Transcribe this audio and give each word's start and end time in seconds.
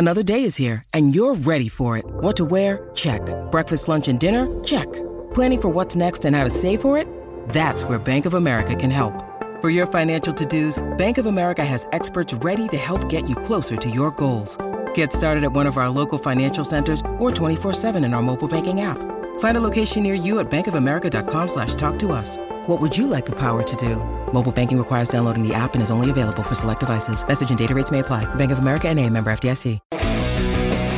Another 0.00 0.22
day 0.22 0.44
is 0.44 0.56
here, 0.56 0.82
and 0.94 1.14
you're 1.14 1.34
ready 1.34 1.68
for 1.68 1.98
it. 1.98 2.06
What 2.08 2.34
to 2.38 2.46
wear? 2.46 2.88
Check. 2.94 3.20
Breakfast, 3.50 3.86
lunch, 3.86 4.08
and 4.08 4.18
dinner? 4.18 4.48
Check. 4.64 4.90
Planning 5.34 5.60
for 5.60 5.68
what's 5.68 5.94
next 5.94 6.24
and 6.24 6.34
how 6.34 6.42
to 6.42 6.48
save 6.48 6.80
for 6.80 6.96
it? 6.96 7.06
That's 7.50 7.84
where 7.84 7.98
Bank 7.98 8.24
of 8.24 8.32
America 8.32 8.74
can 8.74 8.90
help. 8.90 9.12
For 9.60 9.68
your 9.68 9.86
financial 9.86 10.32
to-dos, 10.32 10.82
Bank 10.96 11.18
of 11.18 11.26
America 11.26 11.66
has 11.66 11.86
experts 11.92 12.32
ready 12.32 12.66
to 12.68 12.78
help 12.78 13.10
get 13.10 13.28
you 13.28 13.36
closer 13.36 13.76
to 13.76 13.90
your 13.90 14.10
goals. 14.12 14.56
Get 14.94 15.12
started 15.12 15.44
at 15.44 15.52
one 15.52 15.66
of 15.66 15.76
our 15.76 15.90
local 15.90 16.16
financial 16.16 16.64
centers 16.64 17.02
or 17.18 17.30
24-7 17.30 18.02
in 18.02 18.14
our 18.14 18.22
mobile 18.22 18.48
banking 18.48 18.80
app. 18.80 19.19
Find 19.40 19.56
a 19.56 19.60
location 19.60 20.02
near 20.02 20.14
you 20.14 20.38
at 20.38 20.50
bankofamerica.com 20.50 21.48
slash 21.48 21.74
talk 21.74 21.98
to 22.00 22.12
us. 22.12 22.36
What 22.66 22.80
would 22.80 22.96
you 22.96 23.06
like 23.06 23.26
the 23.26 23.36
power 23.36 23.62
to 23.62 23.76
do? 23.76 23.96
Mobile 24.32 24.52
banking 24.52 24.78
requires 24.78 25.08
downloading 25.08 25.46
the 25.46 25.54
app 25.54 25.74
and 25.74 25.82
is 25.82 25.90
only 25.90 26.10
available 26.10 26.42
for 26.42 26.54
select 26.54 26.80
devices. 26.80 27.26
Message 27.26 27.48
and 27.48 27.58
data 27.58 27.74
rates 27.74 27.90
may 27.90 27.98
apply. 28.00 28.32
Bank 28.34 28.52
of 28.52 28.58
America 28.58 28.88
and 28.88 29.00
a 29.00 29.08
member 29.08 29.30
FDIC. 29.32 29.78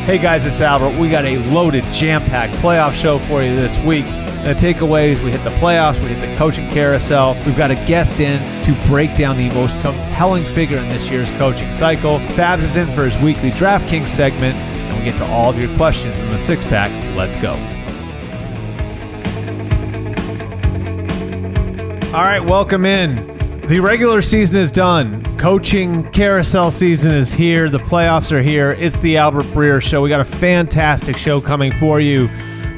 Hey 0.07 0.19
guys, 0.19 0.45
it's 0.45 0.61
Albert. 0.61 0.99
We 0.99 1.09
got 1.09 1.25
a 1.25 1.39
loaded, 1.53 1.85
jam-packed 1.93 2.55
playoff 2.55 2.93
show 2.95 3.21
for 3.21 3.45
you 3.45 3.55
this 3.55 3.79
week. 3.85 4.05
The 4.43 4.55
takeaways, 4.59 5.23
we 5.23 5.31
hit 5.31 5.45
the 5.45 5.51
playoffs, 5.61 6.03
we 6.03 6.09
hit 6.09 6.29
the 6.29 6.37
coaching 6.37 6.69
carousel. 6.71 7.35
We've 7.47 7.57
got 7.57 7.71
a 7.71 7.77
guest 7.87 8.19
in 8.19 8.41
to 8.65 8.87
break 8.89 9.17
down 9.17 9.37
the 9.37 9.51
most 9.51 9.81
compelling 9.83 10.43
figure 10.43 10.79
in 10.79 10.89
this 10.89 11.09
year's 11.09 11.31
coaching 11.39 11.71
cycle. 11.71 12.19
Fabs 12.35 12.63
is 12.63 12.75
in 12.75 12.89
for 12.89 13.09
his 13.09 13.17
weekly 13.23 13.53
DraftKings 13.53 14.09
segment, 14.09 14.57
and 14.57 14.99
we 14.99 15.05
get 15.05 15.17
to 15.19 15.27
all 15.31 15.51
of 15.51 15.63
your 15.63 15.73
questions 15.77 16.19
in 16.19 16.31
the 16.33 16.39
six-pack. 16.41 16.91
Let's 17.17 17.37
go. 17.37 17.57
All 22.15 22.21
right, 22.21 22.41
welcome 22.41 22.85
in. 22.85 23.17
The 23.69 23.81
regular 23.81 24.21
season 24.21 24.59
is 24.59 24.71
done. 24.71 25.25
Coaching 25.39 26.07
carousel 26.11 26.71
season 26.71 27.11
is 27.11 27.33
here. 27.33 27.71
The 27.71 27.79
playoffs 27.79 28.33
are 28.33 28.43
here. 28.43 28.73
It's 28.73 29.01
the 29.01 29.17
Albert 29.17 29.45
Breer 29.45 29.81
Show. 29.81 30.03
We 30.03 30.11
got 30.11 30.21
a 30.21 30.25
fantastic 30.27 31.17
show 31.17 31.41
coming 31.41 31.73
for 31.73 32.03
you 32.03 32.27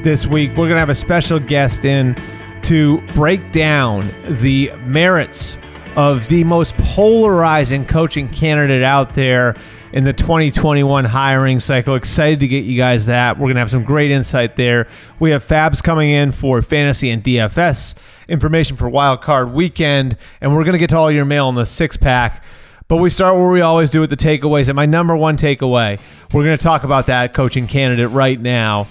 this 0.03 0.25
week. 0.25 0.51
We're 0.51 0.69
going 0.69 0.75
to 0.75 0.79
have 0.79 0.89
a 0.89 0.95
special 0.95 1.37
guest 1.37 1.83
in 1.83 2.15
to 2.63 3.01
break 3.07 3.51
down 3.51 4.07
the 4.23 4.71
merits 4.85 5.57
of 5.97 6.29
the 6.29 6.45
most 6.45 6.77
polarizing 6.77 7.85
coaching 7.85 8.29
candidate 8.29 8.83
out 8.83 9.15
there 9.15 9.53
in 9.91 10.05
the 10.05 10.13
2021 10.13 11.03
hiring 11.03 11.59
cycle. 11.59 11.95
Excited 11.95 12.39
to 12.39 12.47
get 12.47 12.63
you 12.63 12.77
guys 12.77 13.07
that. 13.07 13.37
We're 13.37 13.47
going 13.47 13.55
to 13.55 13.59
have 13.59 13.69
some 13.69 13.83
great 13.83 14.11
insight 14.11 14.55
there. 14.55 14.87
We 15.19 15.31
have 15.31 15.45
Fabs 15.45 15.83
coming 15.83 16.09
in 16.09 16.31
for 16.31 16.61
fantasy 16.61 17.09
and 17.09 17.21
DFS 17.21 17.95
information 18.27 18.77
for 18.77 18.89
Wild 18.89 19.21
Card 19.21 19.53
Weekend, 19.53 20.17
and 20.41 20.55
we're 20.55 20.63
going 20.63 20.73
to 20.73 20.79
get 20.79 20.89
to 20.91 20.97
all 20.97 21.11
your 21.11 21.25
mail 21.25 21.49
in 21.49 21.55
the 21.55 21.65
six 21.65 21.97
pack. 21.97 22.43
But 22.87 22.97
we 22.97 23.09
start 23.09 23.35
where 23.35 23.49
we 23.49 23.61
always 23.61 23.89
do 23.89 23.99
with 23.99 24.11
the 24.11 24.15
takeaways. 24.15 24.69
And 24.69 24.75
my 24.75 24.85
number 24.85 25.15
one 25.17 25.37
takeaway, 25.37 25.99
we're 26.31 26.43
going 26.43 26.57
to 26.57 26.63
talk 26.63 26.83
about 26.83 27.07
that 27.07 27.33
coaching 27.33 27.65
candidate 27.65 28.11
right 28.11 28.39
now. 28.39 28.87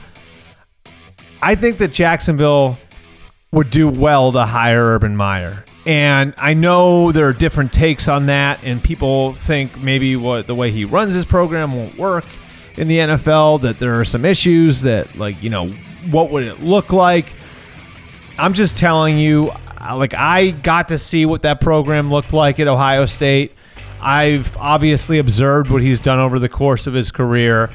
I 1.41 1.55
think 1.55 1.79
that 1.79 1.93
Jacksonville 1.93 2.77
would 3.53 3.71
do 3.71 3.89
well 3.89 4.33
to 4.33 4.45
hire 4.45 4.83
Urban 4.83 5.17
Meyer. 5.17 5.65
And 5.87 6.35
I 6.39 6.55
know 6.55 7.13
there 7.13 7.29
are 7.29 7.33
different 7.33 7.73
takes 7.73 8.09
on 8.09 8.27
that, 8.27 8.65
and 8.65 8.83
people 8.83 9.35
think 9.35 9.79
maybe 9.79 10.17
what 10.17 10.47
the 10.47 10.55
way 10.55 10.71
he 10.71 10.85
runs 10.85 11.15
his 11.15 11.27
program 11.27 11.77
won't 11.77 11.99
work 11.99 12.25
in 12.77 12.89
the 12.89 12.99
NFL, 12.99 13.61
that 13.61 13.79
there 13.79 14.01
are 14.01 14.05
some 14.05 14.25
issues 14.25 14.81
that, 14.83 15.15
like, 15.17 15.41
you 15.43 15.51
know, 15.51 15.69
what 16.11 16.31
would 16.31 16.45
it 16.45 16.61
look 16.61 16.93
like? 16.93 17.27
I'm 18.39 18.53
just 18.53 18.77
telling 18.77 19.19
you, 19.19 19.53
like, 19.81 20.15
I 20.15 20.51
got 20.51 20.89
to 20.89 20.99
see 20.99 21.25
what 21.25 21.43
that 21.43 21.61
program 21.61 22.11
looked 22.11 22.33
like 22.33 22.59
at 22.59 22.67
Ohio 22.67 23.07
State. 23.07 23.53
I've 24.01 24.57
obviously 24.57 25.19
observed 25.19 25.71
what 25.71 25.83
he's 25.83 26.01
done 26.01 26.19
over 26.19 26.39
the 26.39 26.49
course 26.49 26.87
of 26.87 26.95
his 26.95 27.11
career. 27.11 27.71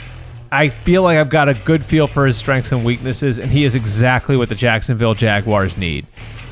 I 0.52 0.69
feel 0.69 1.03
like 1.03 1.18
I've 1.18 1.30
got 1.30 1.48
a 1.48 1.53
good 1.53 1.84
feel 1.84 2.08
for 2.08 2.25
his 2.25 2.36
strengths 2.36 2.72
and 2.72 2.84
weaknesses, 2.84 3.40
and 3.40 3.50
he 3.50 3.64
is 3.64 3.74
exactly 3.74 4.36
what 4.36 4.50
the 4.50 4.56
Jacksonville 4.56 5.14
Jaguars 5.14 5.78
need. 5.78 6.06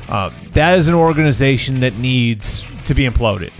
Uh, 0.08 0.30
that 0.54 0.78
is 0.78 0.88
an 0.88 0.94
organization 0.94 1.80
that 1.80 1.96
needs 1.96 2.66
to 2.86 2.94
be 2.94 3.06
imploded, 3.06 3.52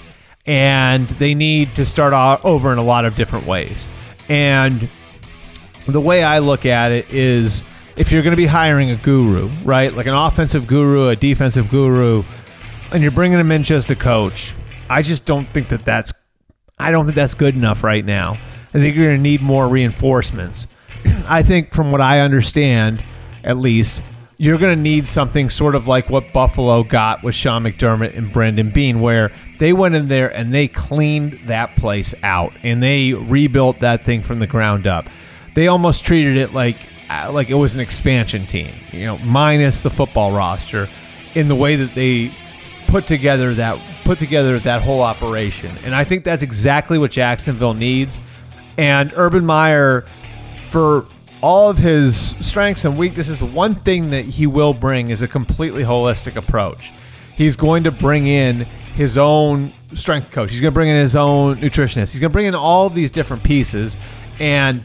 and 0.47 1.09
they 1.11 1.35
need 1.35 1.75
to 1.75 1.85
start 1.85 2.15
over 2.45 2.73
in 2.73 2.79
a 2.79 2.83
lot 2.83 3.05
of 3.05 3.17
different 3.17 3.47
ways. 3.47 3.87
And 4.29 4.89
the 5.87 6.01
way 6.01 6.23
I 6.23 6.39
look 6.39 6.65
at 6.65 6.91
it 6.91 7.11
is 7.13 7.63
if 7.99 8.13
you're 8.13 8.23
going 8.23 8.33
to 8.33 8.37
be 8.37 8.47
hiring 8.47 8.91
a 8.91 8.97
guru, 8.97 9.51
right, 9.65 9.93
like 9.93 10.07
an 10.07 10.15
offensive 10.15 10.69
guru, 10.69 11.09
a 11.09 11.17
defensive 11.17 11.69
guru, 11.69 12.23
and 12.93 13.03
you're 13.03 13.13
bringing 13.13 13.41
him 13.41 13.51
in 13.51 13.65
just 13.65 13.91
a 13.91 13.97
coach, 13.97 14.55
I 14.89 15.03
just 15.03 15.27
don't 15.27 15.47
think 15.49 15.69
that 15.71 15.85
that's 15.85 16.13
I 16.79 16.93
don't 16.93 17.07
think 17.07 17.17
that's 17.17 17.35
good 17.35 17.57
enough 17.57 17.83
right 17.83 18.05
now. 18.05 18.39
I 18.69 18.79
think 18.79 18.95
you're 18.95 19.07
going 19.07 19.17
to 19.17 19.23
need 19.23 19.43
more 19.43 19.67
reinforcements. 19.67 20.69
I 21.27 21.43
think, 21.43 21.75
from 21.75 21.91
what 21.91 22.01
I 22.01 22.21
understand, 22.21 23.03
at 23.43 23.57
least, 23.57 24.01
you're 24.37 24.59
going 24.59 24.77
to 24.77 24.81
need 24.81 25.09
something 25.09 25.51
sort 25.51 25.75
of 25.75 25.89
like 25.89 26.09
what 26.09 26.33
Buffalo 26.33 26.85
got 26.85 27.25
with 27.25 27.35
Sean 27.35 27.65
McDermott 27.65 28.17
and 28.17 28.33
Brandon 28.33 28.71
Beane, 28.71 29.01
where 29.01 29.33
they 29.59 29.73
went 29.73 29.97
in 29.97 30.07
there 30.07 30.33
and 30.33 30.55
they 30.55 30.69
cleaned 30.69 31.41
that 31.47 31.75
place 31.75 32.15
out 32.23 32.53
and 32.63 32.81
they 32.81 33.13
rebuilt 33.13 33.81
that 33.81 34.05
thing 34.05 34.23
from 34.23 34.39
the 34.39 34.47
ground 34.47 34.87
up. 34.87 35.07
They 35.55 35.67
almost 35.67 36.05
treated 36.05 36.37
it 36.37 36.53
like 36.53 36.77
Uh, 37.11 37.31
like 37.33 37.49
it 37.49 37.55
was 37.55 37.75
an 37.75 37.81
expansion 37.81 38.47
team, 38.47 38.75
you 38.93 39.07
know, 39.07 39.17
minus 39.19 39.81
the 39.81 39.91
football 39.91 40.33
roster, 40.33 40.89
in 41.35 41.49
the 41.49 41.55
way 41.55 41.77
that 41.77 41.95
they 41.95 42.35
put 42.87 43.07
together 43.07 43.55
that 43.55 43.79
put 44.05 44.19
together 44.19 44.59
that 44.59 44.83
whole 44.83 45.03
operation. 45.03 45.71
And 45.85 45.95
I 45.95 46.05
think 46.05 46.25
that's 46.25 46.43
exactly 46.43 46.99
what 46.99 47.11
Jacksonville 47.11 47.75
needs. 47.75 48.21
And 48.77 49.13
Urban 49.17 49.45
Meyer, 49.45 50.07
for 50.69 51.07
all 51.43 51.71
of 51.71 51.79
his 51.79 52.35
strengths 52.41 52.85
and 52.85 52.99
weaknesses, 52.99 53.39
the 53.39 53.47
one 53.47 53.75
thing 53.75 54.11
that 54.11 54.25
he 54.25 54.47
will 54.47 54.75
bring 54.75 55.11
is 55.11 55.23
a 55.23 55.29
completely 55.29 55.85
holistic 55.85 56.37
approach. 56.37 56.91
He's 57.37 57.57
going 57.57 57.85
to 57.85 57.91
bring 57.91 58.27
in 58.27 58.61
his 58.95 59.17
own 59.17 59.73
strength 59.95 60.31
coach. 60.33 60.51
He's 60.51 60.61
going 60.61 60.73
to 60.73 60.75
bring 60.75 60.89
in 60.89 60.97
his 60.97 61.15
own 61.15 61.57
nutritionist. 61.57 62.13
He's 62.13 62.21
going 62.21 62.31
to 62.31 62.35
bring 62.35 62.47
in 62.47 62.55
all 62.55 62.91
these 62.91 63.11
different 63.11 63.45
pieces, 63.45 63.97
and 64.41 64.83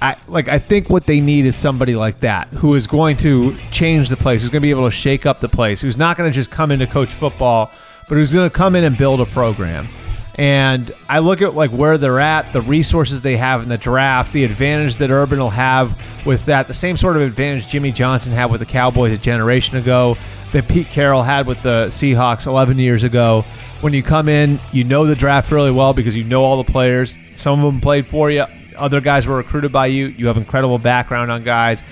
I 0.00 0.16
like. 0.28 0.48
I 0.48 0.58
think 0.58 0.90
what 0.90 1.06
they 1.06 1.20
need 1.20 1.44
is 1.44 1.56
somebody 1.56 1.96
like 1.96 2.20
that 2.20 2.48
who 2.48 2.74
is 2.74 2.86
going 2.86 3.16
to 3.18 3.56
change 3.72 4.08
the 4.08 4.16
place. 4.16 4.42
Who's 4.42 4.50
going 4.50 4.60
to 4.60 4.66
be 4.66 4.70
able 4.70 4.86
to 4.86 4.94
shake 4.94 5.26
up 5.26 5.40
the 5.40 5.48
place. 5.48 5.80
Who's 5.80 5.96
not 5.96 6.16
going 6.16 6.30
to 6.30 6.34
just 6.34 6.50
come 6.50 6.70
in 6.70 6.78
to 6.78 6.86
coach 6.86 7.08
football, 7.08 7.72
but 8.08 8.14
who's 8.14 8.32
going 8.32 8.48
to 8.48 8.54
come 8.54 8.76
in 8.76 8.84
and 8.84 8.96
build 8.96 9.20
a 9.20 9.26
program. 9.26 9.88
And 10.38 10.92
I 11.08 11.18
look 11.18 11.42
at 11.42 11.54
like 11.54 11.72
where 11.72 11.98
they're 11.98 12.20
at, 12.20 12.52
the 12.52 12.60
resources 12.60 13.20
they 13.20 13.36
have 13.36 13.60
in 13.60 13.68
the 13.68 13.76
draft, 13.76 14.32
the 14.32 14.44
advantage 14.44 14.98
that 14.98 15.10
Urban 15.10 15.40
will 15.40 15.50
have 15.50 16.00
with 16.24 16.46
that, 16.46 16.68
the 16.68 16.74
same 16.74 16.96
sort 16.96 17.16
of 17.16 17.22
advantage 17.22 17.66
Jimmy 17.66 17.90
Johnson 17.90 18.32
had 18.32 18.46
with 18.46 18.60
the 18.60 18.66
Cowboys 18.66 19.12
a 19.12 19.18
generation 19.18 19.76
ago, 19.76 20.16
that 20.52 20.68
Pete 20.68 20.86
Carroll 20.86 21.24
had 21.24 21.48
with 21.48 21.60
the 21.64 21.86
Seahawks 21.88 22.46
11 22.46 22.78
years 22.78 23.02
ago. 23.02 23.44
When 23.80 23.92
you 23.92 24.04
come 24.04 24.28
in, 24.28 24.60
you 24.72 24.84
know 24.84 25.06
the 25.06 25.16
draft 25.16 25.50
really 25.50 25.72
well 25.72 25.92
because 25.92 26.14
you 26.14 26.22
know 26.22 26.44
all 26.44 26.62
the 26.62 26.70
players. 26.70 27.16
Some 27.34 27.58
of 27.58 27.72
them 27.72 27.80
played 27.80 28.06
for 28.06 28.30
you, 28.30 28.44
other 28.78 29.00
guys 29.00 29.26
were 29.26 29.36
recruited 29.36 29.72
by 29.72 29.86
you. 29.86 30.06
You 30.06 30.26
have 30.28 30.36
incredible 30.36 30.78
background 30.78 31.30
on 31.30 31.44
guys. 31.44 31.82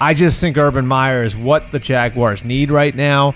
I 0.00 0.14
just 0.14 0.40
think 0.40 0.56
Urban 0.56 0.86
Meyer 0.86 1.24
is 1.24 1.36
what 1.36 1.70
the 1.72 1.78
Jaguars 1.78 2.44
need 2.44 2.70
right 2.70 2.94
now. 2.94 3.34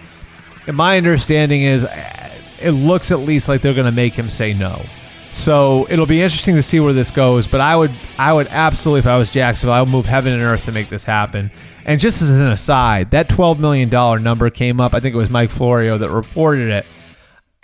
And 0.66 0.76
my 0.76 0.96
understanding 0.96 1.62
is 1.62 1.84
uh, 1.84 2.30
it 2.60 2.72
looks 2.72 3.10
at 3.10 3.20
least 3.20 3.48
like 3.48 3.62
they're 3.62 3.74
going 3.74 3.86
to 3.86 3.92
make 3.92 4.12
him 4.14 4.28
say 4.28 4.52
no. 4.52 4.84
So 5.32 5.86
it'll 5.88 6.06
be 6.06 6.20
interesting 6.20 6.56
to 6.56 6.62
see 6.62 6.80
where 6.80 6.92
this 6.92 7.10
goes. 7.10 7.46
But 7.46 7.60
I 7.60 7.76
would, 7.76 7.92
I 8.18 8.32
would 8.32 8.48
absolutely, 8.48 9.00
if 9.00 9.06
I 9.06 9.16
was 9.16 9.30
Jacksonville, 9.30 9.74
I 9.74 9.80
would 9.80 9.90
move 9.90 10.06
heaven 10.06 10.32
and 10.32 10.42
earth 10.42 10.64
to 10.64 10.72
make 10.72 10.88
this 10.88 11.04
happen. 11.04 11.50
And 11.84 12.00
just 12.00 12.20
as 12.20 12.28
an 12.28 12.48
aside, 12.48 13.12
that 13.12 13.28
twelve 13.30 13.58
million 13.60 13.88
dollar 13.88 14.18
number 14.18 14.50
came 14.50 14.78
up. 14.80 14.94
I 14.94 15.00
think 15.00 15.14
it 15.14 15.18
was 15.18 15.30
Mike 15.30 15.50
Florio 15.50 15.96
that 15.96 16.10
reported 16.10 16.68
it. 16.68 16.84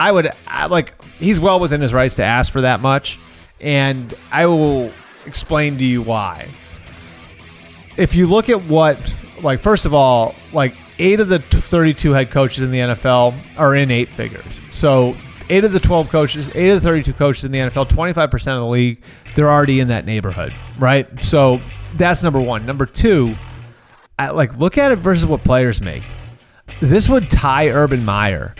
I 0.01 0.13
would 0.13 0.31
I, 0.47 0.67
like 0.67 0.95
he's 1.19 1.39
well 1.39 1.61
within 1.61 1.81
his 1.81 1.93
rights 1.93 2.15
to 2.15 2.25
ask 2.25 2.51
for 2.51 2.63
that 2.63 2.81
much, 2.81 3.19
and 3.61 4.15
I 4.31 4.47
will 4.47 4.93
explain 5.27 5.79
to 5.79 5.85
you 5.85 6.03
why. 6.03 6.49
If 7.97 8.15
you 8.15 8.27
look 8.27 8.49
at 8.49 8.65
what, 8.65 9.15
like, 9.43 9.61
first 9.61 9.87
of 9.87 9.95
all, 9.95 10.35
like 10.53 10.77
eight 10.99 11.21
of 11.21 11.29
the 11.29 11.39
32 11.39 12.13
head 12.13 12.31
coaches 12.31 12.63
in 12.63 12.71
the 12.71 12.79
NFL 12.79 13.35
are 13.57 13.75
in 13.75 13.91
eight 13.91 14.09
figures. 14.09 14.61
So 14.71 15.17
eight 15.49 15.65
of 15.65 15.73
the 15.73 15.81
12 15.81 16.09
coaches, 16.09 16.51
eight 16.55 16.71
of 16.71 16.83
the 16.83 16.89
32 16.89 17.13
coaches 17.13 17.45
in 17.45 17.53
the 17.53 17.59
NFL, 17.59 17.89
25% 17.89 18.33
of 18.35 18.43
the 18.61 18.67
league, 18.67 19.03
they're 19.35 19.51
already 19.51 19.81
in 19.81 19.89
that 19.89 20.07
neighborhood, 20.07 20.53
right? 20.79 21.09
So 21.21 21.61
that's 21.97 22.23
number 22.23 22.41
one. 22.41 22.67
Number 22.67 22.87
two, 22.87 23.35
I, 24.19 24.31
like 24.31 24.57
look 24.57 24.79
at 24.79 24.93
it 24.93 24.99
versus 25.01 25.27
what 25.27 25.45
players 25.45 25.81
make. 25.81 26.03
This 26.81 27.09
would 27.09 27.31
tie 27.31 27.69
Urban 27.69 28.05
Meyer 28.05 28.55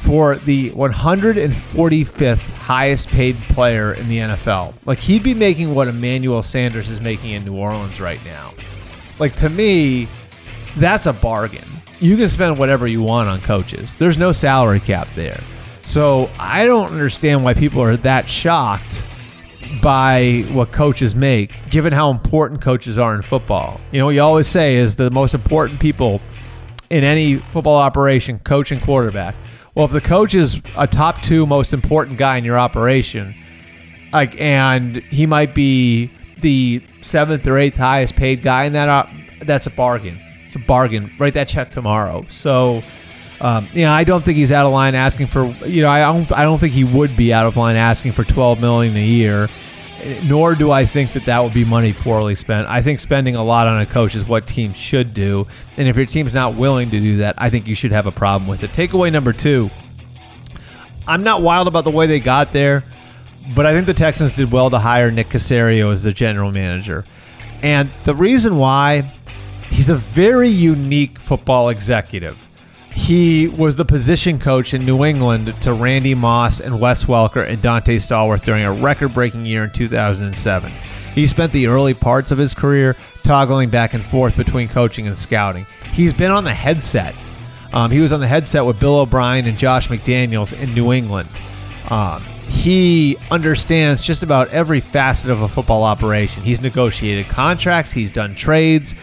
for 0.00 0.36
the 0.36 0.70
145th 0.70 2.50
highest 2.50 3.08
paid 3.08 3.36
player 3.48 3.92
in 3.92 4.08
the 4.08 4.18
NFL. 4.18 4.74
Like 4.86 4.98
he'd 4.98 5.22
be 5.22 5.34
making 5.34 5.74
what 5.74 5.88
Emmanuel 5.88 6.42
Sanders 6.42 6.88
is 6.88 7.00
making 7.00 7.30
in 7.30 7.44
New 7.44 7.56
Orleans 7.56 8.00
right 8.00 8.24
now. 8.24 8.54
Like 9.18 9.36
to 9.36 9.50
me, 9.50 10.08
that's 10.76 11.06
a 11.06 11.12
bargain. 11.12 11.68
You 12.00 12.16
can 12.16 12.28
spend 12.28 12.58
whatever 12.58 12.86
you 12.86 13.02
want 13.02 13.28
on 13.28 13.40
coaches. 13.42 13.94
There's 13.98 14.16
no 14.16 14.32
salary 14.32 14.80
cap 14.80 15.08
there. 15.14 15.40
So 15.84 16.30
I 16.38 16.64
don't 16.64 16.90
understand 16.92 17.44
why 17.44 17.54
people 17.54 17.82
are 17.82 17.96
that 17.98 18.28
shocked 18.28 19.06
by 19.82 20.44
what 20.50 20.72
coaches 20.72 21.14
make, 21.14 21.68
given 21.70 21.92
how 21.92 22.10
important 22.10 22.62
coaches 22.62 22.98
are 22.98 23.14
in 23.14 23.22
football. 23.22 23.80
You 23.92 23.98
know, 23.98 24.06
what 24.06 24.14
you 24.14 24.22
always 24.22 24.46
say 24.46 24.76
is 24.76 24.96
the 24.96 25.10
most 25.10 25.34
important 25.34 25.80
people 25.80 26.20
in 26.88 27.04
any 27.04 27.36
football 27.36 27.76
operation, 27.76 28.38
coach 28.40 28.72
and 28.72 28.82
quarterback. 28.82 29.34
Well, 29.80 29.86
if 29.86 29.92
the 29.92 30.02
coach 30.02 30.34
is 30.34 30.60
a 30.76 30.86
top 30.86 31.22
two 31.22 31.46
most 31.46 31.72
important 31.72 32.18
guy 32.18 32.36
in 32.36 32.44
your 32.44 32.58
operation, 32.58 33.34
like, 34.12 34.38
and 34.38 34.98
he 34.98 35.24
might 35.24 35.54
be 35.54 36.10
the 36.40 36.82
seventh 37.00 37.46
or 37.46 37.56
eighth 37.56 37.78
highest 37.78 38.14
paid 38.14 38.42
guy 38.42 38.64
in 38.64 38.74
that, 38.74 38.90
op- 38.90 39.08
that's 39.40 39.66
a 39.66 39.70
bargain. 39.70 40.20
It's 40.44 40.54
a 40.54 40.58
bargain. 40.58 41.10
Write 41.18 41.32
that 41.32 41.48
check 41.48 41.70
tomorrow. 41.70 42.26
So, 42.28 42.82
um, 43.40 43.68
you 43.72 43.86
know, 43.86 43.92
I 43.92 44.04
don't 44.04 44.22
think 44.22 44.36
he's 44.36 44.52
out 44.52 44.66
of 44.66 44.72
line 44.72 44.94
asking 44.94 45.28
for. 45.28 45.46
You 45.46 45.80
know, 45.80 45.88
I 45.88 46.00
don't. 46.00 46.30
I 46.30 46.42
don't 46.42 46.58
think 46.58 46.74
he 46.74 46.84
would 46.84 47.16
be 47.16 47.32
out 47.32 47.46
of 47.46 47.56
line 47.56 47.76
asking 47.76 48.12
for 48.12 48.22
twelve 48.22 48.60
million 48.60 48.94
a 48.98 49.02
year. 49.02 49.48
Nor 50.24 50.54
do 50.54 50.70
I 50.70 50.86
think 50.86 51.12
that 51.12 51.24
that 51.26 51.42
would 51.42 51.54
be 51.54 51.64
money 51.64 51.92
poorly 51.92 52.34
spent. 52.34 52.68
I 52.68 52.82
think 52.82 53.00
spending 53.00 53.36
a 53.36 53.44
lot 53.44 53.66
on 53.66 53.80
a 53.80 53.86
coach 53.86 54.14
is 54.14 54.26
what 54.26 54.46
teams 54.46 54.76
should 54.76 55.14
do. 55.14 55.46
And 55.76 55.88
if 55.88 55.96
your 55.96 56.06
team's 56.06 56.34
not 56.34 56.54
willing 56.54 56.90
to 56.90 57.00
do 57.00 57.18
that, 57.18 57.34
I 57.38 57.50
think 57.50 57.66
you 57.66 57.74
should 57.74 57.92
have 57.92 58.06
a 58.06 58.12
problem 58.12 58.48
with 58.48 58.62
it. 58.62 58.72
Takeaway 58.72 59.12
number 59.12 59.32
two 59.32 59.70
I'm 61.06 61.22
not 61.22 61.42
wild 61.42 61.66
about 61.66 61.84
the 61.84 61.90
way 61.90 62.06
they 62.06 62.20
got 62.20 62.52
there, 62.52 62.84
but 63.56 63.66
I 63.66 63.72
think 63.72 63.86
the 63.86 63.94
Texans 63.94 64.34
did 64.34 64.52
well 64.52 64.70
to 64.70 64.78
hire 64.78 65.10
Nick 65.10 65.28
Caserio 65.28 65.92
as 65.92 66.02
the 66.02 66.12
general 66.12 66.52
manager. 66.52 67.04
And 67.62 67.90
the 68.04 68.14
reason 68.14 68.56
why, 68.56 69.10
he's 69.70 69.90
a 69.90 69.96
very 69.96 70.48
unique 70.48 71.18
football 71.18 71.68
executive. 71.68 72.38
He 73.00 73.48
was 73.48 73.74
the 73.74 73.84
position 73.84 74.38
coach 74.38 74.72
in 74.72 74.84
New 74.84 75.04
England 75.04 75.52
to 75.62 75.72
Randy 75.72 76.14
Moss 76.14 76.60
and 76.60 76.78
Wes 76.78 77.06
Welker 77.06 77.44
and 77.44 77.60
Donté 77.60 77.96
Stallworth 77.96 78.42
during 78.42 78.62
a 78.62 78.72
record 78.72 79.14
breaking 79.14 79.46
year 79.46 79.64
in 79.64 79.72
2007. 79.72 80.70
He 81.14 81.26
spent 81.26 81.50
the 81.50 81.66
early 81.66 81.94
parts 81.94 82.30
of 82.30 82.38
his 82.38 82.54
career 82.54 82.94
toggling 83.24 83.68
back 83.70 83.94
and 83.94 84.04
forth 84.04 84.36
between 84.36 84.68
coaching 84.68 85.08
and 85.08 85.18
scouting. 85.18 85.66
He's 85.92 86.12
been 86.12 86.30
on 86.30 86.44
the 86.44 86.54
headset. 86.54 87.16
Um, 87.72 87.90
he 87.90 87.98
was 88.00 88.12
on 88.12 88.20
the 88.20 88.28
headset 88.28 88.64
with 88.64 88.78
Bill 88.78 88.98
O'Brien 88.98 89.46
and 89.46 89.58
Josh 89.58 89.88
McDaniels 89.88 90.52
in 90.52 90.72
New 90.74 90.92
England. 90.92 91.30
Um, 91.88 92.22
he 92.46 93.16
understands 93.30 94.02
just 94.02 94.22
about 94.22 94.50
every 94.50 94.80
facet 94.80 95.30
of 95.30 95.40
a 95.40 95.48
football 95.48 95.82
operation. 95.84 96.42
He's 96.42 96.60
negotiated 96.60 97.28
contracts, 97.28 97.92
he's 97.92 98.12
done 98.12 98.34
trades 98.36 98.94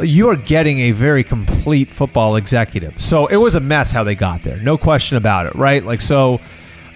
you 0.00 0.28
are 0.28 0.36
getting 0.36 0.80
a 0.80 0.90
very 0.90 1.24
complete 1.24 1.88
football 1.88 2.36
executive. 2.36 3.00
So 3.00 3.26
it 3.26 3.36
was 3.36 3.54
a 3.54 3.60
mess 3.60 3.90
how 3.90 4.04
they 4.04 4.14
got 4.14 4.42
there. 4.42 4.58
No 4.58 4.76
question 4.76 5.16
about 5.16 5.46
it, 5.46 5.54
right? 5.54 5.82
Like, 5.82 6.00
so 6.00 6.40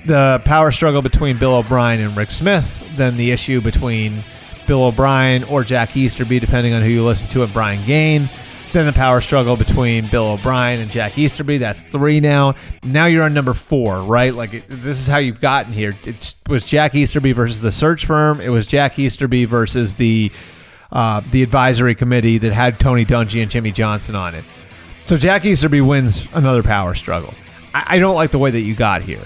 the 0.05 0.43
power 0.45 0.71
struggle 0.71 1.03
between 1.03 1.39
Bill 1.39 1.57
O'Brien 1.57 2.01
and 2.01 2.17
Rick 2.17 2.31
Smith, 2.31 2.83
then 2.97 3.17
the 3.17 3.31
issue 3.31 3.61
between 3.61 4.23
Bill 4.67 4.85
O'Brien 4.85 5.45
or 5.45 5.65
Jack 5.65 5.97
Easterby, 5.97 6.39
depending 6.41 6.75
on 6.75 6.83
who 6.83 6.89
you 6.89 7.05
listen 7.05 7.29
to, 7.29 7.43
and 7.43 7.53
Brian 7.53 7.85
Gaine. 7.87 8.29
Then 8.73 8.85
the 8.85 8.93
power 8.93 9.23
struggle 9.23 9.57
between 9.57 10.09
Bill 10.09 10.33
O'Brien 10.33 10.81
and 10.81 10.91
Jack 10.91 11.17
Easterby. 11.17 11.57
That's 11.57 11.81
three 11.81 12.21
now. 12.21 12.55
Now 12.83 13.07
you're 13.07 13.23
on 13.23 13.33
number 13.33 13.55
four, 13.55 14.03
right? 14.03 14.35
Like 14.35 14.69
this 14.69 14.99
is 14.99 15.07
how 15.07 15.17
you've 15.17 15.41
gotten 15.41 15.73
here. 15.73 15.97
It 16.05 16.35
was 16.49 16.65
Jack 16.65 16.95
Easterby 16.95 17.33
versus 17.33 17.63
the 17.63 17.73
search 17.73 18.05
firm. 18.05 18.43
It 18.43 18.51
was 18.51 18.67
Jack 18.67 18.99
Easterby 18.99 19.47
versus 19.47 19.95
the 19.95 20.31
uh, 20.91 21.21
the 21.31 21.43
advisory 21.43 21.95
committee 21.95 22.39
that 22.39 22.53
had 22.53 22.81
Tony 22.81 23.05
Dungy 23.05 23.43
and 23.43 23.51
Jimmy 23.51 23.73
Johnson 23.73 24.15
on 24.15 24.35
it. 24.35 24.45
So 25.07 25.17
Jack 25.17 25.45
Easterby 25.45 25.81
wins 25.81 26.29
another 26.33 26.63
power 26.63 26.95
struggle. 26.95 27.35
I, 27.75 27.85
I 27.87 27.99
don't 27.99 28.15
like 28.15 28.31
the 28.31 28.39
way 28.39 28.51
that 28.51 28.61
you 28.61 28.75
got 28.75 29.03
here. 29.03 29.25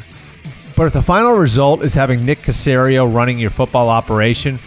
But 0.77 0.87
if 0.87 0.93
the 0.93 1.03
final 1.03 1.35
result 1.35 1.83
is 1.83 1.95
having 1.95 2.25
Nick 2.25 2.43
Caserio 2.43 3.13
running 3.13 3.39
your 3.39 3.51
football 3.51 3.89
operation, 3.89 4.59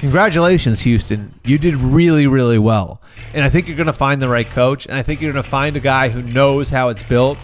congratulations, 0.00 0.80
Houston. 0.80 1.34
You 1.44 1.58
did 1.58 1.76
really, 1.76 2.26
really 2.26 2.58
well. 2.58 3.00
And 3.32 3.44
I 3.44 3.50
think 3.50 3.68
you're 3.68 3.76
going 3.76 3.86
to 3.86 3.92
find 3.92 4.20
the 4.20 4.28
right 4.28 4.48
coach. 4.48 4.86
And 4.86 4.96
I 4.96 5.02
think 5.02 5.20
you're 5.20 5.32
going 5.32 5.42
to 5.42 5.48
find 5.48 5.76
a 5.76 5.80
guy 5.80 6.08
who 6.08 6.22
knows 6.22 6.68
how 6.68 6.88
it's 6.88 7.02
built. 7.02 7.38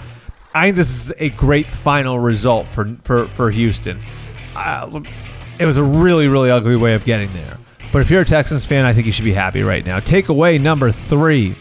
I 0.52 0.64
think 0.66 0.76
this 0.76 0.90
is 0.90 1.12
a 1.18 1.30
great 1.30 1.66
final 1.66 2.18
result 2.18 2.66
for, 2.72 2.96
for, 3.04 3.28
for 3.28 3.50
Houston. 3.50 4.00
Uh, 4.56 5.02
it 5.58 5.66
was 5.66 5.76
a 5.76 5.82
really, 5.82 6.26
really 6.26 6.50
ugly 6.50 6.76
way 6.76 6.94
of 6.94 7.04
getting 7.04 7.32
there. 7.32 7.58
But 7.92 8.02
if 8.02 8.10
you're 8.10 8.22
a 8.22 8.26
Texans 8.26 8.64
fan, 8.64 8.84
I 8.84 8.92
think 8.92 9.06
you 9.06 9.12
should 9.12 9.24
be 9.24 9.32
happy 9.32 9.62
right 9.62 9.84
now. 9.84 9.98
Takeaway 9.98 10.60
number 10.60 10.92
three. 10.92 11.56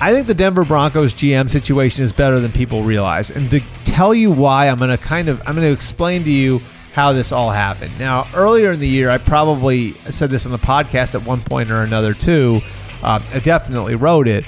I 0.00 0.14
think 0.14 0.26
the 0.26 0.34
Denver 0.34 0.64
Broncos 0.64 1.12
GM 1.12 1.50
situation 1.50 2.02
is 2.02 2.12
better 2.12 2.40
than 2.40 2.52
people 2.52 2.84
realize. 2.84 3.30
And 3.30 3.50
to 3.50 3.60
tell 3.84 4.14
you 4.14 4.30
why, 4.30 4.68
I'm 4.68 4.78
going 4.78 4.90
to 4.90 4.96
kind 4.96 5.28
of 5.28 5.40
I'm 5.40 5.54
going 5.54 5.66
to 5.66 5.72
explain 5.72 6.24
to 6.24 6.30
you 6.30 6.60
how 6.94 7.12
this 7.12 7.32
all 7.32 7.50
happened. 7.50 7.98
Now, 7.98 8.26
earlier 8.34 8.72
in 8.72 8.80
the 8.80 8.88
year, 8.88 9.10
I 9.10 9.18
probably 9.18 9.94
said 10.10 10.30
this 10.30 10.46
on 10.46 10.52
the 10.52 10.58
podcast 10.58 11.14
at 11.14 11.26
one 11.26 11.42
point 11.42 11.70
or 11.70 11.82
another 11.82 12.14
too. 12.14 12.62
Uh, 13.02 13.20
I 13.32 13.40
definitely 13.40 13.94
wrote 13.94 14.26
it. 14.26 14.44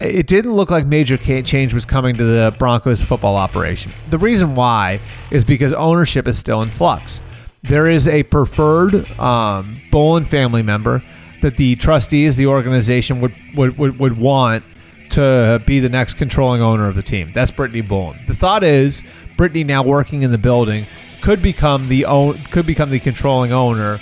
It 0.00 0.26
didn't 0.26 0.54
look 0.54 0.70
like 0.70 0.86
major 0.86 1.16
change 1.16 1.72
was 1.72 1.84
coming 1.84 2.16
to 2.16 2.24
the 2.24 2.54
Broncos 2.58 3.02
football 3.02 3.36
operation. 3.36 3.92
The 4.10 4.18
reason 4.18 4.54
why 4.54 5.00
is 5.30 5.44
because 5.44 5.72
ownership 5.74 6.26
is 6.26 6.38
still 6.38 6.62
in 6.62 6.68
flux 6.70 7.20
there 7.62 7.86
is 7.88 8.08
a 8.08 8.22
preferred 8.24 9.10
um, 9.18 9.80
Bowlen 9.90 10.24
family 10.24 10.62
member 10.62 11.02
that 11.42 11.56
the 11.56 11.76
trustees, 11.76 12.36
the 12.36 12.46
organization 12.46 13.20
would, 13.20 13.34
would, 13.54 13.78
would, 13.78 13.98
would 13.98 14.18
want 14.18 14.64
to 15.10 15.62
be 15.66 15.80
the 15.80 15.88
next 15.88 16.14
controlling 16.14 16.62
owner 16.62 16.88
of 16.88 16.94
the 16.94 17.02
team. 17.02 17.30
That's 17.32 17.50
Brittany 17.50 17.82
Bowlen. 17.82 18.18
The 18.26 18.34
thought 18.34 18.64
is 18.64 19.02
Brittany 19.36 19.64
now 19.64 19.82
working 19.82 20.22
in 20.22 20.30
the 20.30 20.38
building 20.38 20.86
could 21.22 21.42
become 21.42 21.88
the 21.88 22.04
own 22.04 22.38
could 22.50 22.66
become 22.66 22.90
the 22.90 23.00
controlling 23.00 23.52
owner 23.52 23.98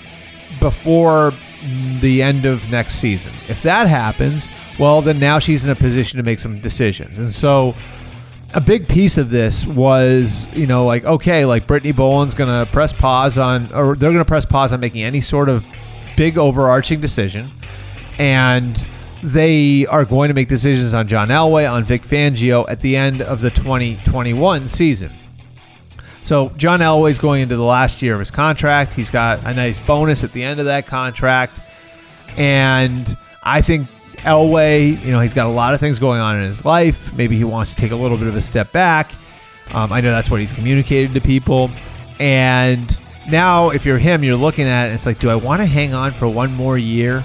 before 0.60 1.32
the 2.00 2.22
end 2.22 2.44
of 2.44 2.68
next 2.70 2.96
season. 2.96 3.32
If 3.48 3.62
that 3.62 3.86
happens, 3.86 4.50
well 4.78 5.02
then 5.02 5.18
now 5.18 5.38
she's 5.38 5.64
in 5.64 5.70
a 5.70 5.74
position 5.74 6.18
to 6.18 6.22
make 6.22 6.38
some 6.38 6.58
decisions. 6.60 7.18
And 7.18 7.30
so 7.30 7.74
a 8.54 8.60
big 8.60 8.88
piece 8.88 9.18
of 9.18 9.30
this 9.30 9.66
was, 9.66 10.46
you 10.54 10.66
know, 10.66 10.86
like 10.86 11.04
okay, 11.04 11.44
like 11.44 11.66
Brittany 11.66 11.92
Bowlen's 11.92 12.34
going 12.34 12.48
to 12.48 12.70
press 12.72 12.92
pause 12.92 13.36
on, 13.36 13.72
or 13.74 13.96
they're 13.96 14.12
to 14.12 14.24
press 14.24 14.44
pause 14.44 14.72
on 14.72 14.80
making 14.80 15.02
any 15.02 15.20
sort 15.20 15.48
of 15.48 15.64
big 16.16 16.38
overarching 16.38 17.00
decision, 17.00 17.50
and 18.18 18.86
they 19.22 19.86
are 19.86 20.04
going 20.04 20.28
to 20.28 20.34
make 20.34 20.48
decisions 20.48 20.94
on 20.94 21.08
John 21.08 21.28
Elway, 21.28 21.70
on 21.70 21.82
Vic 21.82 22.02
Fangio 22.02 22.64
at 22.68 22.80
the 22.80 22.96
end 22.96 23.20
of 23.20 23.40
the 23.40 23.50
2021 23.50 24.68
season. 24.68 25.10
So 26.22 26.50
John 26.50 26.80
Elway's 26.80 27.18
going 27.18 27.42
into 27.42 27.56
the 27.56 27.64
last 27.64 28.02
year 28.02 28.14
of 28.14 28.20
his 28.20 28.30
contract. 28.30 28.94
He's 28.94 29.10
got 29.10 29.44
a 29.44 29.52
nice 29.52 29.80
bonus 29.80 30.22
at 30.24 30.32
the 30.32 30.42
end 30.42 30.60
of 30.60 30.66
that 30.66 30.86
contract, 30.86 31.60
and 32.36 33.14
I 33.42 33.62
think 33.62 33.88
Elway, 34.24 35.02
you 35.04 35.12
know, 35.12 35.20
he's 35.20 35.34
got 35.34 35.46
a 35.46 35.50
lot 35.50 35.74
of 35.74 35.80
things 35.80 35.98
going 35.98 36.20
on 36.20 36.36
in 36.38 36.44
his 36.44 36.64
life. 36.64 37.12
Maybe 37.12 37.36
he 37.36 37.44
wants 37.44 37.74
to 37.74 37.80
take 37.80 37.92
a 37.92 37.96
little 37.96 38.16
bit 38.16 38.26
of 38.26 38.34
a 38.36 38.42
step 38.42 38.72
back. 38.72 39.12
Um, 39.72 39.92
I 39.92 40.00
know 40.00 40.10
that's 40.10 40.30
what 40.30 40.40
he's 40.40 40.52
communicated 40.52 41.12
to 41.14 41.20
people. 41.20 41.70
And 42.18 42.98
now, 43.28 43.70
if 43.70 43.84
you're 43.84 43.98
him, 43.98 44.24
you're 44.24 44.36
looking 44.36 44.66
at 44.66 44.88
it, 44.88 44.92
it's 44.92 45.06
like, 45.06 45.18
do 45.18 45.28
I 45.28 45.34
want 45.34 45.60
to 45.60 45.66
hang 45.66 45.94
on 45.94 46.12
for 46.12 46.26
one 46.26 46.52
more 46.54 46.78
year? 46.78 47.24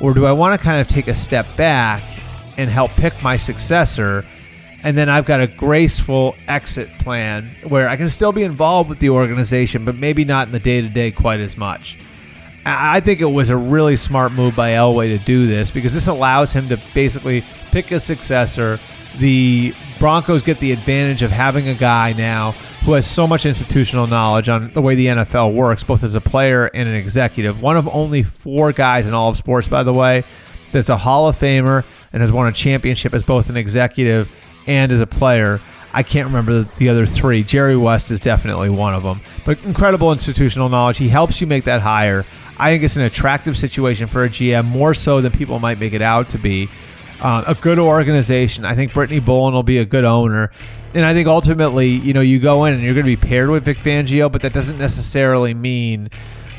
Or 0.00 0.12
do 0.12 0.26
I 0.26 0.32
want 0.32 0.58
to 0.58 0.62
kind 0.62 0.80
of 0.80 0.88
take 0.88 1.08
a 1.08 1.14
step 1.14 1.46
back 1.56 2.02
and 2.58 2.68
help 2.68 2.90
pick 2.92 3.22
my 3.22 3.38
successor? 3.38 4.24
And 4.82 4.96
then 4.96 5.08
I've 5.08 5.24
got 5.24 5.40
a 5.40 5.46
graceful 5.46 6.36
exit 6.48 6.90
plan 6.98 7.50
where 7.66 7.88
I 7.88 7.96
can 7.96 8.10
still 8.10 8.32
be 8.32 8.42
involved 8.42 8.90
with 8.90 8.98
the 8.98 9.10
organization, 9.10 9.84
but 9.84 9.96
maybe 9.96 10.24
not 10.24 10.48
in 10.48 10.52
the 10.52 10.60
day 10.60 10.82
to 10.82 10.88
day 10.88 11.10
quite 11.10 11.40
as 11.40 11.56
much. 11.56 11.98
I 12.68 12.98
think 12.98 13.20
it 13.20 13.26
was 13.26 13.48
a 13.50 13.56
really 13.56 13.96
smart 13.96 14.32
move 14.32 14.56
by 14.56 14.70
Elway 14.70 15.16
to 15.16 15.24
do 15.24 15.46
this 15.46 15.70
because 15.70 15.94
this 15.94 16.08
allows 16.08 16.52
him 16.52 16.68
to 16.70 16.80
basically 16.94 17.44
pick 17.70 17.92
a 17.92 18.00
successor. 18.00 18.80
The 19.18 19.72
Broncos 20.00 20.42
get 20.42 20.58
the 20.58 20.72
advantage 20.72 21.22
of 21.22 21.30
having 21.30 21.68
a 21.68 21.74
guy 21.74 22.12
now 22.12 22.52
who 22.84 22.92
has 22.94 23.08
so 23.08 23.24
much 23.26 23.46
institutional 23.46 24.08
knowledge 24.08 24.48
on 24.48 24.72
the 24.72 24.82
way 24.82 24.96
the 24.96 25.06
NFL 25.06 25.54
works, 25.54 25.84
both 25.84 26.02
as 26.02 26.16
a 26.16 26.20
player 26.20 26.66
and 26.66 26.88
an 26.88 26.96
executive. 26.96 27.62
One 27.62 27.76
of 27.76 27.86
only 27.86 28.24
four 28.24 28.72
guys 28.72 29.06
in 29.06 29.14
all 29.14 29.28
of 29.28 29.36
sports, 29.36 29.68
by 29.68 29.84
the 29.84 29.94
way, 29.94 30.24
that's 30.72 30.88
a 30.88 30.96
Hall 30.96 31.28
of 31.28 31.38
Famer 31.38 31.84
and 32.12 32.20
has 32.20 32.32
won 32.32 32.48
a 32.48 32.52
championship 32.52 33.14
as 33.14 33.22
both 33.22 33.48
an 33.48 33.56
executive 33.56 34.28
and 34.66 34.90
as 34.90 35.00
a 35.00 35.06
player. 35.06 35.60
I 35.96 36.02
can't 36.02 36.26
remember 36.26 36.62
the, 36.62 36.76
the 36.76 36.88
other 36.90 37.06
three. 37.06 37.42
Jerry 37.42 37.74
West 37.74 38.10
is 38.10 38.20
definitely 38.20 38.68
one 38.68 38.92
of 38.92 39.02
them. 39.02 39.22
But 39.46 39.58
incredible 39.64 40.12
institutional 40.12 40.68
knowledge. 40.68 40.98
He 40.98 41.08
helps 41.08 41.40
you 41.40 41.46
make 41.46 41.64
that 41.64 41.80
hire. 41.80 42.26
I 42.58 42.70
think 42.70 42.84
it's 42.84 42.96
an 42.96 43.02
attractive 43.02 43.56
situation 43.56 44.06
for 44.06 44.22
a 44.22 44.28
GM, 44.28 44.66
more 44.66 44.92
so 44.92 45.22
than 45.22 45.32
people 45.32 45.58
might 45.58 45.80
make 45.80 45.94
it 45.94 46.02
out 46.02 46.28
to 46.30 46.38
be. 46.38 46.68
Uh, 47.22 47.44
a 47.46 47.54
good 47.54 47.78
organization. 47.78 48.66
I 48.66 48.74
think 48.74 48.92
Brittany 48.92 49.20
Bowlen 49.20 49.54
will 49.54 49.62
be 49.62 49.78
a 49.78 49.86
good 49.86 50.04
owner. 50.04 50.50
And 50.92 51.02
I 51.02 51.14
think 51.14 51.28
ultimately, 51.28 51.88
you 51.88 52.12
know, 52.12 52.20
you 52.20 52.40
go 52.40 52.66
in 52.66 52.74
and 52.74 52.82
you're 52.82 52.92
going 52.92 53.06
to 53.06 53.16
be 53.16 53.16
paired 53.16 53.48
with 53.48 53.64
Vic 53.64 53.78
Fangio, 53.78 54.30
but 54.30 54.42
that 54.42 54.52
doesn't 54.52 54.76
necessarily 54.76 55.54
mean 55.54 56.10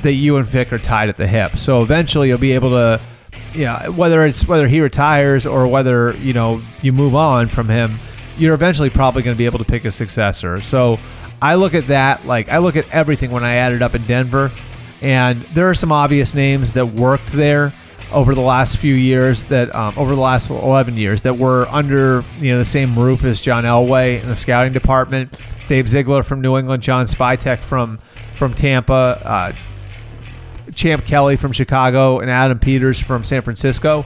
that 0.01 0.13
you 0.13 0.38
and 0.38 0.48
Vic 0.48 0.74
are 0.74 0.79
tied 0.79 1.10
at 1.10 1.17
the 1.17 1.27
hip. 1.27 1.58
So 1.58 1.84
eventually 1.84 2.29
you'll 2.29 2.39
be 2.39 2.53
able 2.53 2.72
to, 2.72 3.00
yeah, 3.53 3.88
whether 3.89 4.25
it's 4.25 4.48
whether 4.48 4.67
he 4.67 4.82
retires 4.82 5.46
or 5.46 5.67
whether, 5.67 6.15
you 6.15 6.34
know, 6.34 6.60
you 6.82 6.91
move 6.91 7.13
on 7.13 7.50
from 7.50 7.70
him, 7.70 8.00
you're 8.38 8.53
eventually 8.53 8.89
probably 8.89 9.24
going 9.24 9.36
to 9.36 9.38
be 9.38 9.46
able 9.46 9.60
to 9.60 9.65
pick 9.65 9.86
a 9.86 9.91
successor. 9.91 10.62
So 10.62 11.00
I 11.41 11.56
look 11.56 11.74
at 11.74 11.88
that, 11.88 12.25
like, 12.25 12.50
I 12.50 12.58
look 12.60 12.75
at 12.75 12.89
everything 12.94 13.32
when 13.32 13.44
I 13.44 13.56
added 13.56 13.82
up 13.82 13.96
in 13.96 14.06
Denver, 14.06 14.51
and 15.01 15.41
there 15.53 15.70
are 15.70 15.75
some 15.75 15.91
obvious 15.91 16.34
names 16.34 16.74
that 16.74 16.88
worked 16.88 17.32
there 17.32 17.74
over 18.12 18.34
the 18.34 18.41
last 18.41 18.77
few 18.77 18.94
years 18.94 19.46
that 19.46 19.74
um, 19.75 19.94
over 19.98 20.15
the 20.15 20.22
last 20.22 20.50
11 20.50 20.96
years 20.96 21.24
that 21.24 21.38
were 21.38 21.67
under 21.67 22.24
you 22.39 22.51
know 22.51 22.58
the 22.58 22.65
same 22.65 22.98
roof 22.98 23.24
as 23.24 23.41
John 23.41 23.65
Elway 23.65 24.22
in 24.22 24.29
the 24.29 24.36
scouting 24.36 24.74
department. 24.74 25.38
Dave 25.67 25.89
Ziegler 25.89 26.24
from 26.24 26.39
New 26.41 26.58
England, 26.58 26.82
John 26.82 27.06
Spytek 27.06 27.60
from 27.60 28.00
from 28.38 28.53
Tampa, 28.53 29.22
uh, 29.24 29.53
Champ 30.74 31.06
Kelly 31.06 31.36
from 31.36 31.51
Chicago, 31.51 32.20
and 32.20 32.29
Adam 32.29 32.60
Peters 32.60 33.00
from 33.00 33.24
San 33.24 33.41
Francisco. 33.41 34.06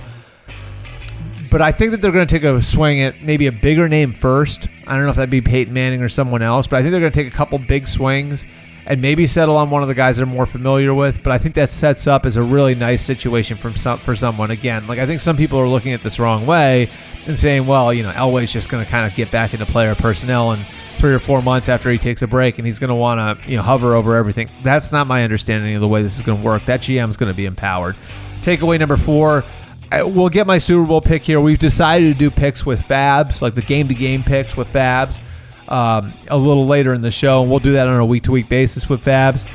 But 1.52 1.62
I 1.62 1.74
think 1.74 1.92
that 1.92 2.02
they're 2.02 2.14
going 2.14 2.26
to 2.26 2.34
take 2.34 2.46
a 2.46 2.62
swing 2.62 3.02
at 3.02 3.22
maybe 3.22 3.46
a 3.46 3.52
bigger 3.52 3.90
name 3.90 4.14
first. 4.14 4.70
I 4.88 4.96
don't 4.96 5.04
know 5.04 5.10
if 5.10 5.18
that'd 5.18 5.30
be 5.30 5.42
Peyton 5.42 5.74
Manning 5.74 6.02
or 6.02 6.10
someone 6.10 6.42
else, 6.42 6.66
but 6.66 6.78
I 6.78 6.82
think 6.82 6.92
they're 6.92 7.02
going 7.02 7.12
to 7.12 7.24
take 7.24 7.32
a 7.32 7.36
couple 7.36 7.60
big 7.60 7.88
swings 7.88 8.46
and 8.86 9.02
maybe 9.02 9.28
settle 9.28 9.58
on 9.58 9.70
one 9.70 9.82
of 9.82 9.90
the 9.90 9.94
guys 9.94 10.18
they're 10.18 10.26
more 10.26 10.46
familiar 10.46 10.94
with. 10.94 11.22
But 11.22 11.34
I 11.34 11.38
think 11.38 11.56
that 11.56 11.70
sets 11.70 12.08
up 12.08 12.26
as 12.26 12.38
a 12.38 12.42
really 12.42 12.74
nice 12.74 13.04
situation 13.04 13.58
from 13.58 13.76
some, 13.76 14.00
for 14.00 14.16
someone. 14.16 14.50
Again, 14.50 14.88
like 14.88 14.98
I 14.98 15.06
think 15.06 15.20
some 15.20 15.36
people 15.36 15.60
are 15.60 15.68
looking 15.68 15.92
at 15.92 16.02
this 16.02 16.20
wrong 16.20 16.46
way 16.46 16.90
and 17.28 17.38
saying, 17.38 17.68
well, 17.68 17.94
you 17.94 18.04
know, 18.04 18.12
Elway's 18.14 18.52
just 18.52 18.70
going 18.70 18.84
to 18.84 18.90
kind 18.90 19.10
of 19.10 19.16
get 19.16 19.30
back 19.30 19.54
into 19.54 19.66
player 19.66 19.94
personnel 19.94 20.52
and 20.52 20.66
three 20.98 21.14
or 21.14 21.20
four 21.20 21.42
months 21.42 21.68
after 21.68 21.90
he 21.90 21.98
takes 21.98 22.22
a 22.22 22.28
break 22.28 22.60
and 22.60 22.66
he's 22.66 22.80
going 22.80 22.90
to 22.90 22.96
want 22.96 23.42
to 23.42 23.50
you 23.50 23.58
know 23.58 23.64
hover 23.64 23.94
over 23.96 24.16
everything. 24.16 24.50
That's 24.64 24.92
not 24.92 25.06
my 25.06 25.24
understanding 25.24 25.76
of 25.76 25.82
the 25.82 25.88
way 25.88 26.02
this 26.02 26.16
is 26.16 26.22
going 26.22 26.40
to 26.40 26.46
work. 26.46 26.64
That 26.64 26.82
GM 26.82 27.10
is 27.10 27.18
going 27.18 27.32
to 27.32 27.36
be 27.36 27.46
empowered. 27.46 27.98
Takeaway 28.42 28.80
number 28.80 28.98
four. 28.98 29.44
We'll 29.92 30.30
get 30.30 30.48
my 30.48 30.58
Super 30.58 30.86
Bowl 30.86 31.02
pick 31.02 31.24
here. 31.24 31.42
We've 31.42 31.60
decided 31.60 32.14
to 32.14 32.18
do 32.18 32.32
picks 32.32 32.66
with 32.66 32.82
Fabs, 32.82 33.42
like 33.42 33.56
the 33.56 33.62
game 33.62 33.88
to 33.90 33.94
game 33.94 34.24
picks 34.24 34.56
with 34.56 34.72
Fabs 34.72 35.20
um, 35.68 36.14
a 36.28 36.38
little 36.38 36.66
later 36.66 36.94
in 36.94 37.02
the 37.02 37.12
show, 37.12 37.42
and 37.42 37.50
we'll 37.50 37.60
do 37.60 37.74
that 37.74 37.88
on 37.88 38.00
a 38.00 38.06
week 38.06 38.24
to 38.24 38.32
week 38.32 38.50
basis 38.50 38.90
with 38.90 39.04
Fabs. 39.04 39.46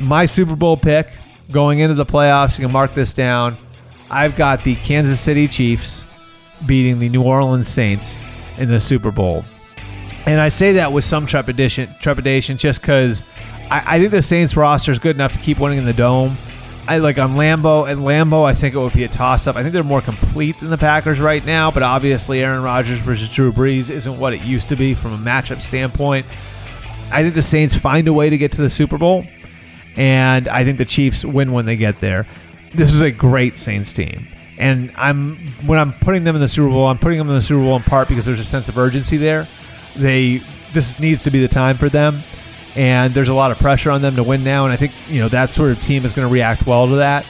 My 0.00 0.26
Super 0.26 0.56
Bowl 0.56 0.76
pick 0.76 1.10
going 1.50 1.80
into 1.80 1.94
the 1.94 2.06
playoffs, 2.06 2.58
you 2.58 2.64
can 2.64 2.72
mark 2.72 2.94
this 2.94 3.12
down. 3.12 3.56
I've 4.10 4.36
got 4.36 4.64
the 4.64 4.74
Kansas 4.76 5.20
City 5.20 5.48
Chiefs 5.48 6.04
beating 6.66 6.98
the 6.98 7.08
New 7.08 7.22
Orleans 7.22 7.68
Saints 7.68 8.18
in 8.58 8.68
the 8.68 8.80
Super 8.80 9.10
Bowl. 9.10 9.44
And 10.26 10.40
I 10.40 10.48
say 10.48 10.72
that 10.74 10.92
with 10.92 11.04
some 11.04 11.26
trepidation, 11.26 11.94
trepidation 12.00 12.56
just 12.56 12.80
because 12.80 13.24
I, 13.70 13.96
I 13.96 13.98
think 13.98 14.12
the 14.12 14.22
Saints 14.22 14.56
roster 14.56 14.92
is 14.92 14.98
good 14.98 15.16
enough 15.16 15.32
to 15.32 15.40
keep 15.40 15.58
winning 15.58 15.78
in 15.78 15.84
the 15.84 15.92
dome. 15.92 16.36
I 16.88 16.98
like 16.98 17.18
on 17.18 17.34
Lambeau 17.34 17.88
and 17.88 18.00
Lambeau. 18.00 18.44
I 18.44 18.54
think 18.54 18.74
it 18.74 18.78
would 18.78 18.92
be 18.92 19.04
a 19.04 19.08
toss 19.08 19.46
up. 19.46 19.54
I 19.54 19.62
think 19.62 19.72
they're 19.72 19.84
more 19.84 20.02
complete 20.02 20.58
than 20.58 20.70
the 20.70 20.78
Packers 20.78 21.20
right 21.20 21.44
now, 21.44 21.70
but 21.70 21.82
obviously 21.82 22.42
Aaron 22.42 22.62
Rodgers 22.62 22.98
versus 22.98 23.28
Drew 23.28 23.52
Brees 23.52 23.88
isn't 23.88 24.18
what 24.18 24.32
it 24.32 24.42
used 24.42 24.68
to 24.68 24.76
be 24.76 24.94
from 24.94 25.12
a 25.12 25.18
matchup 25.18 25.60
standpoint. 25.60 26.26
I 27.12 27.22
think 27.22 27.34
the 27.34 27.42
Saints 27.42 27.76
find 27.76 28.08
a 28.08 28.12
way 28.12 28.30
to 28.30 28.36
get 28.36 28.52
to 28.52 28.62
the 28.62 28.70
Super 28.70 28.98
Bowl, 28.98 29.24
and 29.96 30.48
I 30.48 30.64
think 30.64 30.78
the 30.78 30.84
Chiefs 30.84 31.24
win 31.24 31.52
when 31.52 31.66
they 31.66 31.76
get 31.76 32.00
there. 32.00 32.26
This 32.74 32.92
is 32.92 33.02
a 33.02 33.12
great 33.12 33.58
Saints 33.58 33.92
team, 33.92 34.26
and 34.58 34.92
I'm 34.96 35.36
when 35.66 35.78
I'm 35.78 35.92
putting 35.92 36.24
them 36.24 36.34
in 36.34 36.40
the 36.40 36.48
Super 36.48 36.70
Bowl, 36.70 36.86
I'm 36.86 36.98
putting 36.98 37.18
them 37.18 37.28
in 37.28 37.34
the 37.34 37.42
Super 37.42 37.60
Bowl 37.60 37.76
in 37.76 37.82
part 37.82 38.08
because 38.08 38.24
there's 38.24 38.40
a 38.40 38.44
sense 38.44 38.68
of 38.68 38.76
urgency 38.76 39.18
there. 39.18 39.46
They 39.94 40.42
this 40.72 40.98
needs 40.98 41.22
to 41.24 41.30
be 41.30 41.40
the 41.40 41.48
time 41.48 41.76
for 41.76 41.90
them 41.90 42.22
and 42.74 43.12
there's 43.14 43.28
a 43.28 43.34
lot 43.34 43.50
of 43.50 43.58
pressure 43.58 43.90
on 43.90 44.02
them 44.02 44.16
to 44.16 44.22
win 44.22 44.42
now. 44.42 44.64
And 44.64 44.72
I 44.72 44.76
think 44.76 44.92
you 45.08 45.20
know 45.20 45.28
that 45.28 45.50
sort 45.50 45.70
of 45.70 45.80
team 45.80 46.04
is 46.04 46.12
going 46.12 46.26
to 46.26 46.32
react 46.32 46.66
well 46.66 46.86
to 46.88 46.96
that. 46.96 47.26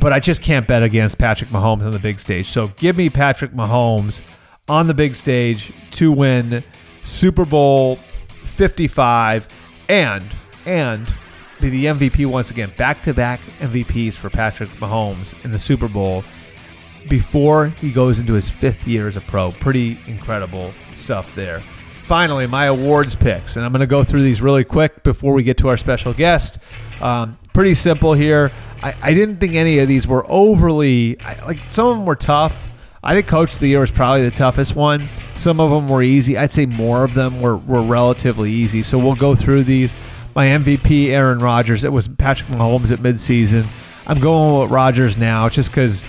But 0.00 0.12
I 0.12 0.20
just 0.20 0.42
can't 0.42 0.66
bet 0.66 0.82
against 0.82 1.18
Patrick 1.18 1.50
Mahomes 1.50 1.84
on 1.84 1.92
the 1.92 1.98
big 1.98 2.18
stage. 2.18 2.50
So 2.50 2.68
give 2.76 2.96
me 2.96 3.10
Patrick 3.10 3.52
Mahomes 3.52 4.22
on 4.68 4.86
the 4.86 4.94
big 4.94 5.14
stage 5.14 5.72
to 5.92 6.10
win 6.10 6.64
Super 7.04 7.44
Bowl 7.44 7.98
55 8.44 9.48
and 9.88 10.24
and 10.64 11.12
be 11.60 11.68
the 11.68 11.84
MVP 11.86 12.26
once 12.26 12.50
again. 12.50 12.72
Back 12.76 13.02
to 13.02 13.14
back 13.14 13.40
MVPs 13.60 14.14
for 14.14 14.30
Patrick 14.30 14.70
Mahomes 14.70 15.34
in 15.44 15.52
the 15.52 15.58
Super 15.58 15.88
Bowl 15.88 16.24
before 17.08 17.68
he 17.68 17.92
goes 17.92 18.18
into 18.18 18.32
his 18.32 18.48
fifth 18.48 18.86
year 18.86 19.08
as 19.08 19.16
a 19.16 19.20
pro. 19.20 19.52
Pretty 19.52 19.98
incredible 20.06 20.72
stuff 20.96 21.34
there 21.34 21.62
finally, 22.04 22.46
my 22.46 22.66
awards 22.66 23.14
picks. 23.14 23.56
And 23.56 23.64
I'm 23.64 23.72
going 23.72 23.80
to 23.80 23.86
go 23.86 24.04
through 24.04 24.22
these 24.22 24.40
really 24.40 24.64
quick 24.64 25.02
before 25.02 25.32
we 25.32 25.42
get 25.42 25.58
to 25.58 25.68
our 25.68 25.76
special 25.76 26.12
guest. 26.12 26.58
Um, 27.00 27.38
pretty 27.52 27.74
simple 27.74 28.12
here. 28.12 28.50
I, 28.82 28.94
I, 29.00 29.14
didn't 29.14 29.36
think 29.36 29.54
any 29.54 29.78
of 29.78 29.88
these 29.88 30.06
were 30.06 30.24
overly, 30.28 31.20
I, 31.20 31.44
like, 31.44 31.58
some 31.70 31.86
of 31.88 31.96
them 31.96 32.06
were 32.06 32.16
tough. 32.16 32.68
I 33.02 33.14
think 33.14 33.26
Coach 33.26 33.54
of 33.54 33.60
the 33.60 33.68
Year 33.68 33.80
was 33.80 33.90
probably 33.90 34.22
the 34.22 34.34
toughest 34.34 34.76
one. 34.76 35.08
Some 35.36 35.60
of 35.60 35.70
them 35.70 35.88
were 35.88 36.02
easy. 36.02 36.38
I'd 36.38 36.52
say 36.52 36.66
more 36.66 37.04
of 37.04 37.14
them 37.14 37.40
were, 37.40 37.56
were 37.56 37.82
relatively 37.82 38.52
easy. 38.52 38.82
So 38.82 38.98
we'll 38.98 39.16
go 39.16 39.34
through 39.34 39.64
these. 39.64 39.92
My 40.34 40.46
MVP, 40.46 41.08
Aaron 41.08 41.40
Rodgers. 41.40 41.84
It 41.84 41.92
was 41.92 42.08
Patrick 42.08 42.48
Mahomes 42.50 42.90
at 42.90 43.00
midseason. 43.00 43.68
I'm 44.06 44.20
going 44.20 44.60
with 44.60 44.70
Rodgers 44.70 45.16
now 45.16 45.48
just 45.48 45.70
because 45.70 46.04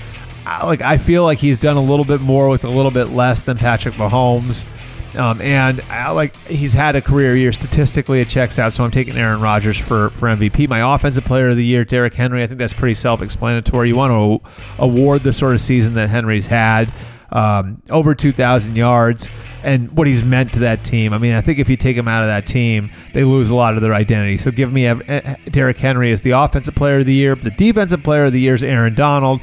like 0.45 0.81
I 0.81 0.97
feel 0.97 1.23
like 1.23 1.37
he's 1.37 1.57
done 1.57 1.77
a 1.77 1.81
little 1.81 2.05
bit 2.05 2.21
more 2.21 2.49
with 2.49 2.63
a 2.63 2.69
little 2.69 2.91
bit 2.91 3.09
less 3.09 3.41
than 3.41 3.57
Patrick 3.57 3.95
Mahomes. 3.95 4.65
Um, 5.15 5.41
and 5.41 5.81
I, 5.81 6.09
like 6.11 6.35
he's 6.47 6.73
had 6.73 6.95
a 6.95 7.01
career 7.01 7.35
year 7.35 7.53
statistically, 7.53 8.21
it 8.21 8.29
checks 8.29 8.57
out. 8.57 8.73
So 8.73 8.83
I'm 8.83 8.91
taking 8.91 9.17
Aaron 9.17 9.41
Rodgers 9.41 9.77
for 9.77 10.09
for 10.11 10.27
MVP. 10.27 10.67
My 10.67 10.95
offensive 10.95 11.25
player 11.25 11.49
of 11.49 11.57
the 11.57 11.65
year, 11.65 11.85
Derrick 11.85 12.13
Henry. 12.13 12.43
I 12.43 12.47
think 12.47 12.59
that's 12.59 12.73
pretty 12.73 12.95
self-explanatory. 12.95 13.89
You 13.89 13.95
want 13.95 14.41
to 14.43 14.49
award 14.81 15.23
the 15.23 15.33
sort 15.33 15.53
of 15.53 15.61
season 15.61 15.93
that 15.95 16.09
Henry's 16.09 16.47
had, 16.47 16.91
um, 17.31 17.81
over 17.89 18.15
2,000 18.15 18.75
yards, 18.75 19.27
and 19.63 19.91
what 19.91 20.07
he's 20.07 20.23
meant 20.23 20.53
to 20.53 20.59
that 20.59 20.83
team. 20.83 21.13
I 21.13 21.17
mean, 21.17 21.33
I 21.33 21.41
think 21.41 21.59
if 21.59 21.69
you 21.69 21.77
take 21.77 21.97
him 21.97 22.07
out 22.07 22.23
of 22.23 22.29
that 22.29 22.47
team, 22.47 22.91
they 23.13 23.23
lose 23.23 23.49
a 23.49 23.55
lot 23.55 23.75
of 23.75 23.81
their 23.81 23.93
identity. 23.93 24.37
So 24.37 24.51
give 24.51 24.71
me 24.71 24.85
a, 24.85 25.37
Derrick 25.49 25.77
Henry 25.77 26.11
as 26.11 26.21
the 26.21 26.31
offensive 26.31 26.75
player 26.75 26.99
of 26.99 27.05
the 27.05 27.13
year. 27.13 27.35
The 27.35 27.51
defensive 27.51 28.03
player 28.03 28.25
of 28.25 28.33
the 28.33 28.39
year 28.39 28.55
is 28.55 28.63
Aaron 28.63 28.93
Donald. 28.93 29.41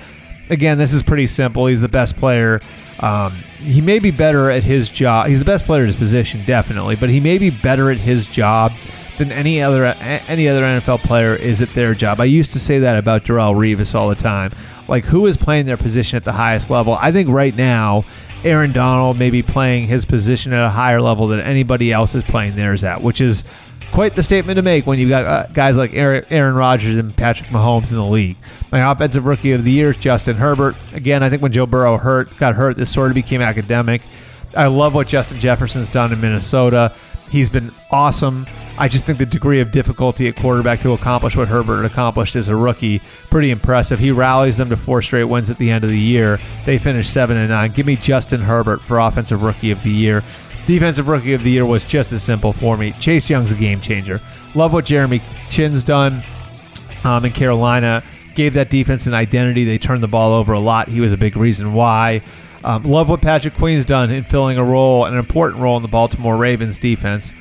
Again, 0.50 0.78
this 0.78 0.92
is 0.92 1.02
pretty 1.02 1.26
simple. 1.26 1.66
He's 1.66 1.80
the 1.80 1.88
best 1.88 2.16
player 2.16 2.60
um, 3.00 3.32
he 3.58 3.80
may 3.80 3.98
be 3.98 4.10
better 4.10 4.50
at 4.50 4.62
his 4.62 4.90
job. 4.90 5.28
He's 5.28 5.38
the 5.38 5.44
best 5.44 5.64
player 5.64 5.82
at 5.82 5.86
his 5.86 5.96
position, 5.96 6.44
definitely, 6.44 6.96
but 6.96 7.08
he 7.08 7.18
may 7.18 7.38
be 7.38 7.50
better 7.50 7.90
at 7.90 7.96
his 7.96 8.26
job 8.26 8.72
than 9.18 9.32
any 9.32 9.60
other 9.60 9.86
any 9.86 10.48
other 10.48 10.62
NFL 10.62 11.00
player 11.00 11.34
is 11.34 11.60
at 11.60 11.70
their 11.70 11.94
job. 11.94 12.20
I 12.20 12.24
used 12.24 12.52
to 12.52 12.60
say 12.60 12.78
that 12.80 12.96
about 12.96 13.24
Darrelle 13.24 13.54
Revis 13.54 13.94
all 13.94 14.08
the 14.08 14.14
time. 14.14 14.52
Like 14.86 15.04
who 15.04 15.26
is 15.26 15.36
playing 15.36 15.66
their 15.66 15.76
position 15.76 16.16
at 16.16 16.24
the 16.24 16.32
highest 16.32 16.68
level? 16.68 16.94
I 16.94 17.10
think 17.12 17.28
right 17.28 17.54
now 17.54 18.04
Aaron 18.44 18.72
Donald 18.72 19.18
may 19.18 19.30
be 19.30 19.42
playing 19.42 19.86
his 19.86 20.04
position 20.04 20.52
at 20.52 20.64
a 20.64 20.70
higher 20.70 21.00
level 21.00 21.26
than 21.26 21.40
anybody 21.40 21.92
else 21.92 22.14
is 22.14 22.24
playing 22.24 22.56
theirs 22.56 22.84
at, 22.84 23.02
which 23.02 23.20
is 23.20 23.44
quite 23.92 24.14
the 24.14 24.22
statement 24.22 24.56
to 24.56 24.62
make 24.62 24.86
when 24.86 24.98
you've 24.98 25.10
got 25.10 25.24
uh, 25.24 25.46
guys 25.52 25.76
like 25.76 25.94
Aaron 25.94 26.54
Rodgers 26.54 26.96
and 26.96 27.16
Patrick 27.16 27.48
Mahomes 27.50 27.90
in 27.90 27.96
the 27.96 28.04
league. 28.04 28.36
My 28.72 28.90
offensive 28.90 29.26
rookie 29.26 29.52
of 29.52 29.64
the 29.64 29.70
year 29.70 29.90
is 29.90 29.96
Justin 29.96 30.36
Herbert. 30.36 30.76
Again, 30.92 31.22
I 31.22 31.30
think 31.30 31.42
when 31.42 31.52
Joe 31.52 31.66
Burrow 31.66 31.96
hurt, 31.96 32.36
got 32.38 32.54
hurt, 32.54 32.76
this 32.76 32.92
sort 32.92 33.10
of 33.10 33.14
became 33.14 33.40
academic. 33.40 34.02
I 34.56 34.66
love 34.66 34.94
what 34.94 35.06
Justin 35.06 35.38
Jefferson's 35.38 35.90
done 35.90 36.12
in 36.12 36.20
Minnesota. 36.20 36.94
He's 37.30 37.48
been 37.48 37.72
awesome. 37.92 38.46
I 38.76 38.88
just 38.88 39.06
think 39.06 39.18
the 39.18 39.26
degree 39.26 39.60
of 39.60 39.70
difficulty 39.70 40.26
at 40.26 40.34
quarterback 40.36 40.80
to 40.80 40.92
accomplish 40.92 41.36
what 41.36 41.46
Herbert 41.46 41.84
accomplished 41.84 42.34
as 42.34 42.48
a 42.48 42.56
rookie, 42.56 43.00
pretty 43.30 43.50
impressive. 43.50 44.00
He 44.00 44.10
rallies 44.10 44.56
them 44.56 44.70
to 44.70 44.76
four 44.76 45.00
straight 45.00 45.24
wins 45.24 45.48
at 45.48 45.58
the 45.58 45.70
end 45.70 45.84
of 45.84 45.90
the 45.90 45.98
year. 45.98 46.40
They 46.64 46.78
finish 46.78 47.08
seven 47.08 47.36
and 47.36 47.50
nine. 47.50 47.70
Give 47.70 47.86
me 47.86 47.94
Justin 47.94 48.40
Herbert 48.40 48.80
for 48.80 48.98
offensive 48.98 49.42
rookie 49.42 49.70
of 49.70 49.80
the 49.84 49.90
year. 49.90 50.24
Defensive 50.70 51.08
Rookie 51.08 51.32
of 51.32 51.42
the 51.42 51.50
Year 51.50 51.66
was 51.66 51.82
just 51.82 52.12
as 52.12 52.22
simple 52.22 52.52
for 52.52 52.76
me. 52.76 52.92
Chase 53.00 53.28
Young's 53.28 53.50
a 53.50 53.56
game 53.56 53.80
changer. 53.80 54.20
Love 54.54 54.72
what 54.72 54.84
Jeremy 54.84 55.20
Chinn's 55.50 55.82
done 55.82 56.22
um, 57.02 57.24
in 57.24 57.32
Carolina. 57.32 58.04
Gave 58.36 58.54
that 58.54 58.70
defense 58.70 59.08
an 59.08 59.12
identity. 59.12 59.64
They 59.64 59.78
turned 59.78 60.00
the 60.00 60.06
ball 60.06 60.32
over 60.32 60.52
a 60.52 60.60
lot. 60.60 60.86
He 60.86 61.00
was 61.00 61.12
a 61.12 61.16
big 61.16 61.36
reason 61.36 61.72
why. 61.72 62.22
Um, 62.62 62.84
love 62.84 63.08
what 63.08 63.20
Patrick 63.20 63.54
Queen's 63.54 63.84
done 63.84 64.12
in 64.12 64.22
filling 64.22 64.58
a 64.58 64.62
role, 64.64 65.06
an 65.06 65.16
important 65.16 65.60
role 65.60 65.76
in 65.76 65.82
the 65.82 65.88
Baltimore 65.88 66.36
Ravens 66.36 66.78
defense. 66.78 67.32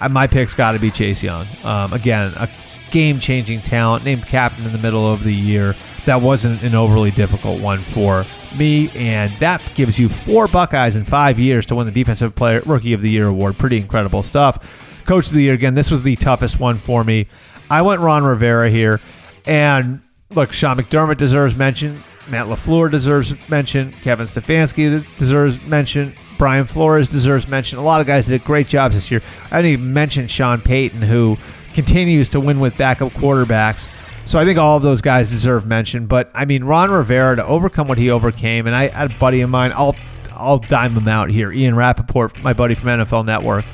Uh, 0.00 0.08
my 0.08 0.28
pick's 0.28 0.54
got 0.54 0.72
to 0.72 0.78
be 0.78 0.92
Chase 0.92 1.24
Young. 1.24 1.48
Um, 1.64 1.92
again, 1.92 2.34
a 2.36 2.48
game 2.90 3.18
changing 3.18 3.62
talent, 3.62 4.04
named 4.04 4.26
captain 4.26 4.64
in 4.64 4.72
the 4.72 4.78
middle 4.78 5.10
of 5.12 5.24
the 5.24 5.34
year. 5.34 5.74
That 6.06 6.22
wasn't 6.22 6.62
an 6.62 6.74
overly 6.74 7.10
difficult 7.10 7.60
one 7.60 7.82
for 7.82 8.24
me, 8.56 8.90
and 8.94 9.32
that 9.38 9.62
gives 9.74 9.98
you 9.98 10.08
four 10.08 10.46
Buckeyes 10.48 10.96
in 10.96 11.04
five 11.04 11.38
years 11.38 11.66
to 11.66 11.74
win 11.74 11.86
the 11.86 11.92
Defensive 11.92 12.34
Player 12.34 12.62
Rookie 12.64 12.92
of 12.92 13.00
the 13.00 13.10
Year 13.10 13.26
award. 13.26 13.58
Pretty 13.58 13.76
incredible 13.76 14.22
stuff. 14.22 15.02
Coach 15.04 15.26
of 15.26 15.32
the 15.32 15.42
Year 15.42 15.54
again. 15.54 15.74
This 15.74 15.90
was 15.90 16.02
the 16.02 16.16
toughest 16.16 16.60
one 16.60 16.78
for 16.78 17.04
me. 17.04 17.26
I 17.68 17.82
went 17.82 18.00
Ron 18.00 18.24
Rivera 18.24 18.70
here, 18.70 19.00
and 19.44 20.00
look, 20.30 20.52
Sean 20.52 20.76
McDermott 20.76 21.16
deserves 21.16 21.56
mention. 21.56 22.02
Matt 22.28 22.46
LaFleur 22.46 22.90
deserves 22.90 23.34
mention. 23.48 23.92
Kevin 24.02 24.26
Stefanski 24.26 25.04
deserves 25.16 25.60
mention. 25.62 26.12
Brian 26.38 26.64
Flores 26.64 27.08
deserves 27.08 27.48
mention. 27.48 27.78
A 27.78 27.82
lot 27.82 28.00
of 28.00 28.06
guys 28.06 28.26
did 28.26 28.44
great 28.44 28.68
jobs 28.68 28.94
this 28.94 29.10
year. 29.10 29.22
I 29.50 29.62
didn't 29.62 29.72
even 29.72 29.92
mention 29.92 30.28
Sean 30.28 30.60
Payton, 30.60 31.02
who 31.02 31.36
continues 31.76 32.30
to 32.30 32.40
win 32.40 32.58
with 32.58 32.76
backup 32.78 33.12
quarterbacks. 33.12 33.92
So 34.24 34.40
I 34.40 34.44
think 34.44 34.58
all 34.58 34.78
of 34.78 34.82
those 34.82 35.02
guys 35.02 35.30
deserve 35.30 35.66
mention. 35.66 36.06
But 36.06 36.30
I 36.34 36.46
mean, 36.46 36.64
Ron 36.64 36.90
Rivera 36.90 37.36
to 37.36 37.44
overcome 37.44 37.86
what 37.86 37.98
he 37.98 38.10
overcame, 38.10 38.66
and 38.66 38.74
I 38.74 38.88
had 38.88 39.12
a 39.12 39.18
buddy 39.18 39.42
of 39.42 39.50
mine. 39.50 39.72
I'll 39.74 39.94
I'll 40.32 40.58
dime 40.58 40.94
him 40.94 41.06
out 41.06 41.30
here. 41.30 41.52
Ian 41.52 41.76
Rapoport, 41.76 42.42
my 42.42 42.54
buddy 42.54 42.74
from 42.74 42.88
NFL 42.88 43.26
Network. 43.26 43.64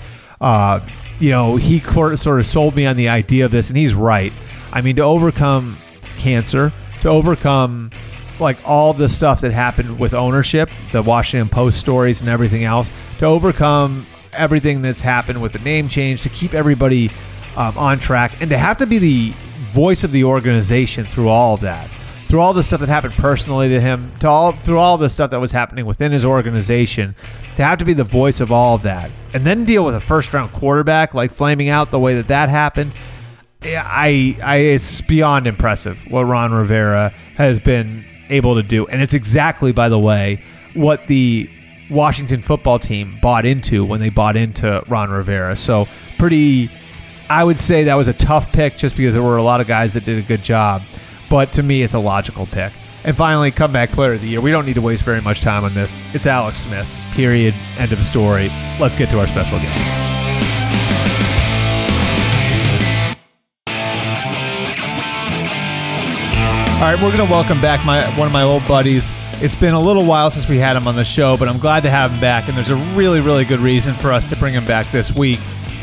Uh, 0.41 0.81
you 1.21 1.31
know, 1.31 1.57
he 1.57 1.79
sort 1.81 2.41
of 2.41 2.47
sold 2.47 2.75
me 2.75 2.87
on 2.87 2.97
the 2.97 3.09
idea 3.09 3.45
of 3.45 3.53
this, 3.53 3.69
and 3.69 3.77
he's 3.77 3.95
right. 3.95 4.33
I 4.73 4.81
mean, 4.81 4.97
to 4.97 5.03
overcome 5.03 5.79
cancer, 6.19 6.73
to 7.03 7.09
overcome 7.09 7.91
like 8.41 8.59
all 8.65 8.93
the 8.93 9.09
stuff 9.09 9.41
that 9.43 9.53
happened 9.53 10.01
with 10.01 10.13
ownership, 10.13 10.69
the 10.91 11.03
Washington 11.03 11.49
Post 11.49 11.79
stories 11.79 12.21
and 12.21 12.29
everything 12.29 12.65
else, 12.65 12.91
to 13.19 13.27
overcome 13.27 14.07
everything 14.33 14.83
that's 14.83 15.01
happened 15.01 15.41
with 15.41 15.53
the 15.53 15.61
name 15.61 15.89
change, 15.89 16.23
to 16.23 16.29
keep 16.29 16.53
everybody 16.53 17.11
um, 17.57 17.77
on 17.77 17.99
track, 17.99 18.41
and 18.41 18.51
to 18.51 18.59
have 18.59 18.77
to 18.79 18.87
be 18.87 18.99
the 18.99 19.35
voice 19.73 20.05
of 20.05 20.13
the 20.13 20.25
organization 20.25 21.05
through 21.05 21.29
all 21.29 21.55
of 21.55 21.61
that, 21.61 21.91
through 22.29 22.41
all 22.41 22.53
the 22.53 22.63
stuff 22.63 22.81
that 22.81 22.89
happened 22.89 23.15
personally 23.15 23.69
to 23.69 23.81
him, 23.81 24.13
to 24.21 24.29
all 24.29 24.53
through 24.53 24.79
all 24.79 24.99
the 24.99 25.09
stuff 25.09 25.31
that 25.31 25.41
was 25.41 25.53
happening 25.53 25.87
within 25.87 26.13
his 26.13 26.25
organization, 26.25 27.15
to 27.57 27.65
have 27.65 27.79
to 27.79 27.85
be 27.85 27.93
the 27.93 28.05
voice 28.05 28.41
of 28.41 28.51
all 28.51 28.75
of 28.75 28.83
that, 28.83 29.11
and 29.35 29.45
then 29.45 29.65
deal 29.65 29.85
with 29.85 29.95
a 29.95 30.01
first 30.01 30.33
round 30.33 30.53
quarterback 30.53 31.15
like 31.15 31.31
flaming 31.31 31.69
out 31.69 31.91
the 31.91 32.01
way 32.01 32.15
that 32.15 32.29
that 32.29 32.49
happened. 32.49 32.93
I, 33.65 34.37
I, 34.43 34.57
it's 34.57 35.01
beyond 35.03 35.47
impressive 35.47 35.99
what 36.11 36.25
Ron 36.25 36.53
Rivera 36.53 37.11
has 37.37 37.61
been 37.61 38.05
able 38.29 38.57
to 38.57 38.63
do, 38.63 38.87
and 38.87 39.01
it's 39.01 39.15
exactly, 39.15 39.71
by 39.71 39.89
the 39.89 39.99
way, 39.99 40.43
what 40.75 41.07
the 41.07 41.49
Washington 41.91 42.43
football 42.43 42.79
team 42.79 43.19
bought 43.21 43.45
into 43.45 43.85
when 43.85 44.01
they 44.01 44.09
bought 44.09 44.37
into 44.37 44.83
Ron 44.89 45.11
Rivera. 45.11 45.57
So 45.57 45.87
pretty 46.19 46.71
I 47.33 47.43
would 47.43 47.59
say 47.59 47.85
that 47.85 47.95
was 47.95 48.09
a 48.09 48.13
tough 48.13 48.53
pick 48.53 48.77
just 48.77 48.95
because 48.95 49.15
there 49.15 49.23
were 49.23 49.39
a 49.39 49.43
lot 49.43 49.63
of 49.63 49.67
guys 49.67 49.95
that 49.95 50.05
did 50.05 50.19
a 50.19 50.23
good 50.23 50.43
job. 50.43 50.83
But 51.31 51.51
to 51.55 51.63
me, 51.63 51.83
it's 51.83 51.95
a 51.95 51.99
logical 51.99 52.45
pick. 52.45 52.75
And 53.05 53.17
finally, 53.17 53.51
comeback 53.51 53.89
player 53.89 54.13
of 54.13 54.21
the 54.21 54.29
year. 54.29 54.43
We 54.43 54.51
don't 54.51 54.67
need 54.67 54.75
to 54.75 54.83
waste 54.83 55.03
very 55.03 55.23
much 55.23 55.41
time 55.41 55.65
on 55.65 55.73
this. 55.73 55.97
It's 56.15 56.27
Alex 56.27 56.59
Smith. 56.59 56.87
Period. 57.13 57.55
End 57.79 57.91
of 57.91 57.99
story. 58.01 58.51
Let's 58.79 58.95
get 58.95 59.09
to 59.13 59.19
our 59.19 59.27
special 59.27 59.59
guest. 59.61 59.81
All 66.77 66.93
right, 66.93 67.03
we're 67.03 67.17
going 67.17 67.27
to 67.27 67.33
welcome 67.33 67.63
back 67.63 67.83
my 67.87 68.05
one 68.19 68.27
of 68.27 68.33
my 68.35 68.43
old 68.43 68.69
buddies. 68.69 69.11
It's 69.41 69.55
been 69.55 69.73
a 69.73 69.81
little 69.81 70.05
while 70.05 70.29
since 70.29 70.51
we 70.51 70.59
had 70.59 70.77
him 70.77 70.87
on 70.87 70.97
the 70.97 71.05
show, 71.05 71.39
but 71.39 71.49
I'm 71.49 71.59
glad 71.59 71.83
to 71.85 71.91
have 71.91 72.11
him 72.11 72.21
back. 72.21 72.49
And 72.49 72.57
there's 72.59 72.69
a 72.69 72.77
really, 72.95 73.21
really 73.21 73.47
good 73.47 73.61
reason 73.61 73.95
for 73.95 74.13
us 74.13 74.27
to 74.27 74.37
bring 74.37 74.53
him 74.53 74.67
back 74.67 74.93
this 74.93 75.17
week. 75.17 75.41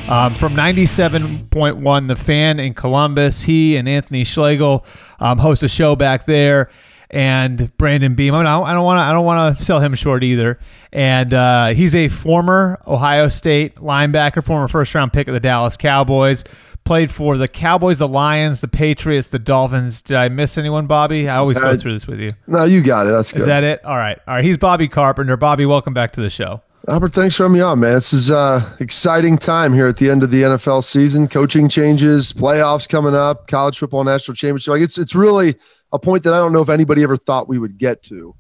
Um, 0.10 0.34
from 0.34 0.56
97.1, 0.56 2.08
The 2.08 2.16
Fan 2.16 2.60
in 2.60 2.74
Columbus, 2.74 3.44
he 3.44 3.78
and 3.78 3.88
Anthony 3.88 4.24
Schlegel 4.24 4.84
um, 5.20 5.38
host 5.38 5.62
a 5.62 5.68
show 5.70 5.96
back 5.96 6.26
there. 6.26 6.72
And 7.12 7.76
Brandon 7.78 8.16
Beam, 8.16 8.34
I 8.34 8.42
don't 8.42 8.84
want 8.84 8.98
to. 8.98 9.02
I 9.02 9.14
don't 9.14 9.26
want 9.26 9.58
to 9.58 9.64
sell 9.64 9.80
him 9.80 9.94
short 9.94 10.24
either. 10.24 10.60
And 10.92 11.32
uh, 11.32 11.68
he's 11.70 11.94
a 11.94 12.08
former 12.08 12.82
Ohio 12.88 13.30
State 13.30 13.76
linebacker, 13.76 14.44
former 14.44 14.68
first 14.68 14.96
round 14.96 15.14
pick 15.14 15.28
of 15.28 15.36
the 15.36 15.40
Dallas 15.40 15.78
Cowboys. 15.78 16.44
Played 16.86 17.12
for 17.12 17.38
the 17.38 17.48
Cowboys, 17.48 18.00
the 18.00 18.08
Lions, 18.08 18.62
the 18.62 18.68
Patriots, 18.68 19.28
the 19.28 19.38
Dolphins. 19.38 20.02
Did 20.02 20.18
I 20.18 20.30
miss 20.30 20.58
anyone, 20.58 20.88
Bobby? 20.88 21.30
I 21.30 21.38
always 21.38 21.60
go 21.60 21.78
through 21.78 21.94
this 21.94 22.08
with 22.08 22.20
you. 22.20 22.32
No, 22.48 22.64
you 22.64 22.82
got 22.82 23.06
it. 23.06 23.12
That's 23.12 23.32
good. 23.32 23.42
Is 23.42 23.48
that 23.48 23.64
it? 23.64 23.86
All 23.86 23.98
right. 23.98 24.18
All 24.28 24.36
right. 24.36 24.44
He's 24.44 24.58
Bobby 24.58 24.88
Carpenter. 24.88 25.38
Bobby, 25.38 25.68
welcome 25.68 25.94
back 25.94 26.14
to 26.14 26.22
the 26.22 26.32
show. 26.32 26.62
Albert, 26.88 27.14
thanks 27.14 27.36
for 27.36 27.44
having 27.44 27.56
me 27.56 27.62
on, 27.62 27.80
man. 27.80 27.96
This 27.96 28.14
is 28.14 28.32
uh 28.32 28.76
exciting 28.80 29.38
time 29.38 29.74
here 29.74 29.88
at 29.88 29.98
the 29.98 30.10
end 30.10 30.24
of 30.24 30.32
the 30.32 30.44
NFL 30.44 30.84
season. 30.84 31.28
Coaching 31.28 31.68
changes, 31.68 32.32
playoffs 32.32 32.88
coming 32.88 33.14
up, 33.14 33.48
college 33.48 33.78
football 33.78 34.04
national 34.04 34.36
championship. 34.36 34.72
Like 34.72 34.82
it's 34.82 34.98
it's 34.98 35.14
really 35.14 35.56
a 35.92 36.00
point 36.00 36.24
that 36.24 36.34
I 36.34 36.38
don't 36.38 36.54
know 36.54 36.62
if 36.62 36.70
anybody 36.70 37.04
ever 37.04 37.18
thought 37.18 37.50
we 37.50 37.60
would 37.60 37.78
get 37.78 38.04
to. 38.04 38.36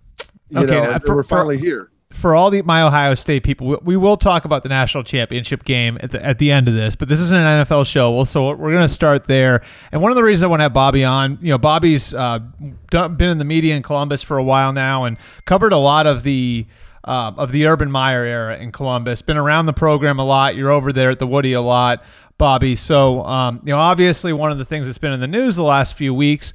You 0.49 0.60
okay, 0.60 0.71
know, 0.71 0.97
for, 1.06 1.17
we're 1.17 1.23
finally 1.23 1.58
for, 1.58 1.65
here. 1.65 1.91
For 2.12 2.34
all 2.34 2.49
the 2.49 2.62
my 2.63 2.82
Ohio 2.82 3.13
State 3.13 3.43
people, 3.43 3.67
we, 3.67 3.78
we, 3.84 3.97
will 3.97 4.17
talk 4.17 4.45
about 4.45 4.63
the 4.63 4.69
national 4.69 5.04
championship 5.04 5.63
game 5.63 5.99
at 6.02 6.10
the, 6.10 6.25
at 6.25 6.39
the 6.39 6.52
end 6.52 6.67
of 6.67 6.73
this. 6.73 6.95
But 6.95 7.08
this 7.08 7.19
isn't 7.19 7.38
an 7.38 7.65
NFL 7.65 7.86
show, 7.86 8.12
Well, 8.12 8.25
so 8.25 8.56
we're 8.56 8.71
going 8.71 8.82
to 8.82 8.89
start 8.89 9.25
there. 9.25 9.62
And 9.91 10.02
one 10.02 10.12
of 10.12 10.15
the 10.15 10.23
reasons 10.23 10.43
I 10.43 10.47
want 10.47 10.62
to 10.62 10.63
have 10.63 10.73
Bobby 10.73 11.06
on, 11.06 11.38
you 11.39 11.49
know, 11.49 11.60
Bobby's 11.60 12.12
uh, 12.12 12.39
done, 12.89 13.15
been 13.15 13.30
in 13.30 13.38
the 13.38 13.45
media 13.45 13.75
in 13.75 13.84
Columbus 13.84 14.23
for 14.23 14.39
a 14.39 14.43
while 14.43 14.73
now 14.73 15.04
and 15.04 15.17
covered 15.45 15.71
a 15.71 15.78
lot 15.78 16.08
of 16.08 16.23
the 16.23 16.65
uh, 17.10 17.34
of 17.38 17.52
the 17.52 17.65
Urban 17.65 17.89
Meyer 17.89 18.24
era 18.24 18.58
in 18.58 18.72
Columbus. 18.72 19.24
Been 19.24 19.36
around 19.36 19.65
the 19.65 19.74
program 19.74 20.19
a 20.19 20.24
lot. 20.24 20.56
You're 20.56 20.69
over 20.69 20.93
there 20.93 21.10
at 21.10 21.17
the 21.17 21.26
Woody 21.26 21.54
a 21.54 21.62
lot, 21.62 22.04
Bobby. 22.38 22.76
So, 22.76 23.24
um, 23.26 23.62
you 23.65 23.72
know, 23.72 23.80
obviously 23.80 24.32
one 24.32 24.52
of 24.52 24.60
the 24.60 24.65
things 24.65 24.86
that's 24.86 25.00
been 25.00 25.12
in 25.12 25.19
the 25.19 25.28
news 25.28 25.56
the 25.56 25.63
last 25.63 25.95
few 25.95 26.13
weeks, 26.13 26.54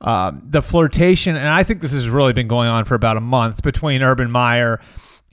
um, 0.00 0.42
the 0.48 0.62
flirtation, 0.62 1.34
and 1.34 1.48
I 1.48 1.64
think 1.64 1.80
this 1.80 1.92
has 1.92 2.08
really 2.08 2.32
been 2.32 2.46
going 2.46 2.68
on 2.68 2.84
for 2.84 2.94
about 2.94 3.16
a 3.16 3.20
month 3.20 3.64
between 3.64 4.00
Urban 4.00 4.30
Meyer 4.30 4.80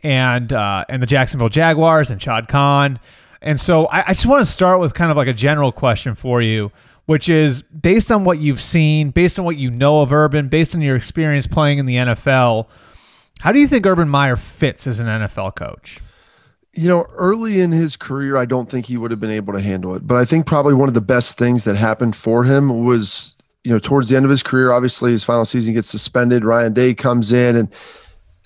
and 0.01 0.51
uh, 0.51 0.86
and 0.89 1.03
the 1.03 1.07
Jacksonville 1.07 1.49
Jaguars 1.49 2.09
and 2.09 2.19
Shad 2.19 2.47
Khan. 2.47 2.99
And 3.43 3.59
so 3.59 3.86
I, 3.86 4.05
I 4.07 4.13
just 4.13 4.25
want 4.25 4.43
to 4.43 4.51
start 4.51 4.79
with 4.79 4.95
kind 4.95 5.12
of 5.12 5.17
like 5.17 5.27
a 5.27 5.33
general 5.33 5.71
question 5.71 6.15
for 6.15 6.41
you, 6.41 6.71
which 7.05 7.29
is 7.29 7.62
based 7.62 8.12
on 8.12 8.23
what 8.23 8.39
you've 8.39 8.62
seen, 8.62 9.12
based 9.12 9.38
on 9.38 9.45
what 9.45 9.57
you 9.57 9.69
know 9.69 10.01
of 10.01 10.12
Urban, 10.12 10.47
based 10.47 10.73
on 10.73 10.81
your 10.81 10.95
experience 10.95 11.45
playing 11.45 11.77
in 11.77 11.86
the 11.86 11.97
NFL– 11.97 12.65
how 13.43 13.51
do 13.51 13.60
you 13.60 13.67
think 13.67 13.86
Urban 13.86 14.08
Meyer 14.08 14.38
fits 14.38 14.88
as 14.88 15.01
an 15.01 15.08
NFL 15.08 15.58
coach? 15.58 15.99
You 16.71 16.88
know, 16.88 17.06
early 17.17 17.60
in 17.60 17.73
his 17.73 17.97
career, 17.97 18.38
I 18.38 18.45
don't 18.45 18.69
think 18.69 18.86
he 18.86 18.95
would 18.95 19.12
have 19.12 19.19
been 19.19 19.29
able 19.29 19.51
to 19.51 19.60
handle 19.60 19.93
it. 19.95 20.08
But 20.08 20.15
I 20.15 20.23
think 20.23 20.45
probably 20.45 20.73
one 20.73 20.88
of 20.88 20.93
the 20.93 21.01
best 21.01 21.38
things 21.38 21.65
that 21.65 21.75
happened 21.75 22.15
for 22.15 22.45
him 22.45 22.86
was, 22.86 23.34
you 23.65 23.73
know, 23.73 23.79
towards 23.79 24.08
the 24.08 24.15
end 24.15 24.23
of 24.23 24.32
his 24.32 24.43
career, 24.43 24.71
obviously 24.71 25.12
his 25.12 25.25
final 25.25 25.43
season 25.43 25.73
gets 25.73 25.89
suspended. 25.89 26.45
Ryan 26.45 26.71
Day 26.71 26.93
comes 26.93 27.34
in 27.34 27.58
and 27.58 27.67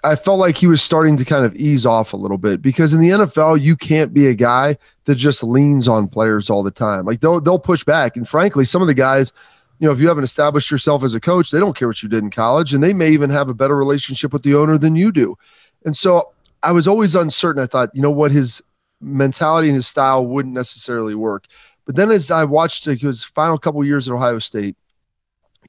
I 0.03 0.15
felt 0.15 0.39
like 0.39 0.57
he 0.57 0.65
was 0.65 0.81
starting 0.81 1.15
to 1.17 1.25
kind 1.25 1.45
of 1.45 1.53
ease 1.53 1.85
off 1.85 2.11
a 2.13 2.17
little 2.17 2.39
bit 2.39 2.63
because 2.63 2.91
in 2.91 2.99
the 2.99 3.09
NFL, 3.09 3.61
you 3.61 3.75
can't 3.75 4.15
be 4.15 4.25
a 4.25 4.33
guy 4.33 4.77
that 5.05 5.15
just 5.15 5.43
leans 5.43 5.87
on 5.87 6.07
players 6.07 6.49
all 6.49 6.63
the 6.63 6.71
time. 6.71 7.05
Like 7.05 7.19
they'll 7.19 7.39
they'll 7.39 7.59
push 7.59 7.83
back. 7.83 8.17
And 8.17 8.27
frankly, 8.27 8.65
some 8.65 8.81
of 8.81 8.87
the 8.87 8.95
guys 8.95 9.31
you 9.79 9.87
know, 9.87 9.93
if 9.93 9.99
you 9.99 10.07
haven't 10.07 10.23
established 10.23 10.71
yourself 10.71 11.03
as 11.03 11.13
a 11.13 11.19
coach, 11.19 11.51
they 11.51 11.59
don't 11.59 11.75
care 11.75 11.87
what 11.87 12.01
you 12.01 12.09
did 12.09 12.23
in 12.23 12.29
college, 12.29 12.73
and 12.73 12.83
they 12.83 12.93
may 12.93 13.09
even 13.09 13.29
have 13.29 13.49
a 13.49 13.53
better 13.53 13.75
relationship 13.75 14.33
with 14.33 14.43
the 14.43 14.55
owner 14.55 14.77
than 14.77 14.95
you 14.95 15.11
do. 15.11 15.37
And 15.85 15.95
so 15.95 16.33
I 16.63 16.71
was 16.71 16.87
always 16.87 17.15
uncertain. 17.15 17.61
I 17.61 17.67
thought, 17.67 17.89
you 17.93 18.01
know 18.01 18.11
what, 18.11 18.31
his 18.31 18.61
mentality 18.99 19.67
and 19.67 19.75
his 19.75 19.87
style 19.87 20.25
wouldn't 20.25 20.55
necessarily 20.55 21.15
work. 21.15 21.45
But 21.85 21.95
then 21.95 22.11
as 22.11 22.31
I 22.31 22.43
watched 22.43 22.85
his 22.85 23.23
final 23.23 23.57
couple 23.57 23.83
years 23.85 24.09
at 24.09 24.13
Ohio 24.13 24.39
State, 24.39 24.75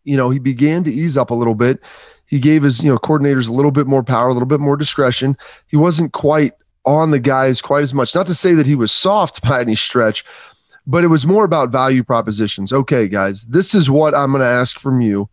you 0.04 0.16
know, 0.16 0.30
he 0.30 0.38
began 0.38 0.84
to 0.84 0.92
ease 0.92 1.16
up 1.16 1.30
a 1.30 1.34
little 1.34 1.54
bit. 1.54 1.80
He 2.26 2.40
gave 2.40 2.62
his, 2.62 2.82
you 2.82 2.90
know, 2.90 2.98
coordinators 2.98 3.48
a 3.48 3.52
little 3.52 3.70
bit 3.70 3.86
more 3.86 4.02
power, 4.02 4.28
a 4.28 4.32
little 4.32 4.46
bit 4.46 4.60
more 4.60 4.76
discretion. 4.76 5.36
He 5.66 5.76
wasn't 5.76 6.12
quite 6.12 6.54
on 6.84 7.10
the 7.10 7.20
guys 7.20 7.60
quite 7.60 7.82
as 7.82 7.94
much. 7.94 8.14
Not 8.14 8.26
to 8.26 8.34
say 8.34 8.54
that 8.54 8.66
he 8.66 8.74
was 8.74 8.90
soft 8.90 9.42
by 9.48 9.60
any 9.60 9.74
stretch, 9.74 10.24
but 10.88 11.04
it 11.04 11.08
was 11.08 11.26
more 11.26 11.44
about 11.44 11.68
value 11.68 12.02
propositions. 12.02 12.72
Okay, 12.72 13.08
guys, 13.08 13.44
this 13.44 13.74
is 13.74 13.90
what 13.90 14.14
I'm 14.14 14.32
going 14.32 14.40
to 14.40 14.48
ask 14.48 14.80
from 14.80 15.02
you. 15.02 15.28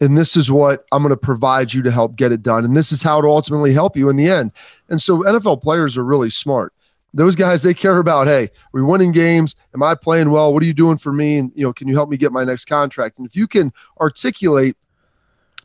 And 0.00 0.18
this 0.18 0.36
is 0.36 0.50
what 0.50 0.84
I'm 0.90 1.00
going 1.00 1.10
to 1.10 1.16
provide 1.16 1.72
you 1.72 1.80
to 1.82 1.92
help 1.92 2.16
get 2.16 2.32
it 2.32 2.42
done. 2.42 2.64
And 2.64 2.76
this 2.76 2.90
is 2.90 3.04
how 3.04 3.20
to 3.20 3.28
ultimately 3.28 3.72
help 3.72 3.96
you 3.96 4.10
in 4.10 4.16
the 4.16 4.28
end. 4.28 4.50
And 4.90 5.00
so 5.00 5.18
NFL 5.18 5.62
players 5.62 5.96
are 5.96 6.04
really 6.04 6.28
smart. 6.28 6.74
Those 7.14 7.36
guys, 7.36 7.62
they 7.62 7.72
care 7.72 7.98
about, 7.98 8.26
hey, 8.26 8.44
are 8.46 8.50
we 8.72 8.82
winning 8.82 9.12
games? 9.12 9.54
Am 9.72 9.82
I 9.82 9.94
playing 9.94 10.32
well? 10.32 10.52
What 10.52 10.62
are 10.64 10.66
you 10.66 10.74
doing 10.74 10.98
for 10.98 11.12
me? 11.12 11.38
And, 11.38 11.52
you 11.54 11.62
know, 11.62 11.72
can 11.72 11.86
you 11.86 11.94
help 11.94 12.10
me 12.10 12.16
get 12.16 12.32
my 12.32 12.44
next 12.44 12.66
contract? 12.66 13.16
And 13.16 13.26
if 13.26 13.36
you 13.36 13.46
can 13.46 13.72
articulate 14.00 14.76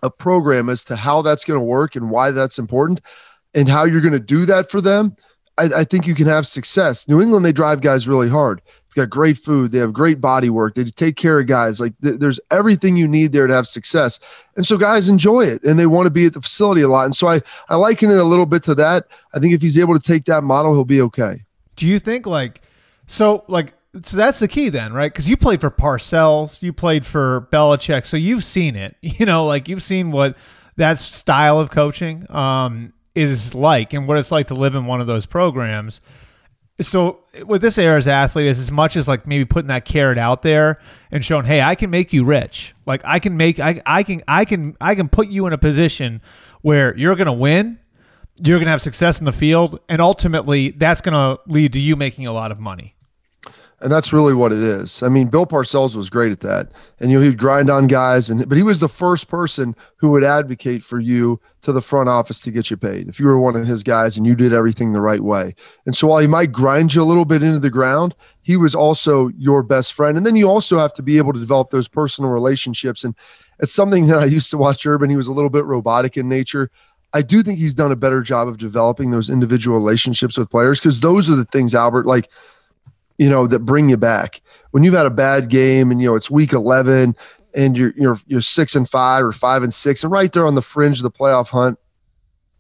a 0.04 0.12
program 0.12 0.70
as 0.70 0.84
to 0.86 0.96
how 0.96 1.24
that's 1.24 1.44
going 1.44 1.60
to 1.60 1.66
work 1.66 1.96
and 1.96 2.12
why 2.12 2.30
that's 2.30 2.60
important 2.60 3.02
and 3.56 3.68
how 3.68 3.86
you're 3.86 4.02
going 4.02 4.14
to 4.14 4.20
do 4.20 4.46
that 4.46 4.70
for 4.70 4.82
them, 4.82 5.16
I, 5.58 5.64
I 5.78 5.84
think 5.84 6.08
you 6.08 6.16
can 6.16 6.28
have 6.28 6.48
success. 6.48 7.08
New 7.08 7.22
England, 7.22 7.44
they 7.44 7.52
drive 7.52 7.82
guys 7.82 8.08
really 8.08 8.30
hard 8.30 8.62
got 8.96 9.10
great 9.10 9.38
food. 9.38 9.72
They 9.72 9.80
have 9.80 9.94
great 9.94 10.20
body 10.20 10.50
work. 10.50 10.76
They 10.76 10.84
take 10.86 11.16
care 11.16 11.40
of 11.40 11.48
guys. 11.48 11.80
Like 11.80 11.94
th- 12.02 12.20
there's 12.20 12.40
everything 12.50 12.98
you 12.98 13.08
need 13.08 13.32
there 13.32 13.48
to 13.48 13.54
have 13.54 13.68
success. 13.68 14.20
And 14.56 14.66
so 14.66 14.78
guys 14.78 15.08
enjoy 15.08 15.46
it 15.46 15.64
and 15.64 15.80
they 15.80 15.86
want 15.86 16.08
to 16.08 16.12
be 16.12 16.26
at 16.26 16.34
the 16.34 16.42
facility 16.42 16.82
a 16.82 16.90
lot. 16.90 17.06
And 17.06 17.16
so 17.16 17.28
I, 17.28 17.42
I 17.70 17.76
liken 17.76 18.12
it 18.12 18.18
a 18.18 18.24
little 18.24 18.46
bit 18.46 18.64
to 18.64 18.76
that. 18.76 19.06
I 19.34 19.40
think 19.40 19.54
if 19.54 19.62
he's 19.62 19.80
able 19.80 19.98
to 19.98 20.06
take 20.06 20.26
that 20.26 20.44
model, 20.44 20.74
he'll 20.74 20.84
be 20.84 21.02
okay. 21.02 21.44
Do 21.76 21.88
you 21.88 22.00
think 22.00 22.26
like, 22.26 22.62
so 23.08 23.44
like 23.48 23.74
so 24.04 24.16
that's 24.16 24.40
the 24.40 24.48
key 24.48 24.70
then, 24.70 24.94
right? 24.94 25.12
Because 25.12 25.30
you 25.30 25.36
played 25.36 25.60
for 25.60 25.70
Parcells, 25.70 26.62
you 26.62 26.72
played 26.72 27.06
for 27.06 27.48
Belichick, 27.52 28.06
so 28.06 28.16
you've 28.16 28.44
seen 28.44 28.76
it. 28.76 28.96
You 29.02 29.26
know, 29.26 29.46
like 29.46 29.68
you've 29.68 29.84
seen 29.84 30.12
what 30.12 30.38
that 30.78 30.98
style 30.98 31.60
of 31.60 31.70
coaching 31.70 32.26
um, 32.30 32.94
is 33.14 33.54
like 33.54 33.94
and 33.94 34.08
what 34.08 34.18
it's 34.18 34.32
like 34.32 34.48
to 34.48 34.54
live 34.54 34.74
in 34.74 34.86
one 34.86 35.02
of 35.02 35.08
those 35.08 35.26
programs. 35.26 36.02
So 36.82 37.20
with 37.46 37.62
this 37.62 37.78
era's 37.78 38.08
athlete 38.08 38.48
is 38.48 38.60
as 38.60 38.72
much 38.72 38.96
as 38.96 39.08
like 39.08 39.28
maybe 39.28 39.46
putting 39.46 39.68
that 39.70 39.86
carrot 39.86 40.18
out 40.18 40.42
there 40.42 40.80
and 41.12 41.24
showing, 41.24 41.46
hey, 41.46 41.62
I 41.62 41.76
can 41.76 41.90
make 41.90 42.14
you 42.14 42.24
rich. 42.24 42.74
Like 42.86 43.02
I 43.06 43.20
can 43.20 43.38
make 43.38 43.60
I 43.60 43.82
I 43.86 44.04
can 44.04 44.24
I 44.28 44.46
can 44.46 44.76
I 44.82 44.96
can 44.96 45.10
put 45.10 45.28
you 45.28 45.48
in 45.48 45.54
a 45.54 45.58
position 45.58 46.22
where 46.62 46.96
you're 46.98 47.16
gonna 47.16 47.34
win, 47.34 47.80
you're 48.42 48.60
gonna 48.60 48.72
have 48.72 48.82
success 48.82 49.20
in 49.20 49.26
the 49.26 49.32
field, 49.32 49.80
and 49.90 50.02
ultimately 50.02 50.72
that's 50.72 51.02
gonna 51.02 51.38
lead 51.48 51.74
to 51.74 51.80
you 51.80 51.96
making 51.96 52.28
a 52.28 52.34
lot 52.34 52.52
of 52.52 52.60
money. 52.60 52.96
And 53.82 53.92
that's 53.92 54.14
really 54.14 54.34
what 54.34 54.54
it 54.54 54.60
is. 54.60 55.02
I 55.02 55.10
mean, 55.10 55.28
Bill 55.28 55.48
Parcells 55.48 55.96
was 55.96 56.10
great 56.10 56.32
at 56.32 56.42
that. 56.42 56.72
And 57.00 57.10
you 57.10 57.18
know, 57.18 57.26
he'd 57.26 57.40
grind 57.40 57.70
on 57.70 57.88
guys 57.88 58.30
and 58.30 58.48
but 58.48 58.58
he 58.58 58.64
was 58.64 58.80
the 58.80 58.88
first 58.88 59.28
person 59.28 59.76
who 59.98 60.12
would 60.12 60.24
advocate 60.24 60.84
for 60.84 61.00
you 61.00 61.40
to 61.64 61.72
the 61.72 61.82
front 61.82 62.08
office 62.08 62.40
to 62.42 62.52
get 62.52 62.70
you 62.70 62.78
paid. 62.78 63.08
If 63.08 63.20
you 63.20 63.26
were 63.26 63.40
one 63.40 63.56
of 63.56 63.66
his 63.66 63.82
guys 63.82 64.18
and 64.18 64.26
you 64.26 64.36
did 64.36 64.54
everything 64.54 64.94
the 64.94 65.02
right 65.02 65.22
way. 65.22 65.56
And 65.86 65.96
so 65.96 66.08
while 66.08 66.20
he 66.20 66.28
might 66.28 66.52
grind 66.52 66.94
you 66.94 67.02
a 67.02 67.04
little 67.04 67.26
bit 67.26 67.42
into 67.42 67.60
the 67.60 67.70
ground, 67.70 68.16
he 68.42 68.56
was 68.56 68.76
also 68.76 69.30
your 69.30 69.64
best 69.64 69.94
friend. 69.94 70.16
And 70.16 70.26
then 70.26 70.36
you 70.36 70.48
also 70.48 70.78
have 70.78 70.94
to 70.94 71.04
be 71.04 71.18
able 71.18 71.34
to 71.34 71.40
develop 71.40 71.72
those 71.72 71.88
personal 71.88 72.32
relationships. 72.32 73.04
And 73.04 73.16
it's 73.60 73.74
something 73.74 74.08
that 74.08 74.20
I 74.20 74.26
used 74.26 74.52
to 74.52 74.58
watch 74.58 74.86
Urban. 74.86 75.10
He 75.10 75.16
was 75.16 75.28
a 75.28 75.34
little 75.34 75.50
bit 75.50 75.66
robotic 75.66 76.18
in 76.18 76.30
nature. 76.30 76.70
I 77.14 77.22
do 77.22 77.44
think 77.44 77.60
he's 77.60 77.76
done 77.76 77.92
a 77.92 77.98
better 77.98 78.22
job 78.22 78.48
of 78.48 78.58
developing 78.58 79.12
those 79.12 79.30
individual 79.30 79.78
relationships 79.78 80.38
with 80.38 80.50
players 80.50 80.80
because 80.80 81.00
those 81.02 81.30
are 81.30 81.36
the 81.36 81.46
things, 81.46 81.76
Albert, 81.76 82.06
like 82.06 82.30
you 83.22 83.30
know, 83.30 83.46
that 83.46 83.60
bring 83.60 83.88
you 83.88 83.98
back. 83.98 84.42
When 84.72 84.84
you've 84.84 84.96
had 84.96 85.06
a 85.06 85.12
bad 85.12 85.48
game 85.48 85.92
and 85.92 86.02
you 86.02 86.10
know 86.10 86.16
it's 86.16 86.32
week 86.32 86.54
11 86.54 87.16
and 87.54 87.78
you're 87.78 87.94
you're 87.96 88.18
you're 88.26 88.42
6 88.42 88.76
and 88.76 88.90
5 88.90 89.24
or 89.24 89.32
5 89.32 89.64
and 89.64 89.72
6 89.72 90.04
and 90.04 90.12
right 90.12 90.32
there 90.32 90.48
on 90.48 90.56
the 90.56 90.62
fringe 90.64 90.98
of 90.98 91.04
the 91.04 91.12
playoff 91.12 91.50
hunt. 91.50 91.78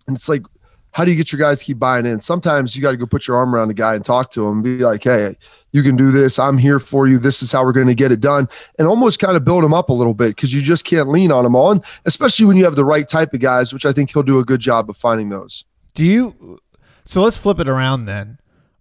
And 0.05 0.15
it's 0.15 0.29
like 0.29 0.43
how 0.91 1.03
do 1.03 1.09
you 1.09 1.17
get 1.17 1.31
your 1.31 1.39
guys 1.39 1.59
to 1.59 1.65
keep 1.65 1.79
buying 1.79 2.05
in? 2.05 2.19
Sometimes 2.19 2.75
you 2.75 2.81
got 2.81 2.91
to 2.91 2.97
go 2.97 3.07
put 3.07 3.25
your 3.25 3.37
arm 3.37 3.55
around 3.55 3.71
a 3.71 3.73
guy 3.73 3.95
and 3.95 4.05
talk 4.05 4.29
to 4.33 4.45
him 4.45 4.55
and 4.55 4.63
be 4.63 4.77
like, 4.79 5.03
"Hey, 5.03 5.35
you 5.71 5.81
can 5.81 5.95
do 5.95 6.11
this. 6.11 6.37
I'm 6.37 6.59
here 6.59 6.79
for 6.79 7.07
you. 7.07 7.17
This 7.17 7.41
is 7.41 7.51
how 7.51 7.63
we're 7.63 7.71
going 7.71 7.87
to 7.87 7.95
get 7.95 8.11
it 8.11 8.19
done." 8.19 8.47
And 8.77 8.87
almost 8.87 9.17
kind 9.17 9.37
of 9.37 9.45
build 9.45 9.63
him 9.63 9.73
up 9.73 9.89
a 9.89 9.93
little 9.93 10.13
bit 10.13 10.35
because 10.35 10.53
you 10.53 10.61
just 10.61 10.83
can't 10.83 11.09
lean 11.09 11.31
on 11.31 11.45
him 11.45 11.55
on, 11.55 11.81
especially 12.05 12.45
when 12.45 12.57
you 12.57 12.65
have 12.65 12.75
the 12.75 12.85
right 12.85 13.07
type 13.07 13.33
of 13.33 13.39
guys, 13.39 13.73
which 13.73 13.85
I 13.85 13.93
think 13.93 14.11
he'll 14.11 14.21
do 14.21 14.37
a 14.37 14.45
good 14.45 14.59
job 14.59 14.89
of 14.89 14.97
finding 14.97 15.29
those. 15.29 15.63
Do 15.93 16.05
you 16.05 16.59
So 17.05 17.21
let's 17.21 17.37
flip 17.37 17.59
it 17.59 17.69
around 17.69 18.05
then. 18.05 18.37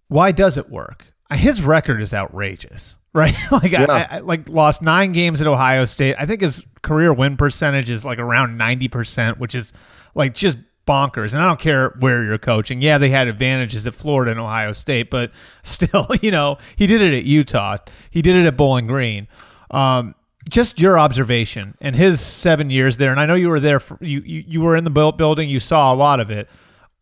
Why 0.09 0.33
does 0.33 0.57
it 0.57 0.69
work? 0.69 1.13
His 1.39 1.63
record 1.63 2.01
is 2.01 2.13
outrageous, 2.13 2.95
right? 3.13 3.35
like 3.51 3.71
yeah. 3.71 3.85
I, 3.89 4.17
I, 4.17 4.19
like 4.19 4.49
lost 4.49 4.81
nine 4.81 5.11
games 5.11 5.41
at 5.41 5.47
Ohio 5.47 5.85
State. 5.85 6.15
I 6.17 6.25
think 6.25 6.41
his 6.41 6.65
career 6.81 7.13
win 7.13 7.37
percentage 7.37 7.89
is 7.89 8.05
like 8.05 8.19
around 8.19 8.57
ninety 8.57 8.87
percent, 8.87 9.39
which 9.39 9.55
is 9.55 9.73
like 10.15 10.33
just 10.33 10.57
bonkers. 10.87 11.33
And 11.33 11.41
I 11.41 11.47
don't 11.47 11.59
care 11.59 11.95
where 11.99 12.23
you're 12.23 12.37
coaching. 12.37 12.81
Yeah, 12.81 12.97
they 12.97 13.09
had 13.09 13.27
advantages 13.27 13.85
at 13.87 13.93
Florida 13.93 14.31
and 14.31 14.39
Ohio 14.39 14.73
State, 14.73 15.09
but 15.09 15.31
still, 15.63 16.07
you 16.21 16.31
know, 16.31 16.57
he 16.75 16.87
did 16.87 17.01
it 17.01 17.13
at 17.13 17.23
Utah. 17.23 17.77
He 18.09 18.21
did 18.21 18.35
it 18.35 18.45
at 18.45 18.57
Bowling 18.57 18.87
Green. 18.87 19.27
Um, 19.69 20.15
just 20.49 20.79
your 20.79 20.97
observation 20.97 21.75
and 21.79 21.95
his 21.95 22.19
seven 22.19 22.69
years 22.69 22.97
there, 22.97 23.11
and 23.11 23.19
I 23.19 23.25
know 23.25 23.35
you 23.35 23.49
were 23.49 23.59
there. 23.59 23.79
For, 23.79 23.97
you, 24.01 24.21
you 24.21 24.43
you 24.47 24.61
were 24.61 24.75
in 24.75 24.83
the 24.83 24.89
building. 24.89 25.49
You 25.49 25.59
saw 25.59 25.93
a 25.93 25.95
lot 25.95 26.19
of 26.19 26.31
it. 26.31 26.49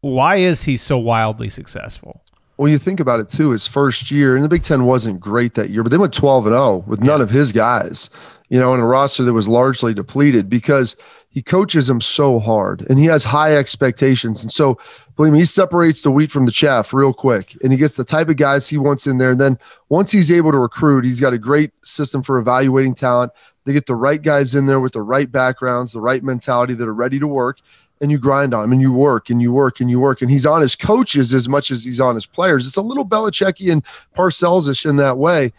Why 0.01 0.37
is 0.37 0.63
he 0.63 0.77
so 0.77 0.97
wildly 0.97 1.49
successful? 1.49 2.23
When 2.59 2.73
you 2.73 2.77
think 2.77 2.99
about 2.99 3.21
it 3.21 3.29
too, 3.29 3.51
his 3.51 3.65
first 3.65 4.11
year 4.11 4.35
in 4.35 4.41
the 4.41 4.49
Big 4.49 4.63
Ten 4.63 4.83
wasn't 4.83 5.21
great 5.21 5.53
that 5.53 5.69
year, 5.69 5.81
but 5.81 5.91
they 5.91 5.97
went 5.97 6.13
12 6.13 6.47
and 6.47 6.53
0 6.53 6.83
with 6.87 6.99
none 6.99 7.21
of 7.21 7.29
his 7.29 7.53
guys, 7.53 8.09
you 8.49 8.59
know, 8.59 8.73
in 8.73 8.81
a 8.81 8.85
roster 8.85 9.23
that 9.23 9.31
was 9.31 9.47
largely 9.47 9.93
depleted 9.93 10.49
because 10.49 10.97
he 11.29 11.41
coaches 11.41 11.87
them 11.87 12.01
so 12.01 12.37
hard 12.37 12.85
and 12.89 12.99
he 12.99 13.05
has 13.05 13.23
high 13.23 13.55
expectations. 13.55 14.43
And 14.43 14.51
so, 14.51 14.77
believe 15.15 15.31
me, 15.31 15.39
he 15.39 15.45
separates 15.45 16.01
the 16.01 16.11
wheat 16.11 16.31
from 16.31 16.45
the 16.45 16.51
chaff 16.51 16.93
real 16.93 17.13
quick 17.13 17.55
and 17.63 17.71
he 17.71 17.79
gets 17.79 17.95
the 17.95 18.03
type 18.03 18.27
of 18.27 18.35
guys 18.35 18.67
he 18.67 18.77
wants 18.77 19.07
in 19.07 19.19
there. 19.19 19.31
And 19.31 19.39
then 19.39 19.57
once 19.87 20.11
he's 20.11 20.29
able 20.29 20.51
to 20.51 20.57
recruit, 20.57 21.05
he's 21.05 21.21
got 21.21 21.31
a 21.31 21.37
great 21.37 21.71
system 21.85 22.21
for 22.21 22.39
evaluating 22.39 22.93
talent. 22.93 23.31
They 23.63 23.71
get 23.71 23.85
the 23.85 23.95
right 23.95 24.21
guys 24.21 24.53
in 24.53 24.65
there 24.65 24.81
with 24.81 24.93
the 24.93 25.01
right 25.01 25.31
backgrounds, 25.31 25.93
the 25.93 26.01
right 26.01 26.21
mentality 26.21 26.73
that 26.73 26.89
are 26.89 26.93
ready 26.93 27.19
to 27.19 27.27
work 27.27 27.59
and 28.01 28.11
you 28.11 28.17
grind 28.17 28.53
on 28.53 28.63
him 28.63 28.71
and 28.71 28.81
you 28.81 28.93
work 28.93 29.29
and 29.29 29.41
you 29.41 29.51
work 29.51 29.79
and 29.79 29.89
you 29.89 29.99
work. 29.99 30.21
And 30.21 30.31
he's 30.31 30.45
on 30.45 30.61
his 30.61 30.75
coaches 30.75 31.33
as 31.33 31.49
much 31.49 31.71
as 31.71 31.83
he's 31.83 31.99
on 31.99 32.15
his 32.15 32.25
players. 32.25 32.67
It's 32.67 32.77
a 32.77 32.81
little 32.81 33.05
Belichickian 33.05 33.71
and 33.71 33.85
Parcells-ish 34.15 34.85
in 34.85 34.95
that 34.97 35.17
way. 35.17 35.51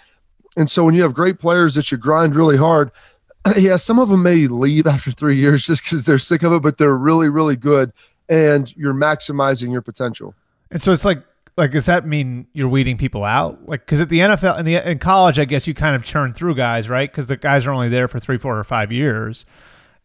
And 0.56 0.70
so 0.70 0.84
when 0.84 0.94
you 0.94 1.02
have 1.02 1.14
great 1.14 1.38
players 1.38 1.74
that 1.74 1.92
you 1.92 1.98
grind 1.98 2.34
really 2.34 2.56
hard, 2.56 2.90
yeah, 3.56 3.76
some 3.76 3.98
of 3.98 4.08
them 4.08 4.22
may 4.22 4.46
leave 4.46 4.86
after 4.86 5.12
three 5.12 5.36
years 5.36 5.66
just 5.66 5.84
because 5.84 6.06
they're 6.06 6.18
sick 6.18 6.42
of 6.42 6.52
it, 6.52 6.62
but 6.62 6.78
they're 6.78 6.96
really, 6.96 7.28
really 7.28 7.56
good. 7.56 7.92
And 8.28 8.74
you're 8.76 8.94
maximizing 8.94 9.72
your 9.72 9.82
potential. 9.82 10.34
And 10.70 10.80
so 10.80 10.92
it's 10.92 11.04
like, 11.04 11.22
like, 11.56 11.72
does 11.72 11.86
that 11.86 12.06
mean 12.06 12.46
you're 12.52 12.68
weeding 12.68 12.96
people 12.96 13.24
out? 13.24 13.68
Like, 13.68 13.84
because 13.84 14.00
at 14.00 14.08
the 14.08 14.20
NFL 14.20 14.58
in 14.58 14.64
the 14.64 14.88
in 14.88 14.98
college, 14.98 15.38
I 15.38 15.44
guess 15.44 15.66
you 15.66 15.74
kind 15.74 15.96
of 15.96 16.04
churn 16.04 16.32
through 16.32 16.54
guys, 16.54 16.88
right? 16.88 17.10
Because 17.10 17.26
the 17.26 17.36
guys 17.36 17.66
are 17.66 17.72
only 17.72 17.88
there 17.88 18.08
for 18.08 18.18
three, 18.20 18.38
four, 18.38 18.58
or 18.58 18.64
five 18.64 18.92
years 18.92 19.44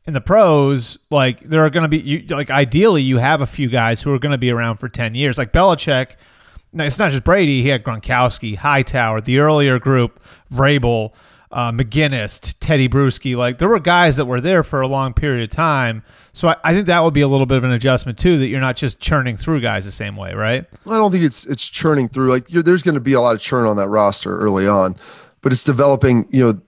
in 0.08 0.14
the 0.14 0.22
pros, 0.22 0.98
like 1.10 1.42
there 1.42 1.66
are 1.66 1.70
going 1.70 1.84
to 1.84 1.90
be 1.90 2.00
you, 2.00 2.26
like 2.28 2.52
ideally 2.52 3.02
you 3.02 3.18
have 3.18 3.42
a 3.42 3.48
few 3.48 3.68
guys 3.68 4.02
who 4.02 4.14
are 4.14 4.20
going 4.20 4.32
to 4.32 4.38
be 4.38 4.52
around 4.52 4.78
for 4.78 4.88
ten 4.88 5.16
years. 5.16 5.38
Like 5.38 5.52
Belichick, 5.52 6.16
it's 6.74 7.00
not 7.00 7.12
just 7.12 7.24
Brady. 7.24 7.62
He 7.64 7.70
had 7.70 7.84
Gronkowski, 7.84 8.56
Hightower, 8.56 9.22
the 9.22 9.40
earlier 9.40 9.80
group, 9.80 10.22
Vrabel, 10.54 11.14
uh, 11.52 11.72
McGinest, 11.72 12.56
Tedy 12.60 12.88
Bruschi. 12.88 13.36
Like 13.36 13.58
there 13.58 13.70
were 13.70 13.80
guys 13.80 14.18
that 14.18 14.26
were 14.26 14.42
there 14.42 14.64
for 14.64 14.82
a 14.82 14.88
long 14.88 15.14
period 15.14 15.44
of 15.44 15.50
time. 15.50 16.04
So 16.34 16.50
I, 16.50 16.58
I, 16.64 16.74
think 16.74 16.88
that 16.88 17.00
would 17.00 17.14
be 17.14 17.22
a 17.22 17.28
little 17.28 17.46
bit 17.46 17.58
of 17.58 17.64
an 17.64 17.72
adjustment 17.72 18.20
too. 18.20 18.38
That 18.38 18.48
you're 18.48 18.60
not 18.60 18.76
just 18.76 19.00
churning 19.00 19.38
through 19.38 19.62
guys 19.62 19.86
the 19.86 19.92
same 19.92 20.18
way, 20.18 20.34
right? 20.34 20.66
Well, 20.84 20.96
I 20.96 20.98
don't 21.00 21.12
think 21.12 21.24
it's 21.24 21.46
it's 21.46 21.68
churning 21.68 22.10
through. 22.10 22.30
Like 22.30 22.48
there's 22.48 22.84
going 22.84 22.96
to 22.96 23.02
be 23.02 23.14
a 23.14 23.22
lot 23.22 23.36
of 23.36 23.42
churn 23.42 23.66
on 23.66 23.78
that 23.78 23.88
roster 23.88 24.38
early 24.38 24.68
on, 24.68 24.98
but 25.42 25.52
it's 25.52 25.64
developing. 25.64 26.28
You 26.30 26.46
know 26.46 26.62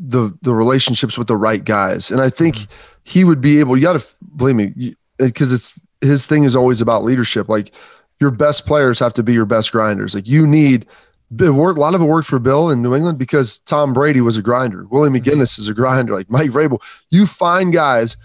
the 0.00 0.36
the 0.40 0.54
relationships 0.54 1.18
with 1.18 1.28
the 1.28 1.36
right 1.36 1.62
guys. 1.62 2.10
And 2.10 2.20
I 2.20 2.30
think 2.30 2.56
mm-hmm. 2.56 2.72
he 3.04 3.22
would 3.22 3.40
be 3.40 3.60
able. 3.60 3.76
You 3.76 3.82
got 3.82 4.00
to 4.00 4.14
believe 4.36 4.56
me, 4.56 4.96
because 5.18 5.52
it's 5.52 5.78
his 6.00 6.26
thing 6.26 6.44
is 6.44 6.56
always 6.56 6.80
about 6.80 7.04
leadership. 7.04 7.48
Like 7.48 7.72
your 8.18 8.30
best 8.30 8.66
players 8.66 8.98
have 8.98 9.12
to 9.14 9.22
be 9.22 9.34
your 9.34 9.44
best 9.44 9.70
grinders. 9.70 10.14
Like 10.14 10.26
you 10.26 10.46
need. 10.46 10.86
It 11.38 11.50
worked, 11.50 11.78
a 11.78 11.80
lot 11.80 11.94
of 11.94 12.02
it 12.02 12.06
worked 12.06 12.26
for 12.26 12.40
Bill 12.40 12.70
in 12.70 12.82
New 12.82 12.92
England 12.92 13.16
because 13.16 13.60
Tom 13.60 13.92
Brady 13.92 14.20
was 14.20 14.36
a 14.36 14.42
grinder. 14.42 14.84
Willie 14.90 15.10
McGinest 15.10 15.52
mm-hmm. 15.52 15.62
is 15.62 15.68
a 15.68 15.74
grinder. 15.74 16.12
Like 16.12 16.28
Mike 16.28 16.50
Vrabel, 16.50 16.82
you 17.10 17.24
find 17.24 17.72
guys 17.72 18.16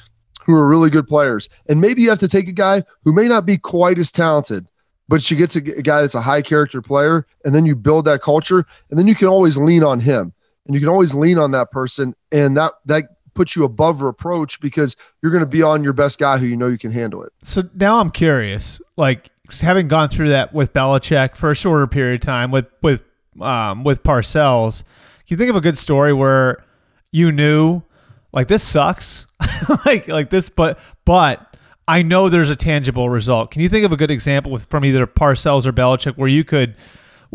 who 0.44 0.56
are 0.56 0.68
really 0.68 0.90
good 0.90 1.06
players, 1.06 1.48
and 1.68 1.80
maybe 1.80 2.02
you 2.02 2.10
have 2.10 2.20
to 2.20 2.28
take 2.28 2.48
a 2.48 2.52
guy 2.52 2.84
who 3.04 3.14
may 3.14 3.28
not 3.28 3.46
be 3.46 3.60
quite 3.60 4.00
as 4.00 4.12
talented, 4.12 4.68
but 5.08 5.30
you 5.30 5.38
get 5.38 5.52
to 5.52 5.60
a 5.60 5.84
guy 5.84 6.02
that's 6.02 6.16
a 6.16 6.22
high 6.22 6.42
character 6.42 6.82
player, 6.82 7.28
and 7.44 7.54
then 7.54 7.64
you 7.64 7.76
build 7.76 8.06
that 8.06 8.24
culture, 8.24 8.66
and 8.90 8.98
then 8.98 9.08
you 9.08 9.14
can 9.14 9.28
always 9.28 9.56
lean 9.56 9.84
on 9.84 10.00
him 10.00 10.34
and 10.66 10.74
you 10.74 10.80
can 10.80 10.90
always 10.90 11.14
lean 11.14 11.38
on 11.38 11.52
that 11.52 11.72
person 11.72 12.16
and 12.32 12.58
that 12.58 12.74
that 12.86 13.06
puts 13.34 13.56
you 13.56 13.64
above 13.64 14.02
reproach 14.02 14.60
because 14.60 14.96
you're 15.22 15.32
going 15.32 15.44
to 15.44 15.50
be 15.50 15.62
on 15.62 15.84
your 15.84 15.94
best 15.94 16.18
guy 16.18 16.38
who 16.38 16.46
you 16.46 16.56
know 16.56 16.68
you 16.68 16.78
can 16.78 16.92
handle 16.92 17.22
it. 17.22 17.34
So 17.44 17.64
now 17.76 18.00
I'm 18.00 18.10
curious, 18.10 18.82
like 18.98 19.30
having 19.62 19.88
gone 19.88 20.10
through 20.10 20.30
that 20.30 20.54
with 20.54 20.74
Belichick 20.74 21.36
for 21.36 21.52
a 21.52 21.56
shorter 21.56 21.86
period 21.86 22.22
of 22.22 22.26
time 22.26 22.52
with 22.52 22.66
with 22.82 23.04
um, 23.42 23.84
with 23.84 24.02
Parcells, 24.04 24.84
can 25.28 25.36
you 25.36 25.38
think 25.38 25.50
of 25.50 25.56
a 25.56 25.62
good 25.62 25.78
story 25.78 26.14
where 26.14 26.64
you 27.12 27.32
knew 27.32 27.82
like 28.32 28.48
this 28.48 28.64
sucks, 28.64 29.28
like 29.86 30.08
like 30.08 30.30
this, 30.30 30.50
but 30.50 30.80
but 31.04 31.56
I 31.88 32.02
know 32.02 32.30
there's 32.30 32.50
a 32.50 32.56
tangible 32.56 33.10
result. 33.10 33.52
Can 33.52 33.62
you 33.62 33.70
think 33.70 33.86
of 33.86 33.92
a 33.92 33.98
good 33.98 34.12
example 34.12 34.52
with 34.52 34.66
from 34.66 34.86
either 34.86 35.06
Parcells 35.06 35.66
or 35.66 35.74
Belichick 35.74 36.18
where 36.18 36.30
you 36.30 36.44
could 36.44 36.76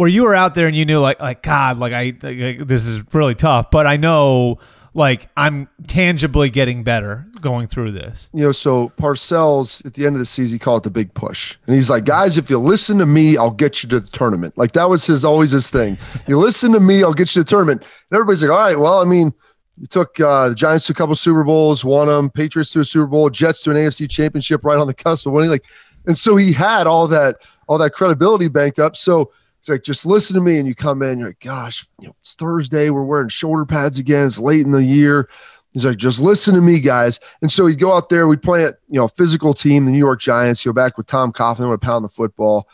where 0.00 0.08
you 0.08 0.22
were 0.22 0.34
out 0.34 0.54
there 0.54 0.66
and 0.66 0.74
you 0.74 0.86
knew 0.86 0.98
like 0.98 1.20
like 1.20 1.42
God, 1.42 1.76
like 1.76 1.92
I 1.92 2.14
like, 2.22 2.66
this 2.66 2.86
is 2.86 3.02
really 3.12 3.34
tough, 3.34 3.70
but 3.70 3.86
I 3.86 3.98
know 3.98 4.58
like 4.94 5.28
I'm 5.36 5.68
tangibly 5.88 6.48
getting 6.48 6.82
better 6.84 7.26
going 7.42 7.66
through 7.66 7.92
this. 7.92 8.30
You 8.32 8.46
know, 8.46 8.52
so 8.52 8.88
Parcells 8.96 9.84
at 9.84 9.92
the 9.92 10.06
end 10.06 10.16
of 10.16 10.20
the 10.20 10.24
season, 10.24 10.54
he 10.54 10.58
called 10.58 10.80
it 10.80 10.84
the 10.84 10.90
big 10.90 11.12
push. 11.12 11.58
And 11.66 11.76
he's 11.76 11.90
like, 11.90 12.06
guys, 12.06 12.38
if 12.38 12.48
you 12.48 12.58
listen 12.58 12.96
to 12.96 13.04
me, 13.04 13.36
I'll 13.36 13.50
get 13.50 13.82
you 13.82 13.90
to 13.90 14.00
the 14.00 14.08
tournament. 14.08 14.56
Like 14.56 14.72
that 14.72 14.88
was 14.88 15.04
his 15.04 15.22
always 15.22 15.50
his 15.50 15.68
thing. 15.68 15.98
you 16.26 16.38
listen 16.38 16.72
to 16.72 16.80
me, 16.80 17.04
I'll 17.04 17.12
get 17.12 17.36
you 17.36 17.42
to 17.42 17.44
the 17.44 17.50
tournament. 17.50 17.82
And 17.82 18.16
everybody's 18.16 18.42
like, 18.42 18.52
all 18.52 18.58
right, 18.58 18.78
well, 18.78 19.00
I 19.00 19.04
mean, 19.04 19.34
you 19.76 19.86
took 19.86 20.18
uh, 20.18 20.48
the 20.48 20.54
Giants 20.54 20.86
to 20.86 20.94
a 20.94 20.96
couple 20.96 21.14
Super 21.14 21.44
Bowls, 21.44 21.84
won 21.84 22.08
them, 22.08 22.30
Patriots 22.30 22.72
to 22.72 22.80
a 22.80 22.86
Super 22.86 23.06
Bowl, 23.06 23.28
Jets 23.28 23.60
to 23.64 23.70
an 23.70 23.76
AFC 23.76 24.08
championship 24.08 24.64
right 24.64 24.78
on 24.78 24.86
the 24.86 24.94
cusp 24.94 25.26
of 25.26 25.34
winning. 25.34 25.50
Like, 25.50 25.66
and 26.06 26.16
so 26.16 26.36
he 26.36 26.54
had 26.54 26.86
all 26.86 27.06
that, 27.08 27.36
all 27.68 27.76
that 27.76 27.90
credibility 27.90 28.48
banked 28.48 28.78
up. 28.78 28.96
So 28.96 29.30
it's 29.60 29.68
like, 29.68 29.82
just 29.82 30.06
listen 30.06 30.34
to 30.36 30.40
me. 30.40 30.58
And 30.58 30.66
you 30.66 30.74
come 30.74 31.02
in, 31.02 31.18
you're 31.18 31.28
like, 31.28 31.40
gosh, 31.40 31.86
you 32.00 32.08
know, 32.08 32.16
it's 32.20 32.32
Thursday. 32.32 32.88
We're 32.88 33.04
wearing 33.04 33.28
shoulder 33.28 33.66
pads 33.66 33.98
again. 33.98 34.26
It's 34.26 34.38
late 34.38 34.64
in 34.64 34.72
the 34.72 34.82
year. 34.82 35.28
He's 35.72 35.84
like, 35.84 35.98
just 35.98 36.18
listen 36.18 36.54
to 36.54 36.62
me, 36.62 36.80
guys. 36.80 37.20
And 37.42 37.52
so 37.52 37.66
he'd 37.66 37.78
go 37.78 37.94
out 37.94 38.08
there, 38.08 38.26
we'd 38.26 38.42
play 38.42 38.64
at, 38.64 38.76
you 38.88 38.98
know, 38.98 39.06
physical 39.06 39.52
team, 39.52 39.84
the 39.84 39.92
New 39.92 39.98
York 39.98 40.18
Giants, 40.18 40.64
You 40.64 40.72
go 40.72 40.74
back 40.74 40.96
with 40.96 41.06
Tom 41.06 41.30
Coughlin, 41.30 41.68
would 41.68 41.82
pound 41.82 42.04
the 42.04 42.08
football. 42.08 42.68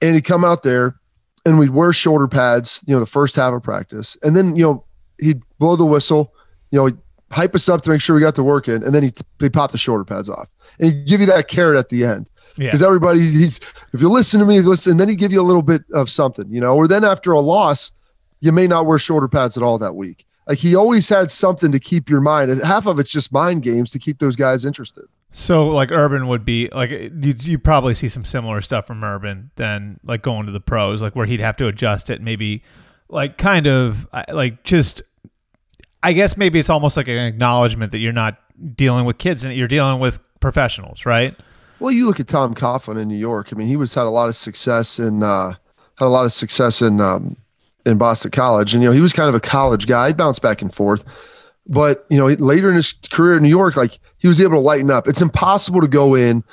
And 0.00 0.14
he'd 0.14 0.24
come 0.24 0.44
out 0.44 0.62
there 0.62 0.96
and 1.44 1.58
we'd 1.58 1.70
wear 1.70 1.92
shoulder 1.92 2.28
pads, 2.28 2.84
you 2.86 2.94
know, 2.94 3.00
the 3.00 3.06
first 3.06 3.34
half 3.34 3.52
of 3.52 3.62
practice. 3.62 4.16
And 4.22 4.36
then, 4.36 4.54
you 4.54 4.64
know, 4.64 4.84
he'd 5.18 5.42
blow 5.58 5.74
the 5.74 5.84
whistle, 5.84 6.32
you 6.70 6.78
know, 6.78 6.96
hype 7.32 7.54
us 7.54 7.68
up 7.68 7.82
to 7.82 7.90
make 7.90 8.00
sure 8.00 8.14
we 8.14 8.22
got 8.22 8.36
the 8.36 8.44
work 8.44 8.68
in. 8.68 8.84
And 8.84 8.94
then 8.94 9.02
he'd, 9.02 9.18
he'd 9.40 9.52
pop 9.52 9.72
the 9.72 9.78
shoulder 9.78 10.04
pads 10.04 10.30
off 10.30 10.48
and 10.78 10.92
he'd 10.92 11.06
give 11.06 11.20
you 11.20 11.26
that 11.26 11.48
carrot 11.48 11.78
at 11.78 11.88
the 11.88 12.04
end. 12.04 12.30
Because 12.56 12.80
yeah. 12.80 12.86
everybody, 12.86 13.20
he's, 13.20 13.60
if 13.92 14.00
you 14.00 14.10
listen 14.10 14.40
to 14.40 14.46
me, 14.46 14.60
listen, 14.60 14.92
and 14.92 15.00
then 15.00 15.08
he'd 15.08 15.18
give 15.18 15.32
you 15.32 15.40
a 15.40 15.44
little 15.44 15.62
bit 15.62 15.82
of 15.92 16.10
something, 16.10 16.50
you 16.50 16.60
know, 16.60 16.76
or 16.76 16.86
then 16.86 17.04
after 17.04 17.32
a 17.32 17.40
loss, 17.40 17.92
you 18.40 18.52
may 18.52 18.66
not 18.66 18.86
wear 18.86 18.98
shoulder 18.98 19.28
pads 19.28 19.56
at 19.56 19.62
all 19.62 19.78
that 19.78 19.94
week. 19.94 20.26
Like 20.46 20.58
he 20.58 20.74
always 20.74 21.08
had 21.08 21.30
something 21.30 21.72
to 21.72 21.78
keep 21.78 22.10
your 22.10 22.20
mind. 22.20 22.50
And 22.50 22.62
half 22.62 22.86
of 22.86 22.98
it's 22.98 23.10
just 23.10 23.32
mind 23.32 23.62
games 23.62 23.92
to 23.92 23.98
keep 23.98 24.18
those 24.18 24.36
guys 24.36 24.64
interested. 24.64 25.04
So 25.30 25.68
like 25.68 25.90
Urban 25.90 26.28
would 26.28 26.44
be 26.44 26.68
like 26.72 26.90
you 26.90 27.10
you 27.38 27.58
probably 27.58 27.94
see 27.94 28.08
some 28.08 28.24
similar 28.24 28.60
stuff 28.60 28.86
from 28.86 29.02
Urban 29.02 29.50
than 29.56 29.98
like 30.04 30.20
going 30.20 30.44
to 30.44 30.52
the 30.52 30.60
pros 30.60 31.00
like 31.00 31.16
where 31.16 31.24
he'd 31.24 31.40
have 31.40 31.56
to 31.56 31.68
adjust 31.68 32.10
it 32.10 32.20
maybe 32.20 32.62
like 33.08 33.38
kind 33.38 33.66
of 33.66 34.06
like 34.28 34.62
just 34.62 35.00
I 36.02 36.12
guess 36.12 36.36
maybe 36.36 36.58
it's 36.58 36.68
almost 36.68 36.98
like 36.98 37.08
an 37.08 37.16
acknowledgement 37.16 37.92
that 37.92 37.98
you're 37.98 38.12
not 38.12 38.36
dealing 38.74 39.06
with 39.06 39.16
kids 39.18 39.44
and 39.44 39.54
you're 39.54 39.68
dealing 39.68 40.00
with 40.00 40.18
professionals, 40.40 41.06
right? 41.06 41.34
Well, 41.82 41.90
you 41.90 42.06
look 42.06 42.20
at 42.20 42.28
Tom 42.28 42.54
Coughlin 42.54 42.96
in 42.96 43.08
New 43.08 43.16
York. 43.16 43.48
I 43.50 43.56
mean, 43.56 43.66
he 43.66 43.74
was 43.74 43.92
had 43.92 44.06
a 44.06 44.08
lot 44.08 44.28
of 44.28 44.36
success 44.36 45.00
in 45.00 45.24
uh, 45.24 45.54
had 45.96 46.06
a 46.06 46.06
lot 46.06 46.24
of 46.24 46.32
success 46.32 46.80
in 46.80 47.00
um, 47.00 47.36
in 47.84 47.98
Boston 47.98 48.30
College, 48.30 48.72
and 48.72 48.84
you 48.84 48.88
know 48.88 48.94
he 48.94 49.00
was 49.00 49.12
kind 49.12 49.28
of 49.28 49.34
a 49.34 49.40
college 49.40 49.88
guy. 49.88 50.06
He 50.06 50.12
bounced 50.12 50.42
back 50.42 50.62
and 50.62 50.72
forth, 50.72 51.02
but 51.66 52.06
you 52.08 52.16
know 52.16 52.28
later 52.28 52.68
in 52.68 52.76
his 52.76 52.92
career 53.10 53.36
in 53.36 53.42
New 53.42 53.48
York, 53.48 53.76
like 53.76 53.98
he 54.18 54.28
was 54.28 54.40
able 54.40 54.52
to 54.52 54.60
lighten 54.60 54.92
up. 54.92 55.08
It's 55.08 55.20
impossible 55.20 55.80
to 55.80 55.88
go 55.88 56.14
in 56.14 56.44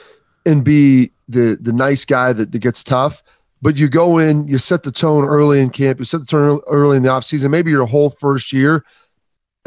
and 0.48 0.66
be 0.66 1.12
the 1.28 1.60
the 1.62 1.74
nice 1.74 2.06
guy 2.06 2.34
that, 2.34 2.52
that 2.52 2.60
gets 2.60 2.84
tough, 2.84 3.22
but 3.62 3.78
you 3.78 3.88
go 3.88 4.18
in, 4.18 4.48
you 4.48 4.58
set 4.58 4.82
the 4.82 4.92
tone 4.92 5.26
early 5.26 5.62
in 5.62 5.70
camp, 5.70 6.00
you 6.00 6.06
set 6.06 6.22
the 6.22 6.26
tone 6.26 6.60
early 6.66 6.98
in 6.98 7.04
the 7.04 7.10
offseason, 7.10 7.52
maybe 7.52 7.70
your 7.70 7.86
whole 7.86 8.10
first 8.10 8.52
year, 8.52 8.84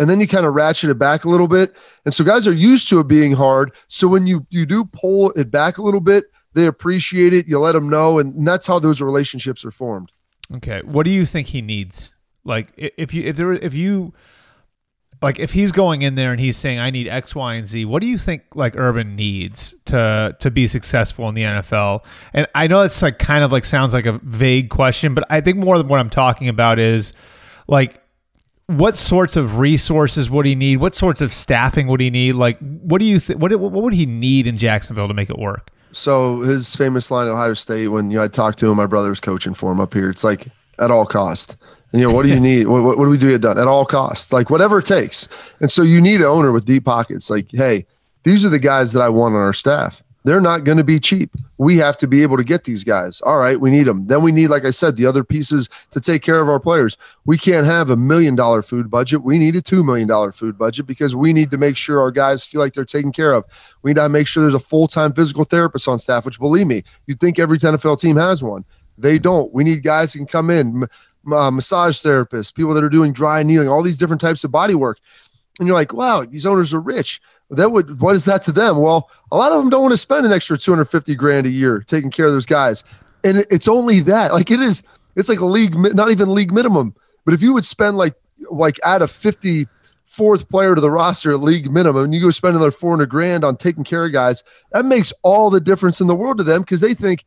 and 0.03 0.11
then 0.11 0.21
you 0.21 0.27
kind 0.27 0.45
of 0.45 0.53
ratchet 0.53 0.91
it 0.91 0.99
back 0.99 1.25
a 1.25 1.29
little 1.29 1.47
bit. 1.47 1.77
And 2.05 2.13
so 2.13 2.25
guys 2.25 2.49
are 2.49 2.53
used 2.53 2.89
to 2.89 2.99
it 2.99 3.07
being 3.07 3.35
hard. 3.35 3.73
So 3.87 4.09
when 4.09 4.27
you 4.27 4.45
you 4.51 4.67
do 4.67 4.85
pull 4.85 5.31
it 5.31 5.49
back 5.49 5.79
a 5.79 5.83
little 5.83 6.01
bit, 6.01 6.25
they 6.55 6.67
appreciate 6.67 7.33
it. 7.33 7.47
You 7.47 7.61
let 7.61 7.73
them 7.73 7.89
know, 7.89 8.19
and 8.19 8.45
that's 8.47 8.67
how 8.67 8.81
those 8.81 9.01
relationships 9.01 9.65
are 9.65 9.71
formed. 9.71 10.11
Okay, 10.57 10.83
what 10.85 11.05
do 11.05 11.11
you 11.11 11.25
think 11.25 11.47
he 11.47 11.63
needs? 11.63 12.11
Like, 12.43 12.73
if 12.77 13.15
you 13.15 13.23
if 13.23 13.37
there 13.37 13.53
if 13.53 13.75
you 13.75 14.13
like 15.23 15.39
if 15.39 15.53
he's 15.53 15.71
going 15.71 16.03
in 16.03 16.17
there 16.17 16.33
and 16.33 16.41
he's 16.41 16.57
saying 16.57 16.81
I 16.81 16.91
need 16.91 17.07
X, 17.07 17.33
Y, 17.33 17.55
and 17.55 17.69
Z, 17.69 17.85
what 17.85 18.03
do 18.03 18.09
you 18.09 18.19
think 18.19 18.43
like 18.57 18.75
Urban 18.77 19.15
needs 19.15 19.73
to 19.85 20.37
to 20.41 20.51
be 20.51 20.67
successful 20.67 21.29
in 21.29 21.37
the 21.37 21.45
NFL? 21.45 22.05
And 22.33 22.49
I 22.57 22.67
know 22.67 22.81
it's 22.81 23.03
like 23.03 23.21
kind 23.21 23.45
of 23.45 23.53
like 23.53 23.65
sounds 23.65 23.95
like 23.95 24.07
a 24.07 24.19
vague 24.25 24.69
question, 24.69 25.15
but 25.15 25.25
I 25.31 25.41
think 25.41 25.59
more 25.59 25.79
than 25.79 25.87
what 25.87 26.01
I'm 26.01 26.11
talking 26.11 26.49
about 26.49 26.81
is 26.81 27.13
like 27.69 28.02
what 28.79 28.97
sorts 28.97 29.37
of 29.37 29.59
resources 29.59 30.31
would 30.31 30.47
he 30.47 30.55
need? 30.55 30.79
What 30.79 30.95
sorts 30.95 31.21
of 31.21 31.33
staffing 31.33 31.87
would 31.89 32.01
he 32.01 32.11
need? 32.11 32.33
Like, 32.33 32.59
what 32.59 32.99
do 32.99 33.05
you 33.05 33.19
think? 33.19 33.41
What 33.41 33.55
what 33.59 33.73
would 33.73 33.95
he 33.95 34.07
need 34.07 34.47
in 34.47 34.59
Jacksonville 34.59 35.09
to 35.09 35.15
make 35.15 35.31
it 35.31 35.39
work? 35.39 35.71
So 35.93 36.41
his 36.41 36.75
famous 36.75 37.11
line 37.11 37.27
at 37.27 37.33
Ohio 37.33 37.55
State 37.55 37.89
when 37.89 38.11
you 38.11 38.17
know 38.17 38.25
I 38.25 38.29
talked 38.29 38.59
to 38.61 38.71
him, 38.71 38.77
my 38.77 38.87
brother 38.87 39.11
was 39.11 39.21
coaching 39.21 39.55
for 39.55 39.71
him 39.71 39.81
up 39.81 39.95
here. 39.95 40.11
It's 40.11 40.25
like 40.25 40.49
at 40.79 40.91
all 40.91 41.07
cost. 41.07 41.57
And, 41.93 42.01
you 42.01 42.09
know 42.09 42.15
what 42.15 42.23
do 42.23 42.31
you 42.31 42.41
need? 42.51 42.67
what, 42.67 42.83
what, 42.83 42.99
what 42.99 43.05
do 43.05 43.11
we 43.11 43.19
do 43.19 43.31
get 43.31 43.43
done 43.43 43.59
at 43.59 43.69
all 43.69 43.85
costs? 43.85 44.33
Like 44.33 44.51
whatever 44.51 44.79
it 44.79 44.87
takes. 44.87 45.29
And 45.61 45.71
so 45.71 45.83
you 45.83 46.01
need 46.01 46.21
an 46.21 46.27
owner 46.27 46.51
with 46.51 46.65
deep 46.65 46.85
pockets. 46.85 47.31
Like, 47.31 47.51
hey, 47.53 47.87
these 48.23 48.45
are 48.45 48.49
the 48.49 48.59
guys 48.59 48.93
that 48.93 49.01
I 49.01 49.09
want 49.09 49.35
on 49.35 49.41
our 49.41 49.53
staff. 49.53 50.03
They're 50.25 50.41
not 50.41 50.65
going 50.65 50.79
to 50.79 50.85
be 50.85 51.01
cheap. 51.01 51.35
We 51.59 51.77
have 51.79 51.99
to 51.99 52.07
be 52.07 52.23
able 52.23 52.37
to 52.37 52.45
get 52.45 52.65
these 52.65 52.85
guys. 52.85 53.21
All 53.23 53.39
right, 53.39 53.61
we 53.61 53.71
need 53.71 53.85
them. 53.85 54.07
Then 54.07 54.23
we 54.23 54.31
need, 54.31 54.49
like 54.49 54.65
I 54.65 54.71
said, 54.71 54.97
the 54.97 55.07
other 55.07 55.25
pieces 55.25 55.69
to 55.91 56.01
take 56.01 56.23
care 56.23 56.41
of 56.41 56.49
our 56.49 56.61
players. 56.61 56.97
We 57.25 57.37
can't 57.37 57.67
have 57.67 57.91
a 57.91 57.97
million 57.97 58.37
dollar 58.37 58.63
food 58.63 58.91
budget. 58.91 59.23
We 59.23 59.39
need 59.39 59.57
a 59.57 59.61
two 59.61 59.83
million 59.83 60.07
dollar 60.07 60.31
food 60.31 60.57
budget 60.57 60.87
because 60.87 61.15
we 61.15 61.33
need 61.33 61.51
to 61.51 61.59
make 61.59 61.77
sure 61.77 62.01
our 62.01 62.11
guys 62.11 62.45
feel 62.45 62.61
like 62.61 62.73
they're 62.73 62.85
taken 62.85 63.11
care 63.13 63.33
of. 63.33 63.45
We 63.83 63.91
need 63.91 64.01
to 64.01 64.09
make 64.09 64.27
sure 64.27 64.43
there's 64.43 64.55
a 64.55 64.61
full 64.61 64.87
time 64.87 65.13
physical 65.13 65.45
therapist 65.45 65.89
on 65.89 65.99
staff, 65.99 66.25
which 66.25 66.39
believe 66.39 66.67
me, 66.67 66.85
you'd 67.07 67.21
think 67.21 67.39
every 67.39 67.59
NFL 67.59 68.01
team 68.01 68.17
has 68.17 68.43
one. 68.43 68.65
They 68.99 69.19
don't. 69.19 69.53
We 69.53 69.65
need 69.65 69.83
guys 69.83 70.13
who 70.13 70.21
can 70.21 70.27
come 70.27 70.51
in, 70.51 70.85
uh, 71.33 71.51
massage 71.51 72.01
therapists, 72.01 72.55
people 72.55 72.75
that 72.75 72.85
are 72.85 72.89
doing 72.89 73.13
dry 73.13 73.43
needling, 73.43 73.69
all 73.69 73.83
these 73.83 73.99
different 73.99 74.21
types 74.21 74.45
of 74.45 74.53
body 74.53 74.75
work. 74.75 74.99
And 75.59 75.67
you're 75.67 75.77
like, 75.77 75.93
wow, 75.93 76.25
these 76.25 76.47
owners 76.47 76.73
are 76.73 76.81
rich 76.81 77.21
that 77.57 77.71
would 77.71 78.01
what 78.01 78.17
is 78.17 78.25
that 78.25 78.43
to 78.45 78.53
them? 78.53 78.79
Well, 78.79 79.11
a 79.31 79.37
lot 79.37 79.53
of 79.53 79.59
them 79.59 79.71
don't 79.71 79.83
want 79.83 79.93
to 79.93 79.99
spend 79.99 80.25
an 80.27 80.33
extra 80.33 80.57
250 80.57 81.15
grand 81.15 81.47
a 81.47 81.51
year 81.51 81.81
taking 81.81 82.11
care 82.11 82.27
of 82.27 82.33
those 82.33 82.47
guys. 82.47 82.83
And 83.25 83.45
it's 83.51 83.69
only 83.69 84.01
that. 84.01 84.33
Like 84.33 84.51
it 84.51 84.61
is 84.61 84.83
it's 85.17 85.29
like 85.29 85.41
a 85.41 85.47
league 85.47 85.75
not 85.77 86.11
even 86.11 86.35
league 86.35 86.53
minimum. 86.53 86.95
But 87.25 87.35
if 87.35 87.43
you 87.43 87.53
would 87.53 87.65
spend 87.65 87.97
like 87.97 88.15
like 88.51 88.81
add 88.85 89.03
a 89.03 89.09
50 89.09 89.67
fourth 90.05 90.49
player 90.49 90.75
to 90.75 90.81
the 90.81 90.91
roster 90.91 91.33
at 91.33 91.41
league 91.41 91.71
minimum 91.71 92.05
and 92.05 92.15
you 92.15 92.21
go 92.21 92.31
spend 92.31 92.55
another 92.55 92.71
400 92.71 93.09
grand 93.09 93.45
on 93.45 93.57
taking 93.57 93.85
care 93.85 94.05
of 94.07 94.13
guys, 94.13 94.43
that 94.73 94.85
makes 94.85 95.13
all 95.23 95.51
the 95.51 95.61
difference 95.61 96.01
in 96.01 96.07
the 96.07 96.15
world 96.15 96.39
to 96.39 96.45
them 96.45 96.63
because 96.63 96.81
they 96.81 96.95
think, 96.95 97.25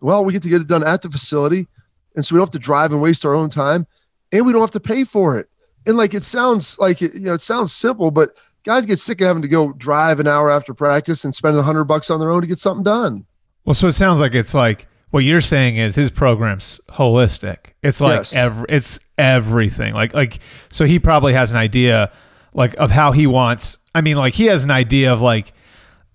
well, 0.00 0.24
we 0.24 0.32
get 0.32 0.42
to 0.42 0.48
get 0.48 0.60
it 0.60 0.68
done 0.68 0.86
at 0.86 1.02
the 1.02 1.10
facility. 1.10 1.68
And 2.14 2.26
so 2.26 2.34
we 2.34 2.38
don't 2.38 2.46
have 2.46 2.52
to 2.52 2.58
drive 2.58 2.92
and 2.92 3.00
waste 3.00 3.24
our 3.24 3.34
own 3.34 3.50
time 3.50 3.86
and 4.32 4.44
we 4.44 4.52
don't 4.52 4.60
have 4.60 4.70
to 4.72 4.80
pay 4.80 5.04
for 5.04 5.38
it. 5.38 5.48
And 5.86 5.96
like 5.96 6.12
it 6.12 6.24
sounds 6.24 6.78
like 6.78 7.02
it, 7.02 7.14
you 7.14 7.26
know, 7.26 7.34
it 7.34 7.40
sounds 7.40 7.72
simple, 7.72 8.10
but 8.10 8.34
guys 8.64 8.86
get 8.86 8.98
sick 8.98 9.20
of 9.20 9.26
having 9.26 9.42
to 9.42 9.48
go 9.48 9.72
drive 9.72 10.20
an 10.20 10.26
hour 10.26 10.50
after 10.50 10.74
practice 10.74 11.24
and 11.24 11.34
spend 11.34 11.56
a 11.56 11.62
hundred 11.62 11.84
bucks 11.84 12.10
on 12.10 12.20
their 12.20 12.30
own 12.30 12.40
to 12.42 12.46
get 12.46 12.58
something 12.58 12.84
done. 12.84 13.26
Well, 13.64 13.74
so 13.74 13.86
it 13.86 13.92
sounds 13.92 14.20
like 14.20 14.34
it's 14.34 14.54
like 14.54 14.86
what 15.10 15.24
you're 15.24 15.40
saying 15.40 15.76
is 15.76 15.94
his 15.94 16.10
program's 16.10 16.80
holistic. 16.88 17.72
It's 17.82 18.00
like 18.00 18.18
yes. 18.18 18.34
every, 18.34 18.66
it's 18.68 18.98
everything. 19.18 19.92
Like 19.92 20.14
like 20.14 20.38
so 20.70 20.84
he 20.84 20.98
probably 20.98 21.32
has 21.32 21.50
an 21.52 21.58
idea 21.58 22.12
like 22.54 22.74
of 22.78 22.90
how 22.90 23.12
he 23.12 23.26
wants. 23.26 23.78
I 23.94 24.00
mean, 24.00 24.16
like 24.16 24.34
he 24.34 24.46
has 24.46 24.64
an 24.64 24.70
idea 24.70 25.12
of 25.12 25.20
like 25.20 25.52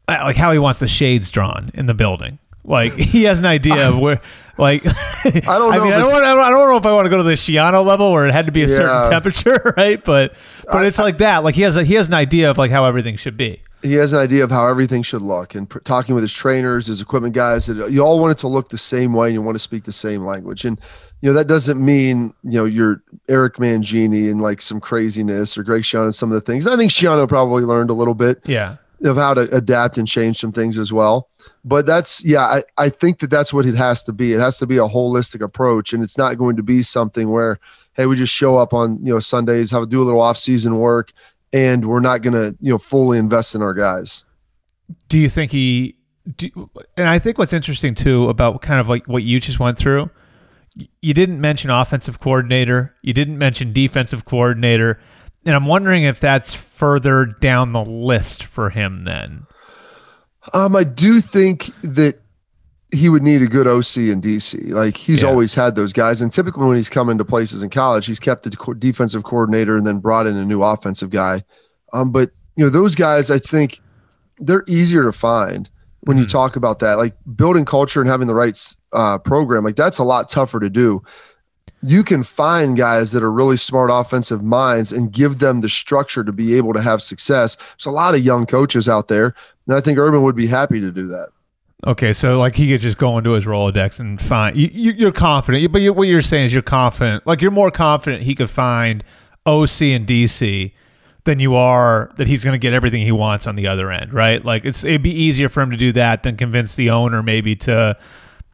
uh, 0.08 0.20
like 0.24 0.36
how 0.36 0.52
he 0.52 0.60
wants 0.60 0.80
the 0.80 0.88
shades 0.88 1.32
drawn 1.32 1.72
in 1.74 1.86
the 1.86 1.94
building. 1.94 2.40
Like 2.68 2.94
he 2.96 3.24
has 3.24 3.40
an 3.40 3.46
idea 3.46 3.90
of 3.90 4.00
where, 4.00 4.22
like, 4.58 4.86
I 5.26 5.32
don't. 5.32 5.46
know. 5.46 5.70
I 5.72 5.80
mean, 5.80 5.94
I 5.94 6.00
don't, 6.00 6.12
want, 6.12 6.24
I 6.24 6.50
don't 6.50 6.70
know 6.70 6.78
if 6.78 6.86
I 6.86 6.94
want 6.94 7.06
to 7.06 7.10
go 7.10 7.18
to 7.18 7.24
the 7.24 7.34
Schiano 7.34 7.86
level 7.86 8.12
where 8.12 8.28
it 8.28 8.32
had 8.32 8.46
to 8.48 8.52
be 8.52 8.64
a 8.64 8.68
yeah. 8.68 8.76
certain 8.76 9.12
temperature, 9.12 9.74
right? 9.78 10.04
But 10.04 10.34
but 10.66 10.78
I, 10.78 10.86
it's 10.86 11.00
like 11.00 11.20
that. 11.20 11.44
Like 11.44 11.56
he 11.56 11.62
has 11.62 11.76
a, 11.76 11.84
he 11.84 11.94
has 11.96 12.08
an 12.08 12.14
idea 12.14 12.50
of 12.50 12.58
like 12.58 12.72
how 12.72 12.86
everything 12.86 13.18
should 13.18 13.38
be. 13.38 13.62
He 13.84 13.94
has 13.94 14.14
an 14.14 14.20
idea 14.20 14.44
of 14.44 14.50
how 14.50 14.68
everything 14.68 15.04
should 15.04 15.22
look, 15.22 15.54
and 15.54 15.70
pr- 15.70 15.80
talking 15.80 16.16
with 16.16 16.24
his 16.24 16.34
trainers, 16.34 16.88
his 16.88 17.02
equipment 17.02 17.36
guys, 17.36 17.68
that 17.68 17.80
uh, 17.80 17.86
you 17.86 18.02
all 18.02 18.20
want 18.20 18.32
it 18.32 18.38
to 18.40 18.48
look 18.48 18.70
the 18.70 18.80
same 18.80 19.14
way, 19.14 19.28
and 19.28 19.36
you 19.36 19.42
want 19.42 19.56
to 19.56 19.60
speak 19.60 19.84
the 19.84 19.94
same 19.94 20.26
language, 20.26 20.66
and 20.66 20.80
you 21.22 21.30
know 21.30 21.34
that 21.34 21.48
doesn't 21.48 21.84
mean 21.84 22.34
you 22.44 22.58
know 22.60 22.66
you're 22.66 23.04
Eric 23.30 23.56
Mangini 23.56 24.32
and 24.32 24.42
like 24.42 24.62
some 24.62 24.80
craziness 24.80 25.58
or 25.58 25.64
Greg 25.64 25.84
Schiano 25.84 26.06
and 26.06 26.16
some 26.16 26.32
of 26.32 26.36
the 26.36 26.42
things. 26.42 26.66
I 26.66 26.76
think 26.78 26.92
Schiano 26.92 27.28
probably 27.28 27.64
learned 27.64 27.92
a 27.92 27.94
little 27.94 28.16
bit, 28.16 28.42
yeah, 28.46 28.78
of 29.04 29.18
how 29.18 29.34
to 29.34 29.42
adapt 29.56 29.98
and 29.98 30.08
change 30.08 30.40
some 30.40 30.52
things 30.52 30.78
as 30.78 30.92
well. 30.92 31.30
But 31.64 31.86
that's 31.86 32.24
yeah 32.24 32.46
I, 32.46 32.64
I 32.78 32.90
think 32.90 33.20
that 33.20 33.30
that's 33.30 33.54
what 33.54 33.66
it 33.66 33.76
has 33.76 34.04
to 34.06 34.14
be. 34.14 34.34
It 34.34 34.40
has 34.40 34.58
to 34.60 34.68
be 34.68 34.78
a 34.78 34.88
holistic 34.88 35.42
approach 35.42 35.94
and 35.94 36.04
it's 36.04 36.18
not 36.18 36.38
going 36.38 36.56
to 36.56 36.64
be 36.64 36.84
something 36.84 37.32
where 37.32 37.60
hey 37.94 38.06
we 38.06 38.16
just 38.16 38.34
show 38.34 38.58
up 38.58 38.74
on 38.74 38.98
you 39.06 39.14
know 39.14 39.20
sundays 39.20 39.72
have 39.72 39.90
do 39.90 40.02
a 40.02 40.04
little 40.04 40.22
off-season 40.22 40.78
work 40.78 41.12
and 41.54 41.86
we're 41.86 42.00
not 42.00 42.22
going 42.22 42.34
to 42.34 42.58
you 42.62 42.72
know 42.72 42.78
fully 42.78 43.18
invest 43.18 43.56
in 43.56 43.62
our 43.62 43.74
guys. 43.74 44.26
Do 45.10 45.18
you 45.18 45.30
think 45.30 45.52
he 45.52 45.98
do, 46.38 46.70
and 46.98 47.08
i 47.08 47.20
think 47.20 47.38
what's 47.38 47.54
interesting 47.54 47.94
too 47.94 48.30
about 48.30 48.62
kind 48.64 48.80
of 48.80 48.90
like 48.90 49.08
what 49.08 49.22
you 49.22 49.40
just 49.40 49.60
went 49.60 49.78
through 49.78 50.10
you 51.02 51.14
didn't 51.14 51.40
mention 51.40 51.70
offensive 51.70 52.20
coordinator. 52.20 52.96
You 53.02 53.14
didn't 53.14 53.38
mention 53.38 53.72
defensive 53.72 54.26
coordinator 54.26 55.00
and 55.46 55.56
i'm 55.56 55.66
wondering 55.66 56.04
if 56.04 56.20
that's 56.20 56.54
further 56.54 57.26
down 57.26 57.72
the 57.72 57.84
list 57.84 58.44
for 58.44 58.70
him 58.70 59.04
then 59.04 59.46
um, 60.54 60.76
I 60.76 60.84
do 60.84 61.22
think 61.22 61.72
that 61.82 62.20
he 62.92 63.10
would 63.10 63.24
need 63.24 63.42
a 63.42 63.48
good 63.48 63.68
OC 63.68 63.98
in 63.98 64.22
DC. 64.22 64.70
Like 64.70 64.96
he's 64.98 65.24
yeah. 65.24 65.30
always 65.30 65.54
had 65.56 65.76
those 65.76 65.94
guys, 65.94 66.22
and 66.22 66.32
typically 66.32 66.66
when 66.66 66.78
he's 66.78 66.90
come 66.90 67.10
into 67.10 67.26
places 67.26 67.64
in 67.64 67.70
college, 67.70 68.06
he's 68.06 68.20
kept 68.20 68.44
the 68.44 68.76
defensive 68.78 69.24
coordinator 69.24 69.76
and 69.76 69.86
then 69.88 70.00
brought 70.00 70.28
in 70.28 70.38
a 70.38 70.46
new 70.46 70.62
offensive 70.62 71.10
guy. 71.10 71.44
Um, 71.94 72.12
but 72.12 72.32
you 72.56 72.64
know 72.64 72.70
those 72.70 72.96
guys, 72.96 73.32
I 73.32 73.40
think 73.40 73.80
they're 74.38 74.64
easier 74.68 75.04
to 75.04 75.12
find 75.12 75.70
when 76.02 76.18
mm-hmm. 76.18 76.24
you 76.24 76.28
talk 76.28 76.56
about 76.56 76.80
that. 76.80 76.98
Like 76.98 77.16
building 77.36 77.66
culture 77.66 78.02
and 78.02 78.10
having 78.10 78.28
the 78.28 78.36
right 78.36 78.58
uh, 78.94 79.18
program, 79.18 79.64
like 79.64 79.76
that's 79.76 79.98
a 79.98 80.04
lot 80.04 80.30
tougher 80.30 80.60
to 80.60 80.70
do. 80.70 81.04
You 81.82 82.04
can 82.04 82.24
find 82.24 82.76
guys 82.76 83.12
that 83.12 83.22
are 83.22 83.32
really 83.32 83.58
smart 83.58 83.90
offensive 83.94 84.44
minds 84.44 84.92
and 84.92 85.12
give 85.12 85.40
them 85.40 85.62
the 85.62 85.70
structure 85.70 86.24
to 86.24 86.32
be 86.32 86.56
able 86.56 86.74
to 86.74 86.82
have 86.82 87.02
success. 87.02 87.56
There's 87.56 87.86
a 87.86 87.92
lot 87.92 88.16
of 88.16 88.26
young 88.26 88.46
coaches 88.46 88.90
out 88.90 89.08
there 89.08 89.36
and 89.68 89.78
I 89.78 89.82
think 89.82 89.98
Urban 89.98 90.24
would 90.24 90.36
be 90.36 90.48
happy 90.48 90.80
to 90.80 90.92
do 90.92 91.08
that. 91.08 91.30
Okay, 91.86 92.14
so 92.14 92.40
like 92.40 92.56
he 92.56 92.70
could 92.70 92.82
just 92.82 92.98
go 92.98 93.18
into 93.18 93.32
his 93.32 93.46
Rolodex 93.46 94.00
and 94.00 94.22
find 94.22 94.56
you. 94.56 95.08
are 95.08 95.12
confident, 95.12 95.72
but 95.72 95.82
you, 95.82 95.94
what 95.94 96.08
you're 96.08 96.22
saying 96.22 96.46
is 96.46 96.54
you're 96.54 96.62
confident. 96.62 97.28
Like 97.28 97.42
you're 97.42 97.52
more 97.52 97.70
confident 97.70 98.24
he 98.24 98.34
could 98.34 98.50
find 98.50 99.04
OC 99.46 99.82
and 99.82 100.08
DC 100.08 100.72
than 101.26 101.40
you 101.40 101.56
are 101.56 102.12
that 102.18 102.28
he's 102.28 102.44
going 102.44 102.54
to 102.54 102.60
get 102.60 102.74
everything 102.74 103.02
he 103.02 103.12
wants 103.12 103.46
on 103.46 103.56
the 103.56 103.68
other 103.68 103.92
end, 103.92 104.14
right? 104.14 104.44
Like 104.44 104.66
it's 104.66 104.84
it'd 104.84 105.04
be 105.04 105.14
easier 105.14 105.50
for 105.50 105.62
him 105.62 105.72
to 105.72 105.78
do 105.78 105.92
that 105.92 106.24
than 106.24 106.38
convince 106.38 106.76
the 106.76 106.90
owner 106.90 107.22
maybe 107.22 107.56
to, 107.58 107.98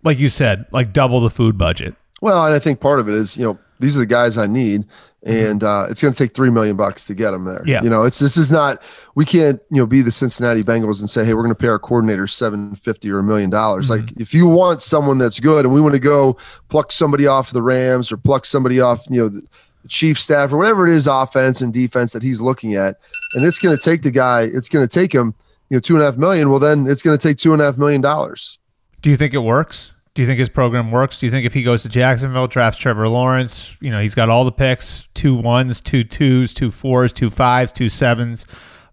like 0.04 0.18
you 0.18 0.30
said, 0.30 0.66
like 0.72 0.92
double 0.92 1.22
the 1.22 1.30
food 1.30 1.58
budget. 1.58 1.96
Well, 2.22 2.46
and 2.46 2.54
I 2.54 2.60
think 2.60 2.80
part 2.80 3.00
of 3.00 3.10
it 3.10 3.16
is, 3.16 3.36
you 3.36 3.44
know, 3.44 3.60
these 3.80 3.98
are 3.98 4.00
the 4.00 4.06
guys 4.06 4.38
I 4.38 4.46
need, 4.46 4.86
and 5.24 5.64
uh, 5.64 5.88
it's 5.90 6.02
going 6.02 6.14
to 6.14 6.18
take 6.18 6.34
three 6.34 6.52
million 6.52 6.76
bucks 6.76 7.04
to 7.06 7.16
get 7.16 7.32
them 7.32 7.46
there. 7.46 7.64
Yeah. 7.66 7.82
you 7.84 7.90
know, 7.90 8.04
it's 8.04 8.20
this 8.20 8.38
is 8.38 8.52
not 8.52 8.82
we 9.16 9.26
can't 9.26 9.60
you 9.70 9.78
know 9.78 9.86
be 9.86 10.02
the 10.02 10.12
Cincinnati 10.12 10.64
Bengals 10.64 11.00
and 11.00 11.10
say, 11.10 11.26
hey, 11.26 11.34
we're 11.34 11.42
going 11.44 11.54
to 11.54 11.60
pay 11.60 11.68
our 11.68 11.80
coordinator 11.80 12.28
seven 12.28 12.76
fifty 12.76 13.12
or 13.12 13.20
a 13.20 13.24
million 13.24 13.50
dollars. 13.50 13.90
Like 13.90 14.12
if 14.18 14.34
you 14.34 14.48
want 14.48 14.82
someone 14.82 15.18
that's 15.18 15.40
good, 15.40 15.66
and 15.66 15.74
we 15.74 15.82
want 15.82 15.96
to 15.96 16.00
go 16.00 16.38
pluck 16.70 16.92
somebody 16.92 17.28
off 17.28 17.52
the 17.52 17.62
Rams 17.62 18.12
or 18.12 18.18
pluck 18.18 18.46
somebody 18.46 18.80
off, 18.80 19.06
you 19.10 19.22
know. 19.22 19.30
The, 19.30 19.42
the 19.82 19.88
chief 19.88 20.20
staff 20.20 20.54
or 20.54 20.58
whatever 20.58 20.86
it 20.86 20.94
is, 20.94 21.08
offense 21.08 21.60
and 21.60 21.74
defense 21.74 22.14
that 22.14 22.22
he's 22.22 22.40
looking 22.40 22.76
at, 22.76 22.98
and 23.34 23.44
it's 23.44 23.58
going 23.58 23.76
to 23.76 23.84
take 23.84 24.04
the 24.04 24.12
guy. 24.12 24.44
It's 24.44 24.70
going 24.70 24.88
to 24.88 25.00
take 25.00 25.12
him, 25.12 25.34
you 25.70 25.78
know, 25.78 25.82
two 25.82 25.96
and 25.96 26.04
a 26.04 26.06
half 26.06 26.18
million. 26.18 26.52
Well, 26.52 26.60
then 26.60 26.86
it's 26.86 27.02
going 27.02 27.18
to 27.18 27.28
take 27.28 27.40
two 27.40 27.52
and 27.52 27.60
a 27.64 27.66
half 27.66 27.80
million 27.80 28.00
dollars. 28.00 28.60
Do 29.02 29.10
you 29.10 29.16
think 29.16 29.34
it 29.34 29.40
works? 29.40 29.91
Do 30.14 30.22
you 30.22 30.28
think 30.28 30.40
his 30.40 30.50
program 30.50 30.92
works? 30.92 31.20
Do 31.20 31.26
you 31.26 31.32
think 31.32 31.46
if 31.46 31.54
he 31.54 31.64
goes 31.64 31.84
to 31.84 31.90
Jacksonville, 31.90 32.48
drafts 32.48 32.80
Trevor 32.80 33.08
Lawrence, 33.08 33.76
you 33.80 33.90
know, 33.90 34.02
he's 34.02 34.14
got 34.16 34.30
all 34.30 34.44
the 34.44 34.52
picks, 34.52 35.08
two 35.14 35.36
ones, 35.36 35.80
two 35.80 36.04
twos, 36.04 36.54
two 36.54 36.70
fours, 36.70 37.14
two 37.14 37.30
fives, 37.30 37.72
two 37.72 37.88
sevens, 37.88 38.46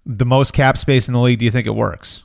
the 0.07 0.25
most 0.25 0.53
cap 0.53 0.79
space 0.79 1.09
in 1.09 1.15
the 1.15 1.21
league, 1.21 1.41
do 1.41 1.45
you 1.45 1.51
think 1.51 1.67
it 1.67 1.75
works? 1.75 2.23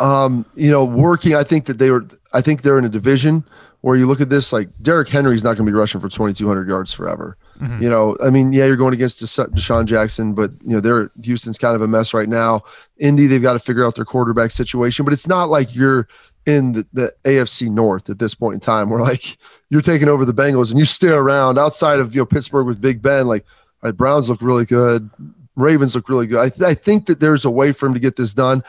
Um, 0.00 0.46
you 0.54 0.70
know, 0.70 0.84
working, 0.84 1.34
I 1.34 1.44
think 1.44 1.66
that 1.66 1.78
they 1.78 1.90
were 1.90 2.06
I 2.32 2.40
think 2.40 2.62
they're 2.62 2.78
in 2.78 2.84
a 2.84 2.88
division 2.88 3.44
where 3.82 3.96
you 3.96 4.06
look 4.06 4.20
at 4.22 4.30
this 4.30 4.52
like 4.52 4.68
Derrick 4.80 5.08
Henry's 5.10 5.44
not 5.44 5.56
going 5.56 5.66
to 5.66 5.72
be 5.72 5.78
rushing 5.78 6.00
for 6.00 6.08
2200 6.08 6.66
yards 6.66 6.92
forever. 6.92 7.36
You 7.80 7.88
know, 7.88 8.16
I 8.22 8.30
mean, 8.30 8.52
yeah, 8.52 8.64
you're 8.64 8.74
going 8.76 8.94
against 8.94 9.22
Desha- 9.22 9.46
Deshaun 9.50 9.86
Jackson, 9.86 10.34
but 10.34 10.50
you 10.62 10.70
know, 10.70 10.80
they're 10.80 11.12
Houston's 11.22 11.56
kind 11.56 11.76
of 11.76 11.82
a 11.82 11.86
mess 11.86 12.12
right 12.12 12.28
now. 12.28 12.62
Indy, 12.98 13.28
they've 13.28 13.40
got 13.40 13.52
to 13.52 13.60
figure 13.60 13.84
out 13.86 13.94
their 13.94 14.04
quarterback 14.04 14.50
situation, 14.50 15.04
but 15.04 15.12
it's 15.12 15.28
not 15.28 15.50
like 15.50 15.72
you're 15.74 16.08
in 16.46 16.72
the, 16.72 16.86
the 16.92 17.12
AFC 17.24 17.70
North 17.70 18.10
at 18.10 18.18
this 18.18 18.34
point 18.34 18.54
in 18.54 18.60
time 18.60 18.90
where 18.90 19.00
like 19.00 19.38
you're 19.70 19.80
taking 19.80 20.08
over 20.08 20.24
the 20.24 20.34
Bengals 20.34 20.70
and 20.70 20.78
you 20.78 20.84
stare 20.84 21.18
around 21.18 21.58
outside 21.58 22.00
of 22.00 22.14
you 22.14 22.20
know 22.20 22.26
Pittsburgh 22.26 22.66
with 22.66 22.80
Big 22.80 23.02
Ben, 23.02 23.26
like 23.26 23.44
all 23.82 23.88
right, 23.88 23.96
Browns 23.96 24.28
look 24.28 24.42
really 24.42 24.64
good, 24.64 25.10
Ravens 25.56 25.94
look 25.94 26.08
really 26.08 26.26
good. 26.26 26.40
I, 26.40 26.48
th- 26.48 26.62
I 26.62 26.74
think 26.74 27.06
that 27.06 27.20
there's 27.20 27.44
a 27.44 27.50
way 27.50 27.72
for 27.72 27.86
him 27.86 27.94
to 27.94 28.00
get 28.00 28.16
this 28.16 28.34
done. 28.34 28.62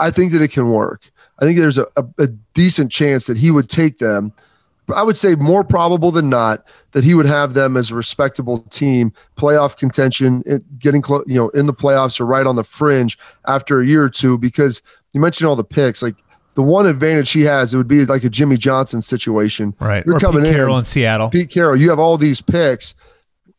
I 0.00 0.10
think 0.10 0.32
that 0.32 0.42
it 0.42 0.48
can 0.48 0.70
work. 0.70 1.10
I 1.38 1.44
think 1.44 1.58
there's 1.58 1.78
a, 1.78 1.86
a, 1.96 2.04
a 2.18 2.26
decent 2.54 2.92
chance 2.92 3.26
that 3.26 3.36
he 3.36 3.50
would 3.50 3.68
take 3.68 3.98
them. 3.98 4.32
I 4.94 5.02
would 5.02 5.16
say 5.16 5.34
more 5.36 5.64
probable 5.64 6.10
than 6.10 6.28
not 6.28 6.64
that 6.92 7.04
he 7.04 7.14
would 7.14 7.26
have 7.26 7.54
them 7.54 7.76
as 7.76 7.90
a 7.90 7.94
respectable 7.94 8.60
team, 8.70 9.12
playoff 9.36 9.76
contention, 9.76 10.42
eh, 10.46 10.58
getting 10.78 11.00
close, 11.00 11.24
you 11.26 11.36
know, 11.36 11.48
in 11.50 11.66
the 11.66 11.72
playoffs 11.72 12.20
or 12.20 12.26
right 12.26 12.46
on 12.46 12.56
the 12.56 12.64
fringe 12.64 13.18
after 13.46 13.80
a 13.80 13.86
year 13.86 14.02
or 14.02 14.10
two. 14.10 14.36
Because 14.38 14.82
you 15.12 15.20
mentioned 15.20 15.48
all 15.48 15.56
the 15.56 15.64
picks, 15.64 16.02
like 16.02 16.16
the 16.54 16.62
one 16.62 16.86
advantage 16.86 17.30
he 17.32 17.42
has, 17.42 17.72
it 17.72 17.76
would 17.76 17.88
be 17.88 18.04
like 18.04 18.24
a 18.24 18.28
Jimmy 18.28 18.56
Johnson 18.56 19.00
situation. 19.02 19.74
Right. 19.80 20.04
You're 20.04 20.16
or 20.16 20.20
coming 20.20 20.42
Pete 20.42 20.50
in, 20.50 20.54
Carroll 20.56 20.78
in 20.78 20.84
Seattle. 20.84 21.28
Pete 21.30 21.50
Carroll, 21.50 21.76
you 21.76 21.88
have 21.90 21.98
all 21.98 22.18
these 22.18 22.40
picks. 22.40 22.94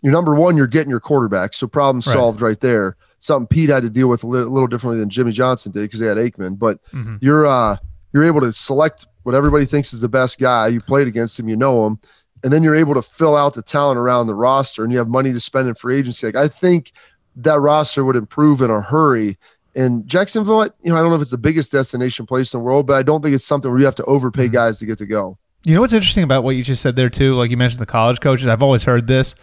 You're 0.01 0.12
number 0.13 0.36
one, 0.36 0.58
you're 0.58 0.67
getting 0.67 0.89
your 0.89 0.99
quarterback. 0.99 1.53
So 1.53 1.65
problem 1.67 2.01
solved 2.01 2.41
right 2.41 2.60
there. 2.60 2.95
Something 3.19 3.47
Pete 3.47 3.69
had 3.69 3.84
to 3.84 3.89
deal 3.89 4.10
with 4.10 4.23
a 4.23 4.27
little, 4.27 4.51
little 4.51 4.67
differently 4.67 4.99
than 4.99 5.10
Jimmy 5.10 5.32
Johnson 5.32 5.71
did 5.71 5.84
because 5.84 6.01
they 6.01 6.08
had 6.08 6.17
Aikman. 6.17 6.60
But 6.60 6.79
Mhm. 6.93 7.19
you're 7.21 7.45
uh 7.45 7.77
you're 8.12 8.25
able 8.25 8.41
to 8.41 8.51
select 8.53 9.08
what 9.23 9.34
everybody 9.34 9.65
thinks 9.65 9.93
is 9.93 10.01
the 10.01 10.10
best 10.10 10.39
guy. 10.39 10.67
You 10.67 10.82
played 10.82 11.08
against 11.08 11.39
him, 11.39 11.47
you 11.47 11.56
know 11.56 11.88
him, 11.88 11.99
and 12.43 12.51
then 12.53 12.62
you're 12.62 12.75
able 12.75 12.93
to 12.95 13.01
fill 13.01 13.36
out 13.36 13.53
the 13.53 13.62
talent 13.63 13.97
around 13.97 14.27
the 14.27 14.36
roster, 14.36 14.84
and 14.84 14.91
you 14.91 14.97
have 14.99 15.08
money 15.08 15.32
to 15.34 15.39
spend 15.39 15.67
in 15.69 15.73
free 15.73 15.97
agency. 15.97 16.27
Like 16.27 16.36
I 16.36 16.47
think 16.49 16.91
that 17.38 17.60
roster 17.62 18.03
would 18.06 18.17
improve 18.17 18.62
in 18.62 18.69
a 18.69 18.82
hurry. 18.82 19.38
And 19.75 20.07
Jacksonville, 20.07 20.65
you 20.83 20.91
know, 20.91 20.95
I 20.95 20.99
don't 20.99 21.09
know 21.09 21.15
if 21.15 21.21
it's 21.21 21.31
the 21.31 21.38
biggest 21.38 21.71
destination 21.71 22.25
place 22.25 22.53
in 22.53 22.59
the 22.59 22.63
world, 22.63 22.86
but 22.86 22.95
I 22.95 23.03
don't 23.03 23.21
think 23.21 23.33
it's 23.33 23.45
something 23.45 23.71
where 23.71 23.79
you 23.79 23.86
have 23.86 23.95
to 23.95 24.05
overpay 24.05 24.45
mm-hmm. 24.45 24.53
guys 24.53 24.79
to 24.79 24.86
get 24.86 24.99
to 24.99 25.05
go. 25.05 25.38
You 25.65 25.73
know 25.73 25.81
what's 25.81 25.93
interesting 25.93 26.23
about 26.23 26.43
what 26.43 26.55
you 26.55 26.63
just 26.63 26.81
said 26.81 26.95
there 26.95 27.09
too? 27.09 27.36
Like 27.36 27.49
you 27.49 27.57
mentioned 27.57 27.81
the 27.81 27.86
college 27.86 28.19
coaches. 28.19 28.47
I've 28.47 28.62
always 28.62 28.83
heard 28.83 29.07
this. 29.07 29.33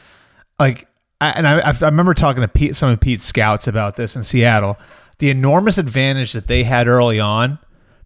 Like, 0.58 0.86
I, 1.20 1.30
and 1.30 1.48
I, 1.48 1.70
I 1.70 1.74
remember 1.80 2.14
talking 2.14 2.42
to 2.42 2.48
Pete, 2.48 2.76
some 2.76 2.90
of 2.90 3.00
Pete's 3.00 3.24
scouts 3.24 3.66
about 3.66 3.96
this 3.96 4.14
in 4.14 4.22
Seattle. 4.22 4.78
The 5.18 5.30
enormous 5.30 5.78
advantage 5.78 6.32
that 6.32 6.46
they 6.46 6.64
had 6.64 6.86
early 6.86 7.18
on 7.18 7.58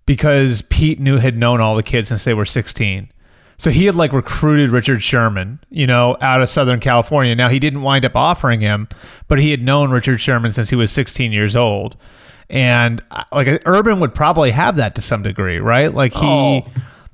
because 0.06 0.62
Pete 0.62 1.00
knew 1.00 1.18
had 1.18 1.36
known 1.36 1.60
all 1.60 1.76
the 1.76 1.82
kids 1.82 2.08
since 2.08 2.24
they 2.24 2.34
were 2.34 2.44
16. 2.44 3.08
So 3.58 3.70
he 3.70 3.86
had 3.86 3.94
like 3.94 4.12
recruited 4.12 4.70
Richard 4.70 5.02
Sherman, 5.02 5.60
you 5.70 5.86
know, 5.86 6.16
out 6.20 6.42
of 6.42 6.48
Southern 6.48 6.80
California. 6.80 7.34
Now 7.34 7.48
he 7.48 7.58
didn't 7.58 7.82
wind 7.82 8.04
up 8.04 8.16
offering 8.16 8.60
him, 8.60 8.88
but 9.28 9.38
he 9.40 9.50
had 9.50 9.62
known 9.62 9.90
Richard 9.90 10.18
Sherman 10.18 10.52
since 10.52 10.70
he 10.70 10.76
was 10.76 10.90
16 10.92 11.30
years 11.32 11.54
old. 11.56 11.96
And 12.50 13.02
uh, 13.10 13.24
like 13.32 13.62
Urban 13.66 14.00
would 14.00 14.14
probably 14.14 14.50
have 14.50 14.76
that 14.76 14.94
to 14.96 15.00
some 15.02 15.22
degree, 15.22 15.58
right? 15.58 15.92
Like 15.92 16.12
he 16.12 16.18
Oh. 16.20 16.66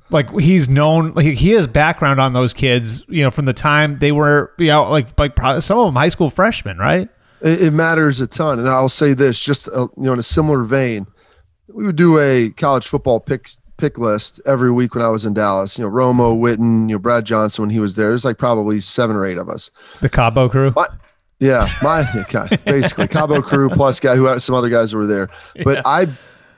like 0.09 0.29
he's 0.39 0.67
known 0.67 1.13
like 1.13 1.25
he 1.25 1.51
has 1.51 1.67
background 1.67 2.19
on 2.19 2.33
those 2.33 2.53
kids, 2.53 3.03
you 3.07 3.23
know, 3.23 3.31
from 3.31 3.45
the 3.45 3.53
time 3.53 3.99
they 3.99 4.11
were, 4.11 4.51
you 4.57 4.67
know, 4.67 4.89
like 4.89 5.17
like 5.19 5.35
probably 5.35 5.61
some 5.61 5.77
of 5.77 5.85
them 5.85 5.95
high 5.95 6.09
school 6.09 6.29
freshmen, 6.29 6.77
right? 6.77 7.07
it, 7.41 7.61
it 7.61 7.71
matters 7.71 8.19
a 8.19 8.27
ton. 8.27 8.59
And 8.59 8.67
I'll 8.67 8.89
say 8.89 9.13
this, 9.13 9.41
just 9.41 9.67
uh, 9.69 9.87
you 9.95 10.03
know, 10.03 10.13
in 10.13 10.19
a 10.19 10.23
similar 10.23 10.63
vein, 10.63 11.07
we 11.73 11.85
would 11.85 11.95
do 11.95 12.19
a 12.19 12.49
college 12.51 12.87
football 12.87 13.19
pick 13.21 13.49
pick 13.81 13.97
list 13.97 14.39
every 14.45 14.71
week 14.71 14.93
when 14.93 15.03
I 15.03 15.07
was 15.07 15.25
in 15.25 15.33
Dallas. 15.33 15.77
You 15.77 15.85
know, 15.85 15.91
Romo, 15.91 16.39
Witten, 16.39 16.87
you 16.87 16.95
know, 16.95 16.99
Brad 16.99 17.25
Johnson 17.25 17.63
when 17.63 17.69
he 17.71 17.79
was 17.79 17.95
there. 17.95 18.09
There's 18.09 18.23
like 18.23 18.37
probably 18.37 18.79
seven 18.79 19.15
or 19.15 19.25
eight 19.25 19.39
of 19.39 19.49
us. 19.49 19.71
The 20.01 20.09
Cabo 20.09 20.47
crew. 20.47 20.71
My, 20.75 20.87
yeah, 21.39 21.67
my 21.81 22.05
guy, 22.29 22.47
basically 22.63 23.07
Cabo 23.07 23.41
crew 23.41 23.69
plus 23.69 23.99
guy 23.99 24.15
who 24.15 24.25
had 24.25 24.41
some 24.43 24.53
other 24.55 24.69
guys 24.69 24.91
who 24.91 24.99
were 24.99 25.07
there. 25.07 25.29
But 25.63 25.81
I, 25.85 26.07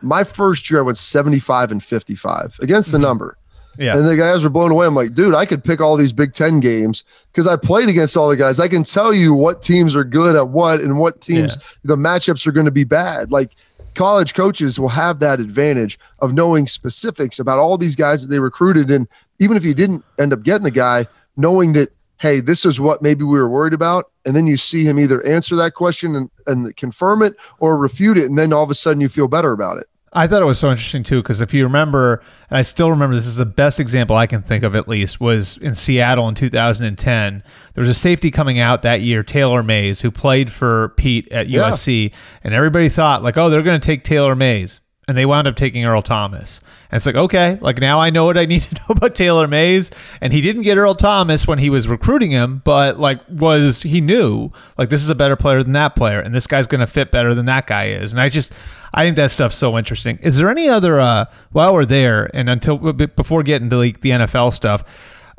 my 0.02 0.26
first 0.26 0.70
year 0.70 0.82
I 0.82 0.84
went 0.84 0.98
75 0.98 1.72
and 1.72 1.82
55 1.82 2.60
against 2.62 2.92
the 2.92 2.98
mm-hmm. 2.98 3.06
number. 3.06 3.38
Yeah. 3.78 3.98
And 3.98 4.06
the 4.06 4.16
guys 4.16 4.44
were 4.44 4.52
blown 4.52 4.70
away. 4.70 4.86
I'm 4.86 4.94
like, 4.94 5.16
dude, 5.16 5.34
I 5.34 5.46
could 5.46 5.64
pick 5.64 5.82
all 5.82 5.96
these 5.98 6.14
Big 6.14 6.34
Ten 6.34 6.60
games 6.60 7.04
because 7.32 7.48
I 7.48 7.56
played 7.56 7.90
against 7.90 8.16
all 8.16 8.30
the 8.30 8.36
guys. 8.36 8.60
I 8.60 8.68
can 8.68 8.84
tell 8.84 9.14
you 9.14 9.34
what 9.34 9.64
teams 9.64 9.96
are 9.96 10.04
good 10.04 10.36
at 10.36 10.50
what 10.50 10.80
and 10.82 11.00
what 11.00 11.22
teams 11.22 11.58
the 11.84 11.96
matchups 11.96 12.46
are 12.46 12.52
going 12.52 12.68
to 12.68 12.72
be 12.72 12.84
bad. 12.84 13.32
Like 13.32 13.52
college 13.96 14.34
coaches 14.34 14.80
will 14.80 14.90
have 14.90 15.20
that 15.20 15.40
advantage 15.40 16.00
of 16.20 16.34
knowing 16.34 16.68
specifics 16.68 17.40
about 17.40 17.60
all 17.60 17.78
these 17.78 17.96
guys 17.96 18.22
that 18.22 18.28
they 18.30 18.40
recruited. 18.40 18.90
And 18.90 19.08
even 19.40 19.58
if 19.58 19.64
you 19.64 19.74
didn't 19.74 20.04
end 20.20 20.34
up 20.34 20.44
getting 20.44 20.64
the 20.64 20.72
guy, 20.72 21.08
knowing 21.38 21.74
that, 21.74 21.92
hey, 22.20 22.40
this 22.40 22.66
is 22.66 22.80
what 22.80 23.02
maybe 23.02 23.24
we 23.24 23.40
were 23.40 23.50
worried 23.50 23.74
about. 23.74 24.12
And 24.26 24.36
then 24.36 24.48
you 24.48 24.58
see 24.58 24.84
him 24.84 25.00
either 25.00 25.26
answer 25.26 25.56
that 25.58 25.74
question 25.74 26.16
and, 26.16 26.30
and 26.48 26.76
confirm 26.78 27.22
it 27.22 27.36
or 27.60 27.78
refute 27.78 28.18
it. 28.18 28.26
And 28.26 28.38
then 28.38 28.54
all 28.54 28.64
of 28.64 28.72
a 28.72 28.76
sudden 28.76 29.02
you 29.02 29.10
feel 29.10 29.28
better 29.28 29.52
about 29.52 29.78
it. 29.78 29.88
I 30.16 30.28
thought 30.28 30.42
it 30.42 30.46
was 30.46 30.60
so 30.60 30.70
interesting 30.70 31.04
too 31.04 31.22
because 31.22 31.42
if 31.42 31.54
you 31.54 31.64
remember, 31.64 32.22
and 32.50 32.58
I 32.58 32.62
still 32.62 32.90
remember 32.92 33.16
this 33.16 33.26
is 33.26 33.36
the 33.36 33.46
best 33.46 33.80
example 33.80 34.16
I 34.16 34.28
can 34.28 34.42
think 34.42 34.64
of 34.64 34.76
at 34.76 34.88
least 34.88 35.20
was 35.20 35.58
in 35.58 35.76
Seattle 35.76 36.28
in 36.30 36.36
2010. 36.36 37.44
There 37.74 37.82
was 37.82 37.90
a 37.90 37.94
safety 37.94 38.30
coming 38.32 38.60
out 38.60 38.82
that 38.84 39.02
year, 39.02 39.24
Taylor 39.24 39.64
Mays, 39.64 40.02
who 40.02 40.12
played 40.12 40.52
for 40.52 40.90
Pete 40.98 41.32
at 41.32 41.48
Yeah. 41.50 41.72
USC, 41.72 42.14
and 42.44 42.54
everybody 42.54 42.90
thought 42.90 43.24
like, 43.24 43.38
oh, 43.38 43.50
they're 43.50 43.64
going 43.64 43.80
to 43.82 43.86
take 43.86 44.04
Taylor 44.04 44.36
Mays, 44.36 44.80
and 45.08 45.18
they 45.18 45.26
wound 45.26 45.48
up 45.48 45.56
taking 45.56 45.84
Earl 45.86 46.02
Thomas. 46.02 46.62
And 46.90 46.98
it's 46.98 47.06
like, 47.06 47.16
okay, 47.16 47.58
like 47.62 47.80
now 47.80 48.00
I 48.00 48.10
know 48.10 48.26
what 48.26 48.38
I 48.38 48.46
need 48.46 48.62
to 48.62 48.76
know 48.76 48.86
about 48.90 49.16
Taylor 49.16 49.48
Mays, 49.48 49.92
and 50.22 50.32
he 50.32 50.42
didn't 50.42 50.64
get 50.64 50.78
Earl 50.78 50.96
Thomas 50.96 51.48
when 51.48 51.60
he 51.60 51.70
was 51.70 51.88
recruiting 51.88 52.32
him, 52.32 52.62
but 52.64 53.00
like 53.00 53.20
was 53.30 53.82
he 53.82 54.02
knew 54.02 54.52
like 54.78 54.90
this 54.90 55.02
is 55.02 55.10
a 55.10 55.16
better 55.16 55.36
player 55.36 55.62
than 55.64 55.74
that 55.74 55.96
player, 55.96 56.20
and 56.20 56.34
this 56.34 56.48
guy's 56.48 56.68
going 56.68 56.82
to 56.82 56.88
fit 56.88 57.12
better 57.12 57.36
than 57.36 57.46
that 57.46 57.68
guy 57.68 57.86
is, 57.88 58.12
and 58.12 58.22
I 58.22 58.30
just. 58.30 58.54
I 58.96 59.06
think 59.06 59.16
that 59.16 59.32
stuff's 59.32 59.56
so 59.56 59.76
interesting. 59.76 60.20
Is 60.22 60.38
there 60.38 60.52
any 60.52 60.70
other 60.70 61.00
uh 61.00 61.26
while 61.52 61.74
we're 61.74 61.84
there 61.84 62.30
and 62.32 62.48
until 62.48 62.78
before 62.78 63.42
getting 63.42 63.72
to 63.72 63.78
like 63.78 64.02
the 64.02 64.12
NFL 64.12 64.54
stuff, 64.54 64.84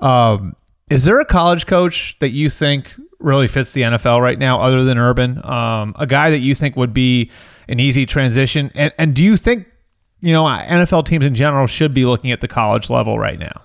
um 0.00 0.56
is 0.90 1.04
there 1.04 1.20
a 1.20 1.24
college 1.24 1.64
coach 1.64 2.16
that 2.18 2.30
you 2.30 2.50
think 2.50 2.92
really 3.20 3.46
fits 3.46 3.70
the 3.70 3.82
NFL 3.82 4.20
right 4.20 4.40
now 4.40 4.60
other 4.60 4.82
than 4.82 4.98
Urban? 4.98 5.40
Um 5.46 5.94
a 5.96 6.04
guy 6.04 6.30
that 6.30 6.40
you 6.40 6.56
think 6.56 6.74
would 6.74 6.92
be 6.92 7.30
an 7.68 7.80
easy 7.80 8.06
transition 8.06 8.70
and 8.74 8.92
and 8.98 9.14
do 9.14 9.22
you 9.22 9.36
think 9.36 9.66
you 10.20 10.32
know 10.32 10.44
NFL 10.44 11.06
teams 11.06 11.24
in 11.24 11.34
general 11.34 11.66
should 11.66 11.94
be 11.94 12.04
looking 12.04 12.30
at 12.30 12.40
the 12.40 12.48
college 12.48 12.90
level 12.90 13.18
right 13.18 13.38
now? 13.38 13.62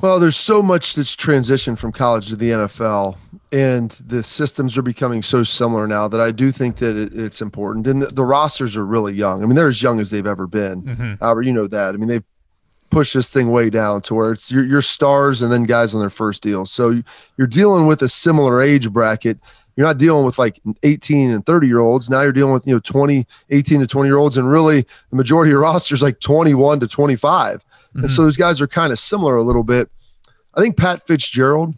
Well, 0.00 0.20
there's 0.20 0.36
so 0.36 0.62
much 0.62 0.94
that's 0.94 1.16
transitioned 1.16 1.78
from 1.78 1.90
college 1.90 2.28
to 2.28 2.36
the 2.36 2.50
NFL, 2.50 3.16
and 3.50 3.90
the 3.90 4.22
systems 4.22 4.78
are 4.78 4.82
becoming 4.82 5.24
so 5.24 5.42
similar 5.42 5.88
now 5.88 6.06
that 6.06 6.20
I 6.20 6.30
do 6.30 6.52
think 6.52 6.76
that 6.76 6.96
it, 6.96 7.14
it's 7.14 7.40
important. 7.40 7.88
And 7.88 8.02
the, 8.02 8.06
the 8.06 8.24
rosters 8.24 8.76
are 8.76 8.86
really 8.86 9.14
young. 9.14 9.42
I 9.42 9.46
mean, 9.46 9.56
they're 9.56 9.66
as 9.66 9.82
young 9.82 9.98
as 9.98 10.10
they've 10.10 10.26
ever 10.26 10.46
been. 10.46 10.82
Mm-hmm. 10.82 11.24
Albert, 11.24 11.42
you 11.42 11.52
know 11.52 11.66
that. 11.66 11.94
I 11.94 11.96
mean, 11.96 12.08
they've 12.08 12.24
pushed 12.90 13.14
this 13.14 13.30
thing 13.30 13.50
way 13.50 13.70
down 13.70 14.00
to 14.02 14.14
where 14.14 14.32
it's 14.32 14.52
your, 14.52 14.64
your 14.64 14.82
stars 14.82 15.42
and 15.42 15.50
then 15.52 15.64
guys 15.64 15.94
on 15.94 16.00
their 16.00 16.10
first 16.10 16.42
deal. 16.42 16.64
So 16.64 17.02
you're 17.36 17.46
dealing 17.46 17.86
with 17.86 18.00
a 18.00 18.08
similar 18.08 18.60
age 18.62 18.90
bracket. 18.90 19.38
You're 19.78 19.86
not 19.86 19.98
dealing 19.98 20.26
with 20.26 20.40
like 20.40 20.58
18 20.82 21.30
and 21.30 21.46
30 21.46 21.68
year 21.68 21.78
olds. 21.78 22.10
Now 22.10 22.22
you're 22.22 22.32
dealing 22.32 22.52
with, 22.52 22.66
you 22.66 22.74
know, 22.74 22.80
20, 22.80 23.24
18 23.50 23.78
to 23.78 23.86
20 23.86 24.08
year 24.08 24.16
olds. 24.16 24.36
And 24.36 24.50
really, 24.50 24.84
the 25.10 25.16
majority 25.16 25.50
of 25.50 25.52
your 25.52 25.60
roster 25.62 25.94
is 25.94 26.02
like 26.02 26.18
21 26.18 26.80
to 26.80 26.88
25. 26.88 27.64
And 27.94 28.10
so 28.10 28.24
those 28.24 28.36
guys 28.36 28.60
are 28.60 28.66
kind 28.66 28.92
of 28.92 28.98
similar 28.98 29.36
a 29.36 29.44
little 29.44 29.62
bit. 29.62 29.88
I 30.56 30.60
think 30.60 30.76
Pat 30.76 31.06
Fitzgerald 31.06 31.76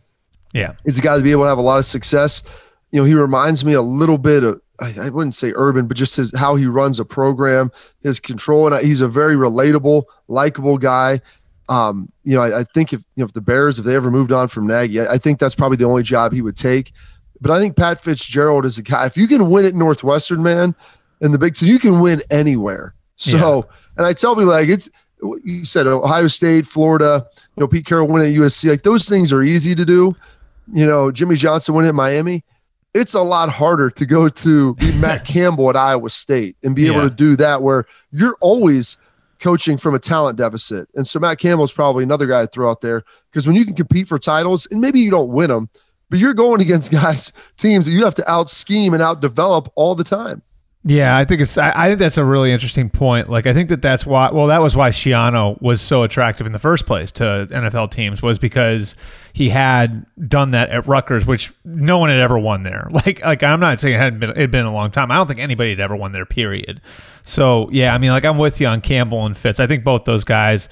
Yeah. 0.55 0.72
is 0.86 0.98
a 0.98 1.03
guy 1.03 1.18
to 1.18 1.22
be 1.22 1.30
able 1.30 1.42
to 1.44 1.48
have 1.51 1.59
a 1.59 1.62
lot 1.62 1.78
of 1.78 1.84
success. 1.84 2.42
You 2.90 3.01
know, 3.03 3.05
he 3.05 3.12
reminds 3.12 3.66
me 3.66 3.74
a 3.74 3.82
little 3.82 4.16
bit 4.18 4.44
of 4.44 4.62
I, 4.80 4.94
I 4.98 5.09
wouldn't 5.11 5.34
say 5.34 5.53
urban, 5.55 5.86
but 5.86 5.98
just 5.98 6.16
his 6.16 6.32
how 6.34 6.57
he 6.57 6.64
runs 6.64 6.98
a 7.01 7.05
program, 7.05 7.70
his 8.03 8.18
control, 8.18 8.66
and 8.72 8.82
he's 8.84 9.03
a 9.03 9.09
very 9.09 9.36
relatable, 9.36 10.05
likable 10.26 10.78
guy. 10.78 11.20
Um, 11.68 12.11
you 12.24 12.34
know, 12.34 12.40
I, 12.40 12.61
I 12.61 12.64
think 12.64 12.94
if 12.94 13.01
you 13.14 13.20
know 13.22 13.26
if 13.26 13.34
the 13.34 13.42
Bears, 13.42 13.78
if 13.78 13.84
they 13.84 13.94
ever 13.94 14.11
moved 14.11 14.32
on 14.32 14.48
from 14.48 14.66
Nagy, 14.66 15.01
I, 15.01 15.12
I 15.14 15.18
think 15.18 15.38
that's 15.38 15.55
probably 15.55 15.76
the 15.76 15.84
only 15.84 16.03
job 16.03 16.32
he 16.32 16.40
would 16.40 16.57
take. 16.57 16.92
But 17.41 17.53
I 17.53 17.59
think 17.59 17.76
Pat 17.76 18.03
Fitzgerald 18.03 18.66
is 18.66 18.78
a 18.78 18.82
guy. 18.82 19.07
If 19.07 19.16
you 19.16 19.26
can 19.26 19.49
win 19.51 19.64
at 19.64 19.74
Northwestern, 19.74 20.43
man, 20.43 20.74
in 21.20 21.32
the 21.32 21.38
Big 21.38 21.55
Ten, 21.55 21.68
you 21.68 21.78
can 21.78 22.01
win 22.01 22.22
anywhere. 22.30 22.95
So, 23.16 23.36
yeah. 23.57 23.76
and 23.99 24.07
I 24.07 24.12
tell 24.12 24.34
people 24.34 24.51
like 24.51 24.68
it's 24.68 24.91
you 25.45 25.64
said 25.64 25.86
Ohio 25.86 26.28
State, 26.28 26.66
Florida, 26.66 27.26
you 27.57 27.61
know, 27.61 27.68
Pete 27.68 27.86
Carroll 27.86 28.09
win 28.09 28.22
at 28.22 28.34
USC, 28.34 28.70
like 28.70 28.82
those 28.82 29.09
things 29.09 29.32
are 29.32 29.43
easy 29.43 29.74
to 29.74 29.84
do. 29.84 30.14
You 30.72 30.86
know, 30.86 31.11
Jimmy 31.11 31.36
Johnson 31.36 31.74
win 31.74 31.86
at 31.86 31.95
Miami. 31.95 32.45
It's 32.95 33.14
a 33.14 33.22
lot 33.22 33.51
harder 33.51 33.91
to 33.91 34.07
go 34.07 34.28
to 34.28 34.74
be 34.74 34.93
Matt 34.99 35.24
Campbell 35.24 35.70
at 35.70 35.76
Iowa 35.76 36.11
State 36.11 36.57
and 36.62 36.74
be 36.74 36.82
yeah. 36.82 36.93
able 36.93 37.03
to 37.03 37.14
do 37.14 37.36
that 37.36 37.62
where 37.62 37.86
you're 38.11 38.36
always 38.41 38.97
coaching 39.41 39.76
from 39.76 39.95
a 39.95 39.99
talent 39.99 40.38
deficit. 40.38 40.88
And 40.95 41.07
so 41.07 41.18
Matt 41.18 41.38
Campbell 41.38 41.64
is 41.64 41.72
probably 41.72 42.05
another 42.05 42.26
guy 42.26 42.43
to 42.43 42.47
throw 42.47 42.70
out 42.70 42.80
there 42.80 43.05
because 43.30 43.47
when 43.47 43.57
you 43.57 43.64
can 43.64 43.74
compete 43.74 44.07
for 44.07 44.18
titles 44.18 44.66
and 44.70 44.80
maybe 44.80 45.01
you 45.01 45.11
don't 45.11 45.30
win 45.30 45.51
them, 45.51 45.70
but 46.11 46.19
you're 46.19 46.35
going 46.35 46.61
against 46.61 46.91
guys, 46.93 47.33
teams 47.57 47.87
that 47.87 47.93
you 47.93 48.05
have 48.05 48.15
to 48.17 48.31
out 48.31 48.51
scheme 48.51 48.93
and 48.93 49.03
out 49.03 49.21
develop 49.21 49.73
all 49.77 49.95
the 49.95 50.05
time. 50.05 50.43
Yeah, 50.83 51.15
I 51.15 51.27
think 51.27 51.43
it's. 51.43 51.59
I, 51.59 51.73
I, 51.77 51.89
think 51.89 51.99
that's 51.99 52.17
a 52.17 52.25
really 52.25 52.53
interesting 52.53 52.89
point. 52.89 53.29
Like, 53.29 53.47
I 53.47 53.53
think 53.53 53.69
that 53.69 53.83
that's 53.83 54.07
why. 54.07 54.31
Well, 54.31 54.47
that 54.47 54.63
was 54.63 54.75
why 54.75 54.91
Schiano 54.91 55.61
was 55.61 55.83
so 55.83 56.05
attractive 56.05 56.47
in 56.47 56.53
the 56.53 56.59
first 56.59 56.87
place 56.87 57.13
to 57.13 57.47
NFL 57.51 57.91
teams 57.91 58.23
was 58.23 58.39
because 58.39 58.95
he 59.35 59.51
had 59.51 60.07
done 60.27 60.53
that 60.53 60.71
at 60.71 60.87
Rutgers, 60.87 61.27
which 61.27 61.53
no 61.67 61.99
one 61.99 62.09
had 62.09 62.19
ever 62.19 62.39
won 62.39 62.63
there. 62.63 62.89
Like, 63.01 63.23
like 63.23 63.43
I'm 63.43 63.61
not 63.61 63.79
saying 63.79 63.95
it 63.95 63.99
hadn't 63.99 64.21
been. 64.21 64.31
It 64.31 64.39
had 64.39 64.51
been 64.51 64.65
a 64.65 64.73
long 64.73 64.91
time. 64.91 65.11
I 65.11 65.17
don't 65.17 65.27
think 65.27 65.41
anybody 65.41 65.71
had 65.71 65.81
ever 65.81 65.97
won 65.97 66.13
there. 66.13 66.25
Period. 66.25 66.81
So 67.25 67.69
yeah, 67.71 67.95
I 67.95 67.99
mean, 67.99 68.11
like 68.11 68.25
I'm 68.25 68.39
with 68.39 68.59
you 68.59 68.67
on 68.67 68.81
Campbell 68.81 69.27
and 69.27 69.37
Fitz. 69.37 69.61
I 69.61 69.67
think 69.67 69.85
both 69.85 70.05
those 70.05 70.25
guys 70.25 70.71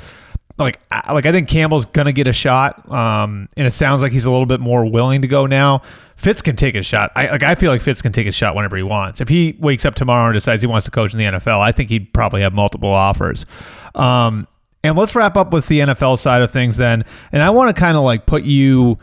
like 0.59 0.80
like 0.90 1.26
I 1.26 1.32
think 1.32 1.48
Campbell's 1.48 1.84
gonna 1.84 2.12
get 2.12 2.26
a 2.26 2.32
shot, 2.32 2.90
um, 2.90 3.48
and 3.56 3.66
it 3.66 3.72
sounds 3.72 4.02
like 4.02 4.12
he's 4.12 4.24
a 4.24 4.30
little 4.30 4.46
bit 4.46 4.61
more 4.61 4.84
willing 4.84 5.22
to 5.22 5.28
go 5.28 5.46
now. 5.46 5.82
Fitz 6.16 6.42
can 6.42 6.56
take 6.56 6.74
a 6.74 6.82
shot. 6.82 7.12
I 7.14 7.30
like 7.30 7.42
I 7.44 7.54
feel 7.54 7.70
like 7.70 7.80
Fitz 7.80 8.02
can 8.02 8.12
take 8.12 8.26
a 8.26 8.32
shot 8.32 8.56
whenever 8.56 8.76
he 8.76 8.82
wants. 8.82 9.20
If 9.20 9.28
he 9.28 9.56
wakes 9.61 9.84
up 9.84 9.94
tomorrow 9.94 10.26
and 10.26 10.34
decides 10.34 10.62
he 10.62 10.66
wants 10.66 10.84
to 10.86 10.90
coach 10.90 11.12
in 11.12 11.18
the 11.18 11.24
NFL, 11.24 11.61
I 11.61 11.70
think 11.70 11.90
he'd 11.90 12.12
probably 12.12 12.42
have 12.42 12.52
multiple 12.52 12.90
offers. 12.90 13.46
Um, 13.94 14.48
and 14.82 14.96
let's 14.96 15.14
wrap 15.14 15.36
up 15.36 15.52
with 15.52 15.68
the 15.68 15.80
NFL 15.80 16.18
side 16.18 16.42
of 16.42 16.50
things 16.50 16.76
then. 16.76 17.04
And 17.30 17.42
I 17.42 17.50
want 17.50 17.74
to 17.74 17.80
kind 17.80 17.96
of 17.96 18.02
like 18.02 18.26
put 18.26 18.42
you 18.42 18.96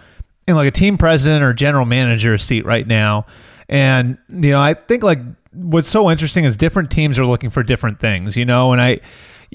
in 0.47 0.56
like 0.56 0.68
a 0.68 0.72
team 0.72 0.97
president 0.97 1.43
or 1.43 1.53
general 1.53 1.86
manager 1.86 2.38
seat 2.38 2.66
right 2.66 2.86
now. 2.86 3.26
And 3.70 4.18
you 4.30 4.51
know, 4.51 4.60
I 4.60 4.74
think 4.74 5.03
like 5.03 5.20
what's 5.53 5.88
so 5.88 6.12
interesting 6.12 6.43
is 6.43 6.58
different 6.58 6.91
teams 6.91 7.18
are 7.18 7.26
looking 7.26 7.49
for 7.49 7.64
different 7.64 7.99
things. 7.99 8.36
You 8.36 8.43
know, 8.43 8.74
and 8.74 8.82
I 8.82 8.99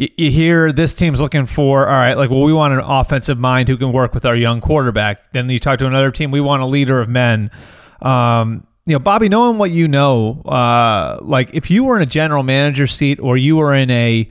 you, 0.01 0.09
you 0.17 0.31
hear 0.31 0.73
this 0.73 0.95
team's 0.95 1.21
looking 1.21 1.45
for 1.45 1.87
all 1.87 1.93
right 1.93 2.15
like 2.15 2.31
well 2.31 2.43
we 2.43 2.55
want 2.55 2.73
an 2.73 2.81
offensive 2.81 3.39
mind 3.39 3.69
who 3.69 3.77
can 3.77 3.93
work 3.93 4.15
with 4.15 4.25
our 4.25 4.35
young 4.35 4.61
quarterback 4.61 5.31
then 5.33 5.49
you 5.51 5.59
talk 5.59 5.79
to 5.79 5.87
another 5.87 6.11
team 6.11 6.31
we 6.31 6.41
want 6.41 6.63
a 6.63 6.67
leader 6.67 7.01
of 7.01 7.09
men 7.09 7.51
um, 8.01 8.67
you 8.87 8.95
know 8.95 8.99
bobby 8.99 9.29
knowing 9.29 9.59
what 9.59 9.71
you 9.71 9.87
know 9.87 10.41
uh, 10.47 11.19
like 11.21 11.55
if 11.55 11.71
you 11.71 11.85
were 11.85 11.97
in 11.97 12.03
a 12.03 12.07
general 12.07 12.43
manager 12.43 12.87
seat 12.87 13.21
or 13.21 13.37
you 13.37 13.57
were 13.57 13.75
in 13.75 13.91
a 13.91 14.29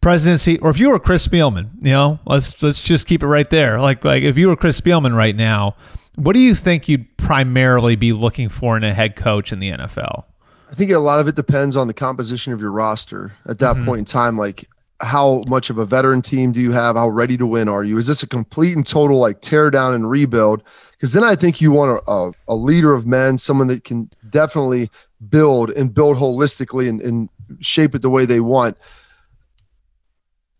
presidency 0.00 0.58
or 0.60 0.70
if 0.70 0.78
you 0.78 0.88
were 0.88 0.98
chris 0.98 1.26
spielman 1.26 1.68
you 1.84 1.92
know 1.92 2.20
let's 2.24 2.62
let's 2.62 2.80
just 2.80 3.06
keep 3.06 3.22
it 3.22 3.26
right 3.26 3.50
there 3.50 3.80
like 3.80 4.04
like 4.04 4.22
if 4.22 4.38
you 4.38 4.48
were 4.48 4.56
chris 4.56 4.80
spielman 4.80 5.16
right 5.16 5.36
now 5.36 5.74
what 6.14 6.34
do 6.34 6.40
you 6.40 6.54
think 6.54 6.88
you'd 6.88 7.16
primarily 7.16 7.96
be 7.96 8.12
looking 8.12 8.48
for 8.48 8.76
in 8.76 8.84
a 8.84 8.94
head 8.94 9.16
coach 9.16 9.52
in 9.52 9.58
the 9.58 9.70
nfl 9.70 10.24
I 10.70 10.74
think 10.74 10.90
a 10.90 10.98
lot 10.98 11.20
of 11.20 11.28
it 11.28 11.34
depends 11.34 11.76
on 11.76 11.86
the 11.86 11.92
composition 11.92 12.54
of 12.54 12.60
your 12.62 12.70
roster 12.72 13.34
at 13.46 13.58
that 13.58 13.76
mm-hmm. 13.76 13.84
point 13.84 13.98
in 13.98 14.04
time. 14.06 14.38
Like, 14.38 14.70
how 15.02 15.42
much 15.48 15.68
of 15.68 15.78
a 15.78 15.84
veteran 15.84 16.22
team 16.22 16.52
do 16.52 16.60
you 16.60 16.72
have? 16.72 16.96
How 16.96 17.08
ready 17.08 17.36
to 17.36 17.46
win 17.46 17.68
are 17.68 17.82
you? 17.82 17.98
Is 17.98 18.06
this 18.06 18.22
a 18.22 18.26
complete 18.26 18.76
and 18.76 18.86
total 18.86 19.18
like 19.18 19.40
tear 19.40 19.70
down 19.70 19.92
and 19.92 20.08
rebuild? 20.08 20.62
Because 20.92 21.12
then 21.12 21.24
I 21.24 21.34
think 21.34 21.60
you 21.60 21.72
want 21.72 22.00
a, 22.06 22.10
a, 22.10 22.32
a, 22.48 22.54
leader 22.54 22.94
of 22.94 23.06
men, 23.06 23.36
someone 23.36 23.66
that 23.66 23.82
can 23.82 24.10
definitely 24.30 24.90
build 25.28 25.70
and 25.70 25.92
build 25.92 26.16
holistically 26.16 26.88
and, 26.88 27.00
and 27.00 27.28
shape 27.60 27.94
it 27.94 28.02
the 28.02 28.10
way 28.10 28.24
they 28.24 28.40
want. 28.40 28.76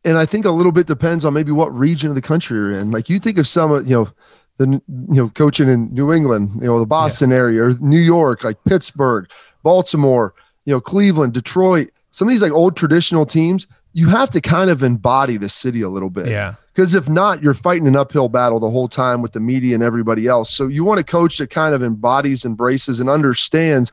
And 0.04 0.18
I 0.18 0.26
think 0.26 0.44
a 0.44 0.50
little 0.50 0.72
bit 0.72 0.88
depends 0.88 1.24
on 1.24 1.32
maybe 1.32 1.52
what 1.52 1.72
region 1.72 2.08
of 2.08 2.16
the 2.16 2.22
country 2.22 2.58
you're 2.58 2.72
in. 2.72 2.90
Like 2.90 3.08
you 3.08 3.20
think 3.20 3.38
of 3.38 3.46
some, 3.46 3.86
you 3.86 3.94
know, 3.94 4.12
the 4.58 4.66
you 4.66 4.82
know 5.22 5.28
coaching 5.28 5.68
in 5.68 5.94
New 5.94 6.12
England, 6.12 6.50
you 6.60 6.66
know, 6.66 6.80
the 6.80 6.86
Boston 6.86 7.30
yeah. 7.30 7.36
area 7.36 7.62
or 7.62 7.72
New 7.80 8.00
York, 8.00 8.42
like 8.42 8.62
Pittsburgh, 8.64 9.30
Baltimore, 9.62 10.34
you 10.64 10.74
know, 10.74 10.80
Cleveland, 10.80 11.32
Detroit. 11.32 11.90
Some 12.10 12.28
of 12.28 12.32
these 12.32 12.42
like 12.42 12.52
old 12.52 12.76
traditional 12.76 13.24
teams, 13.24 13.66
you 13.92 14.08
have 14.08 14.30
to 14.30 14.40
kind 14.40 14.70
of 14.70 14.82
embody 14.82 15.36
the 15.36 15.48
city 15.48 15.82
a 15.82 15.88
little 15.88 16.10
bit. 16.10 16.28
Yeah. 16.28 16.54
Because 16.72 16.94
if 16.94 17.08
not, 17.08 17.42
you're 17.42 17.54
fighting 17.54 17.86
an 17.86 17.96
uphill 17.96 18.28
battle 18.28 18.58
the 18.58 18.70
whole 18.70 18.88
time 18.88 19.20
with 19.20 19.32
the 19.32 19.40
media 19.40 19.74
and 19.74 19.82
everybody 19.82 20.26
else. 20.26 20.50
So 20.50 20.68
you 20.68 20.84
want 20.84 21.00
a 21.00 21.04
coach 21.04 21.36
that 21.38 21.50
kind 21.50 21.74
of 21.74 21.82
embodies, 21.82 22.46
embraces, 22.46 22.98
and 22.98 23.10
understands 23.10 23.92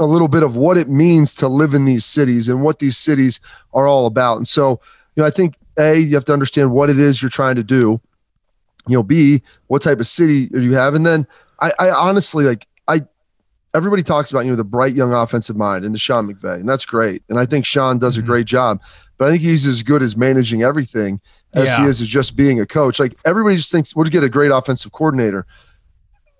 a 0.00 0.06
little 0.06 0.28
bit 0.28 0.42
of 0.42 0.56
what 0.56 0.76
it 0.76 0.88
means 0.88 1.34
to 1.36 1.48
live 1.48 1.74
in 1.74 1.84
these 1.84 2.04
cities 2.04 2.48
and 2.48 2.62
what 2.62 2.80
these 2.80 2.96
cities 2.96 3.40
are 3.72 3.86
all 3.86 4.06
about. 4.06 4.36
And 4.36 4.48
so, 4.48 4.80
you 5.14 5.22
know, 5.22 5.26
I 5.26 5.30
think 5.30 5.56
A, 5.78 5.98
you 5.98 6.14
have 6.16 6.24
to 6.26 6.32
understand 6.32 6.72
what 6.72 6.90
it 6.90 6.98
is 6.98 7.22
you're 7.22 7.28
trying 7.28 7.56
to 7.56 7.64
do. 7.64 8.00
You 8.88 8.96
know, 8.96 9.02
B, 9.02 9.42
what 9.68 9.82
type 9.82 10.00
of 10.00 10.06
city 10.06 10.46
do 10.46 10.62
you 10.62 10.74
have? 10.74 10.94
And 10.94 11.06
then 11.06 11.26
I, 11.60 11.72
I 11.78 11.90
honestly 11.90 12.44
like 12.44 12.66
I 12.88 13.02
everybody 13.74 14.02
talks 14.02 14.30
about, 14.30 14.44
you 14.44 14.50
know, 14.50 14.56
the 14.56 14.64
bright 14.64 14.94
young 14.94 15.12
offensive 15.12 15.56
mind 15.56 15.84
and 15.84 15.94
the 15.94 15.98
Sean 15.98 16.32
McVay, 16.32 16.54
and 16.54 16.68
that's 16.68 16.86
great. 16.86 17.22
And 17.28 17.38
I 17.38 17.44
think 17.44 17.66
Sean 17.66 17.98
does 17.98 18.16
mm-hmm. 18.16 18.24
a 18.24 18.26
great 18.26 18.46
job 18.46 18.80
but 19.18 19.28
I 19.28 19.30
think 19.32 19.42
he's 19.42 19.66
as 19.66 19.82
good 19.82 20.02
as 20.02 20.16
managing 20.16 20.62
everything 20.62 21.20
as 21.54 21.68
yeah. 21.68 21.82
he 21.82 21.84
is 21.84 22.00
as 22.00 22.08
just 22.08 22.36
being 22.36 22.60
a 22.60 22.66
coach. 22.66 23.00
Like 23.00 23.14
everybody 23.24 23.56
just 23.56 23.72
thinks 23.72 23.94
we'll 23.94 24.06
get 24.06 24.24
a 24.24 24.28
great 24.28 24.50
offensive 24.50 24.92
coordinator. 24.92 25.46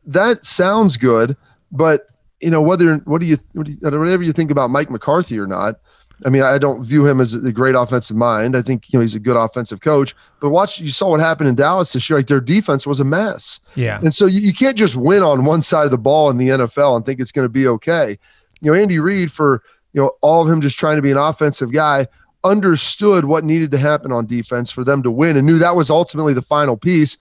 That 0.07 0.45
sounds 0.45 0.97
good, 0.97 1.37
but 1.71 2.07
you 2.41 2.51
know 2.51 2.63
whether 2.63 2.95
what 2.99 3.21
do 3.21 3.27
you 3.27 3.37
whatever 3.53 4.23
you 4.23 4.33
think 4.33 4.51
about 4.51 4.71
Mike 4.71 4.91
McCarthy 4.91 5.39
or 5.39 5.47
not. 5.47 5.81
I 6.27 6.31
mean, 6.31 6.43
I 6.43 6.59
don't 6.59 6.83
view 6.83 7.07
him 7.07 7.21
as 7.21 7.35
a 7.35 7.53
great 7.53 7.77
offensive 7.77 8.17
mind. 8.17 8.57
I 8.57 8.63
think 8.63 8.93
you 8.93 8.99
know 8.99 9.03
he's 9.03 9.15
a 9.15 9.21
good 9.21 9.37
offensive 9.37 9.81
coach. 9.81 10.17
But 10.41 10.51
watch, 10.51 10.81
you 10.81 10.91
saw 10.91 11.11
what 11.11 11.21
happened 11.21 11.49
in 11.49 11.55
Dallas 11.55 11.93
this 11.93 12.09
year. 12.11 12.19
Like 12.19 12.27
their 12.27 12.41
defense 12.41 12.87
was 12.87 12.99
a 12.99 13.05
mess. 13.05 13.61
Yeah, 13.77 14.01
and 14.01 14.13
so 14.13 14.27
you, 14.27 14.41
you 14.41 14.53
can't 14.53 14.77
just 14.77 14.97
win 14.97 15.23
on 15.23 15.45
one 15.45 15.63
side 15.63 15.85
of 15.85 15.91
the 15.91 15.99
ball 15.99 16.31
in 16.31 16.37
the 16.37 16.49
NFL 16.49 16.97
and 16.97 17.07
think 17.07 17.21
it's 17.21 17.33
going 17.33 17.45
to 17.45 17.51
be 17.51 17.69
okay. 17.69 18.19
You 18.61 18.73
know, 18.73 18.81
Andy 18.81 18.99
Reid 18.99 19.31
for 19.31 19.63
you 19.93 20.01
know 20.01 20.13
all 20.21 20.43
of 20.43 20.53
him 20.53 20.61
just 20.61 20.79
trying 20.79 20.97
to 20.97 21.03
be 21.03 21.11
an 21.11 21.17
offensive 21.17 21.73
guy 21.73 22.09
understood 22.45 23.25
what 23.25 23.45
needed 23.45 23.71
to 23.73 23.79
happen 23.79 24.13
on 24.13 24.27
defense 24.27 24.71
for 24.71 24.85
them 24.85 25.03
to 25.03 25.11
win 25.11 25.37
and 25.37 25.47
knew 25.47 25.59
that 25.59 25.77
was 25.77 25.91
ultimately 25.91 26.33
the 26.33 26.43
final 26.43 26.77
piece. 26.77 27.19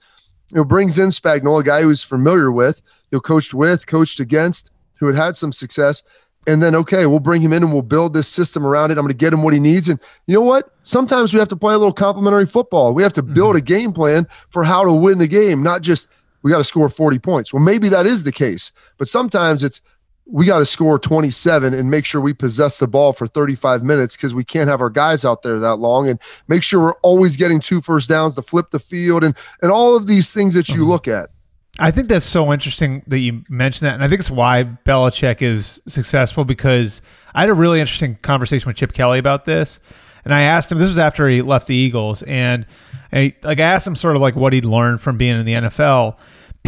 You 0.50 0.58
know, 0.58 0.64
brings 0.64 0.98
in 0.98 1.10
Spagnuolo, 1.10 1.60
a 1.60 1.64
guy 1.64 1.82
who 1.82 1.88
was 1.88 2.02
familiar 2.02 2.50
with, 2.50 2.80
you 3.10 3.16
know, 3.16 3.20
coached 3.20 3.52
with, 3.52 3.86
coached 3.86 4.20
against, 4.20 4.70
who 4.94 5.06
had 5.06 5.16
had 5.16 5.36
some 5.36 5.52
success. 5.52 6.02
And 6.46 6.62
then, 6.62 6.74
okay, 6.76 7.04
we'll 7.04 7.18
bring 7.18 7.42
him 7.42 7.52
in 7.52 7.62
and 7.62 7.72
we'll 7.72 7.82
build 7.82 8.14
this 8.14 8.26
system 8.26 8.64
around 8.64 8.90
it. 8.90 8.96
I'm 8.96 9.04
going 9.04 9.12
to 9.12 9.18
get 9.18 9.34
him 9.34 9.42
what 9.42 9.52
he 9.52 9.60
needs. 9.60 9.88
And 9.90 10.00
you 10.26 10.34
know 10.34 10.42
what? 10.42 10.72
Sometimes 10.82 11.34
we 11.34 11.38
have 11.38 11.48
to 11.48 11.56
play 11.56 11.74
a 11.74 11.78
little 11.78 11.92
complementary 11.92 12.46
football. 12.46 12.94
We 12.94 13.02
have 13.02 13.12
to 13.14 13.22
build 13.22 13.50
mm-hmm. 13.50 13.58
a 13.58 13.60
game 13.60 13.92
plan 13.92 14.26
for 14.48 14.64
how 14.64 14.84
to 14.84 14.92
win 14.92 15.18
the 15.18 15.28
game, 15.28 15.62
not 15.62 15.82
just 15.82 16.08
we 16.42 16.50
got 16.50 16.58
to 16.58 16.64
score 16.64 16.88
40 16.88 17.18
points. 17.18 17.52
Well, 17.52 17.62
maybe 17.62 17.88
that 17.90 18.06
is 18.06 18.22
the 18.22 18.32
case, 18.32 18.72
but 18.96 19.08
sometimes 19.08 19.64
it's 19.64 19.82
we 20.30 20.44
got 20.44 20.58
to 20.58 20.66
score 20.66 20.98
27 20.98 21.72
and 21.72 21.90
make 21.90 22.04
sure 22.04 22.20
we 22.20 22.34
possess 22.34 22.78
the 22.78 22.86
ball 22.86 23.14
for 23.14 23.26
35 23.26 23.82
minutes 23.82 24.14
because 24.14 24.34
we 24.34 24.44
can't 24.44 24.68
have 24.68 24.80
our 24.80 24.90
guys 24.90 25.24
out 25.24 25.42
there 25.42 25.58
that 25.58 25.76
long 25.76 26.08
and 26.08 26.20
make 26.48 26.62
sure 26.62 26.80
we're 26.80 27.00
always 27.02 27.36
getting 27.36 27.60
two 27.60 27.80
first 27.80 28.10
downs 28.10 28.34
to 28.34 28.42
flip 28.42 28.70
the 28.70 28.78
field 28.78 29.24
and 29.24 29.34
and 29.62 29.72
all 29.72 29.96
of 29.96 30.06
these 30.06 30.32
things 30.32 30.54
that 30.54 30.68
you 30.68 30.76
mm-hmm. 30.76 30.84
look 30.84 31.08
at. 31.08 31.30
I 31.78 31.90
think 31.90 32.08
that's 32.08 32.26
so 32.26 32.52
interesting 32.52 33.02
that 33.06 33.20
you 33.20 33.44
mentioned 33.48 33.86
that. 33.86 33.94
And 33.94 34.02
I 34.02 34.08
think 34.08 34.18
it's 34.18 34.30
why 34.30 34.64
Belichick 34.64 35.42
is 35.42 35.80
successful 35.86 36.44
because 36.44 37.00
I 37.34 37.40
had 37.42 37.50
a 37.50 37.54
really 37.54 37.80
interesting 37.80 38.16
conversation 38.16 38.68
with 38.68 38.76
Chip 38.76 38.92
Kelly 38.92 39.18
about 39.18 39.44
this. 39.44 39.78
And 40.24 40.34
I 40.34 40.42
asked 40.42 40.72
him, 40.72 40.78
this 40.78 40.88
was 40.88 40.98
after 40.98 41.28
he 41.28 41.40
left 41.40 41.68
the 41.68 41.76
Eagles. 41.76 42.22
And 42.22 42.66
I, 43.12 43.34
like 43.42 43.60
I 43.60 43.62
asked 43.62 43.86
him 43.86 43.94
sort 43.94 44.16
of 44.16 44.22
like 44.22 44.34
what 44.34 44.52
he'd 44.52 44.64
learned 44.64 45.00
from 45.00 45.16
being 45.18 45.38
in 45.38 45.46
the 45.46 45.52
NFL. 45.52 46.16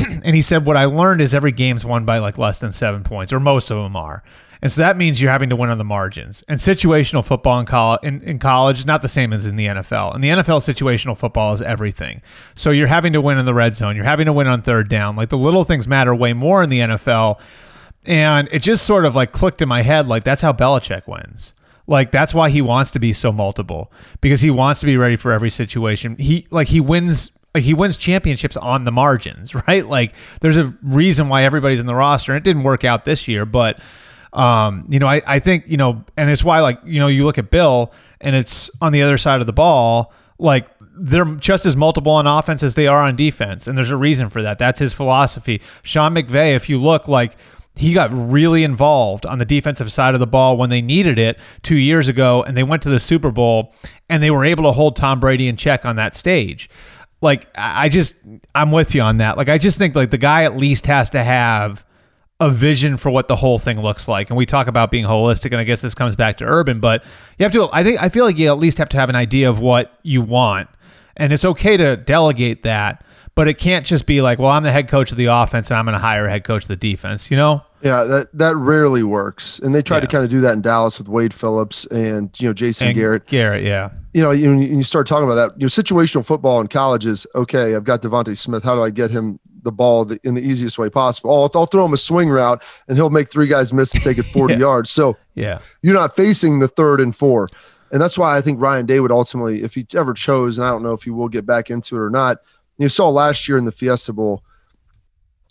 and 0.25 0.35
he 0.35 0.43
said, 0.43 0.65
What 0.65 0.77
I 0.77 0.85
learned 0.87 1.21
is 1.21 1.35
every 1.35 1.53
game's 1.53 1.85
won 1.85 2.05
by 2.05 2.19
like 2.19 2.39
less 2.39 2.59
than 2.59 2.73
seven 2.73 3.03
points, 3.03 3.33
or 3.33 3.41
most 3.41 3.71
of 3.71 3.83
them 3.83 3.97
are. 3.97 4.23
And 4.63 4.71
so 4.71 4.83
that 4.83 4.97
means 4.97 5.21
you're 5.21 5.31
having 5.31 5.49
to 5.51 5.57
win 5.57 5.71
on 5.71 5.79
the 5.79 5.85
margins. 5.85 6.45
And 6.47 6.61
situational 6.61 7.25
football 7.25 7.61
in 7.61 7.67
in, 8.03 8.23
in 8.23 8.39
college, 8.39 8.85
not 8.85 9.01
the 9.01 9.09
same 9.09 9.33
as 9.33 9.47
in 9.47 9.57
the 9.57 9.67
NFL. 9.67 10.15
In 10.15 10.21
the 10.21 10.29
NFL, 10.29 10.61
situational 10.61 11.17
football 11.17 11.55
is 11.55 11.63
everything. 11.63 12.21
So 12.55 12.71
you're 12.71 12.87
having 12.87 13.15
to 13.15 13.21
win 13.21 13.39
in 13.39 13.47
the 13.47 13.55
red 13.55 13.75
zone. 13.75 13.97
You're 13.97 14.05
having 14.05 14.27
to 14.27 14.33
win 14.33 14.47
on 14.47 14.61
third 14.63 14.89
down. 14.89 15.17
Like 15.17 15.31
the 15.31 15.39
little 15.39 15.65
things 15.65 15.89
matter 15.89 16.15
way 16.15 16.35
more 16.35 16.63
in 16.63 16.69
the 16.69 16.81
NFL. 16.81 17.41
And 18.05 18.49
it 18.53 18.61
just 18.61 18.85
sort 18.85 19.05
of 19.05 19.15
like 19.15 19.33
clicked 19.33 19.63
in 19.63 19.69
my 19.69 19.83
head, 19.83 20.09
like 20.09 20.25
that's 20.25 20.43
how 20.43 20.53
Belichick 20.53 21.07
wins. 21.07 21.55
Like 21.87 22.13
that's 22.13 22.33
why 22.33 22.51
he 22.51 22.63
wants 22.63 22.91
to 22.93 22.99
be 22.99 23.13
so 23.13 23.33
multiple 23.33 23.91
because 24.21 24.43
he 24.43 24.51
wants 24.51 24.81
to 24.81 24.87
be 24.87 24.97
ready 24.97 25.17
for 25.17 25.33
every 25.33 25.51
situation. 25.51 26.17
He 26.17 26.47
like 26.51 26.69
he 26.69 26.81
wins 26.81 27.31
he 27.57 27.75
wins 27.75 27.97
championships 27.97 28.57
on 28.57 28.85
the 28.85 28.93
margins, 28.93 29.55
right? 29.69 29.87
Like 29.87 30.15
there's 30.41 30.57
a 30.57 30.75
reason 30.83 31.29
why 31.29 31.45
everybody's 31.45 31.81
in 31.81 31.87
the 31.87 31.95
roster. 31.95 32.33
And 32.33 32.39
it 32.39 32.45
didn't 32.45 32.63
work 32.63 32.85
out 32.85 33.05
this 33.05 33.29
year, 33.29 33.45
but 33.45 33.81
um, 34.33 34.87
you 34.89 35.01
know, 35.01 35.09
I, 35.09 35.23
I 35.27 35.39
think, 35.41 35.65
you 35.67 35.77
know, 35.77 36.05
and 36.17 36.31
it's 36.31 36.45
why 36.45 36.61
like, 36.61 36.81
you 36.85 37.01
know, 37.01 37.09
you 37.09 37.25
look 37.25 37.39
at 37.39 37.51
Bill 37.51 37.93
and 38.21 38.37
it's 38.37 38.71
on 38.81 38.93
the 38.93 39.03
other 39.03 39.19
side 39.19 39.41
of 39.41 39.47
the 39.47 39.53
ball, 39.53 40.13
like 40.39 40.69
they're 40.97 41.25
just 41.37 41.67
as 41.67 41.77
multiple 41.77 42.13
on 42.13 42.27
offense 42.27 42.63
as 42.63 42.75
they 42.75 42.87
are 42.87 43.01
on 43.01 43.17
defense, 43.17 43.67
and 43.67 43.77
there's 43.77 43.91
a 43.91 43.97
reason 43.97 44.29
for 44.29 44.43
that. 44.43 44.59
That's 44.59 44.79
his 44.79 44.93
philosophy. 44.93 45.63
Sean 45.83 46.15
McVay, 46.15 46.55
if 46.55 46.69
you 46.69 46.79
look 46.79 47.09
like 47.09 47.37
he 47.75 47.95
got 47.95 48.11
really 48.13 48.65
involved 48.65 49.25
on 49.25 49.39
the 49.39 49.45
defensive 49.45 49.91
side 49.91 50.15
of 50.15 50.21
the 50.21 50.27
ball 50.27 50.59
when 50.59 50.69
they 50.69 50.83
needed 50.83 51.19
it 51.19 51.39
two 51.63 51.77
years 51.77 52.09
ago, 52.09 52.43
and 52.43 52.57
they 52.57 52.63
went 52.63 52.83
to 52.83 52.91
the 52.91 53.01
Super 53.01 53.31
Bowl 53.31 53.73
and 54.09 54.23
they 54.23 54.31
were 54.31 54.45
able 54.45 54.65
to 54.65 54.73
hold 54.73 54.97
Tom 54.97 55.21
Brady 55.21 55.49
in 55.49 55.57
check 55.57 55.87
on 55.87 55.97
that 55.97 56.15
stage. 56.15 56.69
Like 57.21 57.49
I 57.55 57.89
just, 57.89 58.15
I'm 58.55 58.71
with 58.73 58.95
you 58.95 59.03
on 59.03 59.19
that. 59.19 59.37
Like 59.37 59.49
I 59.49 59.59
just 59.59 59.79
think 59.79 59.95
like 59.95 60.11
the 60.11 60.19
guy 60.19 60.45
at 60.45 60.57
least 60.57 60.87
has 60.87 61.11
to 61.11 61.23
have 61.23 61.85
a 62.41 62.51
vision 62.51 62.97
for 62.97 63.11
what 63.11 63.29
the 63.29 63.37
whole 63.37 63.59
thing 63.59 63.81
looks 63.81 64.09
like. 64.09 64.31
And 64.31 64.37
we 64.37 64.47
talk 64.47 64.67
about 64.67 64.91
being 64.91 65.05
holistic, 65.05 65.53
and 65.53 65.57
I 65.57 65.65
guess 65.65 65.83
this 65.83 65.95
comes 65.95 66.17
back 66.17 66.39
to 66.39 66.45
urban, 66.45 66.81
but 66.81 67.05
you 67.39 67.45
have 67.45 67.53
to. 67.53 67.69
I 67.73 67.85
think 67.85 68.01
I 68.01 68.09
feel 68.09 68.25
like 68.25 68.39
you 68.39 68.49
at 68.49 68.59
least 68.59 68.79
have 68.79 68.89
to 68.91 68.97
have 68.97 69.11
an 69.11 69.17
idea 69.17 69.51
of 69.51 69.61
what 69.61 69.99
you 70.03 70.23
want, 70.23 70.71
and 71.17 71.33
it's 71.33 71.45
okay 71.45 71.77
to 71.77 71.97
delegate 71.97 72.63
that. 72.63 73.05
But 73.35 73.49
it 73.49 73.59
can't 73.59 73.87
just 73.87 74.07
be 74.07 74.21
like, 74.21 74.39
well, 74.39 74.51
I'm 74.51 74.65
the 74.65 74.73
head 74.73 74.89
coach 74.89 75.13
of 75.13 75.17
the 75.17 75.27
offense 75.27 75.71
and 75.71 75.79
I'm 75.79 75.85
going 75.85 75.95
to 75.95 76.01
hire 76.01 76.27
a 76.27 76.31
head 76.31 76.45
coach 76.45 76.65
of 76.65 76.69
the 76.69 76.77
defense, 76.77 77.31
you 77.31 77.37
know? 77.37 77.63
Yeah, 77.83 78.05
that 78.05 78.29
that 78.35 78.57
rarely 78.57 79.03
works, 79.03 79.59
and 79.59 79.75
they 79.75 79.83
tried 79.83 79.99
yeah. 79.99 80.01
to 80.03 80.07
kind 80.09 80.25
of 80.25 80.31
do 80.31 80.41
that 80.43 80.53
in 80.53 80.61
Dallas 80.61 80.99
with 80.99 81.09
Wade 81.09 81.33
Phillips 81.33 81.87
and 81.87 82.31
you 82.39 82.49
know 82.49 82.53
Jason 82.53 82.89
and 82.89 82.97
Garrett. 82.97 83.27
Garrett, 83.27 83.65
yeah. 83.65 83.91
You 84.13 84.23
know, 84.23 84.33
you, 84.33 84.53
you 84.53 84.83
start 84.83 85.07
talking 85.07 85.25
about 85.25 85.37
that. 85.37 85.59
You 85.59 85.65
know, 85.65 85.69
situational 85.69 86.25
football 86.25 86.61
in 86.61 86.67
colleges. 86.67 87.27
Okay, 87.35 87.75
I've 87.75 87.85
got 87.85 88.03
DeVonta 88.03 88.37
Smith. 88.37 88.65
How 88.65 88.75
do 88.75 88.83
I 88.83 88.91
get 88.91 89.11
him 89.11 89.41
the 89.63 89.73
ball 89.73 90.11
in 90.25 90.35
the 90.35 90.43
easiest 90.43 90.79
way 90.79 90.91
possible? 90.91 91.31
I'll, 91.31 91.51
I'll 91.55 91.67
throw 91.67 91.85
him 91.85 91.95
a 91.95 91.99
swing 91.99 92.29
route, 92.29 92.63
and 92.89 92.99
he'll 92.99 93.11
make 93.11 93.31
three 93.31 93.47
guys 93.47 93.73
miss 93.73 93.95
and 93.95 94.03
take 94.03 94.19
it 94.19 94.23
40 94.27 94.55
yeah. 94.55 94.61
yards. 94.61 94.91
So 94.91 95.17
yeah, 95.35 95.61
you're 95.81 95.95
not 95.95 96.15
facing 96.15 96.59
the 96.59 96.69
third 96.69 97.01
and 97.01 97.17
four, 97.17 97.49
and 97.93 98.01
that's 98.01 98.19
why 98.19 98.37
I 98.37 98.43
think 98.43 98.61
Ryan 98.61 98.85
Day 98.85 99.01
would 99.01 99.13
ultimately, 99.13 99.63
if 99.63 99.75
he 99.75 99.87
ever 99.95 100.13
chose, 100.13 100.59
and 100.59 100.67
I 100.67 100.71
don't 100.71 100.83
know 100.83 100.93
if 100.93 101.05
he 101.05 101.11
will 101.11 101.29
get 101.29 101.47
back 101.47 101.71
into 101.71 101.97
it 101.97 102.01
or 102.01 102.11
not. 102.11 102.39
You 102.77 102.89
saw 102.89 103.11
last 103.11 103.47
year 103.47 103.59
in 103.59 103.67
the 103.67 103.73
Fiesta 103.73 104.13
Bowl 104.13 104.43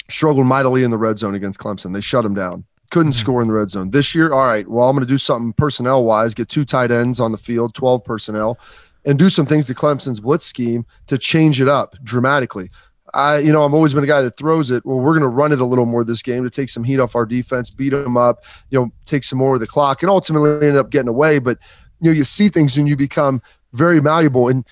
struggled 0.10 0.46
mightily 0.46 0.84
in 0.84 0.92
the 0.92 0.98
red 0.98 1.18
zone 1.18 1.36
against 1.36 1.60
Clemson. 1.60 1.94
They 1.94 2.02
shut 2.02 2.26
him 2.26 2.34
down 2.34 2.66
couldn't 2.90 3.12
mm-hmm. 3.12 3.20
score 3.20 3.42
in 3.42 3.48
the 3.48 3.54
red 3.54 3.70
zone. 3.70 3.92
This 3.92 4.16
year, 4.16 4.32
all 4.32 4.46
right, 4.46 4.68
well, 4.68 4.90
I'm 4.90 4.96
going 4.96 5.06
to 5.06 5.12
do 5.12 5.18
something 5.18 5.54
personnel 5.54 6.04
wise, 6.04 6.34
get 6.34 6.50
two 6.50 6.66
tight 6.66 6.92
ends 6.92 7.20
on 7.20 7.32
the 7.32 7.38
field, 7.38 7.74
12 7.74 8.04
personnel, 8.04 8.58
and 9.06 9.18
do 9.20 9.30
some 9.30 9.46
things 9.46 9.68
to 9.68 9.74
Clemson's 9.74 10.20
blitz 10.20 10.46
scheme 10.46 10.86
to 11.08 11.18
change 11.18 11.62
it 11.62 11.68
up 11.68 11.96
dramatically. 12.04 12.70
I, 13.14 13.40
you 13.40 13.52
know, 13.52 13.64
I've 13.64 13.74
always 13.74 13.94
been 13.94 14.04
a 14.04 14.08
guy 14.08 14.22
that 14.22 14.38
throws 14.38 14.70
it. 14.70 14.86
Well, 14.86 15.00
we're 15.00 15.14
going 15.14 15.22
to 15.22 15.28
run 15.28 15.52
it 15.52 15.62
a 15.62 15.66
little 15.66 15.86
more 15.86 16.04
this 16.04 16.22
game 16.22 16.44
to 16.44 16.50
take 16.50 16.70
some 16.70 16.84
heat 16.84 17.00
off 17.00 17.16
our 17.16 17.26
defense, 17.26 17.72
beat 17.72 17.90
them 17.90 18.18
up, 18.18 18.44
you 18.70 18.80
know, 18.80 18.92
take 19.06 19.24
some 19.24 19.40
more 19.40 19.56
of 19.56 19.60
the 19.60 19.68
clock, 19.68 20.04
and 20.04 20.10
ultimately 20.10 20.68
end 20.68 20.78
up 20.78 20.92
getting 20.92 21.08
away. 21.08 21.40
But 21.40 21.58
you 22.02 22.12
know, 22.12 22.16
you 22.16 22.24
see 22.24 22.50
things 22.50 22.78
and 22.78 22.88
you 22.88 22.96
become 22.96 23.42
very 23.74 24.00
malleable. 24.00 24.48
And 24.48 24.66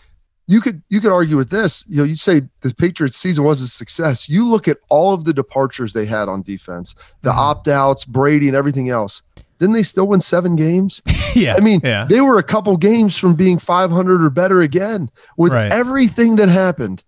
you 0.47 0.61
could 0.61 0.81
you 0.89 1.01
could 1.01 1.11
argue 1.11 1.37
with 1.37 1.49
this. 1.49 1.85
You 1.87 1.97
know, 1.97 2.03
you'd 2.03 2.19
say 2.19 2.41
the 2.61 2.73
Patriots 2.73 3.17
season 3.17 3.43
was 3.43 3.61
a 3.61 3.67
success. 3.67 4.29
You 4.29 4.47
look 4.47 4.67
at 4.67 4.77
all 4.89 5.13
of 5.13 5.25
the 5.25 5.33
departures 5.33 5.93
they 5.93 6.05
had 6.05 6.29
on 6.29 6.41
defense, 6.41 6.95
the 7.21 7.29
mm-hmm. 7.29 7.39
opt 7.39 7.67
outs, 7.67 8.05
Brady, 8.05 8.47
and 8.47 8.55
everything 8.55 8.89
else. 8.89 9.21
Didn't 9.59 9.73
they 9.73 9.83
still 9.83 10.07
win 10.07 10.21
seven 10.21 10.55
games? 10.55 11.01
yeah. 11.35 11.55
I 11.55 11.59
mean, 11.59 11.81
yeah. 11.83 12.05
they 12.05 12.21
were 12.21 12.37
a 12.37 12.43
couple 12.43 12.77
games 12.77 13.17
from 13.17 13.35
being 13.35 13.57
500 13.57 14.23
or 14.23 14.29
better 14.29 14.61
again 14.61 15.09
with 15.35 15.51
right. 15.51 15.73
everything 15.73 16.35
that 16.35 16.47
happened. 16.47 17.03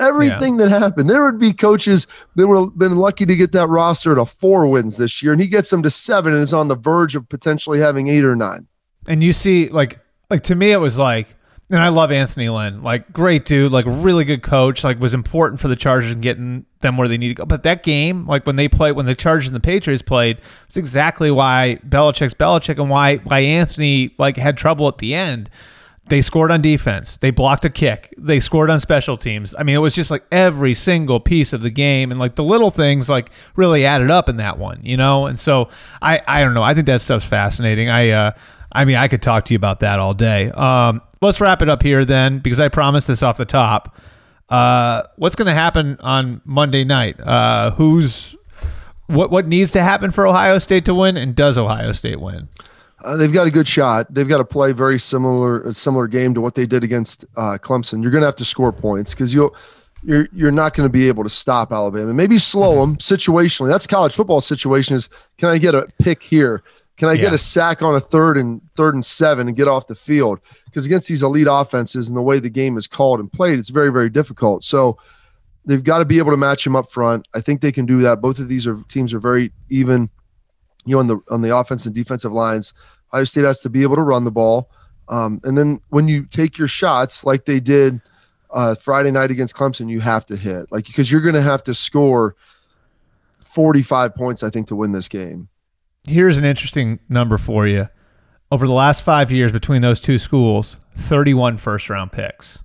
Everything 0.00 0.58
yeah. 0.58 0.66
that 0.66 0.80
happened. 0.80 1.08
There 1.08 1.22
would 1.22 1.38
be 1.38 1.52
coaches 1.52 2.06
that 2.34 2.48
would 2.48 2.58
have 2.58 2.78
been 2.78 2.96
lucky 2.96 3.24
to 3.24 3.36
get 3.36 3.52
that 3.52 3.68
roster 3.68 4.14
to 4.14 4.24
four 4.24 4.66
wins 4.66 4.96
this 4.96 5.22
year, 5.22 5.32
and 5.32 5.40
he 5.40 5.46
gets 5.46 5.70
them 5.70 5.82
to 5.82 5.90
seven 5.90 6.32
and 6.32 6.42
is 6.42 6.54
on 6.54 6.68
the 6.68 6.74
verge 6.74 7.14
of 7.14 7.28
potentially 7.28 7.78
having 7.78 8.08
eight 8.08 8.24
or 8.24 8.34
nine. 8.34 8.66
And 9.06 9.22
you 9.22 9.32
see, 9.32 9.68
like, 9.68 10.00
like 10.30 10.42
to 10.44 10.54
me, 10.54 10.72
it 10.72 10.78
was 10.78 10.98
like 10.98 11.36
and 11.72 11.80
I 11.80 11.88
love 11.88 12.12
Anthony 12.12 12.50
Lynn. 12.50 12.82
Like, 12.82 13.14
great 13.14 13.46
dude, 13.46 13.72
like, 13.72 13.86
really 13.88 14.26
good 14.26 14.42
coach. 14.42 14.84
Like, 14.84 15.00
was 15.00 15.14
important 15.14 15.58
for 15.58 15.68
the 15.68 15.76
Chargers 15.76 16.12
and 16.12 16.20
getting 16.20 16.66
them 16.80 16.98
where 16.98 17.08
they 17.08 17.16
need 17.16 17.28
to 17.28 17.34
go. 17.34 17.46
But 17.46 17.62
that 17.62 17.82
game, 17.82 18.26
like, 18.26 18.46
when 18.46 18.56
they 18.56 18.68
played, 18.68 18.92
when 18.92 19.06
the 19.06 19.14
Chargers 19.14 19.46
and 19.46 19.56
the 19.56 19.60
Patriots 19.60 20.02
played, 20.02 20.42
it's 20.66 20.76
exactly 20.76 21.30
why 21.30 21.78
Belichick's 21.88 22.34
Belichick 22.34 22.78
and 22.78 22.90
why 22.90 23.16
why 23.16 23.40
Anthony 23.40 24.14
like 24.18 24.36
had 24.36 24.58
trouble 24.58 24.86
at 24.86 24.98
the 24.98 25.14
end. 25.14 25.48
They 26.08 26.20
scored 26.20 26.50
on 26.50 26.60
defense. 26.60 27.16
They 27.16 27.30
blocked 27.30 27.64
a 27.64 27.70
kick. 27.70 28.12
They 28.18 28.40
scored 28.40 28.68
on 28.68 28.80
special 28.80 29.16
teams. 29.16 29.54
I 29.56 29.62
mean, 29.62 29.76
it 29.76 29.78
was 29.78 29.94
just 29.94 30.10
like 30.10 30.24
every 30.30 30.74
single 30.74 31.20
piece 31.20 31.54
of 31.54 31.62
the 31.62 31.70
game, 31.70 32.10
and 32.10 32.20
like 32.20 32.34
the 32.34 32.44
little 32.44 32.70
things 32.70 33.08
like 33.08 33.30
really 33.56 33.86
added 33.86 34.10
up 34.10 34.28
in 34.28 34.36
that 34.36 34.58
one, 34.58 34.80
you 34.82 34.98
know. 34.98 35.24
And 35.24 35.40
so 35.40 35.70
I 36.02 36.20
I 36.28 36.42
don't 36.42 36.52
know. 36.52 36.62
I 36.62 36.74
think 36.74 36.86
that 36.86 37.00
stuff's 37.00 37.24
fascinating. 37.24 37.88
I 37.88 38.10
uh, 38.10 38.32
I 38.72 38.84
mean, 38.84 38.96
I 38.96 39.08
could 39.08 39.22
talk 39.22 39.44
to 39.46 39.54
you 39.54 39.56
about 39.56 39.80
that 39.80 40.00
all 40.00 40.14
day. 40.14 40.50
Um, 40.50 41.02
let's 41.20 41.40
wrap 41.40 41.62
it 41.62 41.68
up 41.68 41.82
here 41.82 42.04
then, 42.04 42.38
because 42.38 42.58
I 42.58 42.68
promised 42.68 43.06
this 43.06 43.22
off 43.22 43.36
the 43.36 43.44
top. 43.44 43.96
Uh, 44.48 45.04
what's 45.16 45.36
going 45.36 45.46
to 45.46 45.54
happen 45.54 45.96
on 46.00 46.40
Monday 46.44 46.84
night? 46.84 47.20
Uh, 47.20 47.70
who's 47.72 48.34
what? 49.06 49.30
What 49.30 49.46
needs 49.46 49.72
to 49.72 49.82
happen 49.82 50.10
for 50.10 50.26
Ohio 50.26 50.58
State 50.58 50.84
to 50.86 50.94
win, 50.94 51.16
and 51.16 51.34
does 51.34 51.56
Ohio 51.56 51.92
State 51.92 52.20
win? 52.20 52.48
Uh, 53.02 53.16
they've 53.16 53.32
got 53.32 53.46
a 53.46 53.50
good 53.50 53.66
shot. 53.66 54.12
They've 54.12 54.28
got 54.28 54.38
to 54.38 54.44
play 54.44 54.72
very 54.72 54.98
similar, 54.98 55.62
a 55.62 55.74
similar 55.74 56.06
game 56.06 56.34
to 56.34 56.40
what 56.40 56.54
they 56.54 56.66
did 56.66 56.84
against 56.84 57.24
uh, 57.36 57.58
Clemson. 57.60 58.02
You're 58.02 58.10
going 58.10 58.22
to 58.22 58.26
have 58.26 58.36
to 58.36 58.44
score 58.44 58.72
points 58.72 59.12
because 59.12 59.32
you'll 59.32 59.54
you're 60.02 60.28
you're 60.32 60.50
not 60.50 60.74
going 60.74 60.88
to 60.88 60.92
be 60.92 61.08
able 61.08 61.24
to 61.24 61.30
stop 61.30 61.72
Alabama. 61.72 62.12
Maybe 62.12 62.38
slow 62.38 62.80
them 62.80 62.96
situationally. 62.96 63.68
That's 63.68 63.86
college 63.86 64.14
football 64.14 64.40
situation. 64.40 64.96
Is 64.96 65.08
can 65.38 65.48
I 65.48 65.58
get 65.58 65.74
a 65.74 65.88
pick 65.98 66.22
here? 66.22 66.62
Can 66.96 67.08
I 67.08 67.12
yeah. 67.12 67.22
get 67.22 67.32
a 67.32 67.38
sack 67.38 67.82
on 67.82 67.94
a 67.94 68.00
third 68.00 68.36
and 68.36 68.60
third 68.76 68.94
and 68.94 69.04
seven 69.04 69.48
and 69.48 69.56
get 69.56 69.68
off 69.68 69.86
the 69.86 69.94
field? 69.94 70.40
Because 70.66 70.86
against 70.86 71.08
these 71.08 71.22
elite 71.22 71.46
offenses 71.50 72.08
and 72.08 72.16
the 72.16 72.22
way 72.22 72.38
the 72.38 72.50
game 72.50 72.76
is 72.76 72.86
called 72.86 73.20
and 73.20 73.32
played, 73.32 73.58
it's 73.58 73.70
very, 73.70 73.90
very 73.90 74.10
difficult. 74.10 74.64
So 74.64 74.98
they've 75.64 75.82
got 75.82 75.98
to 75.98 76.04
be 76.04 76.18
able 76.18 76.30
to 76.30 76.36
match 76.36 76.66
him 76.66 76.76
up 76.76 76.90
front. 76.90 77.26
I 77.34 77.40
think 77.40 77.60
they 77.60 77.72
can 77.72 77.86
do 77.86 78.00
that. 78.02 78.20
Both 78.20 78.38
of 78.38 78.48
these 78.48 78.66
are 78.66 78.82
teams 78.88 79.14
are 79.14 79.18
very 79.18 79.52
even, 79.70 80.10
you 80.84 80.94
know, 80.94 81.00
on 81.00 81.06
the 81.06 81.20
on 81.30 81.42
the 81.42 81.56
offense 81.56 81.86
and 81.86 81.94
defensive 81.94 82.32
lines. 82.32 82.74
Ohio 83.12 83.24
State 83.24 83.44
has 83.44 83.60
to 83.60 83.70
be 83.70 83.82
able 83.82 83.96
to 83.96 84.02
run 84.02 84.24
the 84.24 84.30
ball. 84.30 84.70
Um, 85.08 85.40
and 85.44 85.58
then 85.58 85.80
when 85.90 86.08
you 86.08 86.24
take 86.24 86.56
your 86.56 86.68
shots 86.68 87.24
like 87.24 87.44
they 87.44 87.60
did 87.60 88.00
uh, 88.50 88.74
Friday 88.74 89.10
night 89.10 89.30
against 89.30 89.54
Clemson, 89.54 89.90
you 89.90 90.00
have 90.00 90.24
to 90.26 90.36
hit 90.36 90.70
like 90.70 90.86
because 90.86 91.10
you're 91.10 91.20
going 91.20 91.34
to 91.34 91.42
have 91.42 91.62
to 91.64 91.74
score 91.74 92.36
45 93.44 94.14
points, 94.14 94.42
I 94.42 94.50
think, 94.50 94.68
to 94.68 94.76
win 94.76 94.92
this 94.92 95.08
game 95.08 95.48
here's 96.06 96.38
an 96.38 96.44
interesting 96.44 97.00
number 97.08 97.38
for 97.38 97.66
you. 97.66 97.88
Over 98.50 98.66
the 98.66 98.72
last 98.72 99.02
five 99.02 99.30
years 99.30 99.52
between 99.52 99.82
those 99.82 100.00
two 100.00 100.18
schools, 100.18 100.76
31 100.96 101.56
first 101.58 101.88
round 101.88 102.12
picks. 102.12 102.58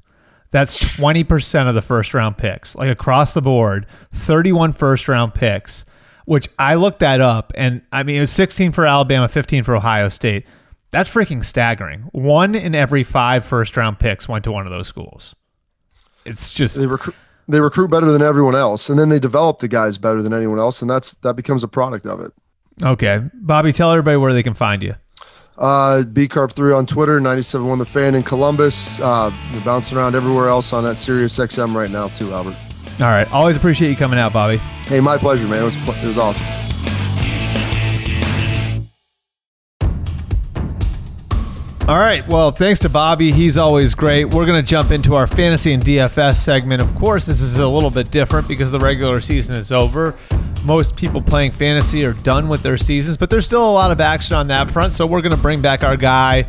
That's 0.52 0.82
20% 0.98 1.70
of 1.70 1.76
the 1.76 1.82
first 1.82 2.14
round 2.14 2.38
picks, 2.38 2.76
like 2.76 2.90
across 2.90 3.34
the 3.34 3.42
board, 3.42 3.86
31 4.14 4.74
first 4.74 5.08
round 5.08 5.34
picks, 5.34 5.86
which 6.26 6.50
I 6.58 6.76
looked 6.76 7.00
that 7.00 7.22
up. 7.22 7.52
And 7.56 7.82
I 7.92 8.04
mean, 8.04 8.18
it 8.18 8.22
was 8.22 8.32
16 8.32 8.72
for 8.72 8.86
Alabama, 8.86 9.28
15 9.28 9.64
for 9.64 9.76
Ohio 9.76 10.10
State. 10.10 10.46
That's 10.92 11.10
freaking 11.10 11.44
staggering. 11.44 12.10
One 12.12 12.56
in 12.56 12.74
every 12.76 13.04
five 13.04 13.44
first 13.44 13.76
round 13.76 14.00
picks 14.00 14.28
went 14.28 14.46
to 14.46 14.52
one 14.52 14.66
of 14.66 14.72
those 14.72 14.88
schools. 14.88 15.36
It's 16.26 16.54
just. 16.54 16.78
They 16.78 16.88
recruit. 16.88 17.16
They 17.50 17.62
recruit 17.62 17.90
better 17.90 18.12
than 18.12 18.22
everyone 18.22 18.56
else, 18.56 18.90
and 18.90 19.00
then 19.00 19.08
they 19.08 19.20
develop 19.20 19.60
the 19.60 19.70
guys 19.70 19.98
better 19.98 20.22
than 20.22 20.34
anyone 20.34 20.60
else, 20.60 20.82
and 20.82 20.92
that's 20.92 21.14
that 21.16 21.38
becomes 21.38 21.64
a 21.64 21.68
product 21.70 22.06
of 22.06 22.20
it. 22.20 22.34
Okay. 22.84 23.24
Bobby, 23.34 23.72
tell 23.74 23.92
everybody 23.92 24.18
where 24.18 24.34
they 24.34 24.44
can 24.44 24.54
find 24.54 24.84
you. 24.84 24.96
Uh, 25.58 26.04
BCarp3 26.04 26.78
on 26.78 26.86
Twitter, 26.86 27.20
97.1 27.20 27.80
The 27.80 27.86
Fan 27.86 28.16
in 28.16 28.24
Columbus. 28.24 29.00
Uh, 29.00 29.32
bouncing 29.66 29.98
around 29.98 30.16
everywhere 30.16 30.50
else 30.50 30.72
on 30.74 30.84
that 30.84 30.98
Sirius 30.98 31.38
XM 31.38 31.74
right 31.76 31.90
now, 31.90 32.10
too, 32.10 32.32
Albert. 32.32 32.56
All 33.00 33.08
right. 33.08 33.32
Always 33.32 33.58
appreciate 33.58 33.90
you 33.90 33.96
coming 33.96 34.20
out, 34.20 34.34
Bobby. 34.34 34.58
Hey, 34.58 35.00
my 35.00 35.18
pleasure, 35.18 35.48
man. 35.48 35.62
It 35.62 35.66
was, 35.66 35.76
it 35.76 36.08
was 36.08 36.18
awesome. 36.18 36.46
All 41.88 41.98
right. 41.98 42.28
Well, 42.28 42.52
thanks 42.52 42.82
to 42.82 42.90
Bobby. 42.90 43.32
He's 43.32 43.58
always 43.58 43.96
great. 43.96 44.26
We're 44.26 44.46
going 44.46 44.62
to 44.62 44.68
jump 44.68 44.92
into 44.92 45.16
our 45.16 45.26
fantasy 45.26 45.72
and 45.72 45.82
DFS 45.82 46.36
segment. 46.36 46.82
Of 46.82 46.94
course, 46.96 47.26
this 47.26 47.40
is 47.40 47.60
a 47.60 47.68
little 47.68 47.90
bit 47.90 48.12
different 48.12 48.46
because 48.48 48.72
the 48.72 48.80
regular 48.80 49.22
season 49.22 49.56
is 49.56 49.72
over 49.72 50.14
most 50.68 50.98
people 50.98 51.22
playing 51.22 51.52
fantasy 51.52 52.06
are 52.06 52.12
done 52.12 52.50
with 52.50 52.62
their 52.62 52.78
seasons, 52.78 53.16
but 53.16 53.30
there's 53.30 53.46
still 53.46 53.68
a 53.68 53.72
lot 53.72 53.90
of 53.90 54.02
action 54.02 54.36
on 54.36 54.48
that 54.50 54.70
front. 54.70 54.92
So 54.92 55.08
we're 55.08 55.22
going 55.22 55.32
to 55.32 55.42
bring 55.42 55.62
back 55.62 55.84
our 55.86 55.96
guy, 55.96 56.46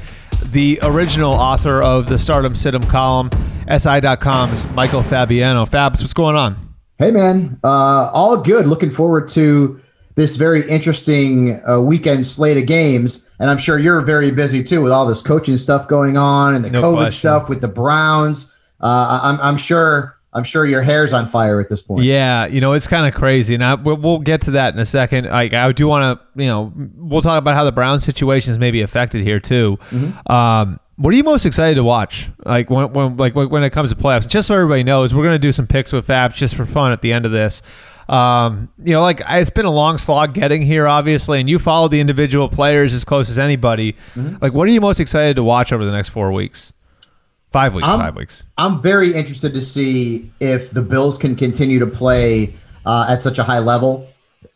the 0.46 0.80
original 0.82 1.32
author 1.32 1.82
of 1.82 2.08
the 2.08 2.18
Start 2.18 2.44
'Em 2.44 2.56
Sit 2.56 2.74
'Em 2.74 2.82
column, 2.82 3.30
SI.com's 3.68 4.66
Michael 4.74 5.04
Fabiano. 5.04 5.66
Fabs, 5.66 6.00
what's 6.00 6.14
going 6.14 6.34
on? 6.34 6.56
Hey, 6.98 7.12
man. 7.12 7.60
Uh, 7.62 8.10
all 8.12 8.42
good. 8.42 8.66
Looking 8.66 8.90
forward 8.90 9.28
to 9.28 9.80
this 10.16 10.34
very 10.34 10.68
interesting 10.68 11.62
uh, 11.64 11.80
weekend 11.80 12.26
slate 12.26 12.56
of 12.56 12.66
games. 12.66 13.24
And 13.40 13.50
I'm 13.50 13.58
sure 13.58 13.78
you're 13.78 14.00
very 14.00 14.30
busy 14.30 14.62
too 14.64 14.82
with 14.82 14.92
all 14.92 15.06
this 15.06 15.22
coaching 15.22 15.56
stuff 15.56 15.88
going 15.88 16.16
on 16.16 16.54
and 16.54 16.64
the 16.64 16.70
no 16.70 16.82
COVID 16.82 16.96
question. 16.96 17.18
stuff 17.18 17.48
with 17.48 17.60
the 17.60 17.68
Browns. 17.68 18.52
Uh, 18.80 19.20
I'm, 19.22 19.40
I'm 19.40 19.56
sure 19.56 20.18
I'm 20.32 20.44
sure 20.44 20.66
your 20.66 20.82
hair's 20.82 21.12
on 21.12 21.26
fire 21.26 21.60
at 21.60 21.68
this 21.68 21.80
point. 21.80 22.04
Yeah, 22.04 22.46
you 22.46 22.60
know 22.60 22.74
it's 22.74 22.86
kind 22.86 23.06
of 23.06 23.14
crazy, 23.14 23.54
and 23.54 23.64
I, 23.64 23.74
we'll 23.74 24.18
get 24.18 24.42
to 24.42 24.52
that 24.52 24.74
in 24.74 24.80
a 24.80 24.86
second. 24.86 25.26
Like 25.26 25.54
I 25.54 25.72
do 25.72 25.86
want 25.88 26.20
to, 26.20 26.42
you 26.42 26.48
know, 26.48 26.72
we'll 26.96 27.22
talk 27.22 27.38
about 27.38 27.54
how 27.54 27.64
the 27.64 27.72
Brown 27.72 28.00
situation 28.00 28.52
is 28.52 28.58
maybe 28.58 28.82
affected 28.82 29.22
here 29.22 29.40
too. 29.40 29.78
Mm-hmm. 29.90 30.32
Um, 30.32 30.80
what 30.96 31.14
are 31.14 31.16
you 31.16 31.24
most 31.24 31.46
excited 31.46 31.76
to 31.76 31.84
watch? 31.84 32.28
Like 32.44 32.68
when, 32.70 32.92
when 32.92 33.16
like 33.16 33.34
when 33.34 33.62
it 33.62 33.70
comes 33.70 33.90
to 33.90 33.96
playoffs, 33.96 34.28
just 34.28 34.48
so 34.48 34.54
everybody 34.54 34.82
knows, 34.82 35.14
we're 35.14 35.24
gonna 35.24 35.38
do 35.38 35.52
some 35.52 35.66
picks 35.66 35.92
with 35.92 36.06
Fabs 36.06 36.34
just 36.34 36.54
for 36.54 36.66
fun 36.66 36.92
at 36.92 37.00
the 37.00 37.12
end 37.12 37.24
of 37.24 37.32
this. 37.32 37.62
Um, 38.08 38.70
you 38.82 38.92
know, 38.92 39.02
like 39.02 39.20
it's 39.28 39.50
been 39.50 39.66
a 39.66 39.70
long 39.70 39.98
slog 39.98 40.32
getting 40.32 40.62
here, 40.62 40.86
obviously, 40.86 41.40
and 41.40 41.48
you 41.48 41.58
follow 41.58 41.88
the 41.88 42.00
individual 42.00 42.48
players 42.48 42.94
as 42.94 43.04
close 43.04 43.28
as 43.28 43.38
anybody. 43.38 43.92
Mm-hmm. 44.14 44.36
Like, 44.40 44.54
what 44.54 44.66
are 44.66 44.70
you 44.70 44.80
most 44.80 44.98
excited 44.98 45.36
to 45.36 45.44
watch 45.44 45.72
over 45.72 45.84
the 45.84 45.92
next 45.92 46.08
four 46.08 46.32
weeks? 46.32 46.72
Five 47.52 47.74
weeks. 47.74 47.88
I'm, 47.88 47.98
five 47.98 48.16
weeks. 48.16 48.42
I'm 48.56 48.80
very 48.80 49.14
interested 49.14 49.52
to 49.54 49.62
see 49.62 50.30
if 50.40 50.70
the 50.70 50.82
Bills 50.82 51.18
can 51.18 51.36
continue 51.36 51.78
to 51.78 51.86
play 51.86 52.54
uh, 52.86 53.06
at 53.08 53.20
such 53.20 53.38
a 53.38 53.42
high 53.42 53.58
level. 53.58 54.08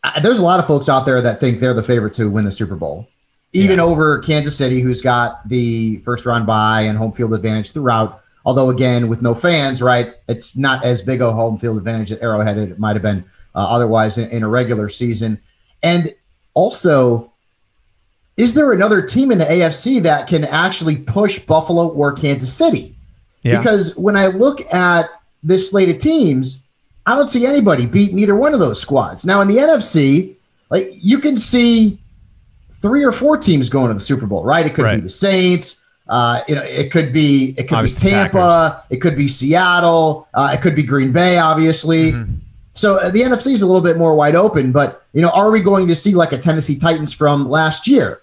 Uh, 0.03 0.19
there's 0.19 0.39
a 0.39 0.43
lot 0.43 0.59
of 0.59 0.67
folks 0.67 0.89
out 0.89 1.05
there 1.05 1.21
that 1.21 1.39
think 1.39 1.59
they're 1.59 1.73
the 1.73 1.83
favorite 1.83 2.13
to 2.15 2.29
win 2.29 2.45
the 2.45 2.51
Super 2.51 2.75
Bowl, 2.75 3.07
even 3.53 3.77
yeah. 3.77 3.83
over 3.83 4.19
Kansas 4.19 4.57
City, 4.57 4.79
who's 4.79 5.01
got 5.01 5.47
the 5.47 5.97
first 5.99 6.25
round 6.25 6.47
bye 6.47 6.81
and 6.81 6.97
home 6.97 7.11
field 7.11 7.33
advantage 7.33 7.71
throughout. 7.71 8.21
Although, 8.45 8.69
again, 8.69 9.07
with 9.07 9.21
no 9.21 9.33
fans, 9.33 9.81
right, 9.81 10.13
it's 10.27 10.57
not 10.57 10.83
as 10.83 11.01
big 11.01 11.21
a 11.21 11.31
home 11.31 11.57
field 11.57 11.77
advantage 11.77 12.11
at 12.11 12.21
Arrowhead 12.21 12.57
it 12.57 12.77
might 12.77 12.95
have 12.95 13.01
been 13.01 13.23
uh, 13.55 13.59
otherwise 13.59 14.17
in, 14.17 14.29
in 14.29 14.43
a 14.43 14.49
regular 14.49 14.89
season. 14.89 15.39
And 15.81 16.13
also, 16.53 17.31
is 18.37 18.53
there 18.53 18.71
another 18.71 19.01
team 19.01 19.31
in 19.31 19.37
the 19.37 19.45
AFC 19.45 20.01
that 20.03 20.27
can 20.27 20.43
actually 20.45 20.97
push 20.97 21.39
Buffalo 21.39 21.89
or 21.89 22.13
Kansas 22.13 22.53
City? 22.53 22.95
Yeah. 23.43 23.57
Because 23.59 23.95
when 23.97 24.15
I 24.15 24.27
look 24.27 24.61
at 24.73 25.09
this 25.43 25.69
slate 25.69 25.89
of 25.89 25.99
teams, 25.99 26.63
I 27.05 27.15
don't 27.15 27.27
see 27.27 27.45
anybody 27.45 27.85
beating 27.85 28.17
either 28.19 28.35
one 28.35 28.53
of 28.53 28.59
those 28.59 28.79
squads. 28.79 29.25
Now 29.25 29.41
in 29.41 29.47
the 29.47 29.57
NFC, 29.57 30.35
like 30.69 30.91
you 30.93 31.19
can 31.19 31.37
see 31.37 31.99
three 32.81 33.03
or 33.03 33.11
four 33.11 33.37
teams 33.37 33.69
going 33.69 33.89
to 33.89 33.93
the 33.93 33.99
Super 33.99 34.25
Bowl, 34.25 34.43
right? 34.43 34.65
It 34.65 34.73
could 34.73 34.85
right. 34.85 34.95
be 34.95 35.01
the 35.01 35.09
Saints. 35.09 35.79
Uh, 36.07 36.41
you 36.47 36.55
know, 36.55 36.63
it 36.63 36.91
could 36.91 37.13
be 37.13 37.55
it 37.57 37.63
could 37.63 37.75
obviously 37.75 38.09
be 38.09 38.15
Tampa. 38.15 38.83
It 38.89 38.97
could 38.97 39.15
be 39.15 39.27
Seattle. 39.27 40.27
Uh, 40.33 40.51
it 40.53 40.61
could 40.61 40.75
be 40.75 40.83
Green 40.83 41.11
Bay, 41.11 41.37
obviously. 41.37 42.11
Mm-hmm. 42.11 42.35
So 42.73 42.97
uh, 42.97 43.09
the 43.11 43.21
NFC 43.21 43.53
is 43.53 43.61
a 43.61 43.65
little 43.65 43.81
bit 43.81 43.97
more 43.97 44.15
wide 44.15 44.35
open, 44.35 44.71
but 44.71 45.05
you 45.13 45.21
know, 45.21 45.29
are 45.29 45.51
we 45.51 45.61
going 45.61 45.87
to 45.87 45.95
see 45.95 46.15
like 46.15 46.31
a 46.31 46.37
Tennessee 46.37 46.77
Titans 46.77 47.13
from 47.13 47.49
last 47.49 47.87
year, 47.87 48.21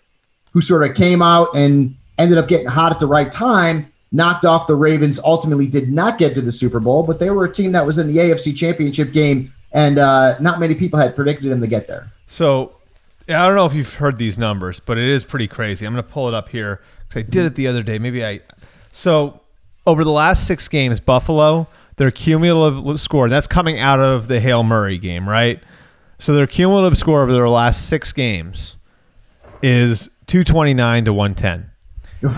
who 0.52 0.60
sort 0.60 0.82
of 0.82 0.96
came 0.96 1.22
out 1.22 1.48
and 1.54 1.94
ended 2.18 2.38
up 2.38 2.48
getting 2.48 2.66
hot 2.66 2.92
at 2.92 2.98
the 2.98 3.06
right 3.06 3.30
time, 3.30 3.90
knocked 4.12 4.44
off 4.44 4.66
the 4.66 4.74
Ravens, 4.74 5.20
ultimately 5.24 5.66
did 5.66 5.90
not 5.90 6.18
get 6.18 6.34
to 6.34 6.40
the 6.40 6.52
Super 6.52 6.80
Bowl, 6.80 7.04
but 7.04 7.18
they 7.18 7.30
were 7.30 7.44
a 7.44 7.52
team 7.52 7.72
that 7.72 7.86
was 7.86 7.98
in 7.98 8.08
the 8.08 8.16
AFC 8.16 8.56
Championship 8.56 9.12
game, 9.12 9.52
and 9.72 9.98
uh, 9.98 10.38
not 10.40 10.58
many 10.58 10.74
people 10.74 10.98
had 10.98 11.14
predicted 11.14 11.50
them 11.50 11.60
to 11.60 11.66
get 11.68 11.86
there. 11.86 12.10
So 12.26 12.74
I 13.28 13.46
don't 13.46 13.54
know 13.54 13.66
if 13.66 13.74
you've 13.74 13.94
heard 13.94 14.16
these 14.16 14.38
numbers, 14.38 14.80
but 14.80 14.98
it 14.98 15.08
is 15.08 15.22
pretty 15.22 15.46
crazy. 15.46 15.86
I'm 15.86 15.92
going 15.92 16.04
to 16.04 16.10
pull 16.10 16.26
it 16.26 16.34
up 16.34 16.48
here 16.48 16.80
because 17.08 17.20
I 17.20 17.22
did 17.22 17.44
it 17.44 17.54
the 17.54 17.68
other 17.68 17.82
day. 17.82 17.98
Maybe 17.98 18.24
I. 18.24 18.40
So 18.90 19.40
over 19.86 20.02
the 20.02 20.10
last 20.10 20.46
six 20.46 20.66
games, 20.66 20.98
Buffalo 20.98 21.68
their 22.00 22.10
cumulative 22.10 22.98
score, 22.98 23.28
that's 23.28 23.46
coming 23.46 23.78
out 23.78 24.00
of 24.00 24.26
the 24.26 24.40
Hail 24.40 24.62
Murray 24.62 24.96
game, 24.96 25.28
right? 25.28 25.62
So 26.18 26.32
their 26.32 26.46
cumulative 26.46 26.96
score 26.96 27.22
over 27.22 27.30
their 27.30 27.46
last 27.46 27.90
six 27.90 28.10
games 28.10 28.78
is 29.62 30.08
229 30.26 31.04
to 31.04 31.12
110. 31.12 31.70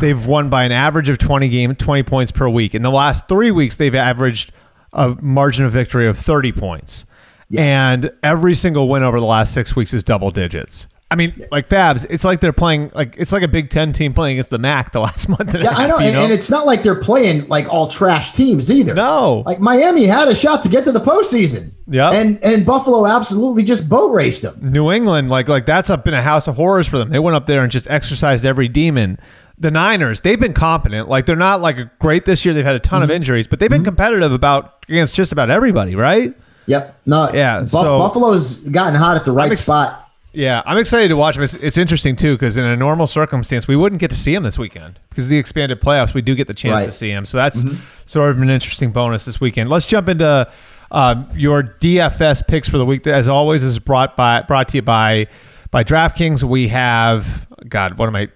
They've 0.00 0.26
won 0.26 0.50
by 0.50 0.64
an 0.64 0.72
average 0.72 1.08
of 1.08 1.18
20 1.18 1.48
game 1.48 1.76
20 1.76 2.02
points 2.02 2.32
per 2.32 2.48
week. 2.48 2.74
In 2.74 2.82
the 2.82 2.90
last 2.90 3.28
3 3.28 3.52
weeks 3.52 3.76
they've 3.76 3.94
averaged 3.94 4.50
a 4.92 5.16
margin 5.22 5.64
of 5.64 5.70
victory 5.70 6.08
of 6.08 6.18
30 6.18 6.50
points. 6.50 7.04
Yeah. 7.48 7.92
And 7.92 8.10
every 8.20 8.56
single 8.56 8.88
win 8.88 9.04
over 9.04 9.20
the 9.20 9.26
last 9.26 9.54
6 9.54 9.76
weeks 9.76 9.94
is 9.94 10.02
double 10.02 10.32
digits. 10.32 10.88
I 11.12 11.14
mean, 11.14 11.46
like 11.50 11.68
Fabs, 11.68 12.06
it's 12.08 12.24
like 12.24 12.40
they're 12.40 12.54
playing 12.54 12.90
like 12.94 13.16
it's 13.18 13.32
like 13.32 13.42
a 13.42 13.48
Big 13.48 13.68
Ten 13.68 13.92
team 13.92 14.14
playing 14.14 14.36
against 14.36 14.48
the 14.48 14.58
MAC 14.58 14.92
the 14.92 15.00
last 15.02 15.28
month. 15.28 15.52
And 15.52 15.62
yeah, 15.62 15.70
half, 15.70 15.78
I 15.78 15.86
know, 15.86 15.98
and, 15.98 16.14
know? 16.14 16.24
and, 16.24 16.32
it's 16.32 16.48
not 16.48 16.64
like 16.64 16.82
they're 16.82 16.94
playing 16.94 17.48
like 17.48 17.68
all 17.68 17.86
trash 17.86 18.32
teams 18.32 18.70
either. 18.70 18.94
No, 18.94 19.42
like 19.44 19.60
Miami 19.60 20.06
had 20.06 20.28
a 20.28 20.34
shot 20.34 20.62
to 20.62 20.70
get 20.70 20.84
to 20.84 20.92
the 20.92 21.00
postseason. 21.00 21.72
Yeah, 21.86 22.12
and 22.12 22.42
and 22.42 22.64
Buffalo 22.64 23.06
absolutely 23.06 23.62
just 23.62 23.90
boat 23.90 24.14
raced 24.14 24.40
them. 24.40 24.58
New 24.62 24.90
England, 24.90 25.28
like 25.28 25.48
like 25.48 25.66
that's 25.66 25.90
up 25.90 26.08
in 26.08 26.14
a 26.14 26.22
house 26.22 26.48
of 26.48 26.56
horrors 26.56 26.86
for 26.88 26.96
them. 26.96 27.10
They 27.10 27.18
went 27.18 27.36
up 27.36 27.44
there 27.44 27.62
and 27.62 27.70
just 27.70 27.90
exercised 27.90 28.46
every 28.46 28.68
demon. 28.68 29.18
The 29.58 29.70
Niners, 29.70 30.22
they've 30.22 30.40
been 30.40 30.54
competent. 30.54 31.10
Like 31.10 31.26
they're 31.26 31.36
not 31.36 31.60
like 31.60 31.98
great 31.98 32.24
this 32.24 32.42
year. 32.46 32.54
They've 32.54 32.64
had 32.64 32.74
a 32.74 32.80
ton 32.80 33.02
mm-hmm. 33.02 33.04
of 33.04 33.10
injuries, 33.10 33.46
but 33.46 33.60
they've 33.60 33.68
been 33.68 33.82
mm-hmm. 33.82 33.88
competitive 33.88 34.32
about 34.32 34.86
against 34.88 35.14
just 35.14 35.30
about 35.30 35.50
everybody, 35.50 35.94
right? 35.94 36.34
Yep. 36.66 37.00
No. 37.04 37.30
Yeah. 37.34 37.60
Bu- 37.60 37.68
so, 37.68 37.98
Buffalo's 37.98 38.54
gotten 38.60 38.94
hot 38.94 39.16
at 39.16 39.26
the 39.26 39.32
right 39.32 39.52
ex- 39.52 39.64
spot 39.64 40.02
yeah, 40.32 40.62
I'm 40.64 40.78
excited 40.78 41.08
to 41.08 41.16
watch 41.16 41.36
him. 41.36 41.42
It's, 41.42 41.54
it's 41.54 41.76
interesting 41.76 42.16
too 42.16 42.34
because 42.34 42.56
in 42.56 42.64
a 42.64 42.76
normal 42.76 43.06
circumstance, 43.06 43.68
we 43.68 43.76
wouldn't 43.76 44.00
get 44.00 44.10
to 44.10 44.16
see 44.16 44.34
him 44.34 44.42
this 44.42 44.58
weekend 44.58 44.98
because 45.10 45.28
the 45.28 45.36
expanded 45.36 45.80
playoffs. 45.80 46.14
We 46.14 46.22
do 46.22 46.34
get 46.34 46.46
the 46.46 46.54
chance 46.54 46.74
right. 46.74 46.86
to 46.86 46.92
see 46.92 47.10
him, 47.10 47.24
so 47.24 47.36
that's 47.36 47.62
mm-hmm. 47.62 47.76
sort 48.06 48.30
of 48.30 48.40
an 48.40 48.48
interesting 48.48 48.92
bonus 48.92 49.24
this 49.24 49.40
weekend. 49.40 49.68
Let's 49.68 49.86
jump 49.86 50.08
into 50.08 50.50
uh, 50.90 51.24
your 51.34 51.62
DFS 51.62 52.46
picks 52.46 52.68
for 52.68 52.78
the 52.78 52.86
week. 52.86 53.06
As 53.06 53.28
always, 53.28 53.62
is 53.62 53.78
brought 53.78 54.16
by 54.16 54.42
brought 54.42 54.68
to 54.68 54.78
you 54.78 54.82
by 54.82 55.26
by 55.70 55.84
DraftKings. 55.84 56.42
We 56.42 56.68
have 56.68 57.46
God, 57.68 57.98
what 57.98 58.08
am 58.08 58.16
I? 58.16 58.28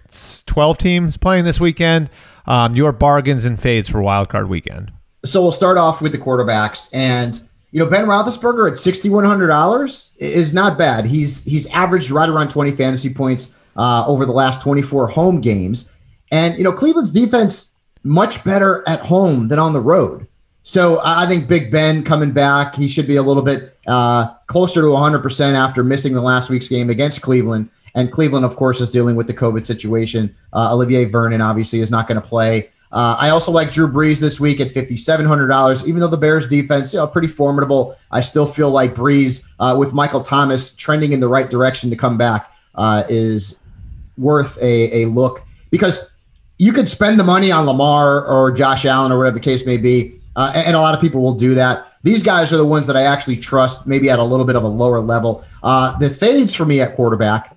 Twelve 0.45 0.77
teams 0.79 1.17
playing 1.17 1.45
this 1.45 1.59
weekend. 1.59 2.11
Um, 2.47 2.75
your 2.75 2.93
bargains 2.93 3.45
and 3.45 3.61
fades 3.61 3.89
for 3.89 4.03
Wild 4.03 4.29
Card 4.29 4.49
Weekend. 4.49 4.93
So 5.25 5.43
we'll 5.43 5.51
start 5.51 5.79
off 5.79 6.01
with 6.01 6.13
the 6.13 6.19
quarterbacks 6.19 6.89
and 6.93 7.41
you 7.73 7.83
know, 7.83 7.91
Ben 7.91 8.07
Roethlisberger 8.07 8.71
at 8.71 8.79
sixty 8.79 9.09
one 9.09 9.25
hundred 9.25 9.49
dollars 9.49 10.13
is 10.19 10.55
not 10.55 10.79
bad. 10.79 11.05
He's 11.05 11.45
he's 11.45 11.67
averaged 11.69 12.11
right 12.11 12.29
around 12.29 12.49
twenty 12.49 12.73
fantasy 12.73 13.13
points 13.13 13.55
uh, 13.77 14.05
over 14.07 14.25
the 14.25 14.33
last 14.33 14.63
twenty 14.63 14.83
four 14.83 15.07
home 15.09 15.41
games, 15.41 15.89
and 16.31 16.57
you 16.57 16.65
know 16.65 16.73
Cleveland's 16.73 17.11
defense 17.11 17.75
much 18.03 18.45
better 18.45 18.85
at 18.87 19.01
home 19.01 19.49
than 19.49 19.59
on 19.59 19.73
the 19.73 19.81
road. 19.81 20.27
So 20.63 21.01
I 21.05 21.27
think 21.27 21.49
Big 21.49 21.71
Ben 21.71 22.03
coming 22.03 22.33
back, 22.33 22.75
he 22.75 22.89
should 22.89 23.07
be 23.07 23.17
a 23.17 23.23
little 23.23 23.43
bit 23.43 23.77
uh, 23.87 24.35
closer 24.47 24.81
to 24.81 24.89
100% 24.89 25.55
after 25.55 25.85
missing 25.85 26.13
the 26.13 26.21
last 26.21 26.51
week's 26.51 26.69
game 26.69 26.91
against 26.91 27.23
Cleveland. 27.23 27.71
And 27.95 28.11
Cleveland, 28.11 28.45
of 28.45 28.57
course, 28.57 28.81
is 28.81 28.91
dealing 28.91 29.15
with 29.15 29.29
the 29.29 29.33
COVID 29.33 29.65
situation. 29.65 30.35
Uh, 30.53 30.71
Olivier 30.73 31.05
Vernon 31.05 31.41
obviously 31.41 31.81
is 31.81 31.91
not 31.91 32.09
going 32.09 32.21
to 32.21 32.27
play. 32.27 32.71
Uh, 32.97 33.15
I 33.19 33.29
also 33.29 33.53
like 33.53 33.75
Drew 33.75 33.89
Brees 33.89 34.21
this 34.21 34.41
week 34.41 34.59
at 34.59 34.69
$5,700. 34.69 35.87
Even 35.87 36.01
though 36.01 36.09
the 36.09 36.17
Bears 36.17 36.49
defense, 36.49 36.95
you 36.95 36.99
know, 36.99 37.07
pretty 37.07 37.29
formidable, 37.29 37.95
I 38.11 38.23
still 38.23 38.47
feel 38.47 38.71
like 38.71 38.95
Brees, 38.95 39.47
uh, 39.61 39.77
with 39.79 39.93
Michael 39.93 40.23
Thomas 40.23 40.75
trending 40.75 41.13
in 41.13 41.21
the 41.21 41.29
right 41.29 41.51
direction 41.51 41.91
to 41.91 41.97
come 41.97 42.17
back, 42.17 42.51
uh, 42.75 43.03
is 43.11 43.61
worth 44.17 44.57
a, 44.63 45.03
a 45.03 45.09
look 45.09 45.45
because 45.69 46.09
you 46.57 46.73
could 46.73 46.89
spend 46.89 47.21
the 47.21 47.25
money 47.25 47.53
on 47.53 47.67
Lamar 47.67 48.25
or 48.25 48.51
Josh 48.51 48.87
Allen 48.87 49.13
or 49.13 49.19
whatever 49.19 49.35
the 49.35 49.45
case 49.45 49.67
may 49.67 49.77
be. 49.77 50.19
Uh, 50.35 50.53
and, 50.55 50.69
and, 50.69 50.77
a 50.77 50.81
lot 50.81 50.95
of 50.95 51.01
people 51.03 51.21
will 51.21 51.35
do 51.35 51.55
that. 51.55 51.89
These 52.03 52.23
guys 52.23 52.51
are 52.51 52.57
the 52.57 52.65
ones 52.65 52.87
that 52.87 52.97
I 52.97 53.03
actually 53.03 53.37
trust, 53.37 53.87
maybe 53.87 54.09
at 54.09 54.19
a 54.19 54.25
little 54.25 54.47
bit 54.47 54.57
of 54.57 54.65
a 54.65 54.69
lower 54.69 55.01
level. 55.01 55.45
Uh, 55.63 55.99
the 55.99 56.09
fades 56.09 56.55
for 56.55 56.65
me 56.65 56.81
at 56.81 56.97
quarterback, 56.97 57.55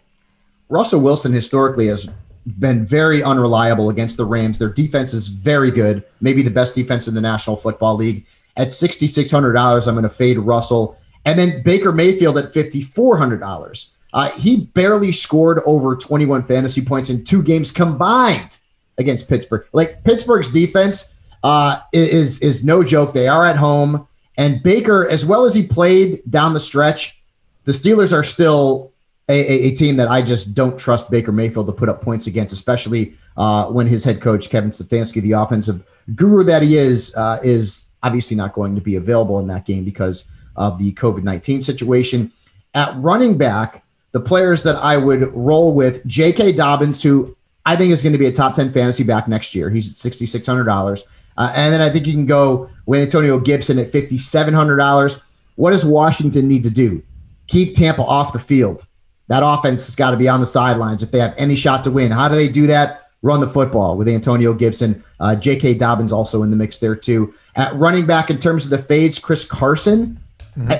Russell 0.67 0.99
Wilson 0.99 1.31
historically 1.31 1.87
has 1.87 2.09
been 2.57 2.85
very 2.85 3.21
unreliable 3.21 3.89
against 3.89 4.17
the 4.17 4.25
Rams. 4.25 4.59
Their 4.59 4.69
defense 4.69 5.13
is 5.13 5.27
very 5.27 5.71
good, 5.71 6.03
maybe 6.21 6.41
the 6.41 6.51
best 6.51 6.75
defense 6.75 7.07
in 7.07 7.13
the 7.13 7.21
National 7.21 7.55
Football 7.55 7.95
League. 7.95 8.25
At 8.57 8.69
$6,600, 8.69 9.87
I'm 9.87 9.93
going 9.93 10.03
to 10.03 10.09
fade 10.09 10.37
Russell. 10.37 10.97
And 11.25 11.37
then 11.37 11.61
Baker 11.63 11.91
Mayfield 11.91 12.37
at 12.37 12.53
$5,400. 12.53 13.89
Uh, 14.11 14.31
he 14.31 14.65
barely 14.73 15.11
scored 15.11 15.61
over 15.65 15.95
21 15.95 16.43
fantasy 16.43 16.81
points 16.81 17.09
in 17.09 17.23
two 17.23 17.43
games 17.43 17.71
combined 17.71 18.57
against 18.97 19.29
Pittsburgh. 19.29 19.65
Like 19.71 20.03
Pittsburgh's 20.03 20.51
defense 20.51 21.13
uh, 21.43 21.79
is 21.93 22.39
is 22.39 22.63
no 22.63 22.83
joke. 22.83 23.13
They 23.13 23.27
are 23.27 23.45
at 23.45 23.55
home, 23.55 24.07
and 24.37 24.61
Baker, 24.61 25.07
as 25.07 25.25
well 25.25 25.45
as 25.45 25.53
he 25.53 25.65
played 25.65 26.21
down 26.29 26.53
the 26.53 26.59
stretch, 26.59 27.21
the 27.65 27.71
Steelers 27.71 28.11
are 28.11 28.23
still 28.23 28.91
a, 29.29 29.67
a, 29.67 29.75
team 29.75 29.95
that 29.97 30.09
I 30.09 30.23
just 30.23 30.55
don't 30.55 30.77
trust 30.77 31.11
Baker 31.11 31.31
Mayfield 31.31 31.67
to 31.67 31.73
put 31.73 31.87
up 31.87 32.01
points 32.01 32.25
against, 32.25 32.51
especially 32.51 33.15
uh, 33.37 33.67
when 33.67 33.85
his 33.85 34.03
head 34.03 34.21
coach 34.21 34.49
Kevin 34.49 34.71
Stefanski, 34.71 35.21
the 35.21 35.33
offensive 35.33 35.83
guru 36.15 36.43
that 36.43 36.63
he 36.63 36.77
is, 36.77 37.15
uh, 37.15 37.39
is 37.43 37.85
obviously 38.01 38.35
not 38.35 38.53
going 38.53 38.73
to 38.73 38.81
be 38.81 38.95
available 38.95 39.39
in 39.39 39.47
that 39.47 39.65
game 39.65 39.85
because 39.85 40.25
of 40.55 40.79
the 40.79 40.91
COVID 40.93 41.23
nineteen 41.23 41.61
situation. 41.61 42.31
At 42.73 42.95
running 42.97 43.37
back, 43.37 43.83
the 44.11 44.19
players 44.19 44.63
that 44.63 44.75
I 44.77 44.97
would 44.97 45.33
roll 45.35 45.73
with 45.73 46.05
J.K. 46.07 46.53
Dobbins, 46.53 47.01
who 47.03 47.35
I 47.65 47.75
think 47.75 47.93
is 47.93 48.01
going 48.01 48.13
to 48.13 48.19
be 48.19 48.27
a 48.27 48.31
top 48.31 48.55
ten 48.55 48.71
fantasy 48.71 49.03
back 49.03 49.27
next 49.27 49.53
year. 49.53 49.69
He's 49.69 49.91
at 49.91 49.97
sixty 49.97 50.25
six 50.25 50.47
hundred 50.47 50.65
dollars, 50.65 51.05
uh, 51.37 51.53
and 51.55 51.71
then 51.71 51.81
I 51.81 51.91
think 51.91 52.07
you 52.07 52.13
can 52.13 52.25
go 52.25 52.69
with 52.87 53.01
Antonio 53.01 53.39
Gibson 53.39 53.77
at 53.77 53.91
fifty 53.91 54.17
seven 54.17 54.55
hundred 54.55 54.77
dollars. 54.77 55.21
What 55.55 55.71
does 55.71 55.85
Washington 55.85 56.47
need 56.47 56.63
to 56.63 56.71
do? 56.71 57.03
Keep 57.45 57.75
Tampa 57.75 58.01
off 58.01 58.33
the 58.33 58.39
field. 58.39 58.87
That 59.29 59.43
offense 59.43 59.85
has 59.85 59.95
got 59.95 60.11
to 60.11 60.17
be 60.17 60.27
on 60.27 60.41
the 60.41 60.47
sidelines 60.47 61.01
if 61.03 61.11
they 61.11 61.19
have 61.19 61.35
any 61.37 61.55
shot 61.55 61.83
to 61.85 61.91
win. 61.91 62.11
How 62.11 62.27
do 62.27 62.35
they 62.35 62.49
do 62.49 62.67
that? 62.67 63.09
Run 63.21 63.41
the 63.41 63.47
football 63.47 63.95
with 63.95 64.07
Antonio 64.07 64.53
Gibson. 64.53 65.03
Uh, 65.19 65.35
J.K. 65.35 65.75
Dobbins 65.75 66.11
also 66.11 66.43
in 66.43 66.49
the 66.49 66.57
mix 66.57 66.79
there, 66.79 66.95
too. 66.95 67.33
At 67.55 67.75
running 67.75 68.05
back, 68.05 68.29
in 68.29 68.39
terms 68.39 68.65
of 68.65 68.71
the 68.71 68.81
fades, 68.81 69.19
Chris 69.19 69.45
Carson. 69.45 70.19
Mm-hmm. 70.57 70.73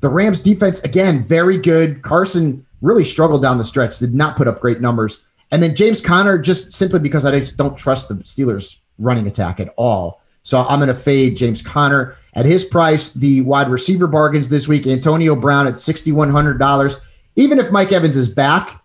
the 0.00 0.08
Rams 0.08 0.40
defense, 0.40 0.80
again, 0.80 1.22
very 1.22 1.58
good. 1.58 2.02
Carson 2.02 2.66
really 2.80 3.04
struggled 3.04 3.42
down 3.42 3.58
the 3.58 3.64
stretch, 3.64 3.98
did 3.98 4.14
not 4.14 4.36
put 4.36 4.48
up 4.48 4.60
great 4.60 4.80
numbers. 4.80 5.26
And 5.50 5.62
then 5.62 5.76
James 5.76 6.00
Conner, 6.00 6.38
just 6.38 6.72
simply 6.72 7.00
because 7.00 7.24
I 7.24 7.38
just 7.38 7.56
don't 7.56 7.76
trust 7.76 8.08
the 8.08 8.14
Steelers 8.16 8.80
running 8.98 9.26
attack 9.26 9.60
at 9.60 9.74
all. 9.76 10.22
So 10.42 10.64
I'm 10.66 10.78
going 10.78 10.88
to 10.88 10.94
fade 10.94 11.36
James 11.36 11.60
Conner 11.60 12.16
at 12.34 12.46
his 12.46 12.64
price. 12.64 13.12
The 13.12 13.42
wide 13.42 13.68
receiver 13.68 14.06
bargains 14.06 14.48
this 14.48 14.68
week 14.68 14.86
Antonio 14.86 15.36
Brown 15.36 15.66
at 15.66 15.74
$6,100. 15.74 17.00
Even 17.36 17.58
if 17.58 17.70
Mike 17.70 17.92
Evans 17.92 18.16
is 18.16 18.28
back, 18.28 18.82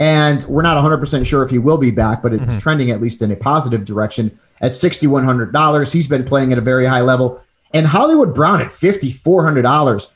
and 0.00 0.44
we're 0.44 0.62
not 0.62 0.82
100% 0.82 1.26
sure 1.26 1.42
if 1.42 1.50
he 1.50 1.58
will 1.58 1.78
be 1.78 1.90
back, 1.90 2.22
but 2.22 2.32
it's 2.32 2.52
mm-hmm. 2.52 2.60
trending 2.60 2.90
at 2.90 3.00
least 3.00 3.20
in 3.20 3.32
a 3.32 3.36
positive 3.36 3.84
direction 3.84 4.38
at 4.60 4.72
$6,100. 4.72 5.92
He's 5.92 6.08
been 6.08 6.24
playing 6.24 6.52
at 6.52 6.58
a 6.58 6.62
very 6.62 6.86
high 6.86 7.00
level. 7.00 7.42
And 7.74 7.86
Hollywood 7.86 8.34
Brown 8.34 8.60
at 8.60 8.68
$5,400. 8.68 10.10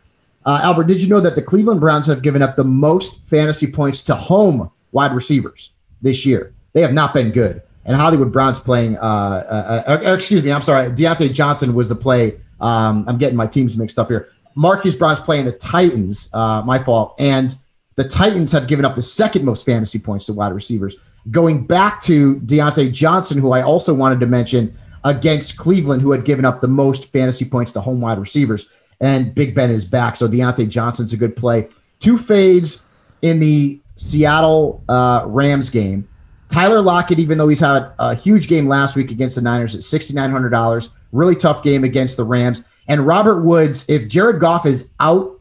Uh, 0.45 0.61
Albert, 0.63 0.85
did 0.85 1.01
you 1.01 1.09
know 1.09 1.21
that 1.21 1.35
the 1.35 1.43
Cleveland 1.43 1.81
Browns 1.81 2.07
have 2.07 2.23
given 2.23 2.43
up 2.43 2.57
the 2.57 2.65
most 2.65 3.21
fantasy 3.27 3.71
points 3.71 4.03
to 4.05 4.15
home 4.15 4.71
wide 4.93 5.13
receivers 5.13 5.73
this 6.01 6.25
year? 6.25 6.53
They 6.73 6.81
have 6.81 6.93
not 6.93 7.13
been 7.13 7.31
good. 7.31 7.63
And 7.85 7.97
Hollywood 7.97 8.33
Brown's 8.33 8.61
playing, 8.61 8.97
uh, 8.99 9.01
uh, 9.01 9.83
uh, 9.87 10.11
uh 10.11 10.15
excuse 10.15 10.43
me, 10.43 10.53
I'm 10.53 10.63
sorry. 10.63 10.91
Diontae 10.91 11.33
Johnson 11.33 11.75
was 11.75 11.89
the 11.89 11.97
play. 11.97 12.39
Um, 12.61 13.05
I'm 13.09 13.19
getting 13.19 13.37
my 13.37 13.47
teams 13.47 13.77
mixed 13.77 13.99
up 13.99 14.09
here. 14.09 14.29
Marquise 14.55 14.95
Brown's 14.95 15.21
playing 15.21 15.47
the 15.47 15.53
Titans, 15.53 16.29
uh, 16.33 16.63
my 16.65 16.83
fault. 16.83 17.15
And 17.19 17.55
the 17.97 18.09
Titans 18.09 18.53
have 18.53 18.67
given 18.67 18.85
up 18.85 18.97
the 18.97 19.03
second 19.03 19.45
most 19.45 19.65
fantasy 19.65 19.99
points 19.99 20.27
to 20.27 20.33
wide 20.33 20.53
receivers. 20.53 20.99
Going 21.31 21.67
back 21.67 22.01
to 22.03 22.37
Diontae 22.41 22.93
Johnson, 22.93 23.39
who 23.39 23.53
I 23.53 23.63
also 23.63 23.95
wanted 23.95 24.21
to 24.21 24.27
mention 24.27 24.77
against 25.05 25.57
Cleveland, 25.57 26.03
who 26.03 26.13
had 26.13 26.25
given 26.25 26.45
up 26.45 26.61
the 26.61 26.69
most 26.69 27.07
fantasy 27.07 27.45
points 27.45 27.73
to 27.73 27.81
home 27.81 28.01
wide 28.01 28.19
receivers 28.19 28.69
and 29.03 29.35
Big 29.35 29.55
Ben 29.55 29.71
is 29.71 29.85
back. 29.85 30.17
So 30.17 30.29
Diontae 30.29 30.69
Johnson's 30.69 31.13
a 31.13 31.17
good 31.17 31.37
play. 31.37 31.69
Two 31.99 32.17
fades 32.17 32.85
in 33.21 33.41
the 33.41 33.79
Seattle 33.97 34.83
uh, 34.89 35.25
Rams 35.27 35.69
game. 35.69 36.09
Tyler 36.49 36.81
Lockett, 36.81 37.19
even 37.19 37.37
though 37.37 37.49
he's 37.49 37.61
had 37.61 37.93
a 37.99 38.15
huge 38.15 38.47
game 38.47 38.69
last 38.69 38.95
week 38.95 39.11
against 39.11 39.37
the 39.37 39.43
Niners 39.43 39.75
at 39.75 39.81
$6,900, 39.81 40.89
really 41.11 41.35
tough 41.35 41.63
game 41.63 41.83
against 41.83 42.17
the 42.17 42.25
Rams. 42.25 42.65
And 42.89 43.07
Robert 43.07 43.43
Woods, 43.43 43.85
if 43.89 44.09
Jared 44.09 44.41
Goff 44.41 44.67
is 44.67 44.89
out, 45.01 45.41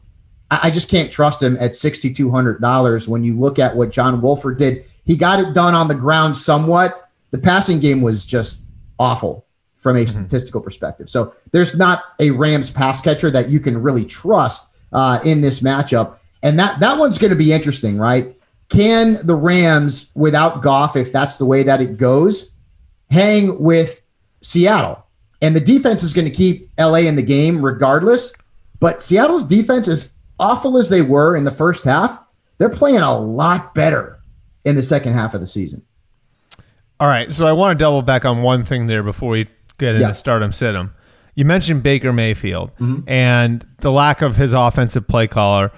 I 0.62 0.70
just 0.70 0.90
can't 0.90 1.10
trust 1.10 1.42
him 1.42 1.56
at 1.58 1.72
$6,200 1.72 3.08
when 3.08 3.24
you 3.24 3.38
look 3.38 3.58
at 3.58 3.74
what 3.74 3.90
John 3.90 4.20
Wolford 4.20 4.58
did. 4.58 4.84
He 5.04 5.16
got 5.16 5.40
it 5.40 5.54
done 5.54 5.74
on 5.74 5.88
the 5.88 5.94
ground 5.94 6.36
somewhat. 6.36 7.10
The 7.30 7.38
passing 7.38 7.80
game 7.80 8.02
was 8.02 8.26
just 8.26 8.64
awful 8.98 9.46
from 9.76 9.96
a 9.96 10.00
mm-hmm. 10.00 10.10
statistical 10.10 10.60
perspective. 10.60 11.10
So 11.10 11.34
there's 11.50 11.76
not 11.76 12.04
a 12.20 12.30
Rams 12.30 12.70
pass 12.70 13.00
catcher 13.00 13.30
that 13.30 13.50
you 13.50 13.60
can 13.60 13.80
really 13.80 14.04
trust 14.04 14.68
uh, 14.92 15.18
in 15.24 15.40
this 15.40 15.60
matchup, 15.60 16.18
and 16.42 16.58
that 16.58 16.80
that 16.80 16.98
one's 16.98 17.18
going 17.18 17.32
to 17.32 17.36
be 17.36 17.52
interesting, 17.52 17.96
right? 17.96 18.36
Can 18.68 19.26
the 19.26 19.34
Rams, 19.34 20.10
without 20.14 20.62
Goff, 20.62 20.96
if 20.96 21.12
that's 21.12 21.36
the 21.36 21.44
way 21.46 21.62
that 21.62 21.80
it 21.80 21.96
goes, 21.98 22.52
hang 23.10 23.60
with 23.60 24.02
Seattle? 24.40 25.04
And 25.40 25.56
the 25.56 25.60
defense 25.60 26.02
is 26.02 26.12
going 26.12 26.26
to 26.26 26.34
keep 26.34 26.70
LA 26.78 26.98
in 26.98 27.16
the 27.16 27.22
game 27.22 27.64
regardless. 27.64 28.32
But 28.80 29.02
Seattle's 29.02 29.44
defense, 29.44 29.88
as 29.88 30.14
awful 30.38 30.78
as 30.78 30.88
they 30.88 31.02
were 31.02 31.36
in 31.36 31.44
the 31.44 31.50
first 31.50 31.84
half, 31.84 32.22
they're 32.58 32.68
playing 32.68 32.98
a 32.98 33.18
lot 33.18 33.74
better 33.74 34.20
in 34.64 34.76
the 34.76 34.82
second 34.82 35.14
half 35.14 35.34
of 35.34 35.40
the 35.40 35.46
season. 35.46 35.82
All 37.00 37.08
right. 37.08 37.32
So 37.32 37.46
I 37.46 37.52
want 37.52 37.76
to 37.76 37.82
double 37.82 38.02
back 38.02 38.24
on 38.24 38.42
one 38.42 38.64
thing 38.64 38.86
there 38.86 39.02
before 39.02 39.30
we 39.30 39.48
get 39.78 39.96
into 39.96 40.06
yeah. 40.06 40.12
start 40.12 40.42
'em 40.42 40.52
sit 40.52 40.76
You 41.34 41.44
mentioned 41.44 41.82
Baker 41.82 42.12
Mayfield 42.12 42.70
mm-hmm. 42.76 43.08
and 43.08 43.66
the 43.78 43.90
lack 43.90 44.22
of 44.22 44.36
his 44.36 44.52
offensive 44.52 45.08
play 45.08 45.26
caller. 45.26 45.72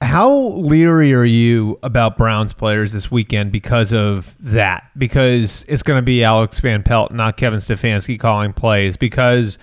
How 0.00 0.32
leery 0.32 1.12
are 1.12 1.24
you 1.24 1.78
about 1.82 2.16
Browns 2.16 2.52
players 2.52 2.92
this 2.92 3.10
weekend 3.10 3.52
because 3.52 3.92
of 3.92 4.36
that? 4.38 4.84
Because 4.96 5.64
it's 5.68 5.82
going 5.82 5.98
to 5.98 6.02
be 6.02 6.24
Alex 6.24 6.60
Van 6.60 6.82
Pelt, 6.82 7.12
not 7.12 7.36
Kevin 7.36 7.58
Stefanski 7.58 8.18
calling 8.18 8.52
plays. 8.52 8.96
Because 8.96 9.58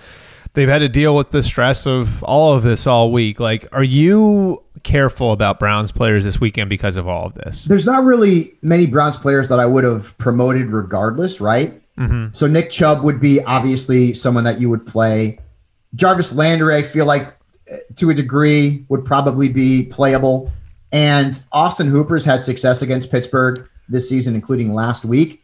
they've 0.56 0.70
had 0.70 0.80
to 0.80 0.89
deal 0.89 1.16
with 1.16 1.32
the 1.32 1.43
stress 1.43 1.86
of 1.86 2.24
all 2.24 2.53
of 2.53 2.64
this 2.64 2.88
all 2.88 3.12
week. 3.12 3.39
Like, 3.39 3.68
are 3.72 3.84
you 3.84 4.64
careful 4.84 5.32
about 5.32 5.60
Browns 5.60 5.91
players 5.91 6.24
this 6.24 6.39
weekend 6.39 6.70
because 6.70 6.95
of 6.95 7.08
all 7.08 7.26
of 7.26 7.34
this? 7.34 7.64
There's 7.66 7.86
not 7.86 8.03
really 8.03 8.53
many 8.62 8.88
Browns 8.88 9.18
players 9.18 9.49
that 9.49 9.60
I 9.60 9.66
would 9.66 9.84
have 9.84 10.18
promoted 10.18 10.68
regardless, 10.68 11.39
right? 11.39 11.82
Mm-hmm. 11.97 12.34
So 12.34 12.47
Nick 12.47 12.72
Chubb 12.72 13.03
would 13.03 13.20
be 13.20 13.43
obviously 13.43 14.14
someone 14.14 14.43
that 14.43 14.60
you 14.60 14.70
would 14.70 14.86
play. 14.86 15.39
Jarvis 15.95 16.34
Landry, 16.34 16.76
I 16.76 16.82
feel 16.82 17.06
like 17.06 17.36
uh, 17.72 17.78
to 17.97 18.10
a 18.10 18.14
degree 18.14 18.86
would 18.89 19.06
probably 19.06 19.49
be 19.49 19.86
playable. 19.86 20.51
And 20.91 21.41
Austin 21.51 21.88
Hooper's 21.88 22.26
had 22.26 22.43
success 22.43 22.82
against 22.82 23.12
Pittsburgh 23.12 23.68
this 23.89 24.08
season, 24.08 24.36
including 24.36 24.74
last 24.74 25.06
week. 25.06 25.43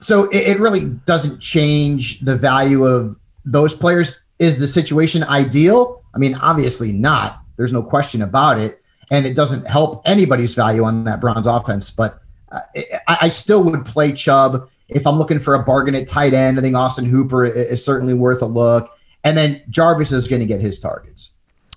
So 0.00 0.24
it, 0.30 0.48
it 0.48 0.60
really 0.60 0.86
doesn't 1.06 1.40
change 1.40 2.20
the 2.20 2.36
value 2.36 2.84
of 2.84 3.16
those 3.44 3.74
players. 3.74 4.23
Is 4.38 4.58
the 4.58 4.68
situation 4.68 5.22
ideal? 5.24 6.02
I 6.14 6.18
mean, 6.18 6.34
obviously 6.34 6.92
not. 6.92 7.40
There's 7.56 7.72
no 7.72 7.82
question 7.82 8.22
about 8.22 8.58
it. 8.58 8.82
And 9.10 9.26
it 9.26 9.36
doesn't 9.36 9.66
help 9.66 10.02
anybody's 10.06 10.54
value 10.54 10.84
on 10.84 11.04
that 11.04 11.20
Browns 11.20 11.46
offense. 11.46 11.90
But 11.90 12.20
uh, 12.50 12.60
I, 13.06 13.18
I 13.22 13.28
still 13.28 13.62
would 13.64 13.84
play 13.84 14.12
Chubb 14.12 14.68
if 14.88 15.06
I'm 15.06 15.16
looking 15.16 15.38
for 15.38 15.54
a 15.54 15.62
bargain 15.62 15.94
at 15.94 16.06
tight 16.06 16.34
end, 16.34 16.58
I 16.58 16.62
think 16.62 16.76
Austin 16.76 17.04
Hooper 17.04 17.44
is 17.46 17.84
certainly 17.84 18.14
worth 18.14 18.42
a 18.42 18.46
look. 18.46 18.90
And 19.24 19.36
then 19.36 19.62
Jarvis 19.70 20.12
is 20.12 20.28
going 20.28 20.40
to 20.40 20.46
get 20.46 20.60
his 20.60 20.78
targets. 20.78 21.30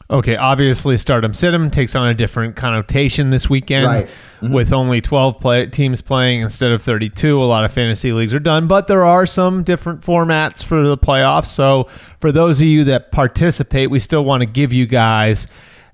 Okay, 0.10 0.38
obviously, 0.38 0.98
Start 0.98 1.26
'Em 1.26 1.34
Sit 1.34 1.54
'Em 1.54 1.70
takes 1.70 1.94
on 1.94 2.08
a 2.08 2.14
different 2.14 2.56
connotation 2.56 3.30
this 3.30 3.50
weekend 3.50 3.86
right. 3.86 4.08
mm-hmm. 4.42 4.54
with 4.54 4.72
only 4.72 5.02
12 5.02 5.40
play- 5.40 5.66
teams 5.66 6.02
playing 6.02 6.42
instead 6.42 6.72
of 6.72 6.82
32. 6.82 7.42
A 7.42 7.44
lot 7.44 7.66
of 7.66 7.72
fantasy 7.72 8.14
leagues 8.14 8.34
are 8.34 8.40
done, 8.40 8.68
but 8.68 8.88
there 8.88 9.04
are 9.04 9.26
some 9.26 9.64
different 9.64 10.02
formats 10.02 10.64
for 10.64 10.88
the 10.88 10.98
playoffs. 10.98 11.48
So, 11.48 11.90
for 12.22 12.32
those 12.32 12.60
of 12.60 12.66
you 12.66 12.86
that 12.86 13.12
participate, 13.12 13.92
we 13.92 14.00
still 14.00 14.24
want 14.24 14.42
to 14.42 14.48
give 14.48 14.72
you 14.72 14.86
guys 14.86 15.46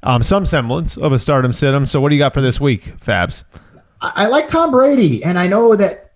um, 0.04 0.22
some 0.22 0.46
semblance 0.46 0.96
of 0.96 1.12
a 1.12 1.18
Start 1.18 1.44
'Em 1.44 1.54
Sit 1.54 1.74
'Em. 1.74 1.88
So, 1.88 2.00
what 2.00 2.10
do 2.10 2.16
you 2.16 2.20
got 2.20 2.36
for 2.36 2.42
this 2.42 2.62
week, 2.62 2.94
Fabs? 3.04 3.44
I, 4.00 4.12
I 4.16 4.28
like 4.28 4.48
Tom 4.48 4.70
Brady, 4.70 5.24
and 5.24 5.40
I 5.40 5.48
know 5.48 5.76
that 5.76 6.12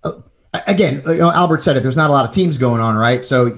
again, 0.52 1.02
you 1.06 1.16
know, 1.16 1.32
Albert 1.32 1.62
said 1.62 1.76
it. 1.76 1.82
There's 1.82 1.96
not 1.96 2.10
a 2.10 2.12
lot 2.12 2.24
of 2.24 2.34
teams 2.34 2.58
going 2.58 2.80
on, 2.80 2.96
right? 2.96 3.24
So 3.24 3.56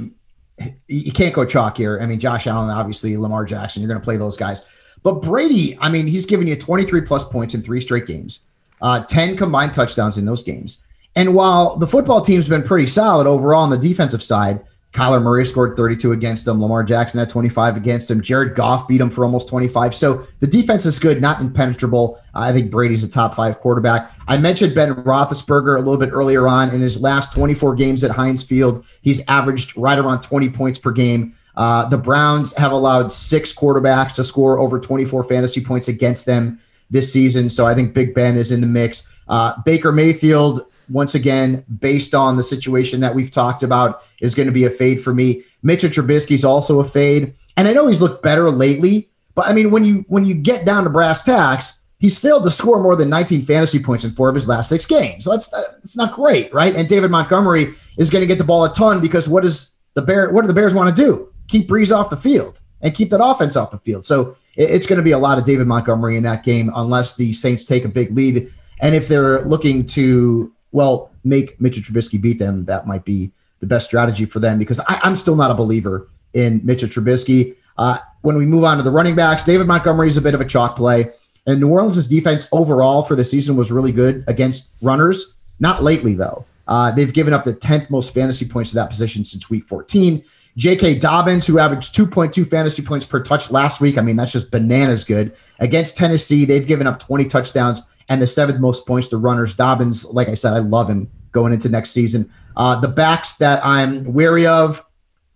you 0.88 1.12
can't 1.12 1.34
go 1.34 1.44
chalk 1.44 1.76
here. 1.76 1.98
I 2.00 2.06
mean, 2.06 2.20
Josh 2.20 2.46
Allen, 2.46 2.70
obviously, 2.70 3.16
Lamar 3.16 3.44
Jackson. 3.44 3.82
You're 3.82 3.88
going 3.88 4.00
to 4.00 4.04
play 4.04 4.16
those 4.16 4.36
guys, 4.36 4.64
but 5.02 5.22
Brady. 5.22 5.78
I 5.80 5.88
mean, 5.88 6.06
he's 6.06 6.26
given 6.26 6.46
you 6.46 6.56
23 6.56 7.02
plus 7.02 7.24
points 7.24 7.54
in 7.54 7.62
three 7.62 7.80
straight 7.80 8.06
games, 8.06 8.40
uh, 8.82 9.04
10 9.04 9.36
combined 9.36 9.74
touchdowns 9.74 10.18
in 10.18 10.24
those 10.24 10.42
games. 10.42 10.78
And 11.16 11.34
while 11.34 11.76
the 11.76 11.86
football 11.86 12.20
team's 12.20 12.48
been 12.48 12.62
pretty 12.62 12.86
solid 12.86 13.26
overall 13.26 13.62
on 13.62 13.70
the 13.70 13.78
defensive 13.78 14.22
side, 14.22 14.60
Kyler 14.92 15.22
Murray 15.22 15.46
scored 15.46 15.76
32 15.76 16.12
against 16.12 16.44
them. 16.44 16.60
Lamar 16.60 16.82
Jackson 16.82 17.20
had 17.20 17.30
25 17.30 17.76
against 17.76 18.10
him. 18.10 18.20
Jared 18.20 18.56
Goff 18.56 18.88
beat 18.88 19.00
him 19.00 19.08
for 19.08 19.24
almost 19.24 19.48
25. 19.48 19.94
So 19.94 20.26
the 20.40 20.48
defense 20.48 20.84
is 20.84 20.98
good, 20.98 21.20
not 21.20 21.40
impenetrable. 21.40 22.20
I 22.34 22.52
think 22.52 22.72
Brady's 22.72 23.04
a 23.04 23.08
top 23.08 23.36
five 23.36 23.60
quarterback. 23.60 24.12
I 24.26 24.36
mentioned 24.36 24.74
Ben 24.74 24.92
Roethlisberger 24.94 25.76
a 25.76 25.78
little 25.78 25.96
bit 25.96 26.10
earlier 26.12 26.48
on. 26.48 26.74
In 26.74 26.80
his 26.80 27.00
last 27.00 27.32
24 27.32 27.76
games 27.76 28.02
at 28.02 28.10
Heinz 28.10 28.42
Field, 28.42 28.84
he's 29.02 29.24
averaged 29.28 29.76
right 29.76 29.98
around 29.98 30.22
20 30.22 30.48
points 30.50 30.80
per 30.80 30.90
game. 30.90 31.36
Uh, 31.56 31.88
the 31.88 31.98
Browns 31.98 32.56
have 32.56 32.72
allowed 32.72 33.12
six 33.12 33.54
quarterbacks 33.54 34.14
to 34.14 34.24
score 34.24 34.58
over 34.58 34.80
24 34.80 35.24
fantasy 35.24 35.62
points 35.62 35.86
against 35.86 36.26
them 36.26 36.58
this 36.90 37.12
season. 37.12 37.48
So 37.48 37.66
I 37.66 37.74
think 37.74 37.94
Big 37.94 38.12
Ben 38.14 38.36
is 38.36 38.50
in 38.50 38.60
the 38.60 38.66
mix. 38.66 39.08
Uh, 39.28 39.60
Baker 39.64 39.92
Mayfield 39.92 40.66
once 40.90 41.14
again, 41.14 41.64
based 41.78 42.14
on 42.14 42.36
the 42.36 42.44
situation 42.44 43.00
that 43.00 43.14
we've 43.14 43.30
talked 43.30 43.62
about, 43.62 44.02
is 44.20 44.34
going 44.34 44.48
to 44.48 44.52
be 44.52 44.64
a 44.64 44.70
fade 44.70 45.02
for 45.02 45.14
me. 45.14 45.42
Mitchell 45.62 45.90
Trubisky's 45.90 46.44
also 46.44 46.80
a 46.80 46.84
fade, 46.84 47.34
and 47.56 47.68
I 47.68 47.72
know 47.72 47.86
he's 47.86 48.00
looked 48.00 48.22
better 48.22 48.50
lately. 48.50 49.08
But 49.34 49.46
I 49.48 49.52
mean, 49.52 49.70
when 49.70 49.84
you 49.84 50.04
when 50.08 50.24
you 50.24 50.34
get 50.34 50.64
down 50.64 50.84
to 50.84 50.90
brass 50.90 51.22
tacks, 51.22 51.80
he's 51.98 52.18
failed 52.18 52.44
to 52.44 52.50
score 52.50 52.82
more 52.82 52.96
than 52.96 53.08
19 53.08 53.44
fantasy 53.44 53.78
points 53.80 54.04
in 54.04 54.10
four 54.10 54.28
of 54.28 54.34
his 54.34 54.48
last 54.48 54.68
six 54.68 54.86
games. 54.86 55.24
So 55.24 55.30
that's 55.30 55.48
that's 55.48 55.96
not 55.96 56.12
great, 56.12 56.52
right? 56.52 56.74
And 56.74 56.88
David 56.88 57.10
Montgomery 57.10 57.74
is 57.96 58.10
going 58.10 58.22
to 58.22 58.26
get 58.26 58.38
the 58.38 58.44
ball 58.44 58.64
a 58.64 58.74
ton 58.74 59.00
because 59.00 59.28
what 59.28 59.42
does 59.42 59.74
the 59.94 60.02
bear 60.02 60.30
what 60.30 60.42
do 60.42 60.48
the 60.48 60.54
Bears 60.54 60.74
want 60.74 60.94
to 60.94 61.02
do? 61.02 61.32
Keep 61.48 61.68
Brees 61.68 61.94
off 61.96 62.10
the 62.10 62.16
field 62.16 62.60
and 62.80 62.94
keep 62.94 63.10
that 63.10 63.22
offense 63.22 63.56
off 63.56 63.70
the 63.70 63.78
field. 63.78 64.06
So 64.06 64.36
it's 64.56 64.86
going 64.86 64.98
to 64.98 65.02
be 65.02 65.12
a 65.12 65.18
lot 65.18 65.38
of 65.38 65.44
David 65.44 65.66
Montgomery 65.66 66.16
in 66.16 66.22
that 66.24 66.42
game 66.42 66.70
unless 66.74 67.16
the 67.16 67.32
Saints 67.32 67.64
take 67.64 67.84
a 67.84 67.88
big 67.88 68.14
lead. 68.16 68.52
And 68.80 68.94
if 68.94 69.08
they're 69.08 69.42
looking 69.42 69.86
to 69.86 70.52
well, 70.72 71.12
make 71.24 71.60
Mitchell 71.60 71.82
Trubisky 71.82 72.20
beat 72.20 72.38
them, 72.38 72.64
that 72.66 72.86
might 72.86 73.04
be 73.04 73.30
the 73.60 73.66
best 73.66 73.86
strategy 73.86 74.24
for 74.24 74.40
them 74.40 74.58
because 74.58 74.80
I, 74.80 75.00
am 75.06 75.16
still 75.16 75.36
not 75.36 75.50
a 75.50 75.54
believer 75.54 76.08
in 76.32 76.60
Mitchell 76.64 76.88
Trubisky. 76.88 77.56
Uh, 77.76 77.98
when 78.22 78.36
we 78.36 78.46
move 78.46 78.64
on 78.64 78.76
to 78.76 78.82
the 78.82 78.90
running 78.90 79.14
backs, 79.14 79.44
David 79.44 79.66
Montgomery 79.66 80.08
is 80.08 80.16
a 80.16 80.22
bit 80.22 80.34
of 80.34 80.40
a 80.40 80.44
chalk 80.44 80.76
play. 80.76 81.10
And 81.46 81.60
New 81.60 81.70
Orleans' 81.70 82.06
defense 82.06 82.46
overall 82.52 83.02
for 83.02 83.16
the 83.16 83.24
season 83.24 83.56
was 83.56 83.72
really 83.72 83.92
good 83.92 84.24
against 84.28 84.68
runners. 84.82 85.34
Not 85.58 85.82
lately, 85.82 86.14
though. 86.14 86.44
Uh, 86.68 86.90
they've 86.90 87.12
given 87.12 87.32
up 87.32 87.44
the 87.44 87.54
10th 87.54 87.90
most 87.90 88.14
fantasy 88.14 88.46
points 88.46 88.70
to 88.70 88.76
that 88.76 88.90
position 88.90 89.24
since 89.24 89.50
week 89.50 89.66
14. 89.66 90.22
J.K. 90.56 90.98
Dobbins, 90.98 91.46
who 91.46 91.58
averaged 91.58 91.94
2.2 91.94 92.46
fantasy 92.46 92.82
points 92.82 93.06
per 93.06 93.22
touch 93.22 93.50
last 93.50 93.80
week. 93.80 93.96
I 93.96 94.02
mean, 94.02 94.16
that's 94.16 94.32
just 94.32 94.50
bananas 94.50 95.04
good. 95.04 95.34
Against 95.58 95.96
Tennessee, 95.96 96.44
they've 96.44 96.66
given 96.66 96.86
up 96.86 96.98
20 97.00 97.24
touchdowns 97.26 97.82
and 98.10 98.20
the 98.20 98.26
seventh 98.26 98.60
most 98.60 98.86
points 98.86 99.08
to 99.08 99.16
runners. 99.16 99.54
Dobbins, 99.54 100.04
like 100.04 100.28
I 100.28 100.34
said, 100.34 100.52
I 100.52 100.58
love 100.58 100.90
him 100.90 101.08
going 101.32 101.52
into 101.54 101.68
next 101.70 101.92
season. 101.92 102.30
Uh, 102.56 102.78
the 102.78 102.88
backs 102.88 103.34
that 103.34 103.64
I'm 103.64 104.12
wary 104.12 104.46
of, 104.46 104.84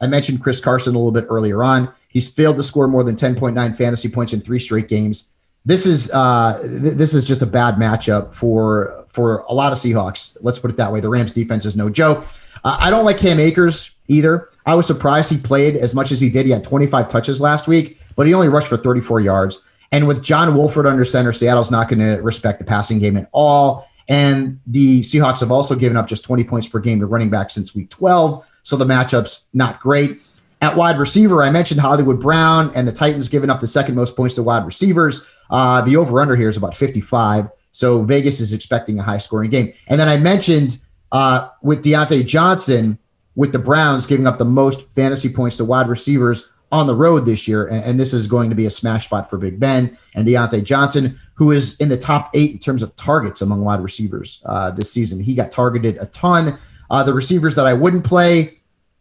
I 0.00 0.08
mentioned 0.08 0.42
Chris 0.42 0.60
Carson 0.60 0.94
a 0.94 0.98
little 0.98 1.12
bit 1.12 1.26
earlier 1.30 1.62
on. 1.62 1.88
He's 2.08 2.28
failed 2.28 2.56
to 2.56 2.62
score 2.64 2.88
more 2.88 3.04
than 3.04 3.14
10.9 3.14 3.76
fantasy 3.76 4.08
points 4.08 4.32
in 4.32 4.40
three 4.40 4.58
straight 4.58 4.88
games. 4.88 5.30
This 5.64 5.86
is 5.86 6.10
uh, 6.10 6.60
th- 6.60 6.94
this 6.94 7.14
is 7.14 7.26
just 7.26 7.40
a 7.40 7.46
bad 7.46 7.76
matchup 7.76 8.34
for 8.34 9.06
for 9.08 9.38
a 9.48 9.54
lot 9.54 9.72
of 9.72 9.78
Seahawks. 9.78 10.36
Let's 10.42 10.58
put 10.58 10.70
it 10.70 10.76
that 10.76 10.92
way. 10.92 11.00
The 11.00 11.08
Rams 11.08 11.32
defense 11.32 11.64
is 11.64 11.74
no 11.74 11.88
joke. 11.88 12.26
Uh, 12.64 12.76
I 12.78 12.90
don't 12.90 13.06
like 13.06 13.16
Cam 13.16 13.40
Akers 13.40 13.94
either. 14.08 14.50
I 14.66 14.74
was 14.74 14.86
surprised 14.86 15.30
he 15.30 15.38
played 15.38 15.76
as 15.76 15.94
much 15.94 16.12
as 16.12 16.20
he 16.20 16.28
did. 16.28 16.44
He 16.44 16.52
had 16.52 16.64
25 16.64 17.08
touches 17.08 17.40
last 17.40 17.66
week, 17.66 17.98
but 18.14 18.26
he 18.26 18.34
only 18.34 18.48
rushed 18.48 18.68
for 18.68 18.76
34 18.76 19.20
yards. 19.20 19.62
And 19.94 20.08
with 20.08 20.24
John 20.24 20.56
Wolford 20.56 20.88
under 20.88 21.04
center, 21.04 21.32
Seattle's 21.32 21.70
not 21.70 21.88
going 21.88 22.00
to 22.00 22.20
respect 22.20 22.58
the 22.58 22.64
passing 22.64 22.98
game 22.98 23.16
at 23.16 23.28
all. 23.30 23.88
And 24.08 24.58
the 24.66 25.02
Seahawks 25.02 25.38
have 25.38 25.52
also 25.52 25.76
given 25.76 25.96
up 25.96 26.08
just 26.08 26.24
20 26.24 26.42
points 26.42 26.68
per 26.68 26.80
game 26.80 26.98
to 26.98 27.06
running 27.06 27.30
back 27.30 27.48
since 27.48 27.76
week 27.76 27.90
12. 27.90 28.44
So 28.64 28.74
the 28.74 28.86
matchup's 28.86 29.44
not 29.54 29.78
great. 29.78 30.20
At 30.60 30.74
wide 30.74 30.98
receiver, 30.98 31.44
I 31.44 31.50
mentioned 31.50 31.80
Hollywood 31.80 32.20
Brown 32.20 32.72
and 32.74 32.88
the 32.88 32.92
Titans 32.92 33.28
giving 33.28 33.50
up 33.50 33.60
the 33.60 33.68
second 33.68 33.94
most 33.94 34.16
points 34.16 34.34
to 34.34 34.42
wide 34.42 34.66
receivers. 34.66 35.24
Uh, 35.48 35.80
the 35.82 35.96
over 35.96 36.20
under 36.20 36.34
here 36.34 36.48
is 36.48 36.56
about 36.56 36.74
55. 36.74 37.48
So 37.70 38.02
Vegas 38.02 38.40
is 38.40 38.52
expecting 38.52 38.98
a 38.98 39.02
high 39.04 39.18
scoring 39.18 39.52
game. 39.52 39.72
And 39.86 40.00
then 40.00 40.08
I 40.08 40.16
mentioned 40.16 40.80
uh, 41.12 41.50
with 41.62 41.84
Diontae 41.84 42.26
Johnson, 42.26 42.98
with 43.36 43.52
the 43.52 43.60
Browns 43.60 44.08
giving 44.08 44.26
up 44.26 44.38
the 44.38 44.44
most 44.44 44.88
fantasy 44.96 45.32
points 45.32 45.56
to 45.58 45.64
wide 45.64 45.88
receivers 45.88 46.50
on 46.74 46.88
the 46.88 46.94
road 46.94 47.20
this 47.20 47.46
year. 47.46 47.68
And, 47.68 47.84
and, 47.84 48.00
this 48.00 48.12
is 48.12 48.26
going 48.26 48.50
to 48.50 48.56
be 48.56 48.66
a 48.66 48.70
smash 48.70 49.04
spot 49.04 49.30
for 49.30 49.38
Big 49.38 49.60
Ben 49.60 49.96
and 50.16 50.26
Diontae 50.26 50.64
Johnson, 50.64 51.18
who 51.34 51.52
is 51.52 51.78
in 51.78 51.88
the 51.88 51.96
top 51.96 52.30
eight 52.34 52.50
in 52.50 52.58
terms 52.58 52.82
of 52.82 52.94
targets 52.96 53.42
among 53.42 53.64
wide 53.64 53.80
receivers 53.80 54.42
uh, 54.46 54.72
this 54.72 54.92
season. 54.92 55.20
He 55.20 55.34
got 55.36 55.52
targeted 55.52 55.98
a 55.98 56.06
ton. 56.06 56.58
Uh, 56.90 57.04
the 57.04 57.14
receivers 57.14 57.54
that 57.54 57.66
I 57.66 57.74
wouldn't 57.74 58.04
play, 58.04 58.58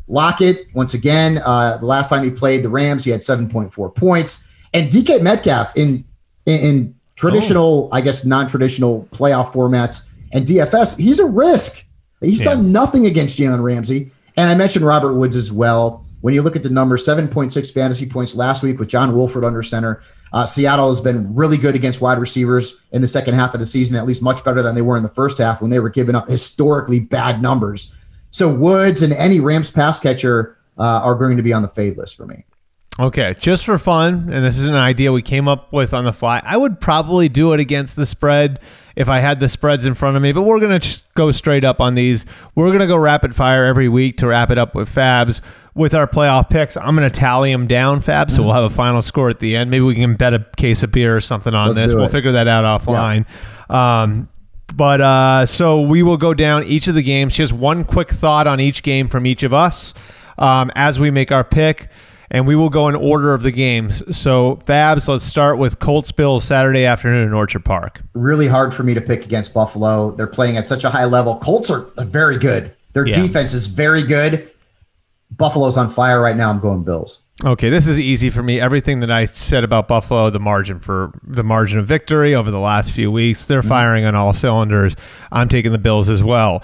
Lockett, 0.07 0.67
once 0.76 0.93
again, 0.93 1.41
uh, 1.43 1.78
the 1.78 1.88
last 1.88 2.09
time 2.09 2.24
he 2.24 2.30
played 2.30 2.61
the 2.63 2.69
Rams, 2.69 3.03
he 3.03 3.09
had 3.09 3.21
7.4 3.21 3.95
points. 3.95 4.47
And 4.76 4.91
DK 4.91 5.24
Metcalf 5.24 5.76
in, 5.76 6.05
in, 6.45 6.59
in 6.61 6.95
traditional, 7.15 7.89
oh. 7.91 7.95
I 7.95 8.01
guess, 8.01 8.24
non 8.24 8.47
traditional 8.47 9.07
playoff 9.11 9.51
formats 9.51 10.07
and 10.32 10.45
DFS, 10.45 10.99
he's 10.99 11.19
a 11.19 11.26
risk. 11.26 11.84
He's 12.21 12.39
yeah. 12.39 12.53
done 12.53 12.71
nothing 12.71 13.07
against 13.07 13.38
Jalen 13.39 13.63
Ramsey. 13.63 14.11
And 14.38 14.49
I 14.49 14.55
mentioned 14.55 14.86
Robert 14.86 15.13
Woods 15.13 15.36
as 15.36 15.51
well. 15.51 16.03
When 16.24 16.34
you 16.34 16.41
look 16.41 16.55
at 16.55 16.63
the 16.63 16.69
numbers, 16.69 17.05
7.6 17.05 17.74
fantasy 17.74 18.05
points 18.05 18.34
last 18.34 18.63
week 18.63 18.80
with 18.80 18.88
John 18.88 19.13
Wolford 19.13 19.43
under 19.43 19.61
center. 19.61 20.01
Uh, 20.32 20.45
Seattle 20.45 20.88
has 20.88 21.01
been 21.01 21.36
really 21.36 21.57
good 21.57 21.76
against 21.76 21.99
wide 21.99 22.17
receivers 22.17 22.80
in 22.93 23.01
the 23.01 23.09
second 23.09 23.34
half 23.34 23.53
of 23.53 23.59
the 23.59 23.65
season, 23.65 23.97
at 23.97 24.05
least 24.05 24.21
much 24.21 24.41
better 24.41 24.63
than 24.63 24.74
they 24.74 24.82
were 24.82 24.95
in 24.95 25.03
the 25.03 25.09
first 25.09 25.38
half 25.38 25.61
when 25.61 25.69
they 25.69 25.80
were 25.80 25.89
giving 25.89 26.15
up 26.15 26.30
historically 26.30 27.01
bad 27.01 27.41
numbers. 27.41 27.93
So 28.32 28.55
Woods 28.55 29.01
and 29.01 29.11
any 29.11 29.41
Rams 29.41 29.69
pass 29.69 29.99
catcher 29.99 30.57
uh, 30.78 31.01
are 31.03 31.15
going 31.15 31.36
to 31.36 31.43
be 31.43 31.51
on 31.51 31.61
the 31.61 31.67
fade 31.67 31.97
list 31.97 32.15
for 32.15 32.26
me. 32.26 32.45
Okay, 32.99 33.33
just 33.39 33.65
for 33.65 33.79
fun, 33.79 34.29
and 34.31 34.45
this 34.45 34.57
is 34.57 34.65
an 34.65 34.75
idea 34.75 35.11
we 35.11 35.23
came 35.23 35.47
up 35.47 35.73
with 35.73 35.95
on 35.95 36.05
the 36.05 36.13
fly. 36.13 36.41
I 36.45 36.57
would 36.57 36.79
probably 36.79 37.27
do 37.27 37.53
it 37.53 37.59
against 37.59 37.95
the 37.95 38.05
spread 38.05 38.59
if 38.95 39.09
I 39.09 39.19
had 39.19 39.39
the 39.39 39.49
spreads 39.49 39.87
in 39.87 39.95
front 39.95 40.15
of 40.15 40.21
me, 40.21 40.31
but 40.31 40.43
we're 40.43 40.59
going 40.59 40.71
to 40.71 40.79
just 40.79 41.11
go 41.15 41.31
straight 41.31 41.65
up 41.65 41.81
on 41.81 41.95
these. 41.95 42.27
We're 42.53 42.67
going 42.67 42.81
to 42.81 42.87
go 42.87 42.95
rapid 42.95 43.35
fire 43.35 43.65
every 43.65 43.89
week 43.89 44.17
to 44.17 44.27
wrap 44.27 44.51
it 44.51 44.59
up 44.59 44.75
with 44.75 44.93
Fabs 44.93 45.41
with 45.73 45.95
our 45.95 46.05
playoff 46.05 46.51
picks. 46.51 46.77
I'm 46.77 46.95
going 46.95 47.09
to 47.09 47.19
tally 47.19 47.51
them 47.51 47.65
down, 47.65 48.01
Fab, 48.01 48.29
so 48.29 48.43
we'll 48.43 48.53
have 48.53 48.71
a 48.71 48.75
final 48.75 49.01
score 49.01 49.31
at 49.31 49.39
the 49.39 49.55
end. 49.55 49.71
Maybe 49.71 49.83
we 49.83 49.95
can 49.95 50.13
bet 50.13 50.35
a 50.35 50.45
case 50.55 50.83
of 50.83 50.91
beer 50.91 51.17
or 51.17 51.21
something 51.21 51.55
on 51.55 51.69
Let's 51.69 51.79
this. 51.79 51.93
We'll 51.95 52.09
figure 52.09 52.33
that 52.33 52.47
out 52.47 52.81
offline. 52.81 53.25
Yeah. 53.71 54.03
Um, 54.03 54.29
but 54.75 55.01
uh, 55.01 55.45
so 55.47 55.81
we 55.81 56.03
will 56.03 56.17
go 56.17 56.35
down 56.35 56.63
each 56.65 56.87
of 56.87 56.93
the 56.93 57.01
games. 57.01 57.33
Just 57.33 57.53
one 57.53 57.85
quick 57.85 58.09
thought 58.09 58.45
on 58.45 58.59
each 58.59 58.83
game 58.83 59.07
from 59.07 59.25
each 59.25 59.41
of 59.41 59.51
us 59.51 59.95
um, 60.37 60.71
as 60.75 60.99
we 60.99 61.09
make 61.09 61.31
our 61.31 61.43
pick 61.43 61.89
and 62.34 62.47
we 62.47 62.55
will 62.55 62.69
go 62.69 62.89
in 62.89 62.95
order 62.95 63.34
of 63.34 63.43
the 63.43 63.51
games. 63.51 64.01
So, 64.17 64.57
Fabs, 64.65 65.07
let's 65.07 65.23
start 65.23 65.59
with 65.59 65.79
Colts 65.79 66.11
Bills 66.11 66.43
Saturday 66.43 66.84
afternoon 66.84 67.27
in 67.27 67.34
Orchard 67.34 67.63
Park. 67.63 68.01
Really 68.13 68.47
hard 68.47 68.73
for 68.73 68.81
me 68.81 68.95
to 68.95 69.01
pick 69.01 69.23
against 69.23 69.53
Buffalo. 69.53 70.11
They're 70.11 70.27
playing 70.27 70.57
at 70.57 70.67
such 70.67 70.84
a 70.84 70.89
high 70.89 71.05
level. 71.05 71.38
Colts 71.38 71.69
are 71.69 71.86
very 71.99 72.38
good. 72.38 72.75
Their 72.93 73.05
yeah. 73.05 73.21
defense 73.21 73.53
is 73.53 73.67
very 73.67 74.03
good. 74.03 74.49
Buffalo's 75.31 75.77
on 75.77 75.91
fire 75.91 76.21
right 76.21 76.36
now. 76.36 76.49
I'm 76.49 76.59
going 76.59 76.84
Bills. 76.84 77.19
Okay, 77.43 77.69
this 77.69 77.88
is 77.88 77.99
easy 77.99 78.29
for 78.29 78.43
me. 78.43 78.59
Everything 78.59 78.99
that 78.99 79.11
I 79.11 79.25
said 79.25 79.63
about 79.63 79.88
Buffalo, 79.88 80.29
the 80.29 80.39
margin 80.39 80.79
for 80.79 81.19
the 81.23 81.43
margin 81.43 81.79
of 81.79 81.88
victory 81.88 82.36
over 82.36 82.51
the 82.51 82.59
last 82.59 82.91
few 82.91 83.11
weeks, 83.11 83.45
they're 83.45 83.59
mm-hmm. 83.59 83.69
firing 83.69 84.05
on 84.05 84.15
all 84.15 84.34
cylinders. 84.34 84.95
I'm 85.31 85.49
taking 85.49 85.71
the 85.71 85.79
Bills 85.79 86.09
as 86.09 86.23
well. 86.23 86.63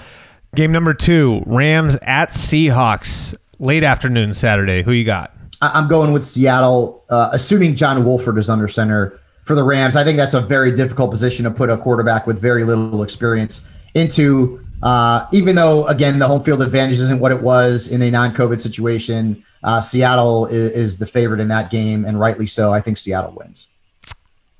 Game 0.55 0.71
number 0.71 0.93
two, 0.93 1.43
Rams 1.45 1.95
at 2.01 2.29
Seahawks, 2.29 3.35
late 3.59 3.83
afternoon 3.83 4.33
Saturday. 4.33 4.83
Who 4.83 4.91
you 4.91 5.05
got? 5.05 5.35
I'm 5.61 5.87
going 5.87 6.13
with 6.13 6.25
Seattle, 6.25 7.03
uh, 7.09 7.29
assuming 7.33 7.75
John 7.75 8.03
Wolford 8.05 8.37
is 8.37 8.49
under 8.49 8.67
center 8.67 9.19
for 9.43 9.55
the 9.55 9.63
Rams. 9.63 9.95
I 9.95 10.03
think 10.03 10.17
that's 10.17 10.33
a 10.33 10.41
very 10.41 10.75
difficult 10.75 11.11
position 11.11 11.43
to 11.45 11.51
put 11.51 11.69
a 11.69 11.77
quarterback 11.77 12.27
with 12.27 12.39
very 12.39 12.63
little 12.63 13.03
experience 13.03 13.65
into. 13.95 14.63
Uh, 14.81 15.27
even 15.33 15.55
though, 15.55 15.85
again, 15.87 16.19
the 16.19 16.27
home 16.27 16.41
field 16.43 16.61
advantage 16.61 16.99
isn't 16.99 17.19
what 17.19 17.33
it 17.33 17.41
was 17.41 17.89
in 17.89 18.01
a 18.01 18.09
non-COVID 18.09 18.61
situation, 18.61 19.43
uh, 19.63 19.81
Seattle 19.81 20.45
is, 20.45 20.71
is 20.71 20.97
the 20.97 21.05
favorite 21.05 21.41
in 21.41 21.49
that 21.49 21.69
game, 21.69 22.05
and 22.05 22.17
rightly 22.19 22.47
so. 22.47 22.73
I 22.73 22.79
think 22.79 22.97
Seattle 22.97 23.33
wins. 23.35 23.67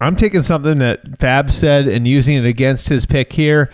I'm 0.02 0.16
taking 0.16 0.42
something 0.42 0.80
that 0.80 1.20
Fab 1.20 1.52
said 1.52 1.88
and 1.88 2.08
using 2.08 2.36
it 2.36 2.46
against 2.46 2.90
his 2.90 3.06
pick 3.06 3.32
here. 3.32 3.70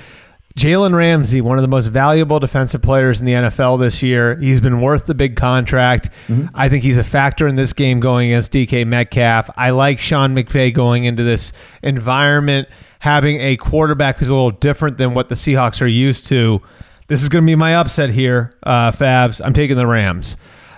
Jalen 0.58 0.95
Ramsey, 0.95 1.41
one 1.41 1.58
of 1.58 1.64
the 1.64 1.68
most 1.68 1.88
valuable 1.88 2.39
defensive 2.39 2.82
players 2.82 3.20
in 3.20 3.26
the 3.26 3.34
NFL 3.34 3.78
this 3.78 4.01
year. 4.01 4.38
He's 4.38 4.62
been 4.62 4.80
worth 4.80 5.06
the 5.06 5.14
big 5.14 5.36
contract. 5.36 6.10
Mm-hmm. 6.28 6.47
I 6.56 6.70
think 6.70 6.84
he's 6.84 6.97
a 6.97 7.03
factor 7.03 7.45
in 7.45 7.58
this 7.58 7.74
game 7.74 7.99
going 7.99 8.30
against 8.30 8.53
DK 8.53 8.88
Metcalf. 8.88 9.49
I 9.58 9.72
like 9.72 9.99
Sean 9.99 10.34
McVay 10.34 10.74
going 10.74 11.03
into 11.03 11.24
this 11.24 11.51
environment, 11.84 12.70
having 12.99 13.41
a 13.41 13.58
quarterback 13.58 14.16
who's 14.18 14.30
a 14.30 14.34
little 14.34 14.51
different 14.51 14.97
than 14.97 15.14
what 15.14 15.28
the 15.28 15.36
Seahawks 15.36 15.82
are 15.82 15.88
used 15.88 16.28
to. 16.28 16.62
This 17.10 17.22
is 17.22 17.28
going 17.28 17.43
to 17.43 17.45
be 17.45 17.56
my 17.56 17.76
upset 17.76 18.12
here, 18.12 18.53
uh, 18.64 18.93
Fabs. 18.93 19.41
I'm 19.43 19.53
taking 19.53 19.76
the 19.76 19.86
Rams. 19.86 20.38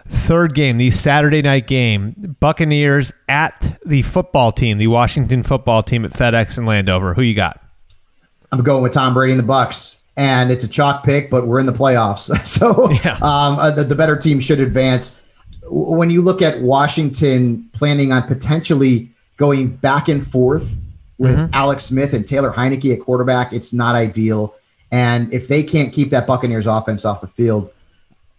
Third 0.10 0.56
game, 0.56 0.78
the 0.78 0.90
Saturday 0.90 1.44
night 1.44 1.68
game, 1.68 2.36
Buccaneers 2.40 3.14
at 3.30 3.78
the 3.86 4.02
football 4.02 4.52
team, 4.52 4.78
the 4.78 4.88
Washington 4.88 5.44
football 5.44 5.84
team 5.84 6.04
at 6.04 6.12
FedEx 6.12 6.58
in 6.58 6.66
Landover. 6.66 7.14
Who 7.14 7.22
you 7.22 7.36
got? 7.36 7.62
I'm 8.52 8.64
going 8.64 8.84
with 8.84 8.93
Tom 8.93 9.14
Brady 9.14 9.34
and 9.34 9.39
the 9.39 9.48
Bucs, 9.48 9.98
and 10.16 10.52
it's 10.52 10.64
a 10.64 10.68
chalk 10.68 11.04
pick, 11.04 11.30
but 11.30 11.48
we're 11.48 11.60
in 11.60 11.66
the 11.66 11.74
playoffs, 11.74 12.34
so 12.45 12.89
yeah. 12.91 13.16
um, 13.16 13.60
uh, 13.60 13.72
the, 13.72 13.84
the 13.84 13.95
better 13.95 14.16
team 14.16 14.39
should 14.39 14.60
advance. 14.60 15.20
When 15.70 16.10
you 16.10 16.22
look 16.22 16.41
at 16.41 16.62
Washington 16.62 17.70
planning 17.74 18.12
on 18.12 18.24
potentially 18.24 19.12
going 19.36 19.76
back 19.76 20.08
and 20.08 20.26
forth 20.26 20.78
with 21.18 21.36
mm-hmm. 21.36 21.54
Alex 21.54 21.86
Smith 21.86 22.14
and 22.14 22.28
Taylor 22.28 22.52
Heinicke 22.52 22.93
at 22.93 23.02
quarterback, 23.02 23.52
it's 23.52 23.74
not 23.74 23.95
ideal. 23.95 24.56
And 24.91 25.34
if 25.34 25.50
they 25.50 25.64
can't 25.64 25.93
keep 25.93 26.10
that 26.12 26.26
Buccaneers 26.26 26.68
offense 26.68 27.04
off 27.04 27.20
the 27.20 27.28
field, 27.28 27.74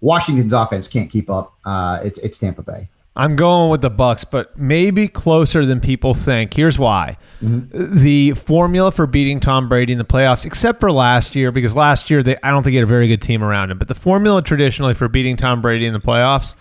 Washington's 0.00 0.52
offense 0.52 0.88
can't 0.88 1.10
keep 1.10 1.28
up. 1.28 1.52
Uh, 1.64 2.00
it's, 2.02 2.18
it's 2.20 2.38
Tampa 2.38 2.62
Bay. 2.62 2.88
I'm 3.18 3.34
going 3.34 3.68
with 3.68 3.80
the 3.80 3.90
Bucs, 3.90 4.24
but 4.28 4.56
maybe 4.56 5.08
closer 5.08 5.66
than 5.66 5.80
people 5.80 6.14
think. 6.14 6.54
Here's 6.54 6.78
why: 6.78 7.18
mm-hmm. 7.42 7.98
the 7.98 8.32
formula 8.34 8.92
for 8.92 9.08
beating 9.08 9.40
Tom 9.40 9.68
Brady 9.68 9.92
in 9.92 9.98
the 9.98 10.04
playoffs, 10.04 10.46
except 10.46 10.78
for 10.78 10.92
last 10.92 11.34
year, 11.34 11.50
because 11.50 11.74
last 11.74 12.10
year 12.10 12.22
they 12.22 12.36
I 12.44 12.52
don't 12.52 12.62
think 12.62 12.72
he 12.72 12.76
had 12.76 12.84
a 12.84 12.86
very 12.86 13.08
good 13.08 13.20
team 13.20 13.42
around 13.42 13.72
him. 13.72 13.78
But 13.78 13.88
the 13.88 13.96
formula 13.96 14.40
traditionally 14.40 14.94
for 14.94 15.08
beating 15.08 15.36
Tom 15.36 15.60
Brady 15.60 15.84
in 15.84 15.92
the 15.92 16.00
playoffs 16.00 16.54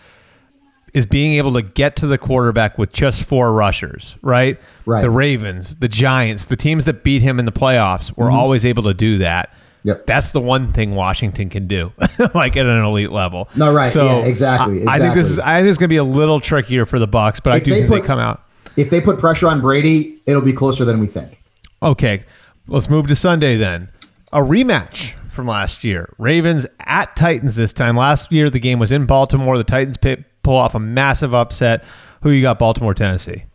is 0.95 1.05
being 1.05 1.33
able 1.33 1.53
to 1.53 1.61
get 1.61 1.95
to 1.97 2.07
the 2.07 2.17
quarterback 2.17 2.79
with 2.79 2.91
just 2.91 3.23
four 3.23 3.53
rushers, 3.53 4.17
right? 4.23 4.59
Right. 4.85 5.01
The 5.01 5.11
Ravens, 5.11 5.75
the 5.75 5.87
Giants, 5.87 6.45
the 6.45 6.55
teams 6.55 6.85
that 6.85 7.03
beat 7.03 7.21
him 7.21 7.37
in 7.37 7.45
the 7.45 7.51
playoffs 7.51 8.15
were 8.17 8.25
mm-hmm. 8.25 8.35
always 8.35 8.65
able 8.65 8.83
to 8.83 8.95
do 8.95 9.19
that. 9.19 9.53
Yep. 9.83 10.05
That's 10.05 10.31
the 10.31 10.41
one 10.41 10.73
thing 10.73 10.95
Washington 10.95 11.49
can 11.49 11.67
do, 11.67 11.91
like 12.33 12.57
at 12.57 12.65
an 12.65 12.83
elite 12.83 13.11
level. 13.11 13.47
No, 13.55 13.73
right. 13.73 13.91
So 13.91 14.05
yeah, 14.05 14.25
exactly, 14.25 14.77
exactly. 14.79 14.87
I, 14.87 14.99
think 14.99 15.15
this 15.15 15.29
is 15.29 15.39
I 15.39 15.59
think 15.59 15.69
it's 15.69 15.77
going 15.77 15.87
to 15.87 15.93
be 15.93 15.97
a 15.97 16.03
little 16.03 16.39
trickier 16.39 16.85
for 16.85 16.99
the 16.99 17.07
Bucs, 17.07 17.41
but 17.41 17.55
if 17.55 17.61
I 17.61 17.65
do 17.65 17.71
they 17.71 17.77
think 17.77 17.89
put, 17.89 18.01
they 18.01 18.07
come 18.07 18.19
out. 18.19 18.43
If 18.75 18.89
they 18.89 19.01
put 19.01 19.19
pressure 19.19 19.47
on 19.47 19.61
Brady, 19.61 20.21
it'll 20.25 20.41
be 20.41 20.53
closer 20.53 20.85
than 20.85 20.99
we 20.99 21.07
think. 21.07 21.41
Okay, 21.81 22.23
let's 22.67 22.89
move 22.89 23.07
to 23.07 23.15
Sunday 23.15 23.55
then. 23.55 23.89
A 24.33 24.39
rematch 24.39 25.13
from 25.29 25.47
last 25.47 25.83
year. 25.83 26.13
Ravens 26.17 26.65
at 26.79 27.15
Titans 27.15 27.55
this 27.55 27.71
time. 27.71 27.95
Last 27.95 28.31
year 28.31 28.49
the 28.49 28.59
game 28.59 28.79
was 28.79 28.91
in 28.91 29.05
Baltimore. 29.05 29.57
The 29.57 29.63
Titans 29.63 29.97
pull 29.97 30.55
off 30.55 30.75
a 30.75 30.79
massive 30.79 31.33
upset. 31.33 31.83
Who 32.23 32.31
you 32.31 32.41
got? 32.41 32.59
Baltimore, 32.59 32.93
Tennessee. 32.93 33.45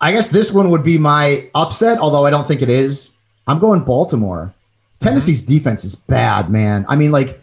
I 0.00 0.12
guess 0.12 0.28
this 0.28 0.52
one 0.52 0.70
would 0.70 0.84
be 0.84 0.96
my 0.96 1.50
upset, 1.54 1.98
although 1.98 2.24
I 2.24 2.30
don't 2.30 2.46
think 2.46 2.62
it 2.62 2.70
is. 2.70 3.10
I'm 3.46 3.58
going 3.58 3.80
Baltimore. 3.80 4.54
Tennessee's 5.00 5.42
mm-hmm. 5.42 5.52
defense 5.52 5.84
is 5.84 5.94
bad, 5.94 6.50
man. 6.50 6.84
I 6.88 6.96
mean, 6.96 7.12
like 7.12 7.40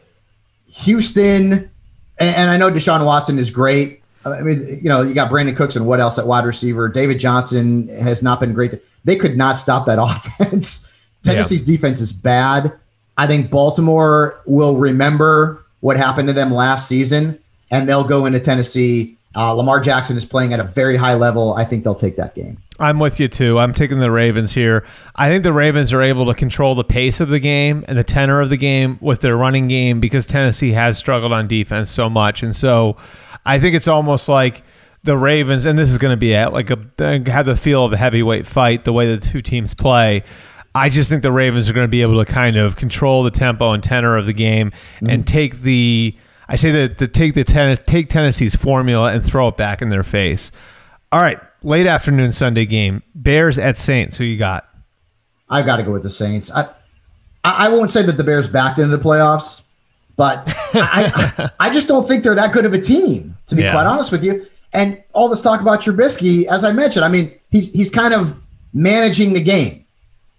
Houston, 0.67 1.53
and, 2.17 2.35
and, 2.35 2.49
I 2.49 2.57
know 2.57 2.69
Deshaun 2.69 3.05
Watson 3.05 3.37
is 3.39 3.49
great. 3.49 4.01
I 4.25 4.41
mean, 4.41 4.79
you 4.81 4.89
know, 4.89 5.01
you 5.01 5.13
got 5.13 5.31
Brandin 5.31 5.55
Cooks 5.55 5.75
and 5.75 5.85
what 5.85 5.99
else 5.99 6.17
at 6.17 6.25
wide 6.25 6.45
receiver? 6.45 6.89
David 6.89 7.19
Johnson 7.19 7.87
has 7.87 8.23
not 8.23 8.39
been 8.39 8.53
great. 8.53 8.81
They 9.03 9.15
could 9.15 9.37
not 9.37 9.59
stop 9.59 9.85
that 9.85 9.99
offense. 10.01 10.91
Tennessee's 11.23 11.67
yeah. 11.67 11.75
defense 11.75 12.01
is 12.01 12.11
bad. 12.11 12.73
I 13.17 13.27
think 13.27 13.49
Baltimore 13.49 14.41
will 14.45 14.77
remember 14.77 15.65
what 15.79 15.97
happened 15.97 16.27
to 16.27 16.33
them 16.33 16.51
last 16.51 16.87
season, 16.87 17.39
and 17.71 17.87
they'll 17.87 18.03
go 18.03 18.25
into 18.25 18.39
Tennessee. 18.39 19.14
Uh, 19.35 19.51
Lamar 19.53 19.79
Jackson 19.79 20.17
is 20.17 20.25
playing 20.25 20.53
at 20.53 20.59
a 20.59 20.63
very 20.63 20.95
high 20.95 21.13
level. 21.13 21.53
I 21.55 21.65
think 21.65 21.83
they'll 21.83 21.95
take 21.95 22.15
that 22.15 22.35
game. 22.35 22.57
I'm 22.79 22.99
with 22.99 23.19
you 23.19 23.27
too. 23.27 23.57
I'm 23.57 23.73
taking 23.73 23.99
the 23.99 24.11
Ravens 24.11 24.53
here. 24.53 24.85
I 25.15 25.29
think 25.29 25.43
the 25.43 25.53
Ravens 25.53 25.93
are 25.93 26.01
able 26.01 26.25
to 26.25 26.33
control 26.33 26.75
the 26.75 26.83
pace 26.83 27.19
of 27.19 27.29
the 27.29 27.39
game 27.39 27.85
and 27.87 27.97
the 27.97 28.03
tenor 28.03 28.41
of 28.41 28.49
the 28.49 28.57
game 28.57 28.97
with 29.01 29.21
their 29.21 29.37
running 29.37 29.67
game 29.67 29.99
because 29.99 30.25
Tennessee 30.25 30.71
has 30.71 30.97
struggled 30.97 31.33
on 31.33 31.47
defense 31.47 31.89
so 31.89 32.09
much. 32.09 32.43
And 32.43 32.55
so 32.55 32.97
I 33.45 33.59
think 33.59 33.75
it's 33.75 33.87
almost 33.87 34.27
like 34.27 34.63
the 35.03 35.15
Ravens, 35.15 35.65
and 35.65 35.77
this 35.77 35.89
is 35.89 35.97
going 35.97 36.13
to 36.13 36.17
be 36.17 36.35
at 36.35 36.51
like 36.51 36.69
a 36.69 36.77
have 37.31 37.45
the 37.45 37.55
feel 37.55 37.85
of 37.85 37.93
a 37.93 37.97
heavyweight 37.97 38.45
fight 38.45 38.83
the 38.83 38.93
way 38.93 39.15
the 39.15 39.21
two 39.21 39.41
teams 39.41 39.73
play. 39.73 40.23
I 40.73 40.89
just 40.89 41.09
think 41.09 41.23
the 41.23 41.31
Ravens 41.31 41.69
are 41.69 41.73
going 41.73 41.85
to 41.85 41.91
be 41.91 42.01
able 42.01 42.23
to 42.23 42.29
kind 42.29 42.57
of 42.57 42.75
control 42.75 43.23
the 43.23 43.31
tempo 43.31 43.71
and 43.71 43.81
tenor 43.81 44.17
of 44.17 44.25
the 44.25 44.33
game 44.33 44.71
mm-hmm. 44.71 45.09
and 45.09 45.25
take 45.25 45.61
the 45.61 46.15
I 46.47 46.55
say 46.55 46.71
that 46.71 46.97
to 46.99 47.07
take 47.07 47.33
the 47.33 47.43
ten, 47.43 47.75
take 47.85 48.09
Tennessee's 48.09 48.55
formula 48.55 49.11
and 49.11 49.25
throw 49.25 49.47
it 49.47 49.57
back 49.57 49.81
in 49.81 49.89
their 49.89 50.03
face. 50.03 50.51
All 51.11 51.21
right, 51.21 51.39
late 51.63 51.87
afternoon 51.87 52.31
Sunday 52.31 52.65
game. 52.65 53.03
Bears 53.13 53.57
at 53.57 53.77
Saints. 53.77 54.17
Who 54.17 54.23
you 54.23 54.37
got? 54.37 54.67
I 55.49 55.61
got 55.61 55.77
to 55.77 55.83
go 55.83 55.91
with 55.91 56.03
the 56.03 56.09
Saints. 56.09 56.51
I 56.51 56.69
I 57.43 57.69
won't 57.69 57.91
say 57.91 58.03
that 58.03 58.13
the 58.13 58.23
Bears 58.23 58.47
backed 58.47 58.79
into 58.79 58.95
the 58.95 59.03
playoffs, 59.03 59.61
but 60.15 60.43
I, 60.73 61.31
I, 61.37 61.49
I 61.59 61.69
just 61.73 61.87
don't 61.87 62.07
think 62.07 62.23
they're 62.23 62.35
that 62.35 62.53
good 62.53 62.65
of 62.65 62.73
a 62.73 62.81
team. 62.81 63.37
To 63.47 63.55
be 63.55 63.61
yeah. 63.61 63.71
quite 63.71 63.85
honest 63.85 64.11
with 64.11 64.23
you, 64.23 64.45
and 64.73 65.03
all 65.13 65.29
this 65.29 65.41
talk 65.41 65.61
about 65.61 65.81
Trubisky, 65.81 66.45
as 66.45 66.63
I 66.63 66.71
mentioned, 66.73 67.05
I 67.05 67.07
mean 67.07 67.31
he's 67.49 67.71
he's 67.71 67.89
kind 67.89 68.13
of 68.13 68.41
managing 68.73 69.33
the 69.33 69.41
game, 69.41 69.85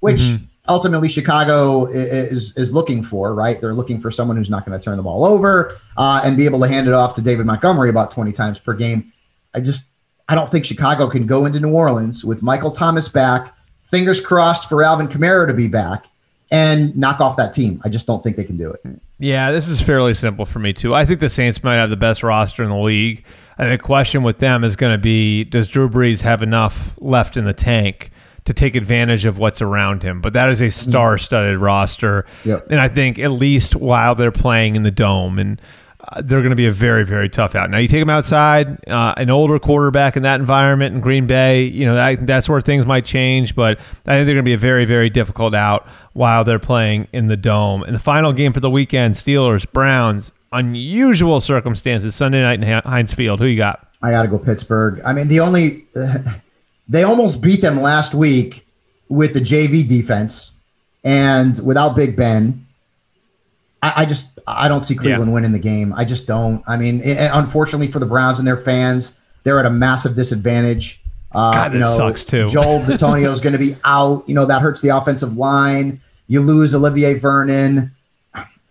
which. 0.00 0.20
Mm-hmm. 0.20 0.44
Ultimately, 0.68 1.08
Chicago 1.08 1.86
is 1.86 2.56
is 2.56 2.72
looking 2.72 3.02
for 3.02 3.34
right. 3.34 3.60
They're 3.60 3.74
looking 3.74 4.00
for 4.00 4.10
someone 4.10 4.36
who's 4.36 4.50
not 4.50 4.66
going 4.66 4.78
to 4.78 4.84
turn 4.84 4.96
the 4.96 5.02
ball 5.02 5.24
over 5.24 5.76
uh, 5.96 6.22
and 6.24 6.36
be 6.36 6.44
able 6.44 6.60
to 6.60 6.68
hand 6.68 6.88
it 6.88 6.94
off 6.94 7.14
to 7.14 7.22
David 7.22 7.46
Montgomery 7.46 7.90
about 7.90 8.10
twenty 8.10 8.32
times 8.32 8.58
per 8.58 8.74
game. 8.74 9.12
I 9.54 9.60
just 9.60 9.90
I 10.28 10.34
don't 10.34 10.50
think 10.50 10.64
Chicago 10.64 11.08
can 11.08 11.26
go 11.26 11.44
into 11.46 11.60
New 11.60 11.72
Orleans 11.72 12.24
with 12.24 12.42
Michael 12.42 12.72
Thomas 12.72 13.08
back, 13.08 13.54
fingers 13.84 14.20
crossed 14.20 14.68
for 14.68 14.82
Alvin 14.82 15.08
Kamara 15.08 15.46
to 15.46 15.54
be 15.54 15.68
back, 15.68 16.06
and 16.50 16.96
knock 16.96 17.20
off 17.20 17.36
that 17.36 17.52
team. 17.52 17.80
I 17.84 17.88
just 17.88 18.06
don't 18.06 18.22
think 18.22 18.36
they 18.36 18.44
can 18.44 18.56
do 18.56 18.70
it. 18.70 18.82
Yeah, 19.18 19.52
this 19.52 19.68
is 19.68 19.80
fairly 19.80 20.14
simple 20.14 20.44
for 20.44 20.58
me 20.58 20.72
too. 20.72 20.94
I 20.94 21.06
think 21.06 21.20
the 21.20 21.28
Saints 21.28 21.62
might 21.62 21.76
have 21.76 21.90
the 21.90 21.96
best 21.96 22.22
roster 22.22 22.62
in 22.62 22.70
the 22.70 22.76
league. 22.76 23.24
And 23.58 23.72
the 23.72 23.78
question 23.78 24.22
with 24.22 24.38
them 24.38 24.64
is 24.64 24.76
going 24.76 24.92
to 24.92 24.98
be: 24.98 25.44
Does 25.44 25.68
Drew 25.68 25.88
Brees 25.88 26.20
have 26.20 26.42
enough 26.42 26.98
left 27.00 27.36
in 27.36 27.44
the 27.44 27.54
tank 27.54 28.10
to 28.46 28.54
take 28.54 28.74
advantage 28.74 29.24
of 29.24 29.38
what's 29.38 29.60
around 29.60 30.02
him? 30.02 30.20
But 30.20 30.32
that 30.32 30.48
is 30.48 30.60
a 30.60 30.70
star-studded 30.70 31.58
roster, 31.58 32.26
yep. 32.44 32.66
and 32.70 32.80
I 32.80 32.88
think 32.88 33.18
at 33.18 33.32
least 33.32 33.76
while 33.76 34.14
they're 34.14 34.32
playing 34.32 34.76
in 34.76 34.82
the 34.82 34.90
dome 34.90 35.38
and 35.38 35.60
uh, 36.08 36.22
they're 36.22 36.40
going 36.40 36.50
to 36.50 36.56
be 36.56 36.66
a 36.66 36.72
very, 36.72 37.04
very 37.04 37.28
tough 37.28 37.54
out. 37.54 37.70
Now, 37.70 37.78
you 37.78 37.88
take 37.88 38.00
them 38.00 38.10
outside, 38.10 38.88
uh, 38.88 39.14
an 39.16 39.30
older 39.30 39.58
quarterback 39.58 40.16
in 40.16 40.22
that 40.22 40.40
environment 40.40 40.94
in 40.94 41.00
Green 41.00 41.26
Bay, 41.26 41.64
you 41.64 41.86
know, 41.86 41.94
that, 41.94 42.26
that's 42.26 42.48
where 42.48 42.60
things 42.60 42.86
might 42.86 43.04
change, 43.04 43.54
but 43.54 43.78
I 43.78 43.82
think 43.82 44.26
they're 44.26 44.34
going 44.34 44.36
to 44.36 44.42
be 44.42 44.52
a 44.52 44.58
very, 44.58 44.84
very 44.84 45.10
difficult 45.10 45.54
out 45.54 45.88
while 46.12 46.44
they're 46.44 46.58
playing 46.58 47.08
in 47.12 47.26
the 47.28 47.36
Dome. 47.36 47.82
And 47.82 47.94
the 47.94 48.00
final 48.00 48.32
game 48.32 48.52
for 48.52 48.60
the 48.60 48.70
weekend, 48.70 49.14
Steelers, 49.14 49.70
Browns, 49.70 50.32
unusual 50.52 51.40
circumstances, 51.40 52.14
Sunday 52.14 52.42
night 52.42 52.62
in 52.62 52.82
Heinz 52.88 53.12
Field. 53.12 53.40
Who 53.40 53.46
you 53.46 53.56
got? 53.56 53.88
I 54.02 54.10
got 54.10 54.22
to 54.22 54.28
go 54.28 54.38
Pittsburgh. 54.38 55.00
I 55.04 55.12
mean, 55.12 55.28
the 55.28 55.40
only, 55.40 55.86
they 56.88 57.02
almost 57.02 57.40
beat 57.40 57.60
them 57.60 57.80
last 57.80 58.14
week 58.14 58.66
with 59.08 59.34
the 59.34 59.40
JV 59.40 59.86
defense 59.86 60.52
and 61.04 61.64
without 61.64 61.94
Big 61.96 62.16
Ben 62.16 62.66
I, 63.86 64.02
I 64.02 64.04
just 64.04 64.38
I 64.46 64.68
don't 64.68 64.82
see 64.82 64.94
Cleveland 64.94 65.30
yeah. 65.30 65.34
winning 65.34 65.52
the 65.52 65.58
game. 65.58 65.92
I 65.92 66.04
just 66.04 66.26
don't. 66.26 66.62
I 66.66 66.76
mean, 66.76 67.00
it, 67.02 67.30
unfortunately 67.32 67.86
for 67.86 67.98
the 67.98 68.06
Browns 68.06 68.38
and 68.38 68.48
their 68.48 68.56
fans, 68.56 69.18
they're 69.44 69.60
at 69.60 69.66
a 69.66 69.70
massive 69.70 70.16
disadvantage. 70.16 71.00
Uh, 71.32 71.52
God, 71.52 71.72
you 71.74 71.80
know, 71.80 71.96
sucks 71.96 72.24
too. 72.24 72.48
Joel 72.50 72.80
Bitonio 72.80 73.30
is 73.30 73.40
going 73.40 73.52
to 73.52 73.58
be 73.58 73.76
out. 73.84 74.24
You 74.26 74.34
know 74.34 74.46
that 74.46 74.62
hurts 74.62 74.80
the 74.80 74.88
offensive 74.88 75.36
line. 75.36 76.00
You 76.26 76.40
lose 76.40 76.74
Olivier 76.74 77.18
Vernon. 77.18 77.92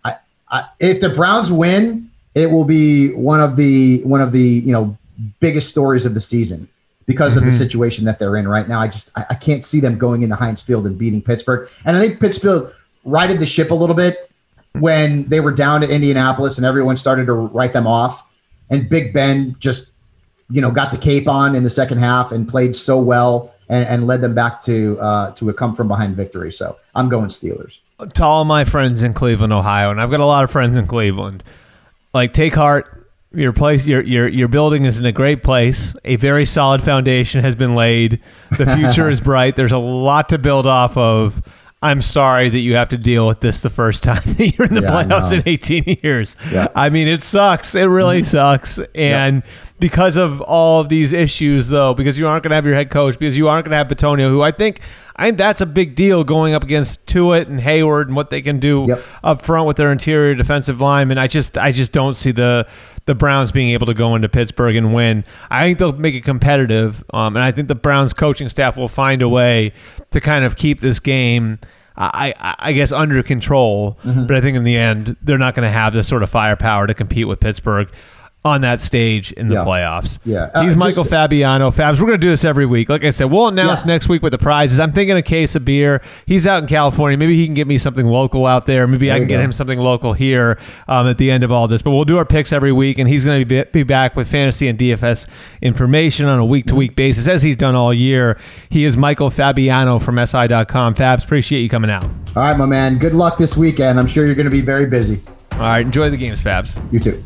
I, 0.04 0.16
I, 0.50 0.64
if 0.80 1.00
the 1.00 1.08
Browns 1.08 1.50
win, 1.50 2.10
it 2.34 2.50
will 2.50 2.64
be 2.64 3.14
one 3.14 3.40
of 3.40 3.56
the 3.56 4.02
one 4.02 4.20
of 4.20 4.32
the 4.32 4.40
you 4.40 4.72
know 4.72 4.98
biggest 5.40 5.70
stories 5.70 6.04
of 6.04 6.12
the 6.12 6.20
season 6.20 6.68
because 7.06 7.30
mm-hmm. 7.30 7.38
of 7.38 7.44
the 7.44 7.50
mm-hmm. 7.50 7.58
situation 7.58 8.04
that 8.04 8.18
they're 8.18 8.36
in 8.36 8.46
right 8.46 8.68
now. 8.68 8.80
I 8.80 8.88
just 8.88 9.16
I, 9.16 9.26
I, 9.30 9.34
can't 9.34 9.64
see 9.64 9.80
them 9.80 9.96
going 9.96 10.22
into 10.22 10.36
Heinz 10.36 10.60
Field 10.60 10.86
and 10.86 10.98
beating 10.98 11.22
Pittsburgh. 11.22 11.68
And 11.84 11.96
I 11.96 12.00
think 12.00 12.20
Pittsburgh 12.20 12.72
righted 13.04 13.38
the 13.40 13.46
ship 13.46 13.70
a 13.70 13.74
little 13.74 13.94
bit 13.94 14.30
when 14.74 15.24
they 15.28 15.40
were 15.40 15.52
down 15.52 15.80
to 15.80 15.88
Indianapolis 15.88 16.58
and 16.58 16.66
everyone 16.66 16.96
started 16.96 17.26
to 17.26 17.32
write 17.32 17.72
them 17.72 17.86
off, 17.86 18.26
and 18.70 18.88
Big 18.88 19.14
Ben 19.14 19.56
just 19.58 19.92
you 20.50 20.60
know 20.60 20.70
got 20.70 20.90
the 20.90 20.98
cape 20.98 21.28
on 21.28 21.54
in 21.54 21.64
the 21.64 21.70
second 21.70 21.98
half 21.98 22.32
and 22.32 22.48
played 22.48 22.76
so 22.76 23.00
well 23.00 23.54
and, 23.68 23.86
and 23.88 24.06
led 24.06 24.20
them 24.20 24.34
back 24.34 24.60
to 24.62 24.98
uh, 25.00 25.30
to 25.32 25.48
a 25.48 25.54
come 25.54 25.74
from 25.74 25.88
behind 25.88 26.16
victory. 26.16 26.52
So 26.52 26.76
I'm 26.94 27.08
going 27.08 27.28
Steelers. 27.28 27.80
To 28.14 28.22
all 28.22 28.44
my 28.44 28.64
friends 28.64 29.02
in 29.02 29.14
Cleveland, 29.14 29.52
Ohio, 29.52 29.90
and 29.90 30.00
I've 30.00 30.10
got 30.10 30.20
a 30.20 30.26
lot 30.26 30.44
of 30.44 30.50
friends 30.50 30.76
in 30.76 30.86
Cleveland. 30.86 31.42
Like, 32.12 32.32
take 32.32 32.54
heart. 32.54 32.95
Your 33.36 33.52
place, 33.52 33.86
your 33.86 34.02
your 34.02 34.28
your 34.28 34.48
building 34.48 34.86
is 34.86 34.98
in 34.98 35.04
a 35.04 35.12
great 35.12 35.42
place. 35.42 35.94
A 36.04 36.16
very 36.16 36.46
solid 36.46 36.82
foundation 36.82 37.42
has 37.42 37.54
been 37.54 37.74
laid. 37.74 38.20
The 38.56 38.64
future 38.76 39.10
is 39.10 39.20
bright. 39.20 39.56
There's 39.56 39.72
a 39.72 39.78
lot 39.78 40.30
to 40.30 40.38
build 40.38 40.66
off 40.66 40.96
of. 40.96 41.42
I'm 41.82 42.00
sorry 42.00 42.48
that 42.48 42.58
you 42.58 42.74
have 42.74 42.88
to 42.88 42.96
deal 42.96 43.28
with 43.28 43.40
this 43.40 43.60
the 43.60 43.68
first 43.68 44.02
time 44.02 44.22
that 44.24 44.56
you're 44.56 44.66
in 44.66 44.74
the 44.74 44.80
yeah, 44.80 44.88
playoffs 44.88 45.30
in 45.30 45.42
18 45.44 45.98
years. 46.02 46.34
Yeah. 46.50 46.68
I 46.74 46.88
mean, 46.88 47.06
it 47.06 47.22
sucks. 47.22 47.74
It 47.74 47.84
really 47.84 48.22
mm-hmm. 48.22 48.24
sucks. 48.24 48.78
And 48.94 49.44
yeah. 49.44 49.50
because 49.78 50.16
of 50.16 50.40
all 50.40 50.80
of 50.80 50.88
these 50.88 51.12
issues, 51.12 51.68
though, 51.68 51.92
because 51.92 52.18
you 52.18 52.26
aren't 52.26 52.42
going 52.42 52.50
to 52.50 52.54
have 52.54 52.64
your 52.64 52.74
head 52.74 52.90
coach, 52.90 53.18
because 53.18 53.36
you 53.36 53.48
aren't 53.48 53.66
going 53.66 53.72
to 53.72 53.76
have 53.76 53.88
Bitonio, 53.88 54.30
who 54.30 54.40
I 54.40 54.52
think 54.52 54.80
I 55.16 55.26
think 55.26 55.38
that's 55.38 55.60
a 55.60 55.66
big 55.66 55.94
deal 55.94 56.24
going 56.24 56.54
up 56.54 56.64
against 56.64 57.04
Tuitt 57.06 57.48
and 57.48 57.60
Heyward 57.60 58.06
and 58.06 58.16
what 58.16 58.30
they 58.30 58.42
can 58.42 58.58
do 58.58 58.86
yep. 58.88 59.04
up 59.22 59.42
front 59.42 59.66
with 59.66 59.76
their 59.76 59.92
interior 59.92 60.34
defensive 60.34 60.80
line. 60.80 61.10
And 61.10 61.20
I 61.20 61.26
just 61.26 61.58
I 61.58 61.72
just 61.72 61.92
don't 61.92 62.14
see 62.14 62.32
the 62.32 62.66
the 63.06 63.14
Browns 63.14 63.52
being 63.52 63.70
able 63.70 63.86
to 63.86 63.94
go 63.94 64.14
into 64.14 64.28
Pittsburgh 64.28 64.76
and 64.76 64.94
win. 64.94 65.24
I 65.50 65.64
think 65.64 65.78
they'll 65.78 65.92
make 65.92 66.14
it 66.14 66.24
competitive, 66.24 67.02
um, 67.12 67.36
and 67.36 67.42
I 67.42 67.52
think 67.52 67.68
the 67.68 67.74
Browns 67.74 68.12
coaching 68.12 68.48
staff 68.48 68.76
will 68.76 68.88
find 68.88 69.22
a 69.22 69.28
way 69.28 69.72
to 70.10 70.20
kind 70.20 70.44
of 70.44 70.56
keep 70.56 70.80
this 70.80 71.00
game. 71.00 71.58
I, 71.98 72.34
I 72.58 72.72
guess 72.74 72.92
under 72.92 73.22
control, 73.22 73.98
mm-hmm. 74.04 74.26
but 74.26 74.36
I 74.36 74.42
think 74.42 74.54
in 74.54 74.64
the 74.64 74.76
end 74.76 75.16
they're 75.22 75.38
not 75.38 75.54
going 75.54 75.66
to 75.66 75.72
have 75.72 75.94
the 75.94 76.02
sort 76.02 76.22
of 76.22 76.28
firepower 76.28 76.86
to 76.86 76.92
compete 76.92 77.26
with 77.26 77.40
Pittsburgh 77.40 77.88
on 78.46 78.60
that 78.62 78.80
stage 78.80 79.32
in 79.32 79.48
the 79.48 79.54
yeah. 79.54 79.64
playoffs. 79.64 80.18
Yeah. 80.24 80.50
Uh, 80.54 80.62
He's 80.62 80.76
Michael 80.76 81.02
just, 81.02 81.10
Fabiano. 81.10 81.70
Fabs, 81.70 82.00
we're 82.00 82.06
going 82.06 82.20
to 82.20 82.26
do 82.26 82.30
this 82.30 82.44
every 82.44 82.64
week. 82.64 82.88
Like 82.88 83.04
I 83.04 83.10
said, 83.10 83.24
we'll 83.24 83.48
announce 83.48 83.82
yeah. 83.82 83.88
next 83.88 84.08
week 84.08 84.22
with 84.22 84.32
the 84.32 84.38
prizes. 84.38 84.78
I'm 84.78 84.92
thinking 84.92 85.16
a 85.16 85.22
case 85.22 85.56
of 85.56 85.64
beer. 85.64 86.00
He's 86.26 86.46
out 86.46 86.62
in 86.62 86.68
California. 86.68 87.18
Maybe 87.18 87.34
he 87.34 87.44
can 87.44 87.54
get 87.54 87.66
me 87.66 87.78
something 87.78 88.06
local 88.06 88.46
out 88.46 88.66
there. 88.66 88.86
Maybe 88.86 89.06
there 89.06 89.16
I 89.16 89.18
can 89.18 89.28
get 89.28 89.40
him 89.40 89.52
something 89.52 89.78
local 89.78 90.12
here 90.12 90.58
um, 90.88 91.06
at 91.06 91.18
the 91.18 91.30
end 91.30 91.44
of 91.44 91.52
all 91.52 91.68
this. 91.68 91.82
But 91.82 91.90
we'll 91.90 92.04
do 92.04 92.16
our 92.18 92.24
picks 92.24 92.52
every 92.52 92.72
week, 92.72 92.98
and 92.98 93.08
he's 93.08 93.24
going 93.24 93.40
to 93.40 93.44
be, 93.44 93.64
be 93.70 93.82
back 93.82 94.16
with 94.16 94.28
fantasy 94.28 94.68
and 94.68 94.78
DFS 94.78 95.26
information 95.60 96.26
on 96.26 96.38
a 96.38 96.44
week 96.44 96.66
to 96.66 96.74
week 96.74 96.96
basis, 96.96 97.28
as 97.28 97.42
he's 97.42 97.56
done 97.56 97.74
all 97.74 97.92
year. 97.92 98.38
He 98.70 98.84
is 98.84 98.96
Michael 98.96 99.30
Fabiano 99.30 99.98
from 99.98 100.24
SI.com. 100.24 100.94
Fabs, 100.94 101.24
appreciate 101.24 101.60
you 101.60 101.68
coming 101.68 101.90
out. 101.90 102.04
All 102.04 102.42
right, 102.42 102.56
my 102.56 102.66
man. 102.66 102.98
Good 102.98 103.14
luck 103.14 103.38
this 103.38 103.56
weekend. 103.56 103.98
I'm 103.98 104.06
sure 104.06 104.24
you're 104.26 104.34
going 104.34 104.44
to 104.44 104.50
be 104.50 104.60
very 104.60 104.86
busy. 104.86 105.20
All 105.52 105.60
right. 105.60 105.84
Enjoy 105.84 106.10
the 106.10 106.18
games, 106.18 106.40
Fabs. 106.40 106.76
You 106.92 107.00
too. 107.00 107.22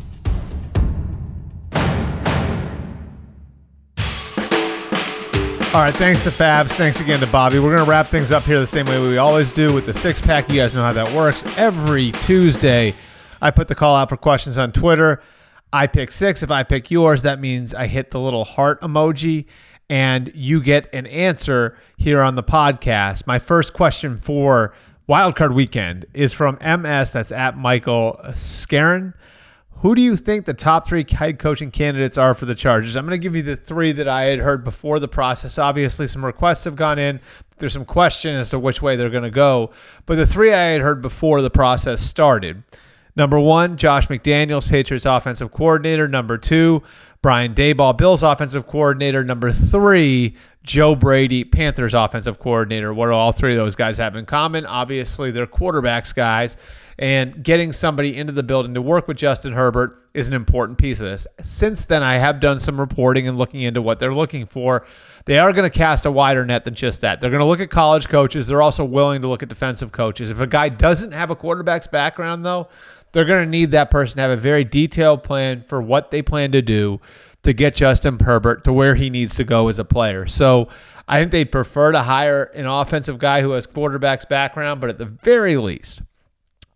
All 5.72 5.80
right, 5.80 5.94
thanks 5.94 6.24
to 6.24 6.30
Fabs. 6.30 6.70
Thanks 6.70 6.98
again 6.98 7.20
to 7.20 7.28
Bobby. 7.28 7.60
We're 7.60 7.72
going 7.76 7.84
to 7.84 7.88
wrap 7.88 8.08
things 8.08 8.32
up 8.32 8.42
here 8.42 8.58
the 8.58 8.66
same 8.66 8.86
way 8.86 9.00
we 9.00 9.18
always 9.18 9.52
do 9.52 9.72
with 9.72 9.86
the 9.86 9.94
six 9.94 10.20
pack. 10.20 10.48
You 10.48 10.56
guys 10.56 10.74
know 10.74 10.82
how 10.82 10.92
that 10.92 11.14
works. 11.14 11.44
Every 11.56 12.10
Tuesday, 12.10 12.92
I 13.40 13.52
put 13.52 13.68
the 13.68 13.76
call 13.76 13.94
out 13.94 14.08
for 14.08 14.16
questions 14.16 14.58
on 14.58 14.72
Twitter. 14.72 15.22
I 15.72 15.86
pick 15.86 16.10
six. 16.10 16.42
If 16.42 16.50
I 16.50 16.64
pick 16.64 16.90
yours, 16.90 17.22
that 17.22 17.38
means 17.38 17.72
I 17.72 17.86
hit 17.86 18.10
the 18.10 18.18
little 18.18 18.44
heart 18.44 18.80
emoji 18.80 19.44
and 19.88 20.32
you 20.34 20.60
get 20.60 20.92
an 20.92 21.06
answer 21.06 21.78
here 21.96 22.20
on 22.20 22.34
the 22.34 22.42
podcast. 22.42 23.28
My 23.28 23.38
first 23.38 23.72
question 23.72 24.18
for 24.18 24.74
Wildcard 25.08 25.54
Weekend 25.54 26.04
is 26.14 26.32
from 26.32 26.58
MS, 26.60 27.12
that's 27.12 27.30
at 27.30 27.56
Michael 27.56 28.18
Scarin. 28.30 29.14
Who 29.80 29.94
do 29.94 30.02
you 30.02 30.14
think 30.16 30.44
the 30.44 30.52
top 30.52 30.86
three 30.86 31.06
head 31.10 31.38
coaching 31.38 31.70
candidates 31.70 32.18
are 32.18 32.34
for 32.34 32.44
the 32.44 32.54
Chargers? 32.54 32.96
I'm 32.96 33.06
going 33.06 33.18
to 33.18 33.22
give 33.22 33.34
you 33.34 33.42
the 33.42 33.56
three 33.56 33.92
that 33.92 34.08
I 34.08 34.24
had 34.24 34.40
heard 34.40 34.62
before 34.62 34.98
the 34.98 35.08
process. 35.08 35.58
Obviously, 35.58 36.06
some 36.06 36.24
requests 36.24 36.64
have 36.64 36.76
gone 36.76 36.98
in. 36.98 37.18
There's 37.56 37.72
some 37.72 37.86
question 37.86 38.34
as 38.34 38.50
to 38.50 38.58
which 38.58 38.82
way 38.82 38.96
they're 38.96 39.08
going 39.08 39.24
to 39.24 39.30
go. 39.30 39.70
But 40.04 40.16
the 40.16 40.26
three 40.26 40.52
I 40.52 40.64
had 40.64 40.82
heard 40.82 41.00
before 41.00 41.40
the 41.40 41.50
process 41.50 42.02
started 42.02 42.62
Number 43.16 43.40
one, 43.40 43.76
Josh 43.76 44.08
McDaniels, 44.08 44.68
Patriots 44.68 45.04
offensive 45.04 45.50
coordinator. 45.50 46.08
Number 46.08 46.38
two, 46.38 46.82
Brian 47.22 47.54
Daboll, 47.54 47.96
Bills 47.96 48.22
offensive 48.22 48.66
coordinator. 48.66 49.24
Number 49.24 49.52
three, 49.52 50.36
Joe 50.62 50.94
Brady, 50.94 51.44
Panthers 51.44 51.94
offensive 51.94 52.38
coordinator. 52.38 52.94
What 52.94 53.06
do 53.06 53.12
all 53.12 53.32
three 53.32 53.52
of 53.52 53.58
those 53.58 53.76
guys 53.76 53.98
have 53.98 54.16
in 54.16 54.26
common? 54.26 54.64
Obviously, 54.64 55.30
they're 55.30 55.46
quarterbacks 55.46 56.14
guys, 56.14 56.56
and 57.00 57.42
getting 57.42 57.72
somebody 57.72 58.14
into 58.14 58.30
the 58.30 58.42
building 58.42 58.74
to 58.74 58.82
work 58.82 59.08
with 59.08 59.16
Justin 59.16 59.54
Herbert 59.54 59.96
is 60.12 60.28
an 60.28 60.34
important 60.34 60.76
piece 60.76 61.00
of 61.00 61.06
this. 61.06 61.26
Since 61.42 61.86
then, 61.86 62.02
I 62.02 62.18
have 62.18 62.40
done 62.40 62.60
some 62.60 62.78
reporting 62.78 63.26
and 63.26 63.38
looking 63.38 63.62
into 63.62 63.80
what 63.80 63.98
they're 63.98 64.14
looking 64.14 64.44
for. 64.44 64.84
They 65.24 65.38
are 65.38 65.54
going 65.54 65.68
to 65.68 65.76
cast 65.76 66.04
a 66.04 66.10
wider 66.10 66.44
net 66.44 66.66
than 66.66 66.74
just 66.74 67.00
that. 67.00 67.20
They're 67.22 67.30
going 67.30 67.40
to 67.40 67.46
look 67.46 67.60
at 67.60 67.70
college 67.70 68.06
coaches. 68.06 68.46
They're 68.46 68.60
also 68.60 68.84
willing 68.84 69.22
to 69.22 69.28
look 69.28 69.42
at 69.42 69.48
defensive 69.48 69.92
coaches. 69.92 70.28
If 70.28 70.40
a 70.40 70.46
guy 70.46 70.68
doesn't 70.68 71.12
have 71.12 71.30
a 71.30 71.36
quarterback's 71.36 71.86
background, 71.86 72.44
though, 72.44 72.68
they're 73.12 73.24
going 73.24 73.44
to 73.44 73.50
need 73.50 73.70
that 73.70 73.90
person 73.90 74.16
to 74.16 74.22
have 74.22 74.30
a 74.30 74.36
very 74.36 74.64
detailed 74.64 75.22
plan 75.22 75.62
for 75.62 75.80
what 75.80 76.10
they 76.10 76.20
plan 76.20 76.52
to 76.52 76.60
do 76.60 77.00
to 77.44 77.54
get 77.54 77.74
Justin 77.74 78.18
Herbert 78.18 78.64
to 78.64 78.74
where 78.74 78.94
he 78.94 79.08
needs 79.08 79.36
to 79.36 79.44
go 79.44 79.68
as 79.68 79.78
a 79.78 79.86
player. 79.86 80.26
So 80.26 80.68
I 81.08 81.18
think 81.18 81.32
they'd 81.32 81.50
prefer 81.50 81.92
to 81.92 82.00
hire 82.00 82.44
an 82.54 82.66
offensive 82.66 83.18
guy 83.18 83.40
who 83.40 83.52
has 83.52 83.64
quarterback's 83.64 84.26
background, 84.26 84.82
but 84.82 84.90
at 84.90 84.98
the 84.98 85.06
very 85.06 85.56
least, 85.56 86.02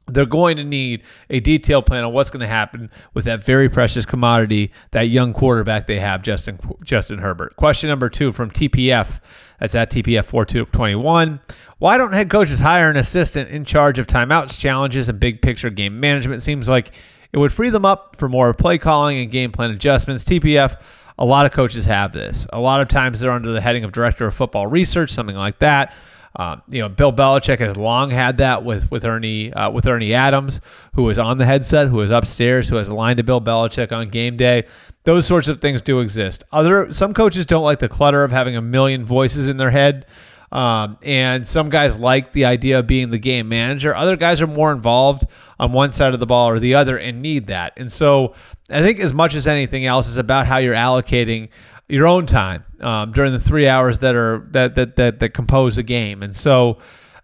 they're 0.06 0.26
going 0.26 0.56
to 0.56 0.64
need 0.64 1.02
a 1.30 1.40
detailed 1.40 1.86
plan 1.86 2.04
on 2.04 2.12
what's 2.12 2.30
going 2.30 2.40
to 2.40 2.46
happen 2.46 2.90
with 3.14 3.24
that 3.24 3.42
very 3.42 3.68
precious 3.68 4.04
commodity, 4.04 4.70
that 4.90 5.02
young 5.02 5.32
quarterback 5.32 5.86
they 5.86 5.98
have, 5.98 6.22
Justin 6.22 6.58
Justin 6.82 7.18
Herbert. 7.18 7.56
Question 7.56 7.88
number 7.88 8.08
two 8.08 8.32
from 8.32 8.50
TPF. 8.50 9.20
That's 9.58 9.74
at 9.74 9.90
TPF 9.90 10.24
4221. 10.24 11.40
Why 11.78 11.98
don't 11.98 12.12
head 12.12 12.28
coaches 12.28 12.60
hire 12.60 12.90
an 12.90 12.96
assistant 12.96 13.50
in 13.50 13.64
charge 13.64 13.98
of 13.98 14.06
timeouts, 14.06 14.58
challenges, 14.58 15.08
and 15.08 15.18
big 15.18 15.42
picture 15.42 15.70
game 15.70 16.00
management? 16.00 16.42
Seems 16.42 16.68
like 16.68 16.90
it 17.32 17.38
would 17.38 17.52
free 17.52 17.70
them 17.70 17.84
up 17.84 18.16
for 18.16 18.28
more 18.28 18.52
play 18.52 18.78
calling 18.78 19.18
and 19.18 19.30
game 19.30 19.52
plan 19.52 19.70
adjustments. 19.70 20.24
TPF, 20.24 20.80
a 21.18 21.24
lot 21.24 21.46
of 21.46 21.52
coaches 21.52 21.84
have 21.84 22.12
this. 22.12 22.46
A 22.52 22.60
lot 22.60 22.80
of 22.80 22.88
times 22.88 23.20
they're 23.20 23.30
under 23.30 23.52
the 23.52 23.60
heading 23.60 23.84
of 23.84 23.92
director 23.92 24.26
of 24.26 24.34
football 24.34 24.66
research, 24.66 25.10
something 25.10 25.36
like 25.36 25.58
that. 25.60 25.94
Um, 26.36 26.62
you 26.68 26.80
know, 26.80 26.88
Bill 26.88 27.12
Belichick 27.12 27.58
has 27.60 27.76
long 27.76 28.10
had 28.10 28.38
that 28.38 28.64
with 28.64 28.90
with 28.90 29.04
Ernie 29.04 29.52
uh, 29.52 29.70
with 29.70 29.86
Ernie 29.86 30.14
Adams, 30.14 30.60
who 30.94 31.04
was 31.04 31.18
on 31.18 31.38
the 31.38 31.46
headset, 31.46 31.88
who 31.88 31.96
was 31.96 32.10
upstairs, 32.10 32.68
who 32.68 32.76
has 32.76 32.88
aligned 32.88 33.18
to 33.18 33.22
Bill 33.22 33.40
Belichick 33.40 33.92
on 33.92 34.08
game 34.08 34.36
day. 34.36 34.64
Those 35.04 35.26
sorts 35.26 35.48
of 35.48 35.60
things 35.60 35.80
do 35.82 36.00
exist. 36.00 36.42
Other 36.50 36.92
some 36.92 37.14
coaches 37.14 37.46
don't 37.46 37.62
like 37.62 37.78
the 37.78 37.88
clutter 37.88 38.24
of 38.24 38.32
having 38.32 38.56
a 38.56 38.62
million 38.62 39.04
voices 39.04 39.46
in 39.46 39.58
their 39.58 39.70
head. 39.70 40.06
Um, 40.50 40.98
and 41.02 41.44
some 41.44 41.68
guys 41.68 41.98
like 41.98 42.30
the 42.30 42.44
idea 42.44 42.78
of 42.78 42.86
being 42.86 43.10
the 43.10 43.18
game 43.18 43.48
manager. 43.48 43.92
Other 43.92 44.14
guys 44.14 44.40
are 44.40 44.46
more 44.46 44.70
involved 44.70 45.26
on 45.58 45.72
one 45.72 45.92
side 45.92 46.14
of 46.14 46.20
the 46.20 46.26
ball 46.26 46.48
or 46.48 46.60
the 46.60 46.74
other 46.74 46.96
and 46.96 47.20
need 47.20 47.48
that. 47.48 47.72
And 47.76 47.90
so 47.90 48.34
I 48.70 48.80
think 48.80 49.00
as 49.00 49.12
much 49.12 49.34
as 49.34 49.48
anything 49.48 49.84
else 49.84 50.06
is 50.06 50.16
about 50.16 50.46
how 50.46 50.58
you're 50.58 50.74
allocating 50.74 51.48
your 51.88 52.06
own 52.06 52.26
time 52.26 52.64
um, 52.80 53.12
during 53.12 53.32
the 53.32 53.40
three 53.40 53.68
hours 53.68 54.00
that 54.00 54.14
are 54.14 54.46
that 54.50 54.74
that 54.74 54.96
that, 54.96 55.20
that 55.20 55.30
compose 55.30 55.78
a 55.78 55.82
game. 55.82 56.22
And 56.22 56.34
so 56.34 56.78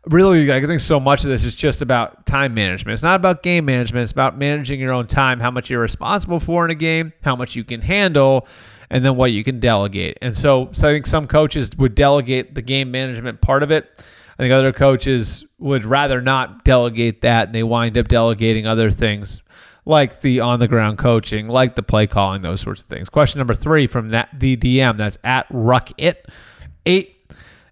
really 0.06 0.50
I 0.52 0.61
think 0.61 0.80
so 0.80 1.00
much 1.00 1.24
of 1.24 1.30
this 1.30 1.44
is 1.44 1.54
just 1.54 1.82
about 1.82 2.26
time 2.26 2.54
management. 2.54 2.94
It's 2.94 3.02
not 3.02 3.16
about 3.16 3.42
game 3.42 3.64
management. 3.64 4.04
It's 4.04 4.12
about 4.12 4.38
managing 4.38 4.80
your 4.80 4.92
own 4.92 5.06
time, 5.06 5.40
how 5.40 5.50
much 5.50 5.70
you're 5.70 5.80
responsible 5.80 6.40
for 6.40 6.64
in 6.64 6.70
a 6.70 6.74
game, 6.74 7.12
how 7.22 7.36
much 7.36 7.56
you 7.56 7.64
can 7.64 7.80
handle, 7.80 8.46
and 8.90 9.04
then 9.04 9.16
what 9.16 9.32
you 9.32 9.44
can 9.44 9.61
delegate. 9.61 10.18
And 10.20 10.36
so, 10.36 10.70
so 10.72 10.88
I 10.88 10.92
think 10.92 11.06
some 11.06 11.26
coaches 11.26 11.70
would 11.76 11.94
delegate 11.94 12.54
the 12.54 12.62
game 12.62 12.90
management 12.90 13.40
part 13.40 13.62
of 13.62 13.70
it. 13.70 13.88
I 14.38 14.42
think 14.42 14.52
other 14.52 14.72
coaches 14.72 15.44
would 15.58 15.84
rather 15.84 16.22
not 16.22 16.64
delegate 16.64 17.20
that 17.20 17.48
and 17.48 17.54
they 17.54 17.62
wind 17.62 17.98
up 17.98 18.08
delegating 18.08 18.66
other 18.66 18.90
things 18.90 19.42
like 19.85 20.20
the 20.20 20.41
on 20.41 20.61
the 20.61 20.68
ground 20.68 20.99
coaching, 20.99 21.49
like 21.49 21.74
the 21.74 21.83
play 21.83 22.07
calling, 22.07 22.43
those 22.43 22.61
sorts 22.61 22.81
of 22.81 22.87
things. 22.87 23.09
Question 23.09 23.39
number 23.39 23.55
three 23.55 23.87
from 23.87 24.11
that 24.11 24.28
the 24.39 24.57
DM 24.57 24.97
that's 24.97 25.18
at 25.24 25.47
Ruck 25.51 25.91
It. 25.99 26.28
Eight. 26.87 27.16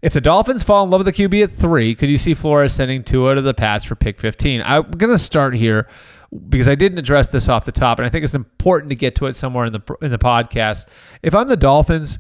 If 0.01 0.13
the 0.13 0.21
Dolphins 0.21 0.63
fall 0.63 0.85
in 0.85 0.91
love 0.91 1.05
with 1.05 1.15
the 1.15 1.29
QB 1.29 1.43
at 1.43 1.51
three, 1.51 1.95
could 1.95 2.09
you 2.09 2.19
see 2.19 2.33
Flores 2.33 2.73
sending 2.73 3.03
Tua 3.03 3.35
to 3.35 3.43
the 3.43 3.53
Pats 3.55 3.85
for 3.85 3.97
pick 3.97 4.21
15? 4.21 4.63
I'm 4.65 4.89
going 4.93 5.11
to 5.11 5.19
start 5.19 5.57
here 5.57 5.89
because 6.49 6.69
I 6.69 6.77
didn't 6.77 6.99
address 6.99 7.33
this 7.33 7.49
off 7.49 7.65
the 7.65 7.73
top, 7.73 7.99
and 7.99 8.07
I 8.07 8.09
think 8.09 8.25
it's 8.25 8.35
important 8.35 8.91
to 8.91 8.97
get 8.97 9.17
to 9.17 9.27
it 9.27 9.35
somewhere 9.35 9.67
in 9.67 9.73
the 9.73 9.97
in 10.01 10.11
the 10.11 10.19
podcast. 10.19 10.87
If 11.23 11.35
I'm 11.35 11.49
the 11.49 11.57
Dolphins, 11.57 12.19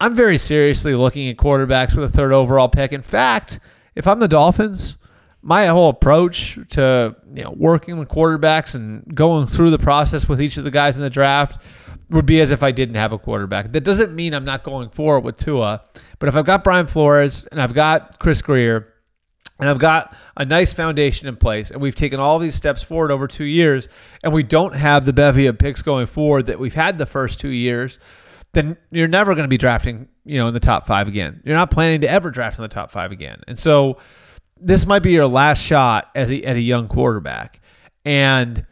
I'm 0.00 0.14
very 0.14 0.38
seriously 0.38 0.94
looking 0.94 1.28
at 1.28 1.36
quarterbacks 1.36 1.94
with 1.94 2.04
a 2.04 2.08
third 2.08 2.32
overall 2.32 2.68
pick. 2.68 2.92
In 2.92 3.02
fact, 3.02 3.58
if 3.94 4.06
I'm 4.06 4.18
the 4.18 4.28
Dolphins, 4.28 4.96
my 5.44 5.66
whole 5.66 5.90
approach 5.90 6.58
to 6.70 7.14
you 7.26 7.44
know 7.44 7.54
working 7.56 7.98
with 7.98 8.08
quarterbacks 8.08 8.74
and 8.74 9.14
going 9.14 9.46
through 9.46 9.70
the 9.70 9.78
process 9.78 10.26
with 10.26 10.40
each 10.40 10.56
of 10.56 10.64
the 10.64 10.70
guys 10.70 10.96
in 10.96 11.02
the 11.02 11.10
draft 11.10 11.62
would 12.10 12.26
be 12.26 12.40
as 12.40 12.50
if 12.50 12.62
I 12.62 12.72
didn't 12.72 12.94
have 12.96 13.12
a 13.12 13.18
quarterback. 13.18 13.72
That 13.72 13.82
doesn't 13.82 14.14
mean 14.14 14.34
I'm 14.34 14.44
not 14.44 14.62
going 14.62 14.88
forward 14.88 15.20
with 15.20 15.36
Tua, 15.36 15.82
but 16.18 16.28
if 16.28 16.36
I've 16.36 16.46
got 16.46 16.64
Brian 16.64 16.86
Flores 16.86 17.44
and 17.52 17.60
I've 17.60 17.74
got 17.74 18.18
Chris 18.18 18.40
Grier 18.40 18.92
and 19.60 19.68
I've 19.68 19.78
got 19.78 20.16
a 20.36 20.44
nice 20.44 20.72
foundation 20.72 21.28
in 21.28 21.36
place, 21.36 21.70
and 21.70 21.80
we've 21.80 21.94
taken 21.94 22.18
all 22.18 22.38
these 22.38 22.54
steps 22.54 22.82
forward 22.82 23.10
over 23.10 23.28
two 23.28 23.44
years, 23.44 23.86
and 24.22 24.32
we 24.32 24.42
don't 24.42 24.74
have 24.74 25.04
the 25.04 25.12
bevy 25.12 25.46
of 25.46 25.58
picks 25.58 25.80
going 25.80 26.06
forward 26.06 26.46
that 26.46 26.58
we've 26.58 26.74
had 26.74 26.98
the 26.98 27.06
first 27.06 27.38
two 27.38 27.50
years, 27.50 27.98
then 28.52 28.76
you're 28.90 29.08
never 29.08 29.34
going 29.34 29.44
to 29.44 29.48
be 29.48 29.58
drafting, 29.58 30.08
you 30.24 30.38
know, 30.38 30.48
in 30.48 30.54
the 30.54 30.60
top 30.60 30.86
five 30.86 31.06
again. 31.06 31.40
You're 31.44 31.56
not 31.56 31.70
planning 31.70 32.00
to 32.00 32.10
ever 32.10 32.30
draft 32.30 32.58
in 32.58 32.62
the 32.62 32.68
top 32.68 32.90
five 32.90 33.12
again. 33.12 33.42
And 33.46 33.58
so 33.58 33.98
this 34.60 34.86
might 34.86 35.02
be 35.02 35.12
your 35.12 35.26
last 35.26 35.60
shot 35.60 36.10
as 36.14 36.30
a, 36.30 36.42
at 36.44 36.56
a 36.56 36.60
young 36.60 36.88
quarterback. 36.88 37.60
And 38.04 38.66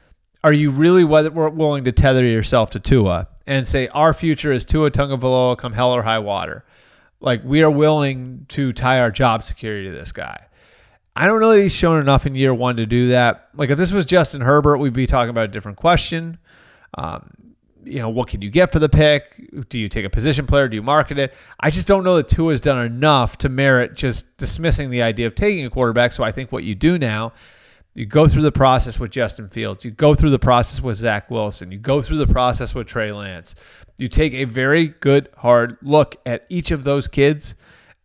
are 0.45 0.53
you 0.53 0.70
really 0.70 1.05
willing 1.05 1.85
to 1.85 1.93
tether 1.93 2.24
yourself 2.24 2.70
to 2.70 2.80
Tua 2.80 3.28
and 3.47 3.66
say, 3.66 3.89
our 3.89 4.14
future 4.14 4.53
is 4.53 4.64
Tua 4.64 4.91
Tagovailoa 4.91 5.59
come 5.59 5.72
hell 5.72 5.93
or 5.93 6.03
high 6.03 6.18
water? 6.18 6.64
Like, 7.20 7.43
we 7.45 7.62
are 7.62 7.70
willing 7.70 8.47
to 8.49 8.72
tie 8.72 9.01
our 9.01 9.11
job 9.11 9.43
security 9.43 9.89
to 9.89 9.95
this 9.95 10.12
guy. 10.12 10.47
I 11.14 11.26
don't 11.26 11.41
know 11.41 11.51
that 11.51 11.62
he's 11.62 11.72
shown 11.72 12.01
enough 12.01 12.26
in 12.26 12.35
year 12.35 12.55
one 12.55 12.76
to 12.76 12.87
do 12.87 13.09
that. 13.09 13.49
Like 13.55 13.70
if 13.70 13.76
this 13.76 13.93
was 13.93 14.07
Justin 14.07 14.41
Herbert, 14.41 14.78
we'd 14.78 14.95
be 14.95 15.07
talking 15.07 15.30
about 15.30 15.45
a 15.45 15.53
different 15.53 15.76
question. 15.76 16.39
Um, 16.97 17.30
you 17.85 17.99
know, 17.99 18.09
what 18.09 18.28
can 18.28 18.43
you 18.43 18.51
get 18.51 18.72
for 18.72 18.78
the 18.78 18.89
pick? 18.89 19.68
Do 19.68 19.78
you 19.78 19.89
take 19.89 20.05
a 20.05 20.11
position 20.11 20.47
player? 20.47 20.68
Do 20.68 20.76
you 20.76 20.83
market 20.83 21.18
it? 21.18 21.35
I 21.59 21.70
just 21.70 21.87
don't 21.87 22.05
know 22.05 22.16
that 22.16 22.28
Tua 22.28 22.53
has 22.53 22.61
done 22.61 22.85
enough 22.85 23.39
to 23.39 23.49
merit 23.49 23.95
just 23.95 24.37
dismissing 24.37 24.91
the 24.91 25.03
idea 25.03 25.26
of 25.26 25.35
taking 25.35 25.64
a 25.64 25.70
quarterback. 25.70 26.12
So 26.12 26.24
I 26.24 26.33
think 26.33 26.53
what 26.53 26.64
you 26.64 26.74
do 26.74 26.99
now, 26.99 27.33
you 27.95 28.07
go 28.07 28.28
through 28.28 28.43
the 28.43 28.53
process 28.53 28.99
with 28.99 29.11
Justin 29.11 29.49
Fields, 29.49 29.85
you 29.85 29.91
go 29.91 30.14
through 30.14 30.30
the 30.30 30.39
process 30.39 30.80
with 30.80 30.97
Zach 30.97 31.30
Wilson, 31.30 31.72
you 31.72 31.78
go 31.78 32.03
through 32.03 32.18
the 32.18 32.26
process 32.26 32.74
with 32.74 32.87
Trey 32.87 33.12
Lance. 33.12 33.55
You 33.99 34.09
take 34.09 34.33
a 34.33 34.45
very 34.45 34.89
good, 34.89 35.28
hard 35.39 35.76
look 35.83 36.16
at 36.24 36.47
each 36.49 36.70
of 36.70 36.85
those 36.85 37.07
kids, 37.07 37.55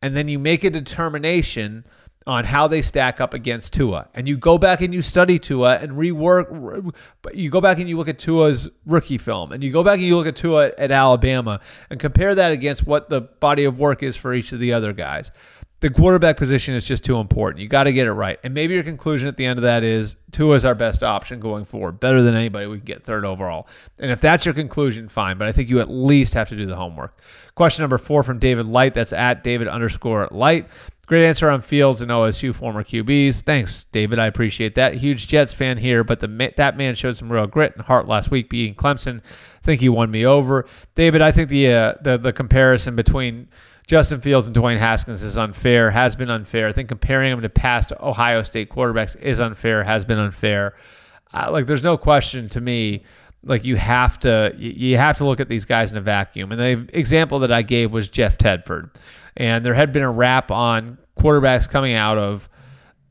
and 0.01 0.15
then 0.15 0.27
you 0.27 0.39
make 0.39 0.63
a 0.63 0.69
determination– 0.69 1.85
on 2.27 2.43
how 2.43 2.67
they 2.67 2.81
stack 2.81 3.21
up 3.21 3.33
against 3.33 3.71
Tua. 3.73 4.09
And 4.13 4.27
you 4.27 4.37
go 4.37 4.57
back 4.57 4.81
and 4.81 4.93
you 4.93 5.01
study 5.01 5.39
Tua 5.39 5.77
and 5.77 5.93
rework, 5.93 6.93
but 7.21 7.35
you 7.35 7.49
go 7.49 7.61
back 7.61 7.79
and 7.79 7.87
you 7.87 7.97
look 7.97 8.09
at 8.09 8.19
Tua's 8.19 8.67
rookie 8.85 9.17
film 9.17 9.53
and 9.53 9.63
you 9.63 9.71
go 9.71 9.83
back 9.83 9.95
and 9.95 10.03
you 10.03 10.17
look 10.17 10.27
at 10.27 10.35
Tua 10.35 10.71
at 10.77 10.91
Alabama 10.91 11.61
and 11.89 11.99
compare 11.99 12.35
that 12.35 12.51
against 12.51 12.85
what 12.85 13.09
the 13.09 13.21
body 13.21 13.63
of 13.63 13.79
work 13.79 14.03
is 14.03 14.17
for 14.17 14.33
each 14.33 14.51
of 14.51 14.59
the 14.59 14.73
other 14.73 14.91
guys. 14.91 15.31
The 15.79 15.91
quarterback 15.91 16.37
position 16.37 16.73
is 16.73 16.83
just 16.83 17.03
too 17.03 17.17
important. 17.17 17.61
You 17.61 17.69
got 17.69 17.83
to 17.83 17.93
get 17.93 18.07
it 18.07 18.11
right. 18.13 18.39
And 18.43 18.53
maybe 18.53 18.73
your 18.73 18.83
conclusion 18.83 19.27
at 19.27 19.37
the 19.37 19.45
end 19.45 19.59
of 19.59 19.63
that 19.63 19.83
is 19.83 20.15
Tua 20.31 20.55
is 20.55 20.65
our 20.65 20.73
best 20.73 21.03
option 21.03 21.39
going 21.39 21.65
forward, 21.65 21.99
better 21.99 22.23
than 22.23 22.33
anybody 22.33 22.65
we 22.65 22.77
can 22.77 22.85
get 22.85 23.03
third 23.03 23.23
overall. 23.23 23.67
And 23.99 24.09
if 24.09 24.19
that's 24.19 24.43
your 24.43 24.55
conclusion, 24.55 25.07
fine. 25.07 25.37
But 25.37 25.47
I 25.47 25.51
think 25.51 25.69
you 25.69 25.79
at 25.79 25.89
least 25.89 26.33
have 26.33 26.49
to 26.49 26.55
do 26.55 26.65
the 26.65 26.75
homework. 26.75 27.21
Question 27.53 27.83
number 27.83 27.99
four 27.99 28.23
from 28.23 28.39
David 28.39 28.65
Light. 28.65 28.95
That's 28.95 29.13
at 29.13 29.43
David 29.43 29.67
underscore 29.67 30.27
Light. 30.31 30.67
Great 31.07 31.25
answer 31.25 31.49
on 31.49 31.61
Fields 31.61 32.01
and 32.01 32.11
OSU 32.11 32.53
former 32.53 32.83
QBs. 32.83 33.41
Thanks, 33.43 33.85
David. 33.93 34.19
I 34.19 34.27
appreciate 34.27 34.75
that. 34.75 34.95
Huge 34.95 35.29
Jets 35.29 35.53
fan 35.53 35.77
here, 35.77 36.03
but 36.03 36.19
the 36.19 36.53
that 36.57 36.75
man 36.75 36.95
showed 36.95 37.15
some 37.15 37.31
real 37.31 37.47
grit 37.47 37.73
and 37.77 37.85
heart 37.85 38.09
last 38.09 38.29
week 38.29 38.49
beating 38.49 38.75
Clemson. 38.75 39.21
I 39.21 39.63
think 39.63 39.79
he 39.79 39.87
won 39.87 40.11
me 40.11 40.25
over. 40.25 40.67
David, 40.95 41.21
I 41.21 41.31
think 41.31 41.47
the 41.47 41.71
uh, 41.71 41.93
the 42.01 42.17
the 42.17 42.33
comparison 42.33 42.97
between 42.97 43.47
Justin 43.87 44.19
Fields 44.19 44.47
and 44.47 44.55
Dwayne 44.55 44.79
Haskins 44.79 45.23
is 45.23 45.37
unfair, 45.37 45.91
has 45.91 46.17
been 46.17 46.29
unfair. 46.29 46.67
I 46.67 46.73
think 46.73 46.89
comparing 46.89 47.31
him 47.31 47.41
to 47.41 47.47
past 47.47 47.93
Ohio 48.01 48.43
State 48.43 48.69
quarterbacks 48.69 49.15
is 49.15 49.39
unfair, 49.39 49.85
has 49.85 50.03
been 50.03 50.19
unfair. 50.19 50.75
Uh, 51.33 51.49
like 51.53 51.67
there's 51.67 51.83
no 51.83 51.97
question 51.97 52.49
to 52.49 52.59
me 52.59 53.03
like 53.47 53.65
you 53.65 53.75
have 53.75 54.19
to 54.19 54.53
you 54.57 54.97
have 54.97 55.17
to 55.17 55.25
look 55.25 55.39
at 55.39 55.49
these 55.49 55.65
guys 55.65 55.91
in 55.91 55.97
a 55.97 56.01
vacuum. 56.01 56.51
And 56.51 56.59
the 56.59 56.97
example 56.97 57.39
that 57.39 57.51
I 57.51 57.61
gave 57.61 57.91
was 57.91 58.09
Jeff 58.09 58.37
Tedford. 58.37 58.91
And 59.35 59.65
there 59.65 59.73
had 59.73 59.91
been 59.91 60.03
a 60.03 60.11
rap 60.11 60.51
on 60.51 60.97
quarterbacks 61.17 61.69
coming 61.69 61.93
out 61.93 62.17
of 62.17 62.49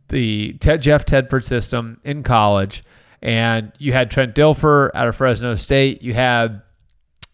the 0.08 0.52
Jeff 0.54 1.04
Tedford 1.04 1.44
system 1.44 2.00
in 2.04 2.22
college. 2.22 2.84
And 3.22 3.72
you 3.78 3.92
had 3.92 4.10
Trent 4.10 4.34
Dilfer 4.34 4.90
out 4.94 5.08
of 5.08 5.16
Fresno 5.16 5.54
State. 5.54 6.02
You 6.02 6.14
had 6.14 6.62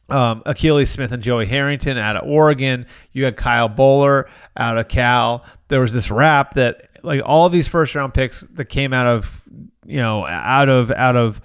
um, 0.08 0.42
Akili 0.42 0.86
Smith 0.86 1.12
and 1.12 1.22
Joey 1.22 1.46
Harrington 1.46 1.98
out 1.98 2.16
of 2.16 2.28
Oregon. 2.28 2.86
You 3.12 3.24
had 3.24 3.36
Kyle 3.36 3.68
Boller 3.68 4.26
out 4.56 4.78
of 4.78 4.88
Cal. 4.88 5.44
There 5.68 5.80
was 5.80 5.92
this 5.92 6.10
rap 6.10 6.54
that 6.54 6.88
like 7.02 7.20
all 7.24 7.48
these 7.48 7.68
first 7.68 7.94
round 7.94 8.14
picks 8.14 8.42
that 8.52 8.66
came 8.66 8.92
out 8.92 9.06
of 9.06 9.42
you 9.84 9.96
know, 9.96 10.26
out 10.26 10.68
of 10.68 10.90
out 10.90 11.16
of 11.16 11.40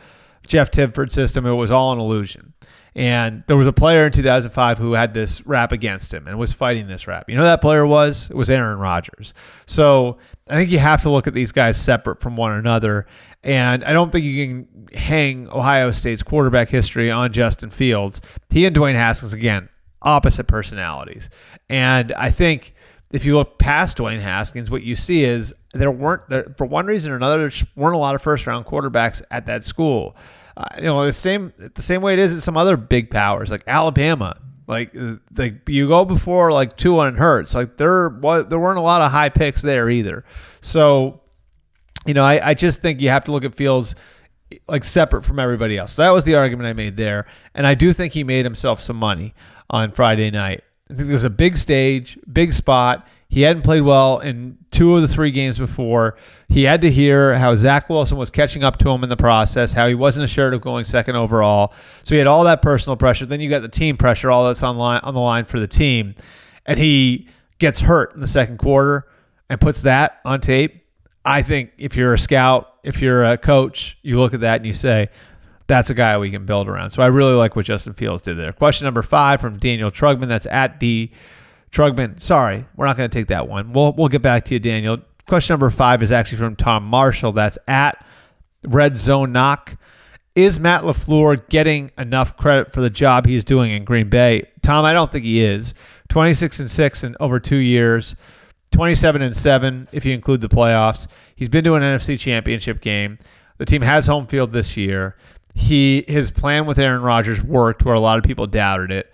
Jeff 0.48 0.72
Tedford's 0.72 1.14
system, 1.14 1.46
it 1.46 1.54
was 1.54 1.72
all 1.72 1.94
an 1.94 2.00
illusion. 2.00 2.54
And 2.96 3.44
there 3.46 3.56
was 3.56 3.68
a 3.68 3.74
player 3.74 4.08
in 4.08 4.12
2005 4.12 4.80
who 4.80 4.94
had 4.94 5.14
this 5.14 5.46
rap 5.46 5.72
against 5.72 6.12
him 6.12 6.28
and 6.28 6.40
was 6.40 6.52
fighting 6.52 6.88
this 6.88 7.06
rap. 7.06 7.30
You 7.30 7.38
know 7.38 7.44
that 7.44 7.62
player 7.62 7.86
was? 7.86 8.28
It 8.28 8.36
was 8.36 8.50
Aaron 8.50 8.80
Rodgers. 8.80 9.36
So 9.68 10.18
I 10.50 10.56
think 10.56 10.72
you 10.72 10.80
have 10.80 11.04
to 11.04 11.12
look 11.12 11.28
at 11.28 11.36
these 11.36 11.52
guys 11.52 11.80
separate 11.80 12.22
from 12.22 12.36
one 12.36 12.54
another. 12.54 13.06
And 13.44 13.84
I 13.84 13.94
don't 13.94 14.12
think 14.12 14.26
you 14.26 14.48
can 14.48 14.88
hang 14.96 15.48
Ohio 15.50 15.92
State's 15.92 16.24
quarterback 16.24 16.70
history 16.70 17.12
on 17.12 17.32
Justin 17.34 17.70
Fields. 17.70 18.20
He 18.50 18.66
and 18.66 18.76
Dwayne 18.76 18.96
Haskins, 18.96 19.32
again, 19.32 19.70
opposite 20.02 20.48
personalities. 20.48 21.30
And 21.70 22.12
I 22.14 22.32
think 22.32 22.74
if 23.12 23.26
you 23.26 23.36
look 23.36 23.58
past 23.58 23.98
Dwayne 23.98 24.20
Haskins, 24.20 24.70
what 24.70 24.84
you 24.84 24.96
see 24.96 25.24
is 25.24 25.54
there 25.74 25.92
weren't, 25.92 26.28
there, 26.30 26.54
for 26.58 26.66
one 26.66 26.86
reason 26.86 27.12
or 27.12 27.16
another, 27.16 27.50
there 27.50 27.68
weren't 27.76 27.96
a 27.96 28.00
lot 28.00 28.16
of 28.16 28.22
first 28.22 28.46
round 28.48 28.66
quarterbacks 28.66 29.22
at 29.32 29.46
that 29.46 29.64
school. 29.64 30.16
Uh, 30.58 30.66
you 30.78 30.86
know, 30.86 31.06
the 31.06 31.14
same 31.14 31.54
the 31.58 31.84
same 31.84 32.02
way 32.02 32.14
it 32.14 32.20
is 32.20 32.36
at 32.36 32.42
some 32.42 32.58
other 32.58 32.76
big 32.76 33.12
powers 33.12 33.52
like 33.52 33.64
Alabama. 33.68 34.36
Like, 34.68 34.94
like 35.38 35.70
you 35.70 35.88
go 35.88 36.04
before 36.04 36.52
like 36.52 36.76
Tua 36.76 37.08
and 37.08 37.18
Hurts. 37.18 37.54
Like 37.56 37.78
there, 37.78 38.10
what 38.10 38.50
there 38.50 38.60
weren't 38.60 38.80
a 38.80 38.82
lot 38.82 39.02
of 39.02 39.12
high 39.12 39.30
picks 39.30 39.62
there 39.62 39.90
either. 39.90 40.26
So, 40.62 41.22
you 42.06 42.14
know, 42.14 42.24
I, 42.24 42.50
I 42.50 42.54
just 42.54 42.82
think 42.82 43.00
you 43.00 43.10
have 43.10 43.24
to 43.26 43.32
look 43.32 43.46
at 43.46 43.56
Fields 43.56 43.96
like 44.68 44.84
separate 44.84 45.24
from 45.24 45.40
everybody 45.40 45.78
else. 45.78 45.94
So 45.94 46.02
that 46.02 46.10
was 46.10 46.24
the 46.24 46.36
argument 46.36 46.68
I 46.68 46.74
made 46.74 46.98
there, 46.98 47.28
and 47.54 47.68
I 47.68 47.76
do 47.76 47.94
think 47.94 48.14
he 48.14 48.24
made 48.24 48.46
himself 48.46 48.82
some 48.82 48.98
money 48.98 49.34
on 49.70 49.92
Friday 49.92 50.32
night. 50.32 50.64
I 50.90 50.94
think 50.94 51.10
it 51.10 51.14
was 51.14 51.24
a 51.24 51.30
big 51.30 51.58
stage, 51.58 52.18
big 52.32 52.54
spot. 52.54 53.08
He 53.30 53.42
hadn't 53.42 53.64
played 53.64 53.82
well 53.82 54.20
in 54.20 54.58
two 54.72 54.96
of 54.96 55.02
the 55.02 55.08
three 55.08 55.32
games 55.32 55.58
before. 55.58 56.18
He 56.48 56.64
had 56.64 56.80
to 56.82 56.90
hear 56.90 57.38
how 57.38 57.56
Zach 57.58 57.90
Wilson 57.90 58.18
was 58.18 58.32
catching 58.32 58.64
up 58.64 58.78
to 58.80 58.90
him 58.90 59.04
in 59.04 59.10
the 59.10 59.18
process, 59.18 59.74
how 59.74 59.88
he 59.88 59.96
wasn't 59.96 60.24
assured 60.24 60.54
of 60.54 60.62
going 60.62 60.86
second 60.86 61.18
overall. 61.18 61.74
So 62.04 62.16
he 62.16 62.20
had 62.20 62.28
all 62.28 62.46
that 62.46 62.62
personal 62.62 62.96
pressure. 62.96 63.26
Then 63.26 63.42
you 63.42 63.50
got 63.50 63.64
the 63.64 63.70
team 63.70 63.98
pressure, 63.98 64.32
all 64.32 64.48
that's 64.48 64.64
on 64.64 64.78
line 64.78 65.02
on 65.04 65.14
the 65.14 65.20
line 65.20 65.44
for 65.44 65.60
the 65.60 65.68
team, 65.68 66.16
and 66.66 66.80
he 66.80 67.28
gets 67.60 67.82
hurt 67.82 68.14
in 68.14 68.22
the 68.22 68.28
second 68.28 68.60
quarter 68.60 69.08
and 69.50 69.60
puts 69.60 69.82
that 69.82 70.22
on 70.24 70.40
tape. 70.40 70.86
I 71.26 71.42
think 71.42 71.72
if 71.78 71.98
you're 71.98 72.14
a 72.14 72.20
scout, 72.20 72.76
if 72.84 73.02
you're 73.02 73.26
a 73.26 73.38
coach, 73.38 73.98
you 74.04 74.20
look 74.20 74.34
at 74.34 74.40
that 74.40 74.58
and 74.58 74.66
you 74.66 74.74
say, 74.74 75.10
that's 75.68 75.90
a 75.90 75.94
guy 75.94 76.18
we 76.18 76.32
can 76.32 76.46
build 76.46 76.68
around. 76.68 76.92
So 76.92 77.04
I 77.04 77.08
really 77.08 77.34
like 77.34 77.56
what 77.56 77.66
Justin 77.66 77.94
Fields 77.94 78.24
did 78.24 78.38
there. 78.38 78.54
Question 78.54 78.86
number 78.86 79.02
five 79.02 79.42
from 79.42 79.58
Daniel 79.58 79.92
Trugman. 79.92 80.28
That's 80.28 80.46
at 80.48 80.80
D 80.80 81.12
Trugman. 81.72 82.22
Sorry, 82.22 82.66
we're 82.76 82.86
not 82.86 82.98
going 82.98 83.10
to 83.10 83.18
take 83.18 83.28
that 83.28 83.48
one. 83.48 83.74
We'll 83.74 83.94
we'll 83.94 84.08
get 84.08 84.22
back 84.22 84.46
to 84.46 84.54
you, 84.54 84.60
Daniel. 84.60 85.00
Question 85.28 85.54
number 85.54 85.70
five 85.70 86.02
is 86.02 86.12
actually 86.12 86.38
from 86.38 86.56
Tom 86.56 86.84
Marshall. 86.86 87.34
That's 87.34 87.58
at 87.68 88.04
Red 88.64 88.98
Zone 88.98 89.32
Knock. 89.32 89.78
Is 90.36 90.60
Matt 90.60 90.84
LaFleur 90.84 91.50
getting 91.50 91.92
enough 91.98 92.38
credit 92.38 92.72
for 92.72 92.80
the 92.80 92.92
job 92.92 93.26
he's 93.26 93.44
doing 93.44 93.72
in 93.72 93.84
Green 93.84 94.08
Bay? 94.08 94.48
Tom, 94.62 94.86
I 94.86 94.94
don't 94.94 95.12
think 95.12 95.26
he 95.26 95.42
is. 95.42 95.74
26 96.10 96.60
and 96.60 96.72
6 96.72 97.04
in 97.04 97.16
over 97.20 97.40
two 97.40 97.58
years, 97.58 98.16
27 98.72 99.22
and 99.22 99.36
7 99.36 99.88
if 99.92 100.06
you 100.06 100.14
include 100.14 100.42
the 100.42 100.48
playoffs. 100.48 101.08
He's 101.36 101.50
been 101.50 101.64
to 101.64 101.74
an 101.74 101.84
NFC 101.84 102.20
championship 102.20 102.82
game. 102.82 103.18
The 103.58 103.66
team 103.66 103.82
has 103.82 104.06
home 104.06 104.28
field 104.28 104.54
this 104.54 104.78
year. 104.78 105.16
He 105.58 106.06
his 106.08 106.32
plan 106.32 106.66
with 106.66 106.78
Aaron 106.80 107.02
Rodgers 107.02 107.42
worked 107.42 107.84
where 107.84 107.96
a 107.96 108.00
lot 108.00 108.18
of 108.18 108.24
people 108.24 108.48
doubted 108.48 108.92
it 108.92 109.12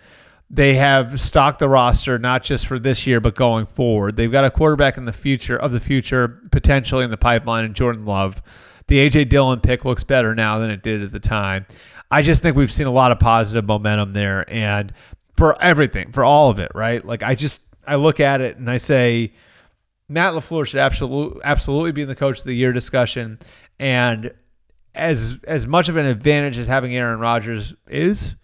they 0.53 0.75
have 0.75 1.19
stocked 1.19 1.57
the 1.57 1.67
roster 1.67 2.19
not 2.19 2.43
just 2.43 2.67
for 2.67 2.77
this 2.77 3.07
year 3.07 3.19
but 3.19 3.33
going 3.33 3.65
forward. 3.65 4.15
They've 4.15 4.31
got 4.31 4.45
a 4.45 4.51
quarterback 4.51 4.97
in 4.97 5.05
the 5.05 5.13
future 5.13 5.57
of 5.57 5.71
the 5.71 5.79
future 5.79 6.27
potentially 6.51 7.03
in 7.03 7.09
the 7.09 7.17
pipeline 7.17 7.65
in 7.65 7.73
Jordan 7.73 8.05
Love. 8.05 8.43
The 8.87 8.97
AJ 8.97 9.29
Dillon 9.29 9.61
pick 9.61 9.83
looks 9.83 10.03
better 10.03 10.35
now 10.35 10.59
than 10.59 10.69
it 10.69 10.83
did 10.83 11.01
at 11.01 11.11
the 11.11 11.19
time. 11.19 11.65
I 12.11 12.21
just 12.21 12.43
think 12.43 12.55
we've 12.55 12.71
seen 12.71 12.85
a 12.85 12.91
lot 12.91 13.11
of 13.11 13.17
positive 13.17 13.65
momentum 13.65 14.13
there 14.13 14.47
and 14.47 14.93
for 15.35 15.59
everything, 15.59 16.11
for 16.11 16.23
all 16.23 16.51
of 16.51 16.59
it, 16.59 16.71
right? 16.75 17.03
Like 17.03 17.23
I 17.23 17.33
just 17.33 17.59
I 17.87 17.95
look 17.95 18.19
at 18.19 18.39
it 18.39 18.57
and 18.57 18.69
I 18.69 18.77
say 18.77 19.33
Matt 20.07 20.33
LaFleur 20.33 20.67
should 20.67 20.79
absolutely 20.79 21.41
absolutely 21.43 21.93
be 21.93 22.03
in 22.03 22.07
the 22.07 22.15
coach 22.15 22.37
of 22.37 22.45
the 22.45 22.53
year 22.53 22.71
discussion 22.73 23.39
and 23.79 24.31
as 24.95 25.39
as 25.47 25.67
much 25.67 25.89
of 25.89 25.97
an 25.97 26.05
advantage 26.05 26.57
as 26.57 26.67
having 26.67 26.95
Aaron 26.95 27.19
Rodgers 27.19 27.73
is, 27.87 28.35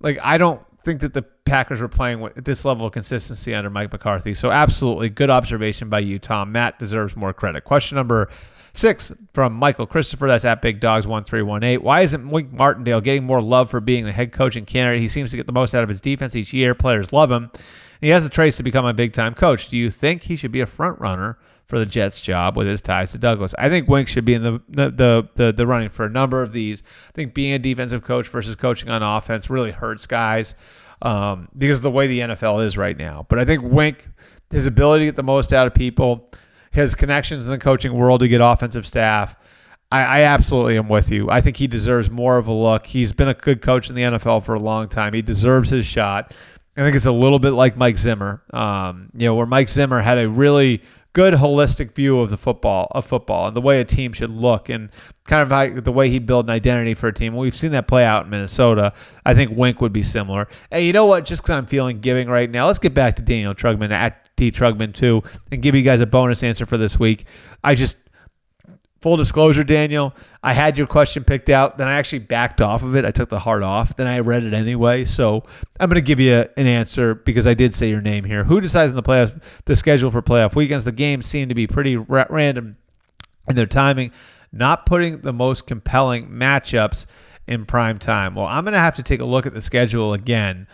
like 0.00 0.18
I 0.22 0.38
don't 0.38 0.62
think 0.84 1.00
that 1.02 1.14
the 1.14 1.22
Packers 1.22 1.80
were 1.80 1.88
playing 1.88 2.20
with 2.20 2.44
this 2.44 2.64
level 2.64 2.86
of 2.86 2.92
consistency 2.92 3.54
under 3.54 3.70
Mike 3.70 3.92
McCarthy. 3.92 4.34
So, 4.34 4.50
absolutely 4.50 5.08
good 5.08 5.30
observation 5.30 5.88
by 5.88 5.98
you, 6.00 6.18
Tom. 6.18 6.52
Matt 6.52 6.78
deserves 6.78 7.16
more 7.16 7.32
credit. 7.32 7.64
Question 7.64 7.96
number 7.96 8.28
six 8.72 9.12
from 9.34 9.52
Michael 9.52 9.86
Christopher. 9.86 10.28
That's 10.28 10.44
at 10.44 10.62
Big 10.62 10.80
Dogs 10.80 11.06
one 11.06 11.24
three 11.24 11.42
one 11.42 11.64
eight. 11.64 11.82
Why 11.82 12.02
isn't 12.02 12.30
Wink 12.30 12.52
Martindale 12.52 13.00
getting 13.00 13.24
more 13.24 13.42
love 13.42 13.70
for 13.70 13.80
being 13.80 14.04
the 14.04 14.12
head 14.12 14.32
coach 14.32 14.52
coaching 14.52 14.64
candidate? 14.64 15.00
He 15.00 15.08
seems 15.08 15.30
to 15.32 15.36
get 15.36 15.46
the 15.46 15.52
most 15.52 15.74
out 15.74 15.82
of 15.82 15.88
his 15.88 16.00
defense 16.00 16.36
each 16.36 16.52
year. 16.52 16.74
Players 16.74 17.12
love 17.12 17.30
him. 17.30 17.50
He 18.00 18.08
has 18.08 18.22
the 18.22 18.30
traits 18.30 18.56
to 18.56 18.62
become 18.62 18.86
a 18.86 18.94
big 18.94 19.12
time 19.12 19.34
coach. 19.34 19.68
Do 19.68 19.76
you 19.76 19.90
think 19.90 20.22
he 20.22 20.36
should 20.36 20.52
be 20.52 20.60
a 20.60 20.66
front 20.66 21.00
runner 21.00 21.36
for 21.70 21.78
the 21.78 21.86
Jets 21.86 22.20
job 22.20 22.56
with 22.56 22.66
his 22.66 22.80
ties 22.82 23.12
to 23.12 23.18
Douglas. 23.18 23.54
I 23.58 23.70
think 23.70 23.88
Wink 23.88 24.08
should 24.08 24.26
be 24.26 24.34
in 24.34 24.42
the 24.42 24.60
the, 24.68 25.28
the 25.34 25.52
the 25.52 25.66
running 25.66 25.88
for 25.88 26.04
a 26.04 26.10
number 26.10 26.42
of 26.42 26.52
these. 26.52 26.82
I 27.08 27.12
think 27.12 27.32
being 27.32 27.52
a 27.52 27.58
defensive 27.58 28.02
coach 28.02 28.28
versus 28.28 28.56
coaching 28.56 28.90
on 28.90 29.02
offense 29.02 29.48
really 29.48 29.70
hurts 29.70 30.06
guys 30.06 30.54
um, 31.00 31.48
because 31.56 31.78
of 31.78 31.82
the 31.84 31.90
way 31.90 32.06
the 32.06 32.20
NFL 32.20 32.66
is 32.66 32.76
right 32.76 32.96
now. 32.96 33.24
But 33.28 33.38
I 33.38 33.44
think 33.44 33.62
Wink, 33.62 34.08
his 34.50 34.66
ability 34.66 35.04
to 35.04 35.08
get 35.12 35.16
the 35.16 35.22
most 35.22 35.52
out 35.52 35.66
of 35.66 35.72
people, 35.72 36.30
his 36.70 36.94
connections 36.94 37.44
in 37.44 37.50
the 37.50 37.58
coaching 37.58 37.94
world 37.94 38.20
to 38.20 38.28
get 38.28 38.40
offensive 38.40 38.86
staff. 38.86 39.36
I, 39.92 40.02
I 40.02 40.20
absolutely 40.22 40.76
am 40.76 40.88
with 40.88 41.10
you. 41.10 41.30
I 41.30 41.40
think 41.40 41.56
he 41.56 41.66
deserves 41.66 42.10
more 42.10 42.36
of 42.36 42.46
a 42.46 42.52
look. 42.52 42.86
He's 42.86 43.12
been 43.12 43.28
a 43.28 43.34
good 43.34 43.62
coach 43.62 43.88
in 43.88 43.96
the 43.96 44.02
NFL 44.02 44.44
for 44.44 44.54
a 44.54 44.60
long 44.60 44.88
time. 44.88 45.14
He 45.14 45.22
deserves 45.22 45.70
his 45.70 45.86
shot. 45.86 46.34
I 46.76 46.82
think 46.82 46.94
it's 46.94 47.06
a 47.06 47.12
little 47.12 47.40
bit 47.40 47.50
like 47.50 47.76
Mike 47.76 47.98
Zimmer, 47.98 48.42
um, 48.52 49.10
you 49.14 49.26
know, 49.26 49.34
where 49.34 49.46
Mike 49.46 49.68
Zimmer 49.68 50.00
had 50.00 50.18
a 50.18 50.28
really 50.28 50.82
good 51.12 51.34
holistic 51.34 51.92
view 51.94 52.20
of 52.20 52.30
the 52.30 52.36
football 52.36 52.88
of 52.92 53.04
football 53.04 53.48
and 53.48 53.56
the 53.56 53.60
way 53.60 53.80
a 53.80 53.84
team 53.84 54.12
should 54.12 54.30
look 54.30 54.68
and 54.68 54.90
kind 55.24 55.42
of 55.42 55.48
how, 55.50 55.80
the 55.80 55.92
way 55.92 56.08
he 56.08 56.18
built 56.18 56.46
an 56.46 56.50
identity 56.50 56.94
for 56.94 57.08
a 57.08 57.12
team. 57.12 57.34
We've 57.34 57.56
seen 57.56 57.72
that 57.72 57.88
play 57.88 58.04
out 58.04 58.24
in 58.24 58.30
Minnesota. 58.30 58.92
I 59.24 59.34
think 59.34 59.56
Wink 59.56 59.80
would 59.80 59.92
be 59.92 60.02
similar. 60.02 60.48
Hey, 60.70 60.86
you 60.86 60.92
know 60.92 61.06
what? 61.06 61.24
Just 61.24 61.42
because 61.42 61.56
I'm 61.56 61.66
feeling 61.66 62.00
giving 62.00 62.28
right 62.28 62.50
now, 62.50 62.66
let's 62.66 62.78
get 62.78 62.94
back 62.94 63.16
to 63.16 63.22
Daniel 63.22 63.54
Trugman 63.54 63.90
at 63.90 64.28
D 64.36 64.50
Trugman 64.50 64.94
too, 64.94 65.22
and 65.52 65.60
give 65.60 65.74
you 65.74 65.82
guys 65.82 66.00
a 66.00 66.06
bonus 66.06 66.42
answer 66.42 66.64
for 66.64 66.78
this 66.78 66.98
week. 66.98 67.26
I 67.62 67.74
just 67.74 67.96
full 69.00 69.16
disclosure, 69.16 69.64
Daniel, 69.64 70.14
I 70.42 70.52
had 70.52 70.76
your 70.76 70.86
question 70.86 71.24
picked 71.24 71.48
out. 71.48 71.78
Then 71.78 71.88
I 71.88 71.94
actually 71.94 72.20
backed 72.20 72.60
off 72.60 72.82
of 72.82 72.94
it. 72.96 73.04
I 73.04 73.10
took 73.10 73.28
the 73.28 73.38
heart 73.38 73.62
off. 73.62 73.96
Then 73.96 74.06
I 74.06 74.20
read 74.20 74.44
it 74.44 74.52
anyway. 74.52 75.04
So 75.04 75.44
I'm 75.78 75.88
going 75.88 75.96
to 75.96 76.06
give 76.06 76.20
you 76.20 76.44
an 76.56 76.66
answer 76.66 77.14
because 77.14 77.46
I 77.46 77.54
did 77.54 77.74
say 77.74 77.88
your 77.88 78.00
name 78.00 78.24
here. 78.24 78.44
Who 78.44 78.60
decides 78.60 78.90
in 78.90 78.96
the 78.96 79.02
playoffs 79.02 79.42
the 79.64 79.76
schedule 79.76 80.10
for 80.10 80.22
playoff 80.22 80.54
weekends? 80.54 80.84
The 80.84 80.92
games 80.92 81.26
seem 81.26 81.48
to 81.48 81.54
be 81.54 81.66
pretty 81.66 81.96
ra- 81.96 82.26
random 82.28 82.76
in 83.48 83.56
their 83.56 83.66
timing, 83.66 84.12
not 84.52 84.86
putting 84.86 85.20
the 85.20 85.32
most 85.32 85.66
compelling 85.66 86.28
matchups 86.28 87.06
in 87.46 87.66
prime 87.66 87.98
time. 87.98 88.34
Well, 88.34 88.46
I'm 88.46 88.64
going 88.64 88.74
to 88.74 88.80
have 88.80 88.96
to 88.96 89.02
take 89.02 89.20
a 89.20 89.24
look 89.24 89.46
at 89.46 89.54
the 89.54 89.62
schedule 89.62 90.12
again. 90.12 90.66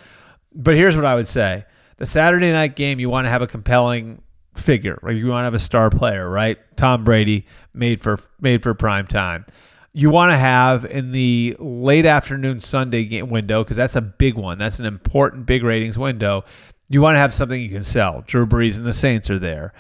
But 0.53 0.75
here's 0.75 0.97
what 0.97 1.05
I 1.05 1.15
would 1.15 1.29
say. 1.29 1.65
The 1.99 2.07
Saturday 2.07 2.53
night 2.53 2.77
game, 2.77 3.01
you 3.01 3.09
want 3.09 3.25
to 3.25 3.31
have 3.31 3.43
a 3.43 3.47
compelling 3.47 4.21
figure, 4.59 4.99
right? 5.03 5.17
You 5.17 5.29
want 5.29 5.43
to 5.43 5.45
have 5.45 5.55
a 5.55 5.59
star 5.59 5.91
player, 5.91 6.29
right? 6.29 6.59
Tom 6.77 7.05
Brady 7.05 7.47
made 7.75 8.03
for 8.03 8.21
made 8.41 8.63
for 8.63 8.75
prime 8.75 9.07
time. 9.07 9.47
You 9.93 10.11
want 10.11 10.31
to 10.31 10.37
have 10.37 10.85
in 10.85 11.13
the 11.13 11.57
late 11.59 12.05
afternoon 12.05 12.61
Sunday 12.61 13.05
game 13.05 13.31
window 13.31 13.65
because 13.65 13.77
that's 13.77 13.97
a 13.97 14.03
big 14.03 14.35
one. 14.35 14.59
That's 14.59 14.79
an 14.79 14.85
important 14.85 15.47
big 15.47 15.63
ratings 15.63 15.97
window. 15.97 16.45
You 16.89 17.01
want 17.01 17.15
to 17.15 17.19
have 17.19 17.33
something 17.33 17.61
you 17.61 17.71
can 17.71 17.85
sell. 17.85 18.23
Drew 18.27 18.47
Brees 18.47 18.77
and 18.77 18.85
the 18.85 18.93
Saints 18.93 19.31
are 19.31 19.39
there. 19.39 19.73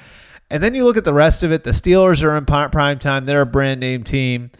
And 0.51 0.62
then 0.62 0.74
you 0.74 0.85
look 0.85 0.97
at 0.97 1.05
the 1.05 1.12
rest 1.12 1.43
of 1.43 1.53
it. 1.53 1.65
The 1.65 1.70
Steelers 1.70 2.23
are 2.23 2.36
in 2.36 2.47
prime 2.47 2.98
time. 2.98 3.27
They're 3.27 3.43
a 3.43 3.47
brand 3.47 3.81
name 3.81 4.05
team. 4.05 4.51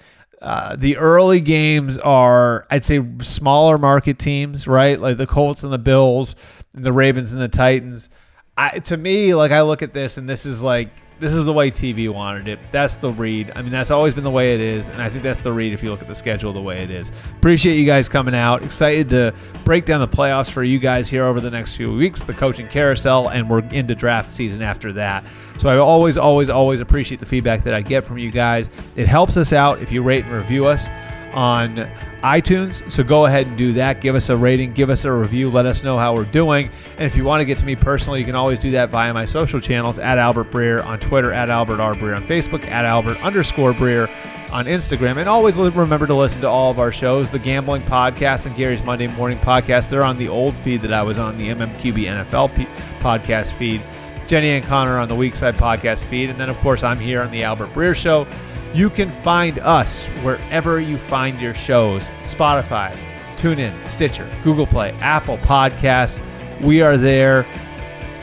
Uh, 0.43 0.76
the 0.76 0.97
early 0.97 1.40
games 1.40 1.97
are, 1.98 2.66
I'd 2.70 2.84
say, 2.84 3.02
smaller 3.22 3.78
market 3.78 4.18
teams, 4.18 4.66
right? 4.66 5.01
Like 5.01 5.16
the 5.16 5.26
Colts 5.26 5.62
and 5.64 5.72
the 5.72 5.78
Bills, 5.78 6.36
and 6.74 6.84
the 6.84 6.93
Ravens 6.93 7.32
and 7.32 7.40
the 7.40 7.48
Titans. 7.48 8.10
I, 8.56 8.78
to 8.78 8.96
me, 8.96 9.34
like 9.34 9.52
I 9.52 9.62
look 9.62 9.82
at 9.82 9.92
this 9.92 10.16
and 10.16 10.28
this 10.28 10.46
is 10.46 10.62
like 10.62 10.88
this 11.18 11.32
is 11.32 11.46
the 11.46 11.52
way 11.52 11.70
TV 11.70 12.10
wanted 12.10 12.46
it. 12.46 12.58
That's 12.72 12.96
the 12.96 13.10
read. 13.10 13.52
I 13.56 13.62
mean, 13.62 13.72
that's 13.72 13.90
always 13.90 14.12
been 14.12 14.24
the 14.24 14.30
way 14.30 14.54
it 14.54 14.60
is, 14.60 14.88
and 14.88 15.00
I 15.00 15.08
think 15.08 15.22
that's 15.22 15.40
the 15.40 15.52
read 15.52 15.72
if 15.72 15.82
you 15.82 15.90
look 15.90 16.02
at 16.02 16.08
the 16.08 16.14
schedule 16.14 16.52
the 16.52 16.60
way 16.60 16.76
it 16.76 16.90
is. 16.90 17.10
Appreciate 17.36 17.76
you 17.76 17.86
guys 17.86 18.08
coming 18.08 18.34
out. 18.34 18.64
Excited 18.64 19.08
to 19.10 19.34
break 19.64 19.86
down 19.86 20.00
the 20.00 20.08
playoffs 20.08 20.50
for 20.50 20.62
you 20.62 20.78
guys 20.78 21.08
here 21.08 21.24
over 21.24 21.40
the 21.40 21.50
next 21.50 21.74
few 21.76 21.94
weeks, 21.94 22.22
the 22.22 22.34
coaching 22.34 22.68
carousel, 22.68 23.28
and 23.28 23.48
we're 23.48 23.64
into 23.70 23.94
draft 23.94 24.30
season 24.30 24.60
after 24.60 24.92
that. 24.92 25.24
So 25.58 25.70
I 25.70 25.78
always, 25.78 26.18
always, 26.18 26.50
always 26.50 26.80
appreciate 26.80 27.18
the 27.18 27.26
feedback 27.26 27.64
that 27.64 27.72
I 27.72 27.80
get 27.80 28.04
from 28.04 28.18
you 28.18 28.30
guys. 28.30 28.68
It 28.94 29.08
helps 29.08 29.38
us 29.38 29.54
out 29.54 29.80
if 29.80 29.90
you 29.90 30.02
rate 30.02 30.24
and 30.24 30.34
review 30.34 30.66
us 30.66 30.88
on 31.36 31.76
iTunes. 32.22 32.90
So 32.90 33.04
go 33.04 33.26
ahead 33.26 33.46
and 33.46 33.56
do 33.58 33.74
that. 33.74 34.00
Give 34.00 34.14
us 34.14 34.30
a 34.30 34.36
rating, 34.36 34.72
give 34.72 34.88
us 34.88 35.04
a 35.04 35.12
review, 35.12 35.50
let 35.50 35.66
us 35.66 35.84
know 35.84 35.98
how 35.98 36.14
we're 36.14 36.24
doing. 36.24 36.70
And 36.92 37.02
if 37.02 37.14
you 37.14 37.24
want 37.24 37.42
to 37.42 37.44
get 37.44 37.58
to 37.58 37.66
me 37.66 37.76
personally, 37.76 38.18
you 38.18 38.24
can 38.24 38.34
always 38.34 38.58
do 38.58 38.70
that 38.72 38.88
via 38.88 39.12
my 39.12 39.26
social 39.26 39.60
channels 39.60 39.98
at 39.98 40.16
Albert 40.18 40.50
Breer 40.50 40.84
on 40.84 40.98
Twitter, 40.98 41.32
at 41.32 41.50
Albert 41.50 41.78
R. 41.78 41.94
Breer 41.94 42.16
on 42.16 42.26
Facebook, 42.26 42.64
at 42.64 42.86
Albert 42.86 43.22
underscore 43.22 43.74
Breer 43.74 44.08
on 44.50 44.64
Instagram. 44.64 45.18
And 45.18 45.28
always 45.28 45.56
remember 45.56 46.06
to 46.06 46.14
listen 46.14 46.40
to 46.40 46.48
all 46.48 46.70
of 46.70 46.78
our 46.78 46.90
shows 46.90 47.30
the 47.30 47.38
Gambling 47.38 47.82
Podcast 47.82 48.46
and 48.46 48.56
Gary's 48.56 48.82
Monday 48.82 49.06
Morning 49.08 49.38
Podcast. 49.38 49.90
They're 49.90 50.02
on 50.04 50.16
the 50.16 50.28
old 50.28 50.54
feed 50.56 50.80
that 50.82 50.92
I 50.92 51.02
was 51.02 51.18
on, 51.18 51.36
the 51.36 51.48
MMQB 51.50 52.04
NFL 52.04 52.56
P- 52.56 52.64
podcast 53.00 53.52
feed. 53.52 53.82
Jenny 54.26 54.50
and 54.50 54.64
Connor 54.64 54.98
on 54.98 55.06
the 55.08 55.14
Weekside 55.14 55.52
podcast 55.52 56.04
feed. 56.04 56.30
And 56.30 56.40
then, 56.40 56.48
of 56.48 56.56
course, 56.58 56.82
I'm 56.82 56.98
here 56.98 57.20
on 57.20 57.30
the 57.30 57.44
Albert 57.44 57.68
Breer 57.74 57.94
Show. 57.94 58.26
You 58.74 58.90
can 58.90 59.10
find 59.10 59.59
us 59.60 60.06
wherever 60.22 60.80
you 60.80 60.98
find 60.98 61.40
your 61.40 61.55
shows 61.55 62.09
Spotify, 62.24 62.97
TuneIn, 63.36 63.86
Stitcher, 63.86 64.28
Google 64.44 64.66
Play, 64.66 64.93
Apple 65.01 65.38
Podcasts. 65.38 66.20
We 66.60 66.82
are 66.82 66.97
there. 66.97 67.47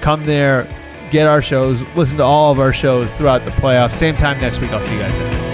Come 0.02 0.26
there, 0.26 0.68
get 1.12 1.28
our 1.28 1.42
shows, 1.42 1.82
listen 1.96 2.18
to 2.18 2.24
all 2.24 2.52
of 2.52 2.60
our 2.60 2.74
shows 2.74 3.12
throughout 3.14 3.46
the 3.46 3.52
playoffs. 3.52 3.92
Same 3.92 4.16
time 4.16 4.40
next 4.42 4.60
week. 4.60 4.72
I'll 4.72 4.82
see 4.82 4.94
you 4.94 5.00
guys 5.00 5.14
then. 5.16 5.53